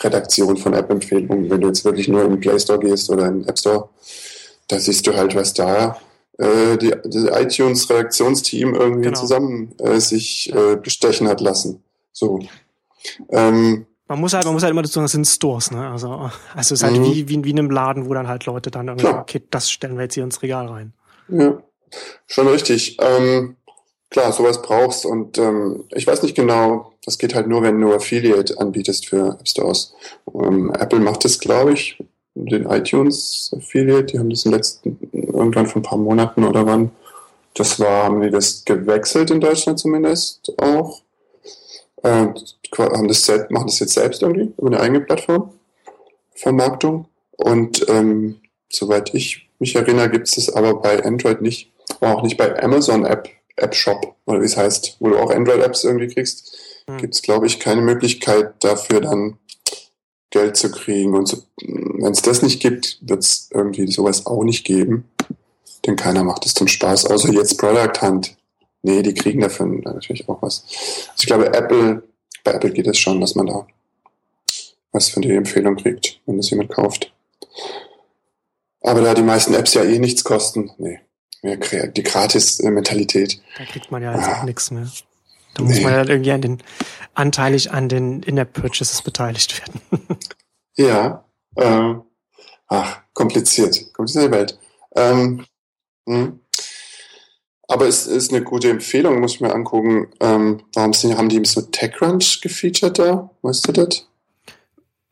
Redaktion 0.00 0.56
von 0.56 0.74
App-Empfehlungen. 0.74 1.50
Wenn 1.50 1.60
du 1.60 1.68
jetzt 1.68 1.84
wirklich 1.84 2.08
nur 2.08 2.24
in 2.24 2.30
den 2.30 2.40
Play 2.40 2.58
Store 2.58 2.78
gehst 2.78 3.10
oder 3.10 3.26
in 3.26 3.40
den 3.40 3.48
App 3.48 3.58
Store, 3.58 3.88
da 4.68 4.78
siehst 4.78 5.06
du 5.06 5.14
halt, 5.14 5.34
was 5.34 5.54
da 5.54 5.98
äh, 6.38 6.76
die, 6.78 6.92
die 7.04 7.26
iTunes-Redaktionsteam 7.28 8.74
irgendwie 8.74 9.08
genau. 9.08 9.20
zusammen 9.20 9.74
äh, 9.78 10.00
sich 10.00 10.52
äh, 10.54 10.76
bestechen 10.76 11.28
hat 11.28 11.40
lassen. 11.40 11.82
So. 12.12 12.40
Ähm, 13.30 13.86
man 14.08 14.20
muss 14.20 14.34
halt, 14.34 14.44
man 14.44 14.54
muss 14.54 14.62
halt 14.62 14.72
immer 14.72 14.82
dazu 14.82 14.94
sagen, 14.94 15.04
das 15.04 15.12
sind 15.12 15.26
Stores, 15.26 15.70
ne? 15.70 15.88
Also, 15.88 16.10
also 16.10 16.30
es 16.56 16.70
ist 16.70 16.82
halt 16.82 16.98
mhm. 16.98 17.04
wie, 17.04 17.28
wie, 17.28 17.44
wie 17.44 17.50
in 17.50 17.58
einem 17.58 17.70
Laden, 17.70 18.08
wo 18.08 18.14
dann 18.14 18.28
halt 18.28 18.46
Leute 18.46 18.70
dann 18.70 18.88
irgendwie, 18.88 19.06
Klar. 19.06 19.22
okay, 19.22 19.42
das 19.50 19.70
stellen 19.70 19.96
wir 19.96 20.04
jetzt 20.04 20.14
hier 20.14 20.24
ins 20.24 20.42
Regal 20.42 20.66
rein. 20.66 20.92
Ja, 21.28 21.62
schon 22.26 22.48
richtig. 22.48 22.98
Ähm, 23.00 23.56
klar, 24.12 24.32
sowas 24.32 24.62
brauchst 24.62 25.04
und 25.04 25.38
ähm, 25.38 25.84
ich 25.90 26.06
weiß 26.06 26.22
nicht 26.22 26.36
genau, 26.36 26.92
das 27.04 27.18
geht 27.18 27.34
halt 27.34 27.48
nur, 27.48 27.62
wenn 27.62 27.80
du 27.80 27.92
Affiliate 27.92 28.58
anbietest 28.60 29.06
für 29.06 29.36
App 29.40 29.48
Stores. 29.48 29.94
Ähm, 30.34 30.72
Apple 30.78 31.00
macht 31.00 31.24
das, 31.24 31.40
glaube 31.40 31.72
ich, 31.72 31.98
den 32.34 32.66
iTunes 32.66 33.50
Affiliate, 33.56 34.04
die 34.04 34.18
haben 34.18 34.30
das 34.30 34.44
im 34.44 34.52
letzten, 34.52 34.98
irgendwann 35.12 35.66
vor 35.66 35.80
ein 35.80 35.84
paar 35.84 35.98
Monaten 35.98 36.44
oder 36.44 36.64
wann. 36.66 36.90
Das 37.54 37.80
war, 37.80 38.04
haben 38.04 38.22
die 38.22 38.30
das 38.30 38.64
gewechselt 38.64 39.30
in 39.30 39.40
Deutschland 39.40 39.78
zumindest 39.78 40.52
auch. 40.58 41.02
Äh, 42.02 42.28
haben 42.78 43.08
das 43.08 43.24
selbst, 43.24 43.50
machen 43.50 43.66
das 43.66 43.80
jetzt 43.80 43.94
selbst 43.94 44.22
irgendwie 44.22 44.52
über 44.56 44.68
eine 44.68 44.80
eigene 44.80 45.00
Plattform, 45.00 45.50
Vermarktung. 46.34 47.06
Und 47.36 47.86
ähm, 47.88 48.40
soweit 48.68 49.14
ich 49.14 49.48
mich 49.58 49.74
erinnere, 49.76 50.10
gibt 50.10 50.28
es 50.28 50.34
das 50.36 50.54
aber 50.54 50.74
bei 50.74 51.04
Android 51.04 51.42
nicht, 51.42 51.70
auch 52.00 52.22
nicht 52.22 52.36
bei 52.36 52.62
Amazon 52.62 53.04
App, 53.04 53.28
App 53.56 53.74
Shop, 53.74 54.16
oder 54.24 54.40
wie 54.40 54.46
es 54.46 54.56
heißt, 54.56 54.96
wo 55.00 55.10
du 55.10 55.18
auch 55.18 55.30
Android-Apps 55.30 55.84
irgendwie 55.84 56.08
kriegst, 56.08 56.56
hm. 56.86 56.98
gibt 56.98 57.14
es, 57.14 57.22
glaube 57.22 57.46
ich, 57.46 57.60
keine 57.60 57.82
Möglichkeit 57.82 58.54
dafür 58.60 59.00
dann 59.00 59.38
Geld 60.30 60.56
zu 60.56 60.70
kriegen. 60.70 61.14
Und 61.14 61.26
so, 61.26 61.38
wenn 61.60 62.12
es 62.12 62.22
das 62.22 62.42
nicht 62.42 62.60
gibt, 62.60 62.98
wird 63.02 63.22
es 63.22 63.48
irgendwie 63.52 63.90
sowas 63.90 64.26
auch 64.26 64.42
nicht 64.44 64.64
geben. 64.64 65.08
Denn 65.86 65.96
keiner 65.96 66.24
macht 66.24 66.46
es 66.46 66.54
zum 66.54 66.68
Spaß, 66.68 67.06
außer 67.06 67.32
jetzt 67.32 67.58
Product 67.58 68.00
Hunt. 68.00 68.36
Nee, 68.82 69.02
die 69.02 69.14
kriegen 69.14 69.40
dafür 69.40 69.66
natürlich 69.66 70.28
auch 70.28 70.42
was. 70.42 70.64
Also 71.10 71.20
ich 71.20 71.26
glaube, 71.26 71.52
Apple, 71.54 72.02
bei 72.44 72.52
Apple 72.52 72.70
geht 72.70 72.86
es 72.86 72.98
schon, 72.98 73.20
dass 73.20 73.34
man 73.34 73.46
da 73.46 73.66
was 74.90 75.08
von 75.08 75.22
der 75.22 75.36
Empfehlung 75.36 75.76
kriegt, 75.76 76.20
wenn 76.26 76.36
das 76.36 76.50
jemand 76.50 76.70
kauft. 76.70 77.12
Aber 78.82 79.00
da 79.00 79.14
die 79.14 79.22
meisten 79.22 79.54
Apps 79.54 79.74
ja 79.74 79.84
eh 79.84 79.98
nichts 79.98 80.24
kosten, 80.24 80.70
nee, 80.78 81.00
die 81.42 82.02
Gratis-Mentalität. 82.02 83.40
Da 83.58 83.64
kriegt 83.64 83.90
man 83.90 84.02
ja 84.02 84.14
jetzt 84.14 84.28
ah. 84.28 84.40
auch 84.40 84.44
nichts 84.44 84.70
mehr. 84.70 84.88
Da 85.54 85.64
muss 85.64 85.76
nee. 85.76 85.82
man 85.82 85.92
ja 85.92 86.04
irgendwie 86.04 86.32
an 86.32 86.40
den, 86.40 86.62
anteilig 87.14 87.72
an 87.72 87.88
den 87.88 88.22
In-App-Purchases 88.22 89.02
beteiligt 89.02 89.60
werden. 89.60 90.18
ja, 90.76 91.24
ähm, 91.56 92.02
ach, 92.68 93.00
kompliziert, 93.12 93.92
komplizierte 93.92 94.30
Welt. 94.30 94.58
Ähm, 94.96 95.44
hm. 96.08 96.40
Aber 97.68 97.86
es 97.86 98.06
ist 98.06 98.32
eine 98.32 98.42
gute 98.42 98.70
Empfehlung, 98.70 99.20
muss 99.20 99.34
ich 99.34 99.40
mir 99.40 99.54
angucken. 99.54 100.08
Ähm, 100.20 100.62
warum 100.74 100.92
sind, 100.92 101.16
haben 101.16 101.28
die 101.28 101.42
so 101.44 101.62
TechCrunch 101.62 102.40
gefeatured 102.42 102.98
da? 102.98 103.30
Weißt 103.42 103.66
du 103.66 103.72
das? 103.72 104.06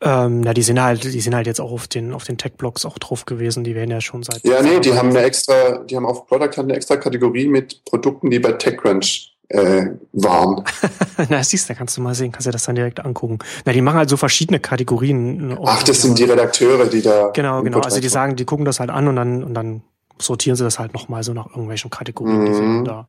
Ähm, 0.02 0.40
na, 0.40 0.54
die 0.54 0.62
sind 0.62 0.80
halt, 0.80 1.04
die 1.04 1.20
sind 1.20 1.34
halt 1.34 1.46
jetzt 1.46 1.60
auch 1.60 1.72
auf 1.72 1.86
den, 1.86 2.14
auf 2.14 2.24
den 2.24 2.38
Tech-Blogs 2.38 2.86
auch 2.86 2.98
drauf 2.98 3.26
gewesen. 3.26 3.64
Die 3.64 3.74
werden 3.74 3.90
ja 3.90 4.00
schon 4.00 4.22
seit. 4.22 4.42
Ja, 4.44 4.62
nee, 4.62 4.80
die 4.80 4.94
haben 4.94 5.10
eine 5.10 5.20
extra, 5.22 5.78
die 5.78 5.94
haben 5.96 6.06
auf 6.06 6.26
Product 6.26 6.58
eine 6.58 6.74
extra 6.74 6.96
Kategorie 6.96 7.46
mit 7.48 7.84
Produkten, 7.84 8.30
die 8.30 8.38
bei 8.38 8.52
TechCrunch 8.52 9.36
äh, 9.48 9.86
waren. 10.12 10.64
na, 11.28 11.42
siehst 11.44 11.68
du, 11.68 11.74
kannst 11.74 11.96
du 11.98 12.00
mal 12.00 12.14
sehen, 12.14 12.32
kannst 12.32 12.46
du 12.46 12.50
das 12.50 12.64
dann 12.64 12.76
direkt 12.76 13.04
angucken. 13.04 13.40
Na, 13.66 13.72
die 13.72 13.82
machen 13.82 13.98
halt 13.98 14.08
so 14.08 14.16
verschiedene 14.16 14.58
Kategorien. 14.58 15.58
Ach, 15.64 15.82
das 15.82 16.00
sind 16.02 16.18
die 16.18 16.24
Redakteure, 16.24 16.86
die 16.86 17.02
da. 17.02 17.28
Genau, 17.34 17.62
genau. 17.62 17.80
Also 17.80 18.00
die 18.00 18.08
sagen, 18.08 18.36
die 18.36 18.44
gucken 18.46 18.64
das 18.64 18.80
halt 18.80 18.90
an 18.90 19.06
und 19.06 19.16
dann, 19.16 19.44
und 19.44 19.52
dann 19.52 19.82
sortieren 20.18 20.56
sie 20.56 20.64
das 20.64 20.78
halt 20.78 20.94
nochmal 20.94 21.22
so 21.24 21.34
nach 21.34 21.48
irgendwelchen 21.50 21.90
Kategorien, 21.90 22.46
die 22.46 22.52
Mhm. 22.52 22.56
sind 22.56 22.84
da. 22.86 23.08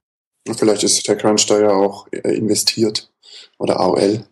Vielleicht 0.58 0.84
ist 0.84 1.04
TechCrunch 1.04 1.46
da 1.46 1.60
ja 1.60 1.70
auch 1.70 2.08
äh, 2.12 2.34
investiert. 2.36 3.10
Oder 3.60 3.80
AOL. 3.80 4.26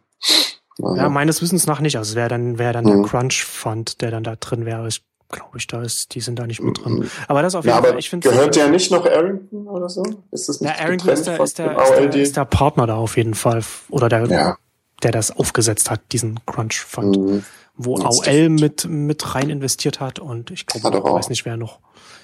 Ja, 0.81 1.09
meines 1.09 1.41
Wissens 1.41 1.67
nach 1.67 1.81
nicht. 1.81 1.97
Also 1.97 2.11
es 2.11 2.15
wäre 2.15 2.29
dann, 2.29 2.57
wäre 2.57 2.73
dann 2.73 2.85
Mhm. 2.85 3.01
der 3.03 3.09
Crunch 3.09 3.43
Fund, 3.43 4.01
der 4.01 4.11
dann 4.11 4.23
da 4.23 4.35
drin 4.35 4.65
wäre. 4.65 4.87
Ich 4.87 5.03
glaube 5.29 5.57
ich, 5.57 5.67
da 5.67 5.83
ist, 5.83 6.15
die 6.15 6.21
sind 6.21 6.39
da 6.39 6.47
nicht 6.47 6.61
mit 6.61 6.83
drin. 6.83 6.93
Mhm. 6.99 7.11
Aber 7.27 7.41
das 7.43 7.53
auf 7.53 7.63
Ja, 7.65 7.73
jeden 7.73 7.77
aber 7.79 7.87
Fall, 7.89 7.99
ich 7.99 8.09
finde 8.09 8.29
gehört 8.29 8.55
der 8.55 8.69
nicht 8.69 8.89
noch 8.91 9.05
Arrington 9.05 9.67
oder 9.67 9.87
so? 9.89 10.03
Ist 10.31 10.49
das 10.49 10.59
nicht 10.61 10.69
Ja, 10.75 10.83
Arrington 10.85 11.09
ist 11.09 11.27
der, 11.27 11.39
ist, 11.39 11.59
der, 11.59 11.69
dem 11.69 11.77
ist, 11.79 11.89
der, 12.15 12.21
ist 12.23 12.37
der 12.37 12.45
Partner 12.45 12.87
da 12.87 12.95
auf 12.95 13.15
jeden 13.17 13.35
Fall. 13.35 13.61
Oder 13.89 14.09
der, 14.09 14.25
Ja. 14.27 14.57
der 15.03 15.11
das 15.11 15.29
aufgesetzt 15.31 15.91
hat, 15.91 16.01
diesen 16.13 16.39
Crunch 16.45 16.79
Fund. 16.79 17.17
Mhm. 17.17 17.43
Wo 17.75 17.97
Ja, 17.97 18.05
das 18.07 18.27
AOL 18.27 18.49
mit, 18.49 18.85
mit 18.89 19.35
rein 19.35 19.49
investiert 19.49 19.99
hat 19.99 20.19
und 20.19 20.49
ich 20.51 20.65
glaube, 20.65 20.97
ich 20.97 21.03
weiß 21.03 21.29
nicht 21.29 21.45
wer 21.45 21.57
noch. 21.57 21.79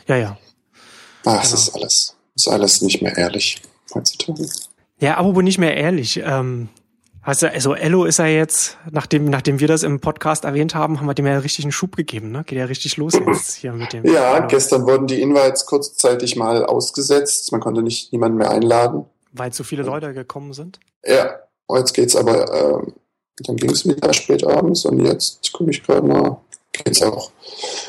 Ja, 0.08 0.16
ja. 0.18 0.38
Ach, 1.26 1.44
es 1.44 1.50
Genau. 1.52 1.62
ist 1.62 1.76
alles, 1.76 2.16
ist 2.36 2.48
alles 2.48 2.82
nicht 2.82 3.02
mehr 3.02 3.16
ehrlich 3.18 3.62
heutzutage. 3.94 4.48
Ja, 5.00 5.18
aber 5.18 5.36
wohl 5.36 5.44
nicht 5.44 5.58
mehr 5.58 5.76
ehrlich. 5.78 6.22
Ähm, 6.26 6.70
hast 7.26 7.42
du, 7.42 7.52
also 7.52 7.74
Ello 7.74 8.06
ist 8.06 8.20
ja 8.20 8.28
jetzt, 8.28 8.78
nachdem, 8.92 9.26
nachdem 9.26 9.60
wir 9.60 9.68
das 9.68 9.84
im 9.84 10.00
Podcast 10.00 10.46
erwähnt 10.46 10.76
haben, 10.76 11.00
haben 11.00 11.08
wir 11.08 11.14
dem 11.14 11.26
ja 11.26 11.38
richtig 11.40 11.66
einen 11.66 11.72
Schub 11.72 11.96
gegeben, 11.96 12.32
ne? 12.32 12.44
Geht 12.46 12.60
ja 12.60 12.66
richtig 12.66 12.98
los 12.98 13.14
jetzt 13.14 13.56
hier 13.56 13.74
mit 13.74 13.92
dem. 13.94 14.06
Ja, 14.16 14.38
Ello. 14.38 14.48
gestern 14.48 14.86
wurden 14.86 15.08
die 15.08 15.22
Invites 15.22 15.66
kurzzeitig 15.66 16.36
mal 16.36 16.66
ausgesetzt. 16.66 17.52
Man 17.52 17.62
konnte 17.62 17.82
nicht 17.82 18.14
niemanden 18.14 18.38
mehr 18.38 18.52
einladen. 18.52 19.06
Weil 19.34 19.52
zu 19.52 19.64
viele 19.64 19.84
Leute 19.84 20.14
gekommen 20.14 20.54
sind. 20.54 20.80
Ja, 21.06 21.40
jetzt 21.76 21.94
geht's 21.94 22.16
aber, 22.16 22.54
ähm, 22.54 22.94
dann 23.40 23.58
ging's 23.58 23.86
wieder 23.86 24.14
spät 24.14 24.46
abends 24.46 24.86
und 24.86 25.04
jetzt 25.04 25.52
gucke 25.52 25.72
ich 25.72 25.84
gerade 25.84 26.08
mal, 26.08 26.38
geht's 26.72 27.02
auch. 27.02 27.32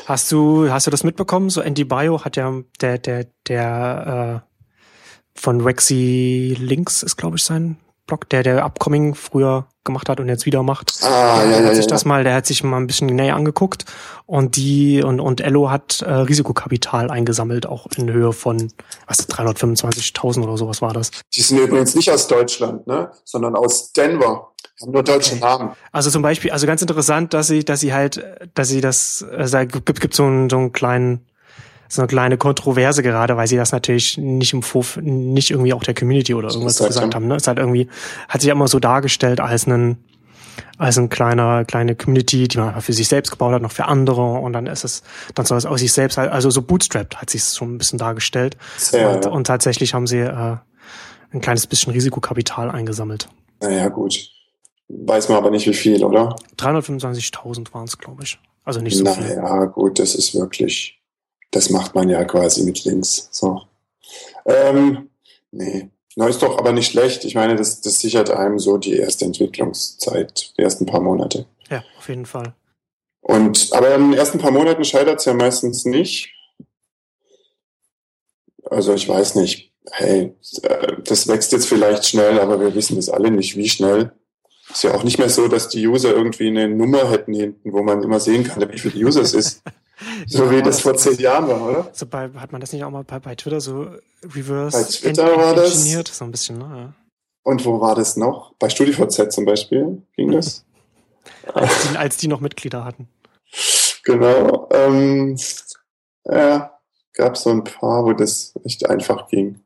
Hast 0.05 0.31
du, 0.31 0.69
hast 0.69 0.87
du 0.87 0.91
das 0.91 1.03
mitbekommen? 1.03 1.49
So 1.49 1.61
Andy 1.61 1.85
Bio 1.85 2.25
hat 2.25 2.35
ja 2.35 2.53
der, 2.81 2.97
der, 2.97 3.27
der 3.47 4.43
äh, 4.43 5.39
von 5.39 5.61
Rexy 5.61 6.57
Links 6.59 7.03
ist, 7.03 7.15
glaube 7.15 7.37
ich, 7.37 7.43
sein 7.43 7.77
Blog, 8.07 8.29
der 8.29 8.43
der 8.43 8.65
Upcoming 8.65 9.13
früher 9.13 9.67
gemacht 9.83 10.09
hat 10.09 10.19
und 10.19 10.27
jetzt 10.27 10.45
wieder 10.45 10.63
macht. 10.63 10.93
Ah, 11.03 11.41
der 11.41 11.51
ja, 11.51 11.57
hat 11.57 11.65
ja, 11.65 11.75
sich 11.75 11.85
ja. 11.85 11.89
das 11.89 12.05
mal, 12.05 12.23
der 12.23 12.35
hat 12.35 12.45
sich 12.45 12.63
mal 12.63 12.77
ein 12.77 12.87
bisschen 12.87 13.07
näher 13.07 13.35
angeguckt 13.35 13.85
und 14.25 14.55
die 14.55 15.03
und 15.03 15.19
und 15.19 15.41
Ello 15.41 15.69
hat 15.69 16.01
äh, 16.01 16.11
Risikokapital 16.11 17.11
eingesammelt, 17.11 17.65
auch 17.65 17.87
in 17.95 18.11
Höhe 18.11 18.33
von 18.33 18.71
was 19.07 19.29
325.000 19.29 20.43
oder 20.43 20.57
sowas 20.57 20.81
war 20.81 20.93
das. 20.93 21.11
Die 21.35 21.41
sind 21.41 21.59
übrigens 21.59 21.95
nicht 21.95 22.09
aus 22.11 22.27
Deutschland, 22.27 22.87
ne, 22.87 23.11
sondern 23.23 23.55
aus 23.55 23.91
Denver. 23.91 24.51
Haben 24.81 24.91
nur 24.91 25.03
deutsche 25.03 25.35
Okay. 25.35 25.43
Namen. 25.43 25.71
Also 25.91 26.11
zum 26.11 26.21
Beispiel, 26.21 26.51
also 26.51 26.67
ganz 26.67 26.81
interessant, 26.81 27.33
dass 27.33 27.47
sie, 27.47 27.65
dass 27.65 27.79
sie 27.79 27.93
halt, 27.93 28.23
dass 28.53 28.67
sie 28.67 28.79
das, 28.79 29.25
also 29.35 29.57
da 29.57 29.65
gibt, 29.65 29.99
gibt 29.99 30.13
so 30.13 30.23
einen, 30.23 30.49
so 30.49 30.57
einen 30.57 30.71
kleinen, 30.71 31.26
so 31.89 32.01
eine 32.01 32.07
kleine 32.07 32.37
Kontroverse 32.37 33.03
gerade, 33.03 33.37
weil 33.37 33.47
sie 33.47 33.57
das 33.57 33.71
natürlich 33.71 34.17
nicht 34.17 34.53
im 34.53 34.63
Vorf 34.63 34.97
nicht 35.01 35.51
irgendwie 35.51 35.73
auch 35.73 35.83
der 35.83 35.93
Community 35.93 36.33
oder 36.33 36.49
irgendwas 36.49 36.77
Gesagt 36.77 36.89
gesagt 36.89 37.15
haben. 37.15 37.23
haben. 37.23 37.27
Ne? 37.27 37.35
Es 37.35 37.43
ist 37.43 37.47
halt 37.47 37.59
irgendwie, 37.59 37.87
hat 38.27 38.41
sich 38.41 38.49
immer 38.49 38.67
so 38.67 38.79
dargestellt 38.79 39.39
als 39.39 39.67
ein, 39.67 39.97
als 40.77 40.97
ein 40.97 41.09
kleiner, 41.09 41.65
kleine 41.65 41.95
Community, 41.95 42.47
die 42.47 42.57
man 42.57 42.79
für 42.81 42.93
sich 42.93 43.07
selbst 43.07 43.31
gebaut 43.31 43.53
hat, 43.53 43.61
noch 43.61 43.71
für 43.71 43.85
andere 43.85 44.21
und 44.21 44.53
dann 44.53 44.67
ist 44.67 44.83
es, 44.83 45.03
dann 45.35 45.45
soll 45.45 45.57
es 45.57 45.65
aus 45.65 45.79
sich 45.79 45.93
selbst 45.93 46.17
halt, 46.17 46.31
also 46.31 46.49
so 46.49 46.61
bootstrapped 46.61 47.21
hat 47.21 47.29
sich 47.29 47.43
schon 47.43 47.75
ein 47.75 47.77
bisschen 47.77 47.99
dargestellt. 47.99 48.57
Sehr, 48.77 49.09
und, 49.09 49.25
ja. 49.25 49.31
und 49.31 49.47
tatsächlich 49.47 49.93
haben 49.93 50.07
sie 50.07 50.19
äh, 50.19 50.57
ein 51.31 51.41
kleines 51.41 51.67
bisschen 51.67 51.93
Risikokapital 51.93 52.71
eingesammelt. 52.71 53.29
Naja, 53.61 53.87
gut. 53.89 54.29
Weiß 54.89 55.27
man 55.27 55.37
aber 55.37 55.51
nicht 55.51 55.67
wie 55.67 55.73
viel, 55.73 56.03
oder? 56.03 56.35
325.000 56.57 57.73
waren 57.73 57.85
es, 57.85 57.97
glaube 57.97 58.23
ich. 58.23 58.39
Also 58.63 58.81
nicht 58.81 58.97
so 58.97 59.05
viel. 59.05 59.35
naja, 59.35 59.65
gut, 59.65 59.99
das 59.99 60.15
ist 60.15 60.35
wirklich, 60.35 60.96
das 61.57 61.71
macht 61.71 61.95
man 61.95 62.07
ja 62.07 62.23
quasi 62.23 62.63
mit 62.63 62.85
links. 62.85 63.29
So. 63.31 63.63
Ähm, 64.45 65.09
nee. 65.51 65.89
Na, 66.15 66.27
ist 66.27 66.43
doch 66.43 66.59
aber 66.59 66.71
nicht 66.71 66.91
schlecht. 66.91 67.25
Ich 67.25 67.33
meine, 67.33 67.55
das, 67.55 67.81
das 67.81 67.99
sichert 67.99 68.29
einem 68.29 68.59
so 68.59 68.77
die 68.77 68.95
erste 68.95 69.25
Entwicklungszeit, 69.25 70.53
die 70.55 70.61
ersten 70.61 70.85
paar 70.85 71.01
Monate. 71.01 71.47
Ja, 71.69 71.83
auf 71.97 72.09
jeden 72.09 72.27
Fall. 72.27 72.53
Und, 73.21 73.69
aber 73.71 73.95
in 73.95 74.11
den 74.11 74.19
ersten 74.19 74.37
paar 74.37 74.51
Monaten 74.51 74.85
scheitert 74.85 75.19
es 75.19 75.25
ja 75.25 75.33
meistens 75.33 75.83
nicht. 75.85 76.31
Also 78.63 78.93
ich 78.93 79.09
weiß 79.09 79.33
nicht, 79.35 79.73
hey, 79.91 80.35
äh, 80.61 80.93
das 81.03 81.27
wächst 81.27 81.51
jetzt 81.53 81.67
vielleicht 81.67 82.05
schnell, 82.05 82.39
aber 82.39 82.59
wir 82.59 82.75
wissen 82.75 82.97
das 82.97 83.09
alle 83.09 83.31
nicht, 83.31 83.57
wie 83.57 83.69
schnell. 83.69 84.11
Ist 84.69 84.83
ja 84.83 84.93
auch 84.93 85.03
nicht 85.03 85.17
mehr 85.17 85.29
so, 85.29 85.47
dass 85.47 85.69
die 85.69 85.87
User 85.87 86.13
irgendwie 86.13 86.47
eine 86.47 86.67
Nummer 86.67 87.09
hätten 87.09 87.33
hinten, 87.33 87.73
wo 87.73 87.81
man 87.81 88.03
immer 88.03 88.19
sehen 88.19 88.43
kann, 88.43 88.71
wie 88.71 88.77
viele 88.77 89.03
User 89.03 89.21
es 89.21 89.33
ist. 89.33 89.63
So 90.27 90.45
Ja, 90.45 90.51
wie 90.51 90.57
das 90.61 90.77
das- 90.77 90.81
vor 90.81 90.95
zehn 90.95 91.17
Jahren 91.19 91.47
war, 91.47 91.61
oder? 91.61 91.89
So 91.93 92.05
bei, 92.05 92.29
hat 92.35 92.51
man 92.51 92.61
das 92.61 92.71
nicht 92.71 92.83
auch 92.83 92.91
mal 92.91 93.03
bei, 93.03 93.19
bei 93.19 93.35
Twitter 93.35 93.59
so 93.61 93.87
reverse 94.23 94.77
Bei 94.77 94.83
Twitter 94.83 95.37
war 95.37 95.55
das-? 95.55 95.83
So 95.83 96.23
ein 96.25 96.31
bisschen, 96.31 96.57
ne? 96.59 96.93
Und 97.43 97.65
wo 97.65 97.79
war 97.79 97.95
das 97.95 98.17
noch? 98.17 98.53
Bei 98.59 98.69
StudiVZ 98.69 99.31
zum 99.33 99.45
Beispiel 99.45 100.01
ging 100.15 100.31
das. 100.31 100.65
Ja. 101.45 101.53
Als, 101.55 101.89
die, 101.91 101.97
als 101.97 102.17
die 102.17 102.27
noch 102.27 102.39
Mitglieder 102.41 102.83
hatten. 102.85 103.07
Genau. 104.03 104.67
Ähm, 104.71 105.37
ja, 106.25 106.77
gab 107.13 107.37
so 107.37 107.49
ein 107.49 107.63
paar, 107.63 108.05
wo 108.05 108.13
das 108.13 108.53
echt 108.63 108.89
einfach 108.89 109.27
ging. 109.29 109.61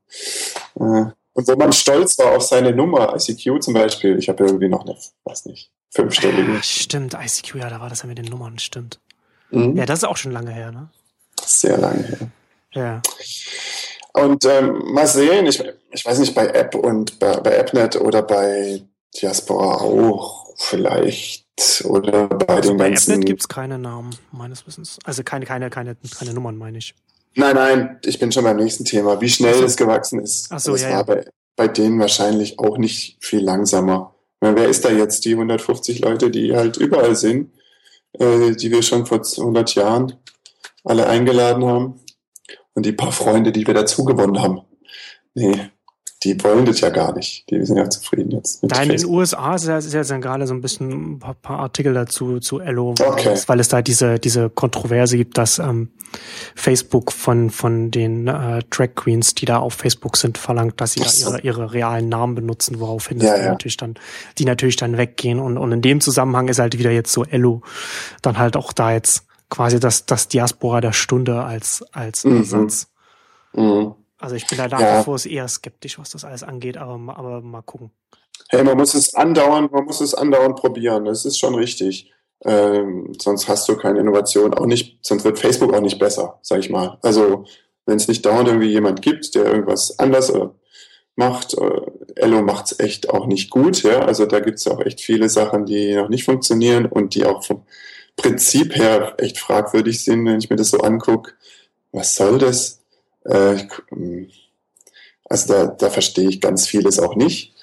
Äh, 0.76 1.06
und 1.34 1.48
wo 1.48 1.56
man 1.56 1.72
stolz 1.74 2.18
war 2.20 2.36
auf 2.36 2.44
seine 2.44 2.72
Nummer, 2.76 3.16
ICQ 3.16 3.62
zum 3.62 3.74
Beispiel. 3.74 4.18
Ich 4.18 4.30
habe 4.30 4.44
irgendwie 4.46 4.70
noch 4.70 4.86
eine, 4.86 4.96
weiß 5.26 5.46
nicht, 5.46 5.72
fünfstellige. 5.92 6.52
Ah, 6.58 6.64
stimmt, 6.64 7.14
ICQ, 7.16 7.56
ja, 7.56 7.70
da 7.70 7.80
war 7.80 7.90
das 7.90 8.02
ja 8.02 8.08
mit 8.08 8.18
den 8.18 8.26
Nummern, 8.26 8.58
stimmt. 8.60 9.00
Mhm. 9.52 9.78
Ja, 9.78 9.86
das 9.86 10.00
ist 10.00 10.06
auch 10.06 10.18
schon 10.18 10.32
lange 10.32 10.52
her, 10.52 10.72
ne? 10.72 10.90
Sehr 11.46 11.78
lange 11.78 12.04
her. 12.04 12.32
Ja. 12.74 13.02
Und 14.14 14.46
ähm, 14.46 14.94
mal 14.94 15.08
sehen, 15.08 15.46
ich, 15.46 15.64
ich 15.92 16.06
weiß 16.06 16.20
nicht, 16.20 16.36
bei 16.36 16.48
App 16.48 16.76
und 16.76 17.20
bei, 17.20 17.38
bei 17.38 17.60
AppNet 17.60 17.96
oder 17.96 18.22
bei 18.22 18.82
Diaspora 19.22 19.82
auch 19.82 20.48
vielleicht 20.58 21.46
oder 21.86 22.28
bei 22.28 22.56
Also 22.56 22.72
den 22.72 22.78
bei 22.78 22.90
ganzen. 22.90 23.12
AppNet 23.12 23.28
gibt's 23.28 23.48
keine 23.48 23.78
Namen, 23.78 24.16
meines 24.32 24.66
Wissens. 24.68 25.00
Also 25.04 25.24
keine, 25.24 25.46
keine, 25.46 25.70
keine, 25.70 25.96
keine 26.18 26.34
Nummern, 26.34 26.58
meine 26.58 26.78
ich. 26.78 26.96
Nein, 27.36 27.56
nein, 27.56 28.00
ich 28.06 28.20
bin 28.20 28.32
schon 28.32 28.44
beim 28.44 28.58
nächsten 28.58 28.84
Thema. 28.84 29.22
Wie 29.22 29.30
schnell 29.30 29.54
so. 29.54 29.64
es 29.64 29.78
gewachsen 29.78 30.20
ist. 30.20 30.48
Ach 30.50 30.60
so, 30.60 30.74
das 30.74 30.82
ja, 30.82 30.90
war 30.90 30.98
ja. 30.98 31.04
Bei, 31.04 31.26
bei 31.56 31.68
denen 31.68 32.00
wahrscheinlich 32.00 32.60
auch 32.60 32.78
nicht 32.78 33.18
viel 33.22 33.40
langsamer. 33.40 34.16
Meine, 34.42 34.58
wer 34.58 34.68
ist 34.68 34.84
da 34.84 34.90
jetzt 34.90 35.24
die 35.24 35.34
150 35.34 36.00
Leute, 36.00 36.30
die 36.30 36.56
halt 36.56 36.78
überall 36.78 37.16
sind, 37.16 37.52
äh, 38.14 38.52
die 38.52 38.72
wir 38.72 38.82
schon 38.82 39.06
vor 39.06 39.22
100 39.22 39.76
Jahren 39.76 40.14
alle 40.84 41.08
eingeladen 41.08 41.66
haben 41.66 42.00
und 42.74 42.86
die 42.86 42.92
paar 42.92 43.12
Freunde, 43.12 43.52
die 43.52 43.66
wir 43.66 43.74
dazu 43.74 44.06
gewonnen 44.06 44.42
haben? 44.42 44.62
Nee, 45.34 45.72
die 46.24 46.44
wollen 46.44 46.66
das 46.66 46.82
ja 46.82 46.90
gar 46.90 47.14
nicht. 47.16 47.50
Die 47.50 47.66
sind 47.66 47.78
ja 47.78 47.90
zufrieden 47.90 48.32
jetzt. 48.32 48.62
Mit 48.62 48.72
Da 48.72 48.84
in 48.84 48.90
den. 48.90 49.06
USA 49.06 49.56
ist 49.56 49.66
ja, 49.66 49.78
ist 49.78 49.92
ja 49.94 50.04
dann 50.04 50.22
gerade 50.22 50.46
so 50.46 50.54
ein 50.54 50.62
bisschen 50.62 51.14
ein 51.16 51.20
paar, 51.20 51.34
paar 51.34 51.60
Artikel 51.60 51.94
dazu 51.94 52.40
zu 52.40 52.60
Ello, 52.60 52.94
Okay. 53.04 53.36
weil, 53.48 53.60
es, 53.60 53.70
da 53.70 53.82
diese, 53.82 54.20
diese 54.20 54.50
Kontroverse 54.52 55.18
gibt, 55.18 55.38
dass 55.38 55.58
ähm, 55.58 55.90
Facebook 56.56 57.12
von, 57.12 57.50
von 57.50 57.90
den 57.90 58.28
äh, 58.28 58.62
Drag 58.70 58.90
Queens, 58.96 59.34
die 59.34 59.46
da 59.46 59.58
auf 59.58 59.74
Facebook 59.74 60.16
sind, 60.18 60.38
verlangt, 60.38 60.80
dass 60.80 60.94
sie 60.94 61.00
da 61.00 61.10
ihre, 61.10 61.42
ihre 61.42 61.74
realen 61.74 62.10
Namen 62.10 62.36
benutzen, 62.36 62.80
woraufhin 62.80 63.20
Ja, 63.20 63.38
ja. 63.38 63.50
natürlich 63.50 63.78
dann, 63.78 63.96
die 64.38 64.46
natürlich 64.46 64.76
dann 64.76 64.98
weggehen. 64.98 65.40
Und, 65.40 65.58
und 65.58 65.72
in 65.72 65.82
dem 65.82 66.02
Zusammenhang 66.02 66.48
ist 66.50 66.60
halt 66.60 66.78
wieder 66.78 66.92
jetzt 66.92 67.12
so 67.14 67.24
Ello 67.26 67.62
dann 68.22 68.38
halt 68.38 68.56
auch 68.56 68.74
da 68.74 68.92
jetzt 68.92 69.26
quasi 69.50 69.80
das, 69.80 70.06
das 70.06 70.28
Diaspora 70.28 70.82
der 70.82 70.94
Stunde 70.94 71.42
als, 71.44 71.84
als 71.92 72.24
Mhm. 72.26 72.38
Ersatz. 72.38 72.88
Mhm. 73.54 73.96
Also 74.22 74.36
ich 74.36 74.48
bin 74.48 74.58
da 74.58 74.68
nach 74.68 74.80
Ja. 74.80 75.00
wie 75.00 75.04
vor 75.04 75.20
eher 75.26 75.48
skeptisch, 75.48 75.98
was 76.00 76.12
das 76.12 76.24
alles 76.24 76.44
angeht, 76.44 76.78
aber, 76.78 77.18
aber 77.18 77.42
mal 77.42 77.62
gucken. 77.62 77.92
Hey, 78.50 78.64
man 78.64 78.78
muss 78.78 78.94
es 78.94 79.14
andauernd, 79.16 79.72
man 79.72 79.86
muss 79.86 80.02
es 80.02 80.14
andauernd 80.14 80.56
probieren. 80.58 81.06
Das 81.06 81.26
ist 81.26 81.40
schon 81.40 81.56
richtig. 81.56 82.12
Ähm, 82.44 83.14
sonst 83.20 83.48
hast 83.48 83.68
du 83.70 83.78
keine 83.78 84.00
Innovation, 84.00 84.54
auch 84.54 84.66
nicht, 84.66 84.98
sonst 85.02 85.24
wird 85.24 85.40
Facebook 85.40 85.74
auch 85.74 85.82
nicht 85.82 86.00
besser, 86.00 86.40
sag 86.42 86.60
ich 86.60 86.70
mal. 86.70 86.98
Also 87.02 87.46
wenn 87.86 87.98
es 87.98 88.08
nicht 88.08 88.26
dauernd 88.26 88.48
irgendwie 88.48 88.72
jemand 88.72 89.02
gibt, 89.02 89.36
der 89.36 89.46
irgendwas 89.46 89.98
anders 90.00 90.30
äh, 90.30 90.48
macht, 91.16 91.56
äh, 91.58 91.82
Ello 92.16 92.42
macht's 92.42 92.80
echt 92.80 93.10
auch 93.10 93.28
nicht 93.28 93.50
gut, 93.50 93.84
ja. 93.84 94.00
Also 94.00 94.26
da 94.26 94.40
gibt's 94.40 94.66
ja 94.66 94.74
auch 94.74 94.82
echt 94.82 95.02
viele 95.02 95.30
Sachen, 95.30 95.66
die 95.66 95.96
noch 95.96 96.10
nicht 96.10 96.26
funktionieren 96.26 96.86
und 96.88 97.16
die 97.16 97.26
auch 97.26 97.44
vom 97.44 97.64
Prinzip 98.18 98.76
her 98.76 99.16
echt 99.18 99.40
fragwürdig 99.40 100.04
sind, 100.04 100.26
wenn 100.26 100.40
ich 100.40 100.50
mir 100.50 100.56
das 100.56 100.72
so 100.72 100.80
angucke. 100.80 101.34
Was 101.92 102.16
soll 102.16 102.38
das? 102.38 102.81
Äh, 103.26 103.68
ähm, 103.92 104.30
also 105.26 105.54
da, 105.54 105.68
da 105.68 105.90
verstehe 105.90 106.30
ich 106.30 106.42
ganz 106.42 106.68
vieles 106.68 107.00
auch 107.00 107.16
nicht. 107.16 107.54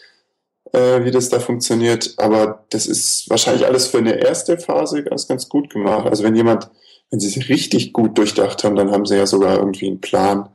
äh, 0.73 1.05
wie 1.05 1.11
das 1.11 1.29
da 1.29 1.41
funktioniert. 1.41 2.15
Aber 2.19 2.65
das 2.71 2.87
ist 2.87 3.29
wahrscheinlich 3.31 3.67
alles 3.67 3.87
für 3.87 3.99
eine 3.99 4.15
erste 4.23 4.59
Phase 4.59 5.03
ganz, 5.05 5.27
ganz 5.29 5.49
gut 5.49 5.71
gemacht. 5.71 6.07
Also 6.07 6.25
wenn 6.25 6.37
jemand, 6.37 6.71
wenn 7.11 7.21
sie 7.21 7.29
sich 7.29 7.49
richtig 7.49 7.93
gut 7.93 8.19
durchdacht 8.19 8.65
haben, 8.65 8.77
dann 8.77 8.91
haben 8.91 9.07
sie 9.07 9.17
ja 9.17 9.27
sogar 9.27 9.59
irgendwie 9.59 9.87
einen 9.89 10.01
Plan, 10.01 10.49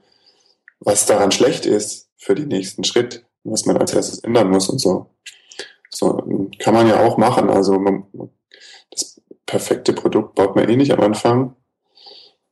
was 0.80 1.06
daran 1.06 1.32
schlecht 1.32 1.66
ist 1.66 2.10
für 2.18 2.36
den 2.36 2.50
nächsten 2.50 2.84
Schritt, 2.84 3.26
was 3.44 3.66
man 3.66 3.78
als 3.78 3.94
erstes 3.94 4.20
ändern 4.20 4.50
muss 4.50 4.70
und 4.70 4.80
so. 4.80 5.08
So 5.90 6.50
kann 6.60 6.74
man 6.74 6.88
ja 6.88 7.06
auch 7.06 7.18
machen. 7.18 7.50
Also 7.50 7.80
man, 7.80 8.06
das 8.92 9.22
perfekte 9.46 9.94
Produkt 9.94 10.36
baut 10.36 10.56
man 10.56 10.70
eh 10.70 10.76
nicht 10.76 10.92
am 10.92 11.02
Anfang. 11.02 11.56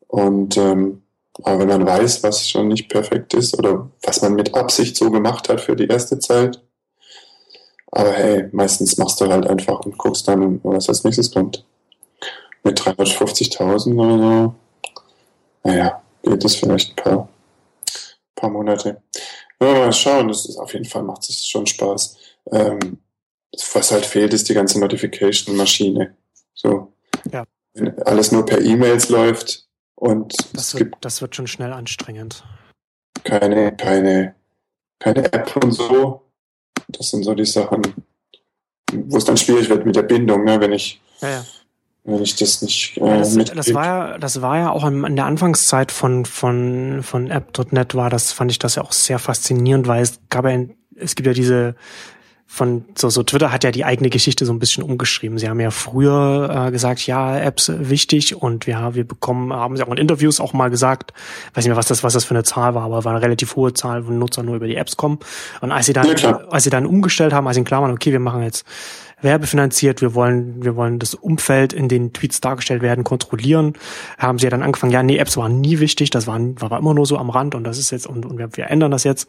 Und 0.08 0.58
ähm, 0.58 1.04
aber 1.44 1.60
wenn 1.60 1.68
man 1.68 1.86
weiß, 1.86 2.24
was 2.24 2.48
schon 2.48 2.68
nicht 2.68 2.90
perfekt 2.90 3.34
ist 3.34 3.58
oder 3.58 3.90
was 4.04 4.22
man 4.22 4.34
mit 4.34 4.54
Absicht 4.54 4.96
so 4.96 5.10
gemacht 5.10 5.50
hat 5.50 5.62
für 5.62 5.76
die 5.76 5.88
erste 5.88 6.20
Zeit, 6.20 6.62
aber 7.92 8.12
hey, 8.12 8.50
meistens 8.52 8.98
machst 8.98 9.20
du 9.22 9.28
halt 9.28 9.48
einfach 9.48 9.80
und 9.82 9.98
guckst 9.98 10.28
dann, 10.28 10.60
was 10.64 10.90
als 10.90 11.04
nächstes 11.04 11.32
kommt. 11.32 11.66
Mit 12.64 12.80
350.000 12.80 13.96
oder 13.96 14.18
so, 14.18 14.56
naja, 15.64 16.02
geht 16.24 16.46
es 16.46 16.56
vielleicht 16.56 16.92
ein 16.92 17.04
paar, 17.04 17.30
paar 18.36 18.50
Monate. 18.50 19.02
Ja, 19.60 19.74
mal 19.74 19.94
schauen, 19.94 20.28
das 20.28 20.46
ist 20.46 20.58
auf 20.58 20.74
jeden 20.74 20.86
Fall 20.86 21.04
macht 21.04 21.28
es 21.28 21.46
schon 21.46 21.66
Spaß. 21.66 22.18
Ähm, 22.52 23.00
was 23.74 23.92
halt 23.92 24.06
fehlt, 24.06 24.34
ist 24.34 24.48
die 24.50 24.54
ganze 24.54 24.80
Notification-Maschine. 24.80 26.16
So. 26.54 26.94
Ja. 27.32 27.44
Wenn 27.74 28.02
alles 28.04 28.32
nur 28.32 28.46
per 28.46 28.62
E-Mails 28.62 29.10
läuft 29.10 29.68
und 30.02 30.34
das 30.54 30.70
es 30.70 30.74
wird, 30.74 30.84
gibt 30.92 31.06
das 31.06 31.22
wird 31.22 31.36
schon 31.36 31.46
schnell 31.46 31.74
anstrengend. 31.74 32.44
keine, 33.24 33.76
keine, 33.76 34.34
keine 35.00 35.32
App 35.32 35.56
und 35.58 35.74
so. 35.74 36.24
Das 36.88 37.12
sind 37.12 37.24
so 37.24 37.36
die 37.36 37.46
Sachen, 37.46 37.84
wo 38.92 39.18
es 39.18 39.26
dann 39.26 39.38
schwierig 39.38 39.70
wird 39.70 39.86
mit 39.86 39.96
der 39.96 40.02
Bindung, 40.02 40.44
ne? 40.44 40.60
wenn 40.60 40.72
ich, 40.72 41.00
Ja, 41.22 41.30
ja. 41.30 41.46
wenn 42.04 42.24
ich 42.24 42.36
das 42.36 42.64
nicht 42.64 42.98
äh, 42.98 43.06
Ja, 43.06 43.18
das, 43.18 43.36
das 43.36 43.74
war 43.76 43.86
ja, 43.86 44.18
das 44.18 44.42
war 44.42 44.58
ja 44.58 44.72
auch 44.72 44.86
in, 44.86 45.16
der 45.16 45.26
Anfangszeit 45.26 45.92
von 45.92 46.26
von 46.26 47.04
von 47.04 47.30
App.net 47.30 47.94
war 47.94 48.10
das 48.10 48.32
fand 48.32 48.50
ich 48.50 48.58
das 48.58 48.76
ja 48.76 48.84
auch 48.84 48.94
sehr 48.94 49.20
faszinierend, 49.20 49.88
weil 49.88 50.02
es 50.02 50.20
gab 50.30 50.46
ja 50.46 50.66
es 50.96 51.16
gibt 51.16 51.28
ja 51.28 51.34
diese 51.34 51.76
von 52.54 52.84
so 52.98 53.10
so 53.10 53.24
Twitter 53.24 53.54
hat 53.54 53.64
ja 53.64 53.72
die 53.72 53.86
eigene 53.86 54.10
Geschichte 54.10 54.46
so 54.46 54.52
ein 54.52 54.60
bisschen 54.60 54.84
umgeschrieben. 54.84 55.38
Sie 55.38 55.48
haben 55.48 55.62
ja 55.62 55.72
früher 55.72 56.68
äh, 56.68 56.72
gesagt, 56.72 57.08
ja 57.08 57.40
Apps 57.40 57.72
wichtig 57.74 58.36
und 58.36 58.66
ja 58.68 58.94
wir 58.94 59.08
bekommen 59.08 59.54
haben 59.54 59.78
sie 59.78 59.84
auch 59.84 59.92
in 59.92 59.98
Interviews 59.98 60.42
auch 60.42 60.52
mal 60.52 60.70
gesagt, 60.70 61.14
weiß 61.54 61.64
nicht 61.64 61.70
mehr 61.70 61.78
was 61.78 61.88
das 61.88 62.04
was 62.04 62.12
das 62.12 62.26
für 62.26 62.34
eine 62.34 62.44
Zahl 62.44 62.76
war, 62.76 62.84
aber 62.84 63.06
war 63.06 63.14
eine 63.14 63.22
relativ 63.22 63.56
hohe 63.56 63.74
Zahl, 63.74 64.06
wo 64.06 64.12
Nutzer 64.12 64.44
nur 64.44 64.58
über 64.58 64.68
die 64.68 64.76
Apps 64.76 64.98
kommen. 64.98 65.20
Und 65.62 65.72
als 65.72 65.86
sie 65.86 65.94
dann 65.94 66.06
Ja, 66.18 66.42
als 66.50 66.66
sie 66.66 66.70
dann 66.70 66.86
umgestellt 66.86 67.32
haben, 67.32 67.48
als 67.48 67.56
ihnen 67.56 67.66
klar 67.66 67.84
war, 67.84 67.90
okay 67.90 68.12
wir 68.12 68.20
machen 68.20 68.44
jetzt 68.44 68.66
werbefinanziert, 69.22 70.02
wir 70.02 70.16
wollen, 70.16 70.64
wir 70.64 70.76
wollen 70.76 71.00
das 71.00 71.14
Umfeld, 71.14 71.74
in 71.74 71.88
den 71.88 72.14
Tweets 72.14 72.42
dargestellt 72.42 72.82
werden, 72.82 73.04
kontrollieren. 73.04 73.74
Haben 74.18 74.40
sie 74.40 74.46
ja 74.46 74.50
dann 74.50 74.64
angefangen, 74.64 74.92
ja, 74.92 75.04
nee, 75.04 75.18
Apps 75.18 75.38
waren 75.38 75.62
nie 75.62 75.80
wichtig, 75.80 76.10
das 76.10 76.28
war, 76.28 76.40
war 76.40 76.80
immer 76.80 76.94
nur 76.94 77.06
so 77.06 77.18
am 77.18 77.30
Rand 77.30 77.56
und 77.56 77.64
das 77.64 77.78
ist 77.78 77.92
jetzt, 77.92 78.08
und, 78.08 78.26
und 78.26 78.38
wir, 78.38 78.50
wir 78.56 78.70
ändern 78.70 78.92
das 78.92 79.04
jetzt. 79.04 79.28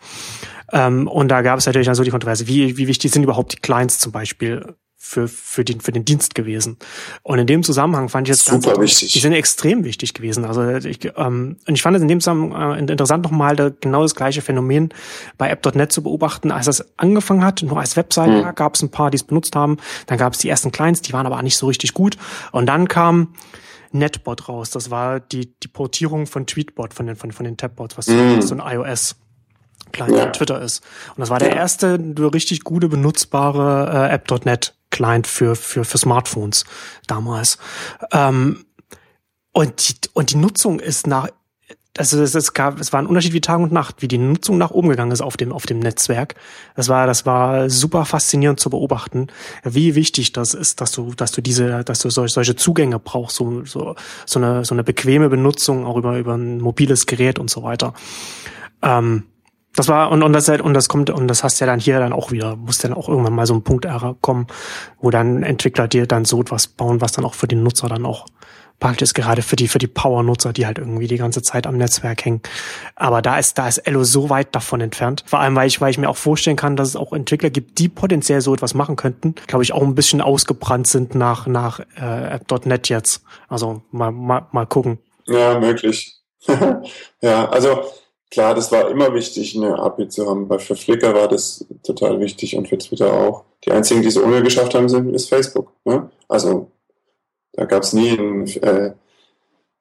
Ähm, 0.72 1.06
und 1.08 1.28
da 1.28 1.42
gab 1.42 1.58
es 1.58 1.66
natürlich 1.66 1.86
dann 1.86 1.94
so 1.94 2.04
die 2.04 2.10
Kontroverse, 2.10 2.46
wie, 2.46 2.76
wie 2.76 2.88
wichtig 2.88 3.10
sind 3.10 3.22
überhaupt 3.22 3.52
die 3.52 3.60
Clients 3.60 3.98
zum 3.98 4.12
Beispiel 4.12 4.74
für, 5.04 5.26
für, 5.26 5.64
den, 5.64 5.80
für 5.80 5.90
den 5.90 6.04
Dienst 6.04 6.36
gewesen. 6.36 6.76
Und 7.24 7.40
in 7.40 7.46
dem 7.48 7.64
Zusammenhang 7.64 8.08
fand 8.08 8.28
ich 8.28 8.34
jetzt 8.36 8.46
Super 8.46 8.80
wichtig. 8.80 9.10
die 9.12 9.18
sind 9.18 9.32
extrem 9.32 9.82
wichtig 9.84 10.14
gewesen. 10.14 10.44
Also 10.44 10.64
ich, 10.88 11.00
ähm, 11.16 11.56
und 11.66 11.74
ich 11.74 11.82
fand 11.82 11.96
es 11.96 12.02
in 12.02 12.08
dem 12.08 12.20
Zusammenhang 12.20 12.76
äh, 12.76 12.78
interessant 12.78 13.24
nochmal 13.24 13.56
da 13.56 13.70
genau 13.80 14.02
das 14.02 14.14
gleiche 14.14 14.42
Phänomen 14.42 14.90
bei 15.38 15.50
App.net 15.50 15.90
zu 15.92 16.02
beobachten, 16.04 16.52
als 16.52 16.66
das 16.66 16.86
angefangen 16.98 17.44
hat, 17.44 17.62
nur 17.62 17.78
als 17.80 17.96
Webseite 17.96 18.44
Mhm. 18.44 18.54
gab 18.54 18.76
es 18.76 18.82
ein 18.82 18.90
paar, 18.92 19.10
die 19.10 19.16
es 19.16 19.24
benutzt 19.24 19.56
haben. 19.56 19.78
Dann 20.06 20.18
gab 20.18 20.34
es 20.34 20.38
die 20.38 20.48
ersten 20.48 20.70
Clients, 20.70 21.02
die 21.02 21.12
waren 21.12 21.26
aber 21.26 21.42
nicht 21.42 21.56
so 21.56 21.66
richtig 21.66 21.94
gut. 21.94 22.16
Und 22.52 22.66
dann 22.66 22.86
kam 22.86 23.34
Netbot 23.90 24.48
raus. 24.48 24.70
Das 24.70 24.90
war 24.90 25.18
die, 25.20 25.52
die 25.58 25.68
Portierung 25.68 26.26
von 26.26 26.46
Tweetbot, 26.46 26.94
von 26.94 27.06
den, 27.08 27.16
von, 27.16 27.32
von 27.32 27.44
den 27.44 27.56
Tabbots, 27.56 27.98
was 27.98 28.06
Mhm. 28.06 28.40
so 28.40 28.54
ein 28.54 28.62
iOS 28.76 29.16
Client 29.90 30.16
Ja. 30.16 30.22
von 30.22 30.32
Twitter 30.32 30.62
ist. 30.62 30.82
Und 31.10 31.18
das 31.20 31.28
war 31.28 31.40
der 31.40 31.54
erste 31.54 31.98
richtig 32.32 32.62
gute, 32.64 32.88
benutzbare 32.88 34.08
äh, 34.10 34.14
App.net 34.14 34.74
Client 34.92 35.26
für, 35.26 35.56
für, 35.56 35.84
für 35.84 35.98
Smartphones 35.98 36.64
damals. 37.08 37.58
Ähm, 38.12 38.64
und, 39.50 39.88
die, 39.88 40.08
und 40.12 40.30
die 40.30 40.36
Nutzung 40.36 40.78
ist 40.78 41.08
nach, 41.08 41.28
also 41.98 42.22
es, 42.22 42.34
es 42.34 42.54
gab, 42.54 42.80
es 42.80 42.92
war 42.92 43.00
ein 43.00 43.06
Unterschied 43.06 43.32
wie 43.32 43.40
Tag 43.40 43.58
und 43.58 43.72
Nacht, 43.72 43.96
wie 44.00 44.08
die 44.08 44.18
Nutzung 44.18 44.56
nach 44.56 44.70
oben 44.70 44.88
gegangen 44.88 45.10
ist 45.10 45.20
auf 45.20 45.36
dem, 45.36 45.52
auf 45.52 45.66
dem 45.66 45.80
Netzwerk. 45.80 46.36
Das 46.74 46.88
war, 46.88 47.06
das 47.06 47.26
war 47.26 47.68
super 47.68 48.04
faszinierend 48.04 48.60
zu 48.60 48.70
beobachten, 48.70 49.26
wie 49.64 49.94
wichtig 49.94 50.32
das 50.32 50.54
ist, 50.54 50.80
dass 50.80 50.92
du, 50.92 51.12
dass 51.14 51.32
du 51.32 51.42
diese, 51.42 51.84
dass 51.84 51.98
du 51.98 52.08
solche, 52.08 52.32
solche 52.32 52.56
Zugänge 52.56 52.98
brauchst, 52.98 53.36
so, 53.36 53.64
so, 53.64 53.94
so 54.24 54.38
eine, 54.38 54.64
so 54.64 54.74
eine 54.74 54.84
bequeme 54.84 55.28
Benutzung 55.28 55.84
auch 55.84 55.96
über, 55.96 56.16
über 56.18 56.34
ein 56.34 56.60
mobiles 56.60 57.06
Gerät 57.06 57.38
und 57.38 57.50
so 57.50 57.62
weiter. 57.62 57.92
Ähm, 58.80 59.24
das 59.74 59.88
war, 59.88 60.10
und, 60.10 60.22
und 60.22 60.32
das 60.32 60.48
halt, 60.48 60.60
und 60.60 60.74
das 60.74 60.88
kommt, 60.88 61.10
und 61.10 61.28
das 61.28 61.42
hast 61.42 61.60
ja 61.60 61.66
dann 61.66 61.80
hier 61.80 61.98
dann 61.98 62.12
auch 62.12 62.30
wieder, 62.30 62.56
muss 62.56 62.78
dann 62.78 62.92
auch 62.92 63.08
irgendwann 63.08 63.34
mal 63.34 63.46
so 63.46 63.54
ein 63.54 63.62
Punkt 63.62 63.86
kommen, 64.20 64.46
wo 65.00 65.10
dann 65.10 65.42
Entwickler 65.42 65.88
dir 65.88 66.06
dann 66.06 66.24
so 66.24 66.40
etwas 66.40 66.66
bauen, 66.66 67.00
was 67.00 67.12
dann 67.12 67.24
auch 67.24 67.34
für 67.34 67.48
den 67.48 67.62
Nutzer 67.62 67.88
dann 67.88 68.04
auch 68.04 68.26
praktisch 68.82 69.02
ist, 69.02 69.14
gerade 69.14 69.42
für 69.42 69.56
die, 69.56 69.68
für 69.68 69.78
die 69.78 69.86
Power-Nutzer, 69.86 70.52
die 70.52 70.66
halt 70.66 70.78
irgendwie 70.78 71.06
die 71.06 71.16
ganze 71.16 71.40
Zeit 71.40 71.66
am 71.66 71.76
Netzwerk 71.76 72.24
hängen. 72.24 72.42
Aber 72.96 73.22
da 73.22 73.38
ist, 73.38 73.56
da 73.56 73.68
ist 73.68 73.78
Ello 73.78 74.02
so 74.02 74.28
weit 74.28 74.54
davon 74.54 74.80
entfernt. 74.80 75.24
Vor 75.26 75.38
allem, 75.38 75.54
weil 75.54 75.68
ich, 75.68 75.80
weil 75.80 75.90
ich 75.90 75.98
mir 75.98 76.08
auch 76.08 76.16
vorstellen 76.16 76.56
kann, 76.56 76.74
dass 76.76 76.88
es 76.88 76.96
auch 76.96 77.12
Entwickler 77.12 77.50
gibt, 77.50 77.78
die 77.78 77.88
potenziell 77.88 78.40
so 78.40 78.52
etwas 78.52 78.74
machen 78.74 78.96
könnten, 78.96 79.36
glaube 79.46 79.62
ich, 79.62 79.72
auch 79.72 79.82
ein 79.82 79.94
bisschen 79.94 80.20
ausgebrannt 80.20 80.88
sind 80.88 81.14
nach, 81.14 81.46
nach 81.46 81.80
äh, 81.96 82.34
App.net 82.34 82.88
jetzt. 82.88 83.22
Also 83.48 83.82
mal, 83.92 84.10
mal, 84.10 84.46
mal 84.50 84.66
gucken. 84.66 84.98
Ja, 85.26 85.60
möglich. 85.60 86.16
ja, 87.20 87.48
also 87.48 87.84
klar, 88.32 88.54
das 88.54 88.72
war 88.72 88.90
immer 88.90 89.14
wichtig, 89.14 89.54
eine 89.54 89.78
API 89.78 90.08
zu 90.08 90.26
haben. 90.28 90.48
Bei 90.48 90.58
für 90.58 90.74
Flickr 90.74 91.14
war 91.14 91.28
das 91.28 91.66
total 91.82 92.18
wichtig 92.18 92.56
und 92.56 92.66
für 92.66 92.78
Twitter 92.78 93.12
auch. 93.12 93.44
Die 93.64 93.70
einzigen, 93.70 94.00
die 94.00 94.08
es 94.08 94.16
ohne 94.16 94.42
geschafft 94.42 94.74
haben, 94.74 94.88
sind 94.88 95.14
ist 95.14 95.28
Facebook. 95.28 95.72
Ne? 95.84 96.10
Also 96.28 96.72
da 97.52 97.66
gab 97.66 97.82
es 97.82 97.92
nie 97.92 98.10
ein 98.10 98.46
äh, 98.62 98.94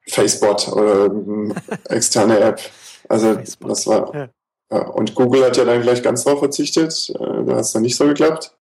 Facebot 0.06 0.68
oder 0.68 1.06
eine 1.06 1.54
externe 1.88 2.38
App. 2.40 2.60
Also 3.08 3.34
Facebook, 3.34 3.68
das 3.70 3.86
war. 3.86 4.14
ja. 4.14 4.28
Ja, 4.70 4.88
und 4.88 5.14
Google 5.14 5.44
hat 5.44 5.58
ja 5.58 5.66
dann 5.66 5.82
gleich 5.82 6.02
ganz 6.02 6.24
drauf 6.24 6.38
verzichtet. 6.38 7.10
Äh, 7.10 7.44
da 7.44 7.56
hat 7.56 7.60
es 7.60 7.72
dann 7.72 7.82
nicht 7.82 7.96
so 7.96 8.06
geklappt. 8.06 8.56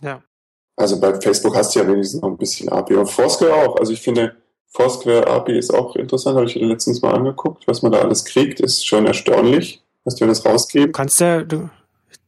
Ja. 0.00 0.22
Also 0.76 0.98
bei 0.98 1.20
Facebook 1.20 1.54
hast 1.54 1.74
du 1.74 1.80
ja 1.80 1.86
wenigstens 1.86 2.22
noch 2.22 2.30
ein 2.30 2.38
bisschen 2.38 2.70
API. 2.70 2.94
Und 2.94 3.10
Foursquare 3.10 3.54
auch. 3.54 3.76
Also 3.76 3.92
ich 3.92 4.00
finde, 4.00 4.36
Foursquare 4.74 5.26
API 5.28 5.56
ist 5.58 5.72
auch 5.72 5.94
interessant. 5.96 6.36
Habe 6.36 6.46
ich 6.46 6.54
letztens 6.56 7.00
mal 7.00 7.14
angeguckt. 7.14 7.66
Was 7.66 7.82
man 7.82 7.92
da 7.92 7.98
alles 8.00 8.24
kriegt, 8.24 8.58
ist 8.60 8.86
schon 8.86 9.06
erstaunlich, 9.06 9.82
was 10.04 10.16
die 10.16 10.26
das 10.26 10.44
rausgeben. 10.44 10.86
Du 10.88 10.92
kannst 10.92 11.20
ja, 11.20 11.42
du, 11.42 11.70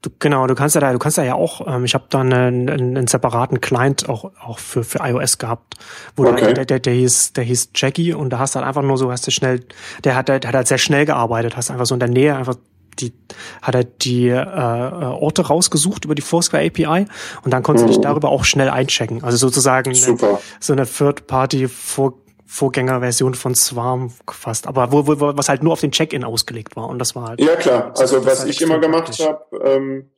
du, 0.03 0.11
genau, 0.21 0.47
du 0.47 0.55
kannst 0.55 0.77
ja 0.77 0.81
da, 0.81 0.93
du 0.93 0.99
kannst 1.01 1.19
da 1.19 1.25
ja 1.25 1.35
auch, 1.35 1.67
ähm, 1.67 1.85
ich 1.85 1.95
habe 1.95 2.05
da 2.09 2.21
einen, 2.21 2.69
einen, 2.71 2.97
einen 2.97 3.07
separaten 3.09 3.61
Client 3.61 4.09
auch, 4.09 4.31
auch 4.41 4.61
für, 4.61 4.85
für 4.85 5.01
iOS 5.03 5.39
gehabt, 5.39 5.75
wo 6.15 6.25
Okay. 6.25 6.55
der, 6.55 6.65
der, 6.65 6.79
der 6.79 6.93
hieß, 6.93 7.33
der 7.33 7.43
hieß 7.43 7.71
Jackie 7.75 8.13
und 8.15 8.31
da 8.31 8.39
hast 8.39 8.55
du 8.55 8.61
halt 8.61 8.69
einfach 8.69 8.83
nur 8.83 8.97
so, 8.97 9.11
hast 9.11 9.27
du 9.27 9.33
schnell, 9.33 9.65
der 10.05 10.15
hat, 10.15 10.29
der 10.29 10.37
hat 10.37 10.55
halt 10.55 10.69
sehr 10.69 10.79
schnell 10.79 11.05
gearbeitet, 11.05 11.57
hast 11.57 11.71
einfach 11.73 11.87
so 11.87 11.95
in 11.95 12.01
der 12.01 12.09
Nähe 12.11 12.37
einfach 12.37 12.55
die, 13.01 13.13
hat 13.61 13.75
er 13.75 13.85
die 13.85 14.29
äh, 14.29 14.37
Orte 14.41 15.47
rausgesucht 15.49 16.05
über 16.07 16.15
die 16.15 16.23
Foursquare 16.23 16.65
API 16.65 17.07
und 17.45 17.51
dann 17.51 17.63
konntest 17.65 17.85
du 17.85 17.89
dich 17.89 17.99
Mhm. 17.99 18.03
darüber 18.03 18.29
auch 18.31 18.45
schnell 18.45 18.71
einchecken. 18.71 19.23
Also 19.25 19.37
sozusagen 19.37 19.93
Super. 19.95 20.41
so 20.61 20.73
eine 20.73 20.87
Third-Party-Vor 20.87 22.15
Vorgängerversion 22.47 23.35
von 23.35 23.55
Swarm 23.55 24.13
fast, 24.31 24.67
aber 24.67 24.93
wo, 24.93 25.07
wo, 25.07 25.37
was 25.37 25.49
halt 25.49 25.63
nur 25.63 25.73
auf 25.73 25.81
den 25.81 25.91
Check-in 25.91 26.25
ausgelegt 26.25 26.77
war. 26.77 26.89
Und 26.89 26.99
das 26.99 27.17
war 27.17 27.29
halt 27.29 27.41
Ja, 27.41 27.57
klar. 27.57 27.93
Also 27.99 28.25
was 28.25 28.41
halt 28.41 28.51
ich 28.51 28.63
immer 28.63 28.79
gemacht 28.79 29.19
habe, 29.19 29.45
ähm, 29.65 30.11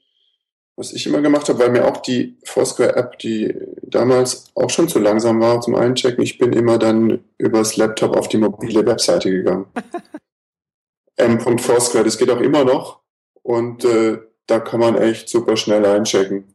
was 0.76 0.93
ich 0.93 1.07
immer 1.07 1.22
gemacht 1.22 1.49
habe, 1.49 1.59
weil 1.59 1.70
mir 1.70 1.87
auch 1.87 1.97
die 1.97 2.37
Foursquare-App, 2.45 3.18
die 3.18 3.55
damals 3.83 4.51
auch 4.55 4.70
schon 4.70 4.89
zu 4.89 4.99
langsam 4.99 5.41
war 5.41 5.61
zum 5.61 5.74
Einchecken, 5.74 6.22
ich 6.22 6.39
bin 6.39 6.53
immer 6.53 6.79
dann 6.79 7.24
übers 7.39 7.76
Laptop 7.76 8.16
auf 8.16 8.29
die 8.29 8.39
mobile 8.39 8.87
Webseite 8.87 9.31
gegangen. 9.31 9.66
m.foursquare, 11.16 12.05
das 12.05 12.18
geht 12.18 12.31
auch 12.31 12.41
immer 12.41 12.64
noch. 12.64 13.01
Und 13.43 13.85
äh, 13.85 14.18
da 14.47 14.61
kann 14.61 14.81
man 14.81 14.97
echt 14.97 15.29
super 15.29 15.57
schnell 15.57 15.85
einchecken, 15.87 16.55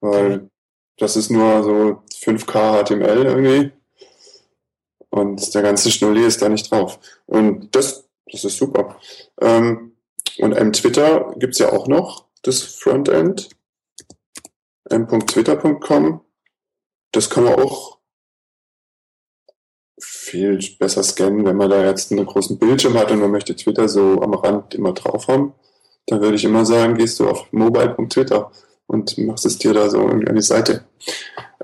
weil 0.00 0.48
das 0.96 1.16
ist 1.16 1.30
nur 1.30 1.62
so 1.62 2.02
5K 2.24 2.84
HTML 2.84 3.26
irgendwie 3.26 3.72
und 5.18 5.54
der 5.54 5.62
ganze 5.62 5.90
Schnulli 5.90 6.24
ist 6.24 6.42
da 6.42 6.48
nicht 6.48 6.70
drauf. 6.70 6.98
Und 7.26 7.74
das, 7.74 8.08
das 8.30 8.44
ist 8.44 8.56
super. 8.56 8.96
Ähm, 9.40 9.92
und 10.38 10.52
M-Twitter 10.52 11.34
gibt's 11.36 11.58
ja 11.58 11.72
auch 11.72 11.88
noch, 11.88 12.26
das 12.42 12.62
Frontend. 12.62 13.50
m.twitter.com. 14.90 16.20
Das 17.12 17.30
kann 17.30 17.44
man 17.44 17.54
auch 17.54 17.98
viel 20.00 20.58
besser 20.78 21.02
scannen, 21.02 21.44
wenn 21.44 21.56
man 21.56 21.70
da 21.70 21.84
jetzt 21.84 22.12
einen 22.12 22.26
großen 22.26 22.58
Bildschirm 22.58 22.94
hat 22.94 23.10
und 23.10 23.18
man 23.18 23.30
möchte 23.30 23.56
Twitter 23.56 23.88
so 23.88 24.20
am 24.22 24.34
Rand 24.34 24.74
immer 24.74 24.92
drauf 24.92 25.26
haben. 25.28 25.54
Dann 26.06 26.20
würde 26.20 26.36
ich 26.36 26.44
immer 26.44 26.64
sagen, 26.64 26.96
gehst 26.96 27.18
du 27.18 27.28
auf 27.28 27.52
mobile.twitter, 27.52 28.50
und 28.88 29.16
machst 29.18 29.46
es 29.46 29.58
dir 29.58 29.72
da 29.72 29.88
so 29.88 30.00
an 30.06 30.34
die 30.34 30.42
Seite. 30.42 30.84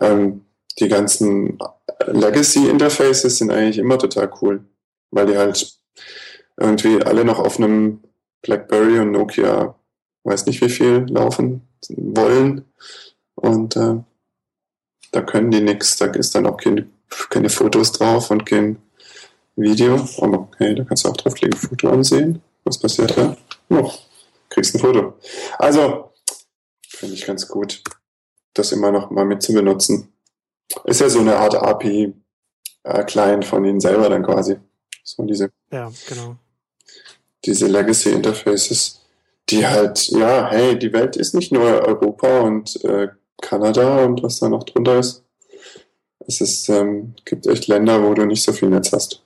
Ähm, 0.01 0.45
die 0.79 0.89
ganzen 0.89 1.59
Legacy-Interfaces 2.07 3.39
sind 3.39 3.51
eigentlich 3.51 3.79
immer 3.79 3.99
total 3.99 4.31
cool, 4.41 4.65
weil 5.11 5.27
die 5.27 5.37
halt 5.37 5.79
irgendwie 6.57 7.03
alle 7.03 7.25
noch 7.25 7.39
auf 7.39 7.59
einem 7.59 8.03
BlackBerry 8.43 8.99
und 8.99 9.13
Nokia, 9.13 9.75
weiß 10.25 10.47
nicht 10.47 10.61
wie 10.61 10.69
viel, 10.69 11.07
laufen 11.09 11.63
wollen. 11.89 12.65
Und 13.35 13.77
äh, 13.77 13.97
da 15.13 15.23
können 15.23 15.51
die 15.51 15.61
nichts, 15.61 15.97
da 15.97 16.07
ist 16.07 16.35
dann 16.35 16.47
auch 16.47 16.57
kein, 16.57 16.91
keine 17.31 17.51
Fotos 17.51 17.93
drauf 17.93 18.31
und 18.31 18.47
kein 18.47 18.83
Video. 19.57 19.95
Aber 20.21 20.41
okay, 20.41 20.75
da 20.75 20.85
kannst 20.85 21.05
du 21.05 21.09
auch 21.09 21.17
draufklicken, 21.17 21.59
Foto 21.59 21.89
ansehen. 21.91 22.43
Was 22.65 22.79
passiert 22.79 23.17
da? 23.17 23.37
Oh, 23.69 23.93
kriegst 24.49 24.75
ein 24.75 24.81
Foto. 24.81 25.15
Also, 25.59 26.13
finde 26.89 27.15
ich 27.15 27.27
ganz 27.27 27.47
gut, 27.49 27.83
das 28.55 28.73
immer 28.73 28.91
noch 28.91 29.11
mal 29.11 29.25
mit 29.25 29.43
zu 29.43 29.53
benutzen. 29.53 30.14
Ist 30.85 31.01
ja 31.01 31.09
so 31.09 31.21
eine 31.21 31.37
Art 31.37 31.55
API-Client 31.55 33.45
äh, 33.45 33.47
von 33.47 33.65
ihnen 33.65 33.81
selber 33.81 34.09
dann 34.09 34.23
quasi. 34.25 34.57
So 35.03 35.23
diese, 35.25 35.51
ja, 35.71 35.91
genau. 36.09 36.37
Diese 37.45 37.67
Legacy-Interfaces, 37.67 39.01
die 39.51 39.67
halt, 39.67 40.09
ja, 40.09 40.49
hey, 40.51 40.79
die 40.79 40.93
Welt 40.93 41.17
ist 41.17 41.35
nicht 41.35 41.53
nur 41.53 41.65
Europa 41.65 42.41
und 42.41 42.83
äh, 42.85 43.09
Kanada 43.43 44.05
und 44.05 44.23
was 44.23 44.41
da 44.41 44.49
noch 44.49 44.65
drunter 44.65 44.99
ist. 44.99 45.23
Es 46.27 46.41
ist, 46.41 46.69
ähm, 46.71 47.15
gibt 47.27 47.47
echt 47.47 47.67
Länder, 47.67 48.03
wo 48.03 48.15
du 48.15 48.25
nicht 48.25 48.43
so 48.43 48.53
viel 48.53 48.71
Netz 48.71 48.93
hast. 48.93 49.23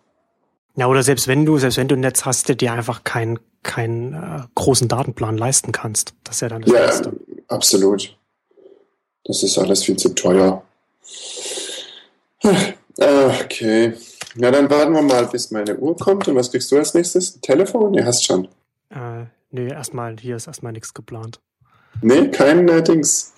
Ja, 0.74 0.86
oder 0.88 1.02
selbst 1.02 1.28
wenn 1.28 1.44
du, 1.44 1.58
selbst 1.58 1.76
wenn 1.78 1.88
du 1.88 1.94
ein 1.94 2.00
Netz 2.00 2.24
hast, 2.24 2.48
der 2.48 2.56
dir 2.56 2.72
einfach 2.72 3.04
keinen 3.04 3.38
keinen 3.62 4.14
äh, 4.14 4.42
großen 4.54 4.88
Datenplan 4.88 5.36
leisten 5.36 5.72
kannst. 5.72 6.14
Das 6.24 6.36
ist 6.36 6.40
ja 6.42 6.48
dann 6.48 6.62
das 6.62 6.72
Ja, 6.72 6.86
Beste. 6.86 7.12
absolut. 7.48 8.16
Das 9.24 9.42
ist 9.42 9.58
alles 9.58 9.84
viel 9.84 9.96
zu 9.96 10.14
teuer. 10.14 10.62
Okay. 12.98 13.94
Ja, 14.36 14.50
dann 14.50 14.70
warten 14.70 14.92
wir 14.92 15.02
mal, 15.02 15.26
bis 15.26 15.50
meine 15.50 15.76
Uhr 15.76 15.96
kommt. 15.96 16.28
Und 16.28 16.36
was 16.36 16.50
kriegst 16.50 16.70
du 16.70 16.76
als 16.76 16.94
nächstes? 16.94 17.36
Ein 17.36 17.40
Telefon? 17.42 17.92
Nee, 17.92 18.04
hast 18.04 18.24
schon. 18.24 18.46
Äh, 18.90 19.24
nee, 19.50 19.68
erstmal, 19.68 20.16
hier 20.18 20.36
ist 20.36 20.46
erstmal 20.46 20.72
nichts 20.72 20.94
geplant. 20.94 21.40
Nee, 22.02 22.28
kein 22.28 22.68
äh, 22.68 22.82
Dings. 22.82 23.32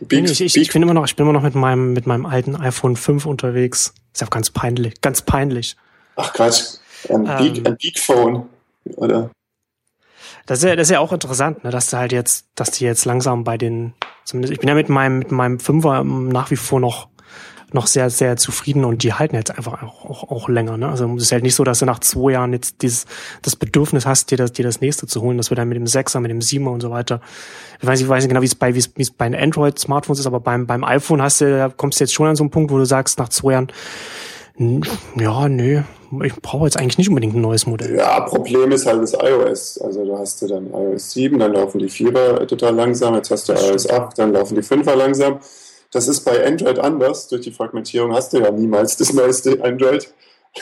Beat, 0.00 0.24
nee, 0.24 0.30
ich, 0.30 0.40
ich, 0.40 0.56
ich, 0.56 0.72
bin 0.72 0.82
immer 0.82 0.94
noch, 0.94 1.04
ich 1.06 1.16
bin 1.16 1.24
immer 1.24 1.32
noch 1.32 1.42
mit 1.42 1.54
meinem, 1.54 1.92
mit 1.92 2.06
meinem 2.06 2.26
alten 2.26 2.56
iPhone 2.56 2.96
5 2.96 3.26
unterwegs. 3.26 3.94
Ist 4.12 4.20
ja 4.20 4.26
ganz 4.28 4.50
peinlich, 4.50 5.00
ganz 5.00 5.22
peinlich. 5.22 5.76
Ach 6.16 6.32
Quatsch, 6.32 6.78
ein, 7.08 7.26
ähm, 7.26 7.36
Beak, 7.38 7.66
ein 7.66 7.76
Beak 7.76 7.98
Phone, 7.98 8.48
oder? 8.96 9.30
Das 10.48 10.60
ist 10.60 10.64
ja, 10.64 10.76
das 10.76 10.88
ist 10.88 10.92
ja 10.92 11.00
auch 11.00 11.12
interessant, 11.12 11.62
ne, 11.62 11.70
dass 11.70 11.90
du 11.90 11.98
halt 11.98 12.10
jetzt, 12.10 12.46
dass 12.54 12.70
die 12.70 12.84
jetzt 12.84 13.04
langsam 13.04 13.44
bei 13.44 13.58
den, 13.58 13.92
zumindest, 14.24 14.54
ich 14.54 14.60
bin 14.60 14.68
ja 14.70 14.74
mit 14.74 14.88
meinem, 14.88 15.18
mit 15.18 15.30
meinem 15.30 15.60
Fünfer 15.60 16.02
nach 16.04 16.50
wie 16.50 16.56
vor 16.56 16.80
noch 16.80 17.08
noch 17.70 17.86
sehr, 17.86 18.08
sehr 18.08 18.38
zufrieden 18.38 18.86
und 18.86 19.02
die 19.02 19.12
halten 19.12 19.36
jetzt 19.36 19.50
einfach 19.50 19.82
auch, 19.82 20.06
auch, 20.06 20.30
auch 20.30 20.48
länger. 20.48 20.78
Ne? 20.78 20.88
Also 20.88 21.06
es 21.16 21.24
ist 21.24 21.32
halt 21.32 21.42
nicht 21.42 21.54
so, 21.54 21.64
dass 21.64 21.80
du 21.80 21.84
nach 21.84 21.98
zwei 21.98 22.32
Jahren 22.32 22.54
jetzt 22.54 22.80
dieses, 22.80 23.04
das 23.42 23.56
Bedürfnis 23.56 24.06
hast, 24.06 24.30
dir 24.30 24.38
das, 24.38 24.52
dir 24.52 24.62
das 24.62 24.80
nächste 24.80 25.06
zu 25.06 25.20
holen. 25.20 25.36
Das 25.36 25.50
wird 25.50 25.58
dann 25.58 25.68
mit 25.68 25.76
dem 25.76 25.86
Sechser, 25.86 26.18
mit 26.20 26.30
dem 26.30 26.40
Siebener 26.40 26.70
und 26.70 26.80
so 26.80 26.90
weiter. 26.90 27.20
Ich 27.78 27.86
weiß, 27.86 28.00
ich 28.00 28.08
weiß 28.08 28.24
nicht 28.24 28.30
genau, 28.30 28.40
wie 28.40 28.46
es 28.46 28.54
bei, 28.54 28.74
wie 28.74 28.78
es, 28.78 28.90
wie 28.96 29.02
es 29.02 29.10
bei 29.10 29.26
Android-Smartphones 29.26 30.20
ist, 30.20 30.26
aber 30.26 30.40
beim, 30.40 30.66
beim 30.66 30.82
iPhone 30.82 31.20
hast 31.20 31.42
du, 31.42 31.58
da 31.58 31.68
kommst 31.68 32.00
du 32.00 32.04
jetzt 32.04 32.14
schon 32.14 32.26
an 32.26 32.36
so 32.36 32.42
einen 32.42 32.50
Punkt, 32.50 32.72
wo 32.72 32.78
du 32.78 32.86
sagst, 32.86 33.18
nach 33.18 33.28
zwei 33.28 33.52
Jahren, 33.52 33.70
ja, 35.16 35.46
nö, 35.50 35.82
ich 36.24 36.34
brauche 36.36 36.64
jetzt 36.64 36.78
eigentlich 36.78 36.98
nicht 36.98 37.08
unbedingt 37.08 37.34
ein 37.34 37.40
neues 37.40 37.66
Modell. 37.66 37.96
Ja, 37.96 38.20
Problem 38.20 38.72
ist 38.72 38.86
halt 38.86 39.02
das 39.02 39.12
iOS. 39.12 39.78
Also 39.78 40.04
da 40.06 40.18
hast 40.18 40.40
du 40.42 40.46
dann 40.46 40.72
iOS 40.72 41.12
7, 41.12 41.38
dann 41.38 41.52
laufen 41.52 41.78
die 41.78 41.88
Vierer 41.88 42.46
total 42.46 42.74
langsam, 42.74 43.14
jetzt 43.14 43.30
hast 43.30 43.48
du 43.48 43.52
iOS 43.52 43.88
8, 43.88 44.18
dann 44.18 44.32
laufen 44.32 44.54
die 44.54 44.62
Fünfer 44.62 44.96
langsam. 44.96 45.40
Das 45.90 46.08
ist 46.08 46.20
bei 46.20 46.46
Android 46.46 46.78
anders. 46.78 47.28
Durch 47.28 47.42
die 47.42 47.50
Fragmentierung 47.50 48.12
hast 48.12 48.32
du 48.32 48.38
ja 48.38 48.50
niemals 48.50 48.96
das 48.96 49.12
neueste 49.12 49.62
Android. 49.62 50.12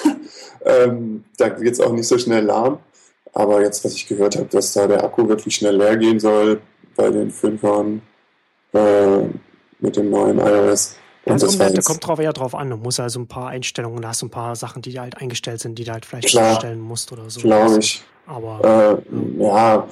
ähm, 0.65 1.25
da 1.37 1.49
geht 1.49 1.73
es 1.73 1.81
auch 1.81 1.93
nicht 1.93 2.07
so 2.07 2.19
schnell 2.19 2.45
lahm. 2.45 2.79
Aber 3.33 3.61
jetzt, 3.61 3.85
was 3.85 3.95
ich 3.95 4.07
gehört 4.09 4.37
habe, 4.37 4.47
dass 4.47 4.73
da 4.73 4.87
der 4.87 5.05
Akku 5.05 5.29
wirklich 5.29 5.57
schnell 5.57 5.77
leer 5.77 5.97
gehen 5.97 6.21
soll 6.21 6.61
bei 6.97 7.11
den 7.11 7.31
Fünfern 7.31 8.03
äh, 8.73 9.19
mit 9.81 9.97
dem 9.97 10.11
neuen 10.11 10.39
iOS. 10.39 10.97
Und 11.27 11.33
also 11.33 11.59
das 11.59 11.85
kommt 11.85 12.07
drauf 12.07 12.21
eher 12.21 12.33
drauf 12.33 12.55
an. 12.55 12.71
Du 12.71 12.77
musst 12.77 13.01
also 13.01 13.19
ein 13.19 13.27
paar 13.27 13.49
Einstellungen, 13.49 14.01
da 14.01 14.09
hast 14.09 14.23
du 14.23 14.27
ein 14.27 14.31
paar 14.31 14.55
Sachen, 14.55 14.81
die 14.81 14.99
halt 14.99 15.21
eingestellt 15.21 15.61
sind, 15.61 15.77
die 15.77 15.83
du 15.83 15.93
halt 15.93 16.07
vielleicht 16.07 16.29
Klar, 16.29 16.51
einstellen 16.51 16.81
musst 16.81 17.11
oder 17.11 17.29
so. 17.29 17.41
Glaube 17.41 17.81
ich. 17.81 18.03
Aber 18.27 18.61
äh, 18.65 19.43
ja. 19.43 19.77
ja, 19.77 19.89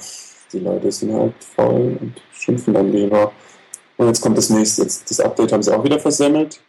die 0.53 0.59
Leute 0.59 0.91
sind 0.91 1.13
halt 1.13 1.33
faul 1.43 1.97
und 1.99 2.13
schimpfen 2.33 2.73
dann 2.73 2.89
lieber. 2.89 3.33
Und 3.97 4.07
jetzt 4.07 4.21
kommt 4.21 4.37
das 4.37 4.49
nächste. 4.49 4.83
Jetzt, 4.83 5.09
das 5.11 5.19
Update 5.19 5.51
haben 5.51 5.61
sie 5.61 5.75
auch 5.75 5.83
wieder 5.83 5.99
versemmelt. 5.99 6.61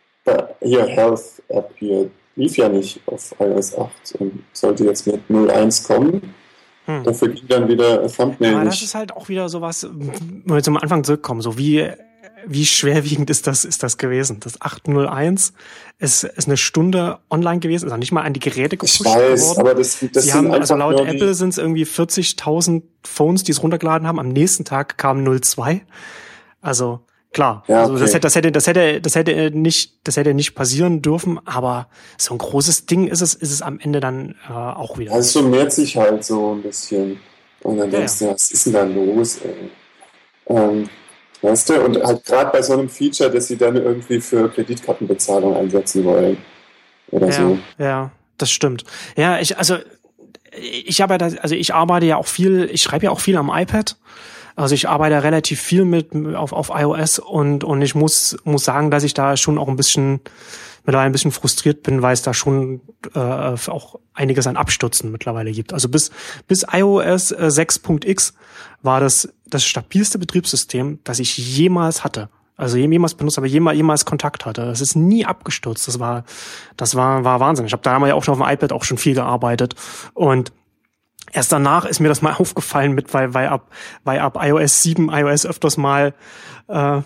Hier, 0.60 0.84
Health 0.84 1.42
App 1.48 1.70
hier 1.76 2.10
lief 2.34 2.56
ja 2.56 2.68
nicht 2.68 3.00
auf 3.06 3.34
iOS 3.38 3.78
8 3.78 3.90
und 4.18 4.42
sollte 4.52 4.84
jetzt 4.84 5.06
mit 5.06 5.20
0.1 5.30 5.86
kommen. 5.86 6.34
Hm. 6.86 7.04
Dafür 7.04 7.28
ging 7.28 7.46
dann 7.48 7.68
wieder 7.68 8.06
Thumbnail. 8.08 8.56
Aber 8.56 8.64
das 8.64 8.82
ist 8.82 8.96
halt 8.96 9.12
auch 9.12 9.28
wieder 9.28 9.48
sowas, 9.48 9.88
wenn 9.92 10.42
wir 10.44 10.62
zum 10.62 10.76
Anfang 10.76 11.04
zurückkommen, 11.04 11.40
so 11.40 11.56
wie, 11.56 11.88
wie 12.46 12.64
schwerwiegend 12.64 13.28
ist 13.28 13.46
das, 13.46 13.64
ist 13.64 13.82
das 13.82 13.98
gewesen? 13.98 14.40
Das 14.40 14.60
801 14.60 15.52
ist, 15.98 16.24
ist 16.24 16.46
eine 16.46 16.56
Stunde 16.56 17.18
online 17.30 17.60
gewesen, 17.60 17.86
ist 17.86 17.92
auch 17.92 17.96
nicht 17.96 18.12
mal 18.12 18.22
an 18.22 18.32
die 18.32 18.40
Geräte 18.40 18.76
gepusht 18.76 19.00
ich 19.00 19.06
weiß, 19.06 19.48
worden. 19.48 19.60
Aber 19.60 19.74
das, 19.74 19.98
das 20.12 20.24
Sie 20.24 20.32
haben, 20.32 20.52
also 20.52 20.76
laut 20.76 21.00
Apple 21.00 21.34
sind 21.34 21.50
es 21.50 21.58
irgendwie 21.58 21.84
40.000 21.84 22.82
Phones, 23.04 23.44
die 23.44 23.52
es 23.52 23.62
runtergeladen 23.62 24.06
haben. 24.06 24.18
Am 24.18 24.28
nächsten 24.28 24.64
Tag 24.64 24.96
kam 24.96 25.24
02. 25.42 25.82
Also, 26.60 27.00
Klar, 27.32 27.64
ja, 27.68 27.82
also 27.82 27.98
das, 27.98 28.14
hätte, 28.14 28.20
das 28.20 28.34
hätte, 28.34 28.50
das 28.50 28.66
hätte, 28.66 29.00
das 29.02 29.14
hätte 29.14 29.50
nicht, 29.50 29.98
das 30.04 30.16
hätte 30.16 30.32
nicht 30.32 30.54
passieren 30.54 31.02
dürfen, 31.02 31.38
aber 31.44 31.88
so 32.16 32.32
ein 32.32 32.38
großes 32.38 32.86
Ding 32.86 33.08
ist 33.08 33.20
es, 33.20 33.34
ist 33.34 33.52
es 33.52 33.60
am 33.60 33.78
Ende 33.78 34.00
dann 34.00 34.36
äh, 34.48 34.52
auch 34.52 34.96
wieder. 34.96 35.12
Also 35.12 35.42
summiert 35.42 35.70
sich 35.70 35.98
halt 35.98 36.24
so 36.24 36.54
ein 36.54 36.62
bisschen. 36.62 37.18
Und 37.62 37.76
dann 37.76 37.90
ja, 37.90 37.98
denkst 37.98 38.20
du, 38.20 38.30
was 38.30 38.50
ist 38.50 38.64
denn 38.64 38.72
da 38.72 38.84
los, 38.84 39.40
ey? 39.44 39.70
Ähm, 40.46 40.88
weißt 41.46 41.70
du, 41.70 41.80
und 41.80 42.02
halt 42.02 42.24
gerade 42.24 42.50
bei 42.50 42.62
so 42.62 42.72
einem 42.72 42.88
Feature, 42.88 43.30
dass 43.30 43.48
sie 43.48 43.56
dann 43.56 43.76
irgendwie 43.76 44.20
für 44.20 44.48
Kreditkartenbezahlung 44.48 45.56
einsetzen 45.56 46.04
wollen. 46.04 46.38
Oder 47.10 47.26
ja, 47.26 47.32
so. 47.32 47.58
Ja, 47.78 48.10
das 48.38 48.50
stimmt. 48.50 48.84
Ja, 49.16 49.38
ich, 49.38 49.56
also 49.56 49.76
ich 50.52 51.00
habe 51.00 51.14
ja, 51.14 51.30
also 51.40 51.54
ich 51.54 51.74
arbeite 51.74 52.06
ja 52.06 52.16
auch 52.16 52.26
viel, 52.26 52.68
ich 52.72 52.82
schreibe 52.82 53.06
ja 53.06 53.10
auch 53.10 53.20
viel 53.20 53.36
am 53.36 53.50
iPad. 53.54 53.96
Also 54.56 54.74
ich 54.74 54.88
arbeite 54.88 55.22
relativ 55.22 55.60
viel 55.60 55.84
mit 55.84 56.14
auf, 56.34 56.52
auf 56.52 56.70
iOS 56.74 57.18
und, 57.18 57.62
und 57.62 57.82
ich 57.82 57.94
muss, 57.94 58.36
muss 58.44 58.64
sagen, 58.64 58.90
dass 58.90 59.04
ich 59.04 59.14
da 59.14 59.36
schon 59.36 59.58
auch 59.58 59.68
ein 59.68 59.76
bisschen 59.76 60.20
mittlerweile 60.86 61.10
ein 61.10 61.12
bisschen 61.12 61.32
frustriert 61.32 61.82
bin, 61.82 62.00
weil 62.00 62.14
es 62.14 62.22
da 62.22 62.32
schon 62.32 62.80
äh, 63.14 63.18
auch 63.18 63.98
einiges 64.14 64.46
an 64.46 64.56
Abstürzen 64.56 65.12
mittlerweile 65.12 65.52
gibt. 65.52 65.72
Also 65.72 65.88
bis, 65.88 66.10
bis 66.46 66.64
iOS 66.72 67.32
äh, 67.32 67.48
6.x 67.48 68.34
war 68.82 69.00
das 69.00 69.28
das 69.48 69.64
stabilste 69.64 70.18
Betriebssystem, 70.18 71.00
das 71.04 71.18
ich 71.18 71.36
jemals 71.36 72.02
hatte. 72.02 72.30
Also 72.56 72.78
jemals 72.78 73.14
benutzt, 73.14 73.36
aber 73.36 73.46
jemals, 73.46 73.76
jemals 73.76 74.04
Kontakt 74.06 74.46
hatte. 74.46 74.62
Es 74.62 74.80
ist 74.80 74.96
nie 74.96 75.26
abgestürzt. 75.26 75.86
Das 75.86 75.98
war, 75.98 76.24
das 76.78 76.94
war, 76.94 77.22
war 77.22 77.38
Wahnsinn. 77.40 77.66
Ich 77.66 77.72
habe 77.72 77.82
damals 77.82 78.08
ja 78.08 78.14
auch 78.14 78.24
schon 78.24 78.32
auf 78.32 78.40
dem 78.40 78.50
iPad 78.50 78.72
auch 78.72 78.84
schon 78.84 78.96
viel 78.96 79.14
gearbeitet. 79.14 79.74
Und 80.14 80.52
Erst 81.36 81.52
danach 81.52 81.84
ist 81.84 82.00
mir 82.00 82.08
das 82.08 82.22
mal 82.22 82.32
aufgefallen 82.38 82.92
mit, 82.92 83.12
weil, 83.12 83.34
weil 83.34 83.48
ab, 83.48 83.70
weil 84.04 84.20
ab 84.20 84.38
iOS 84.40 84.82
7 84.82 85.10
iOS 85.12 85.44
öfters 85.44 85.76
mal, 85.76 86.14
äh, 86.68 87.00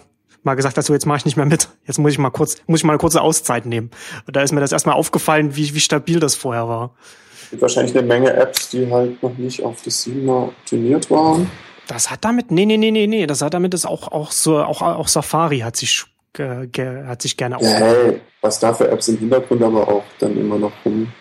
mal 0.45 0.55
gesagt 0.55 0.77
hat, 0.79 0.85
so 0.85 0.93
jetzt 0.93 1.05
mache 1.05 1.19
ich 1.19 1.25
nicht 1.25 1.37
mehr 1.37 1.47
mit. 1.47 1.69
Jetzt 1.85 1.99
muss 1.99 2.13
ich 2.13 2.19
mal 2.19 2.31
kurz, 2.31 2.57
muss 2.69 2.81
ich 2.81 2.85
mal 2.85 2.93
eine 2.93 3.01
kurze 3.01 3.23
Auszeit 3.23 3.67
nehmen. 3.67 3.91
Und 4.29 4.37
da 4.37 4.43
ist 4.43 4.53
mir 4.53 4.61
das 4.61 4.71
erstmal 4.71 4.95
aufgefallen, 4.95 5.57
wie, 5.57 5.75
wie 5.75 5.81
stabil 5.81 6.21
das 6.21 6.37
vorher 6.37 6.69
war. 6.69 6.95
Es 7.43 7.51
gibt 7.51 7.63
wahrscheinlich 7.63 7.99
eine 7.99 8.07
Menge 8.07 8.33
Apps, 8.33 8.71
die 8.71 8.89
halt 8.89 9.21
noch 9.21 9.37
nicht 9.37 9.65
auf 9.65 9.83
das 9.83 10.07
7er 10.07 10.45
optimiert 10.45 11.11
waren. 11.11 11.51
Das 11.89 12.09
hat 12.09 12.25
damit, 12.25 12.53
nee, 12.53 12.67
nee, 12.67 12.77
nee, 12.77 12.93
nee, 12.93 13.09
nee, 13.09 13.27
das 13.27 13.43
hat 13.43 13.53
damit 13.53 13.75
ist 13.75 13.85
auch, 13.85 14.13
auch 14.13 14.31
so, 14.31 14.63
auch, 14.63 14.81
auch 14.81 15.09
Safari 15.09 15.59
hat 15.59 15.75
sich, 15.75 16.05
ge, 16.35 16.69
ge, 16.69 17.05
hat 17.05 17.21
sich 17.21 17.37
gerne 17.37 17.57
ja, 17.61 17.69
hey, 17.69 18.21
was 18.43 18.61
da 18.61 18.73
für 18.73 18.89
Apps 18.89 19.09
im 19.09 19.19
Hintergrund 19.19 19.61
aber 19.65 19.89
auch 19.89 20.05
dann 20.21 20.37
immer 20.37 20.57
noch 20.57 20.73
rum, 20.85 21.13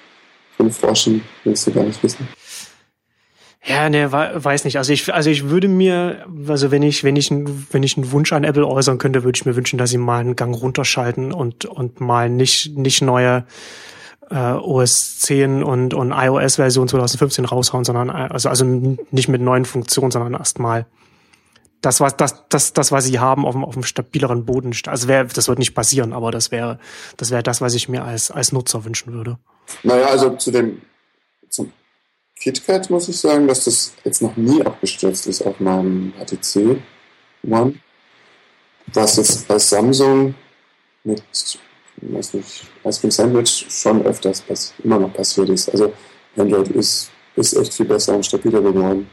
rumforschen, 0.60 1.24
willst 1.43 1.66
du 1.66 1.72
gar 1.72 1.86
nicht 1.86 2.03
wissen. 2.03 2.28
Ja, 3.66 3.89
ne, 3.89 4.12
weiß 4.12 4.64
nicht. 4.64 4.78
Also 4.78 4.93
ich, 4.93 5.14
also 5.14 5.30
ich 5.30 5.49
würde 5.49 5.68
mir, 5.68 6.26
also 6.47 6.72
wenn 6.72 6.82
ich, 6.82 7.03
wenn 7.03 7.18
ich, 7.18 7.30
wenn 7.30 7.84
ich 7.84 7.97
einen 7.97 8.12
Wunsch 8.12 8.32
an 8.32 8.45
Apple 8.45 8.66
äußern 8.66 8.97
könnte, 8.97 9.24
würde 9.24 9.38
ich 9.38 9.45
mir 9.45 9.55
wünschen, 9.55 9.78
dass 9.78 9.89
sie 9.89 9.97
mal 9.97 10.20
einen 10.20 10.36
Gang 10.38 10.55
runterschalten 10.55 11.34
und 11.34 11.66
und 11.66 11.99
mal 11.99 12.30
nicht 12.30 12.78
nicht 12.78 13.01
neue 13.01 13.45
äh, 14.30 14.53
OS 14.53 15.20
10 15.20 15.62
und 15.64 15.93
und 15.93 16.12
iOS 16.12 16.55
Version 16.55 16.88
2015 16.88 17.45
raushauen, 17.45 17.84
sondern 17.84 18.10
also 18.10 18.47
also 18.47 18.64
nicht 18.66 19.28
mit 19.28 19.41
neuen 19.41 19.66
Funktionen, 19.66 20.12
sondern 20.12 20.36
erstmal 20.36 20.86
das 21.82 21.99
was 21.99 22.16
das 22.16 22.47
das 22.47 22.72
das 22.72 22.93
was 22.93 23.05
sie 23.05 23.20
haben 23.20 23.45
auf 23.45 23.55
dem 23.55 23.66
auf 23.66 23.74
dem 23.74 23.84
stabileren 23.84 24.45
Boden. 24.45 24.72
Also 24.86 25.10
wäre 25.10 25.26
das 25.26 25.49
wird 25.49 25.60
nicht 25.60 25.76
passieren, 25.76 26.14
aber 26.14 26.32
das 26.32 26.51
wäre 26.51 26.80
das 27.18 27.30
wäre 27.30 27.43
das, 27.43 27.60
was 27.60 27.74
ich 27.74 27.89
mir 27.89 28.05
als 28.05 28.32
als 28.32 28.53
Nutzer 28.53 28.86
wünschen 28.86 29.12
würde. 29.12 29.38
Naja, 29.84 30.07
also 30.07 30.36
zu 30.38 30.49
dem 30.51 30.82
zum 31.49 31.74
KitKat 32.40 32.90
muss 32.90 33.10
ich 33.10 33.18
sagen, 33.18 33.48
dass 33.48 33.66
das 33.66 33.94
jetzt 34.06 34.22
noch 34.22 34.36
nie 34.38 34.62
abgestürzt 34.62 35.28
ist 35.28 35.42
auf 35.42 35.60
meinem 35.60 36.14
HTC 36.18 36.78
One. 37.44 37.76
was 38.94 39.18
jetzt 39.18 39.48
bei 39.48 39.60
Samsung 39.60 40.34
mit, 41.04 41.22
weiß 42.02 42.34
nicht, 42.36 42.66
Ice 42.86 43.00
Cream 43.02 43.12
Sandwich 43.12 43.66
schon 43.70 44.06
öfters 44.06 44.74
immer 44.84 45.00
noch 45.00 45.14
passiert 45.14 45.50
ist. 45.50 45.70
Also 45.70 45.94
Android 46.38 46.70
ist, 46.70 47.12
ist 47.36 47.54
echt 47.54 47.74
viel 47.74 47.86
besser 47.86 48.16
und 48.16 48.26
stabiler 48.26 48.62
geworden. 48.62 49.10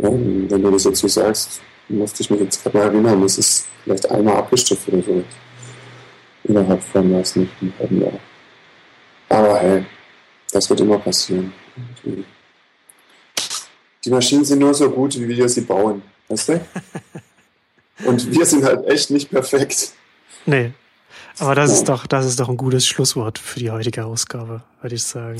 Ähm, 0.00 0.50
wenn 0.50 0.62
du 0.62 0.70
das 0.70 0.84
jetzt 0.84 1.00
so 1.00 1.08
sagst, 1.08 1.62
musste 1.88 2.22
ich 2.22 2.30
mich 2.30 2.40
jetzt 2.40 2.62
gerade 2.62 2.76
mal 2.76 2.84
erinnern, 2.84 3.22
das 3.22 3.38
ist 3.38 3.66
vielleicht 3.84 4.10
einmal 4.10 4.36
abgestürzt 4.36 4.88
oder 4.88 5.02
so. 5.02 5.24
Innerhalb 6.44 6.82
von, 6.82 7.12
weiß 7.14 7.36
nicht, 7.36 7.52
einem 7.60 7.72
halben 7.78 8.02
Jahr. 8.02 8.20
Aber 9.30 9.58
hey, 9.60 9.84
das 10.52 10.68
wird 10.68 10.80
immer 10.80 10.98
passieren. 10.98 11.52
Die 14.04 14.10
Maschinen 14.10 14.44
sind 14.44 14.58
nur 14.58 14.74
so 14.74 14.90
gut, 14.90 15.18
wie 15.18 15.28
wir 15.28 15.48
sie 15.48 15.62
bauen. 15.62 16.02
Weißt 16.28 16.50
du? 16.50 16.60
Und 18.04 18.30
wir 18.30 18.44
sind 18.44 18.64
halt 18.64 18.86
echt 18.86 19.10
nicht 19.10 19.30
perfekt. 19.30 19.92
Nee. 20.46 20.72
Aber 21.38 21.54
das 21.54 21.72
ist 21.72 21.88
doch, 21.88 22.06
das 22.06 22.26
ist 22.26 22.38
doch 22.38 22.48
ein 22.48 22.56
gutes 22.56 22.86
Schlusswort 22.86 23.38
für 23.38 23.58
die 23.58 23.70
heutige 23.70 24.04
Ausgabe, 24.04 24.62
würde 24.80 24.94
ich 24.94 25.04
sagen. 25.04 25.38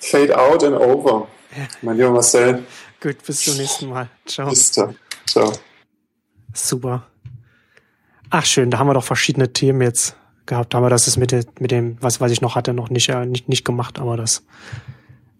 Fade 0.00 0.36
out 0.36 0.64
and 0.64 0.76
over. 0.76 1.28
Ja. 1.56 1.66
Mein 1.82 1.96
lieber 1.96 2.10
Marcel. 2.10 2.64
Gut, 3.00 3.16
bis 3.24 3.42
zum 3.42 3.56
nächsten 3.56 3.88
Mal. 3.88 4.08
Ciao. 4.26 4.48
Bis 4.48 4.70
dann. 4.72 4.96
Ciao. 5.26 5.52
Super. 6.52 7.06
Ach 8.30 8.44
schön, 8.44 8.70
da 8.70 8.78
haben 8.78 8.88
wir 8.88 8.94
doch 8.94 9.04
verschiedene 9.04 9.52
Themen 9.52 9.80
jetzt 9.82 10.16
gehabt. 10.46 10.74
Da 10.74 10.78
haben 10.78 10.84
wir 10.84 10.90
das 10.90 11.06
ist 11.06 11.16
mit, 11.16 11.32
mit 11.60 11.70
dem, 11.70 11.96
was, 12.00 12.20
was 12.20 12.32
ich 12.32 12.40
noch 12.40 12.56
hatte, 12.56 12.74
noch 12.74 12.90
nicht, 12.90 13.08
äh, 13.08 13.24
nicht, 13.24 13.48
nicht 13.48 13.64
gemacht, 13.64 13.98
aber 13.98 14.16
das 14.16 14.44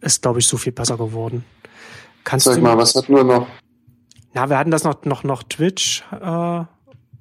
ist, 0.00 0.22
glaube 0.22 0.38
ich, 0.38 0.46
so 0.46 0.56
viel 0.56 0.72
besser 0.72 0.96
geworden. 0.96 1.44
Kannst 2.28 2.44
Sag 2.44 2.56
du 2.56 2.60
mal, 2.60 2.76
was 2.76 2.94
hatten 2.94 3.14
wir 3.14 3.24
noch? 3.24 3.46
Ja, 4.34 4.50
wir 4.50 4.58
hatten 4.58 4.70
das 4.70 4.84
noch, 4.84 5.02
noch, 5.06 5.24
noch 5.24 5.42
Twitch, 5.44 6.04
äh, 6.12 6.16
Ach 6.20 6.66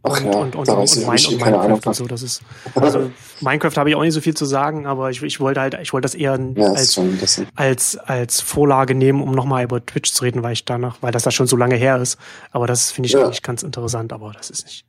und, 0.04 0.26
ja, 0.26 0.32
und, 0.38 0.56
und, 0.58 0.68
da 0.68 0.74
und, 0.74 0.80
weiß 0.82 0.98
ich 0.98 1.32
und. 1.32 1.40
Minecraft 1.46 1.80
und 1.88 1.96
so. 1.96 2.08
Das 2.08 2.22
ist, 2.22 2.42
also 2.76 3.10
Minecraft 3.40 3.72
habe 3.78 3.90
ich 3.90 3.96
auch 3.96 4.02
nicht 4.02 4.14
so 4.14 4.20
viel 4.20 4.36
zu 4.36 4.44
sagen, 4.44 4.86
aber 4.86 5.10
ich, 5.10 5.24
ich 5.24 5.40
wollte 5.40 5.62
halt, 5.62 5.78
ich 5.82 5.94
wollte 5.94 6.04
das 6.08 6.14
eher 6.14 6.38
Ja, 6.56 6.72
als, 6.74 6.96
bisschen. 6.96 7.48
als, 7.56 7.96
als 7.98 8.42
Vorlage 8.42 8.96
nehmen, 8.96 9.22
um 9.22 9.32
nochmal 9.32 9.64
über 9.64 9.84
Twitch 9.86 10.12
zu 10.12 10.24
reden, 10.26 10.44
weil 10.44 10.52
ich 10.52 10.66
danach, 10.66 10.98
weil 11.00 11.14
das 11.14 11.24
da 11.24 11.32
schon 11.32 11.48
so 11.48 11.56
lange 11.56 11.76
her 11.76 11.98
ist. 12.02 12.18
Aber 12.52 12.68
das 12.68 12.92
finde 12.92 13.08
ich 13.08 13.14
Ja. 13.14 13.24
eigentlich 13.24 13.44
ganz 13.44 13.64
interessant, 13.64 14.12
aber 14.12 14.34
das 14.34 14.50
ist 14.50 14.66
nicht, 14.66 14.84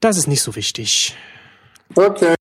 das 0.00 0.16
ist 0.16 0.26
nicht 0.26 0.42
so 0.42 0.56
wichtig. 0.56 1.16
Okay. 1.94 2.34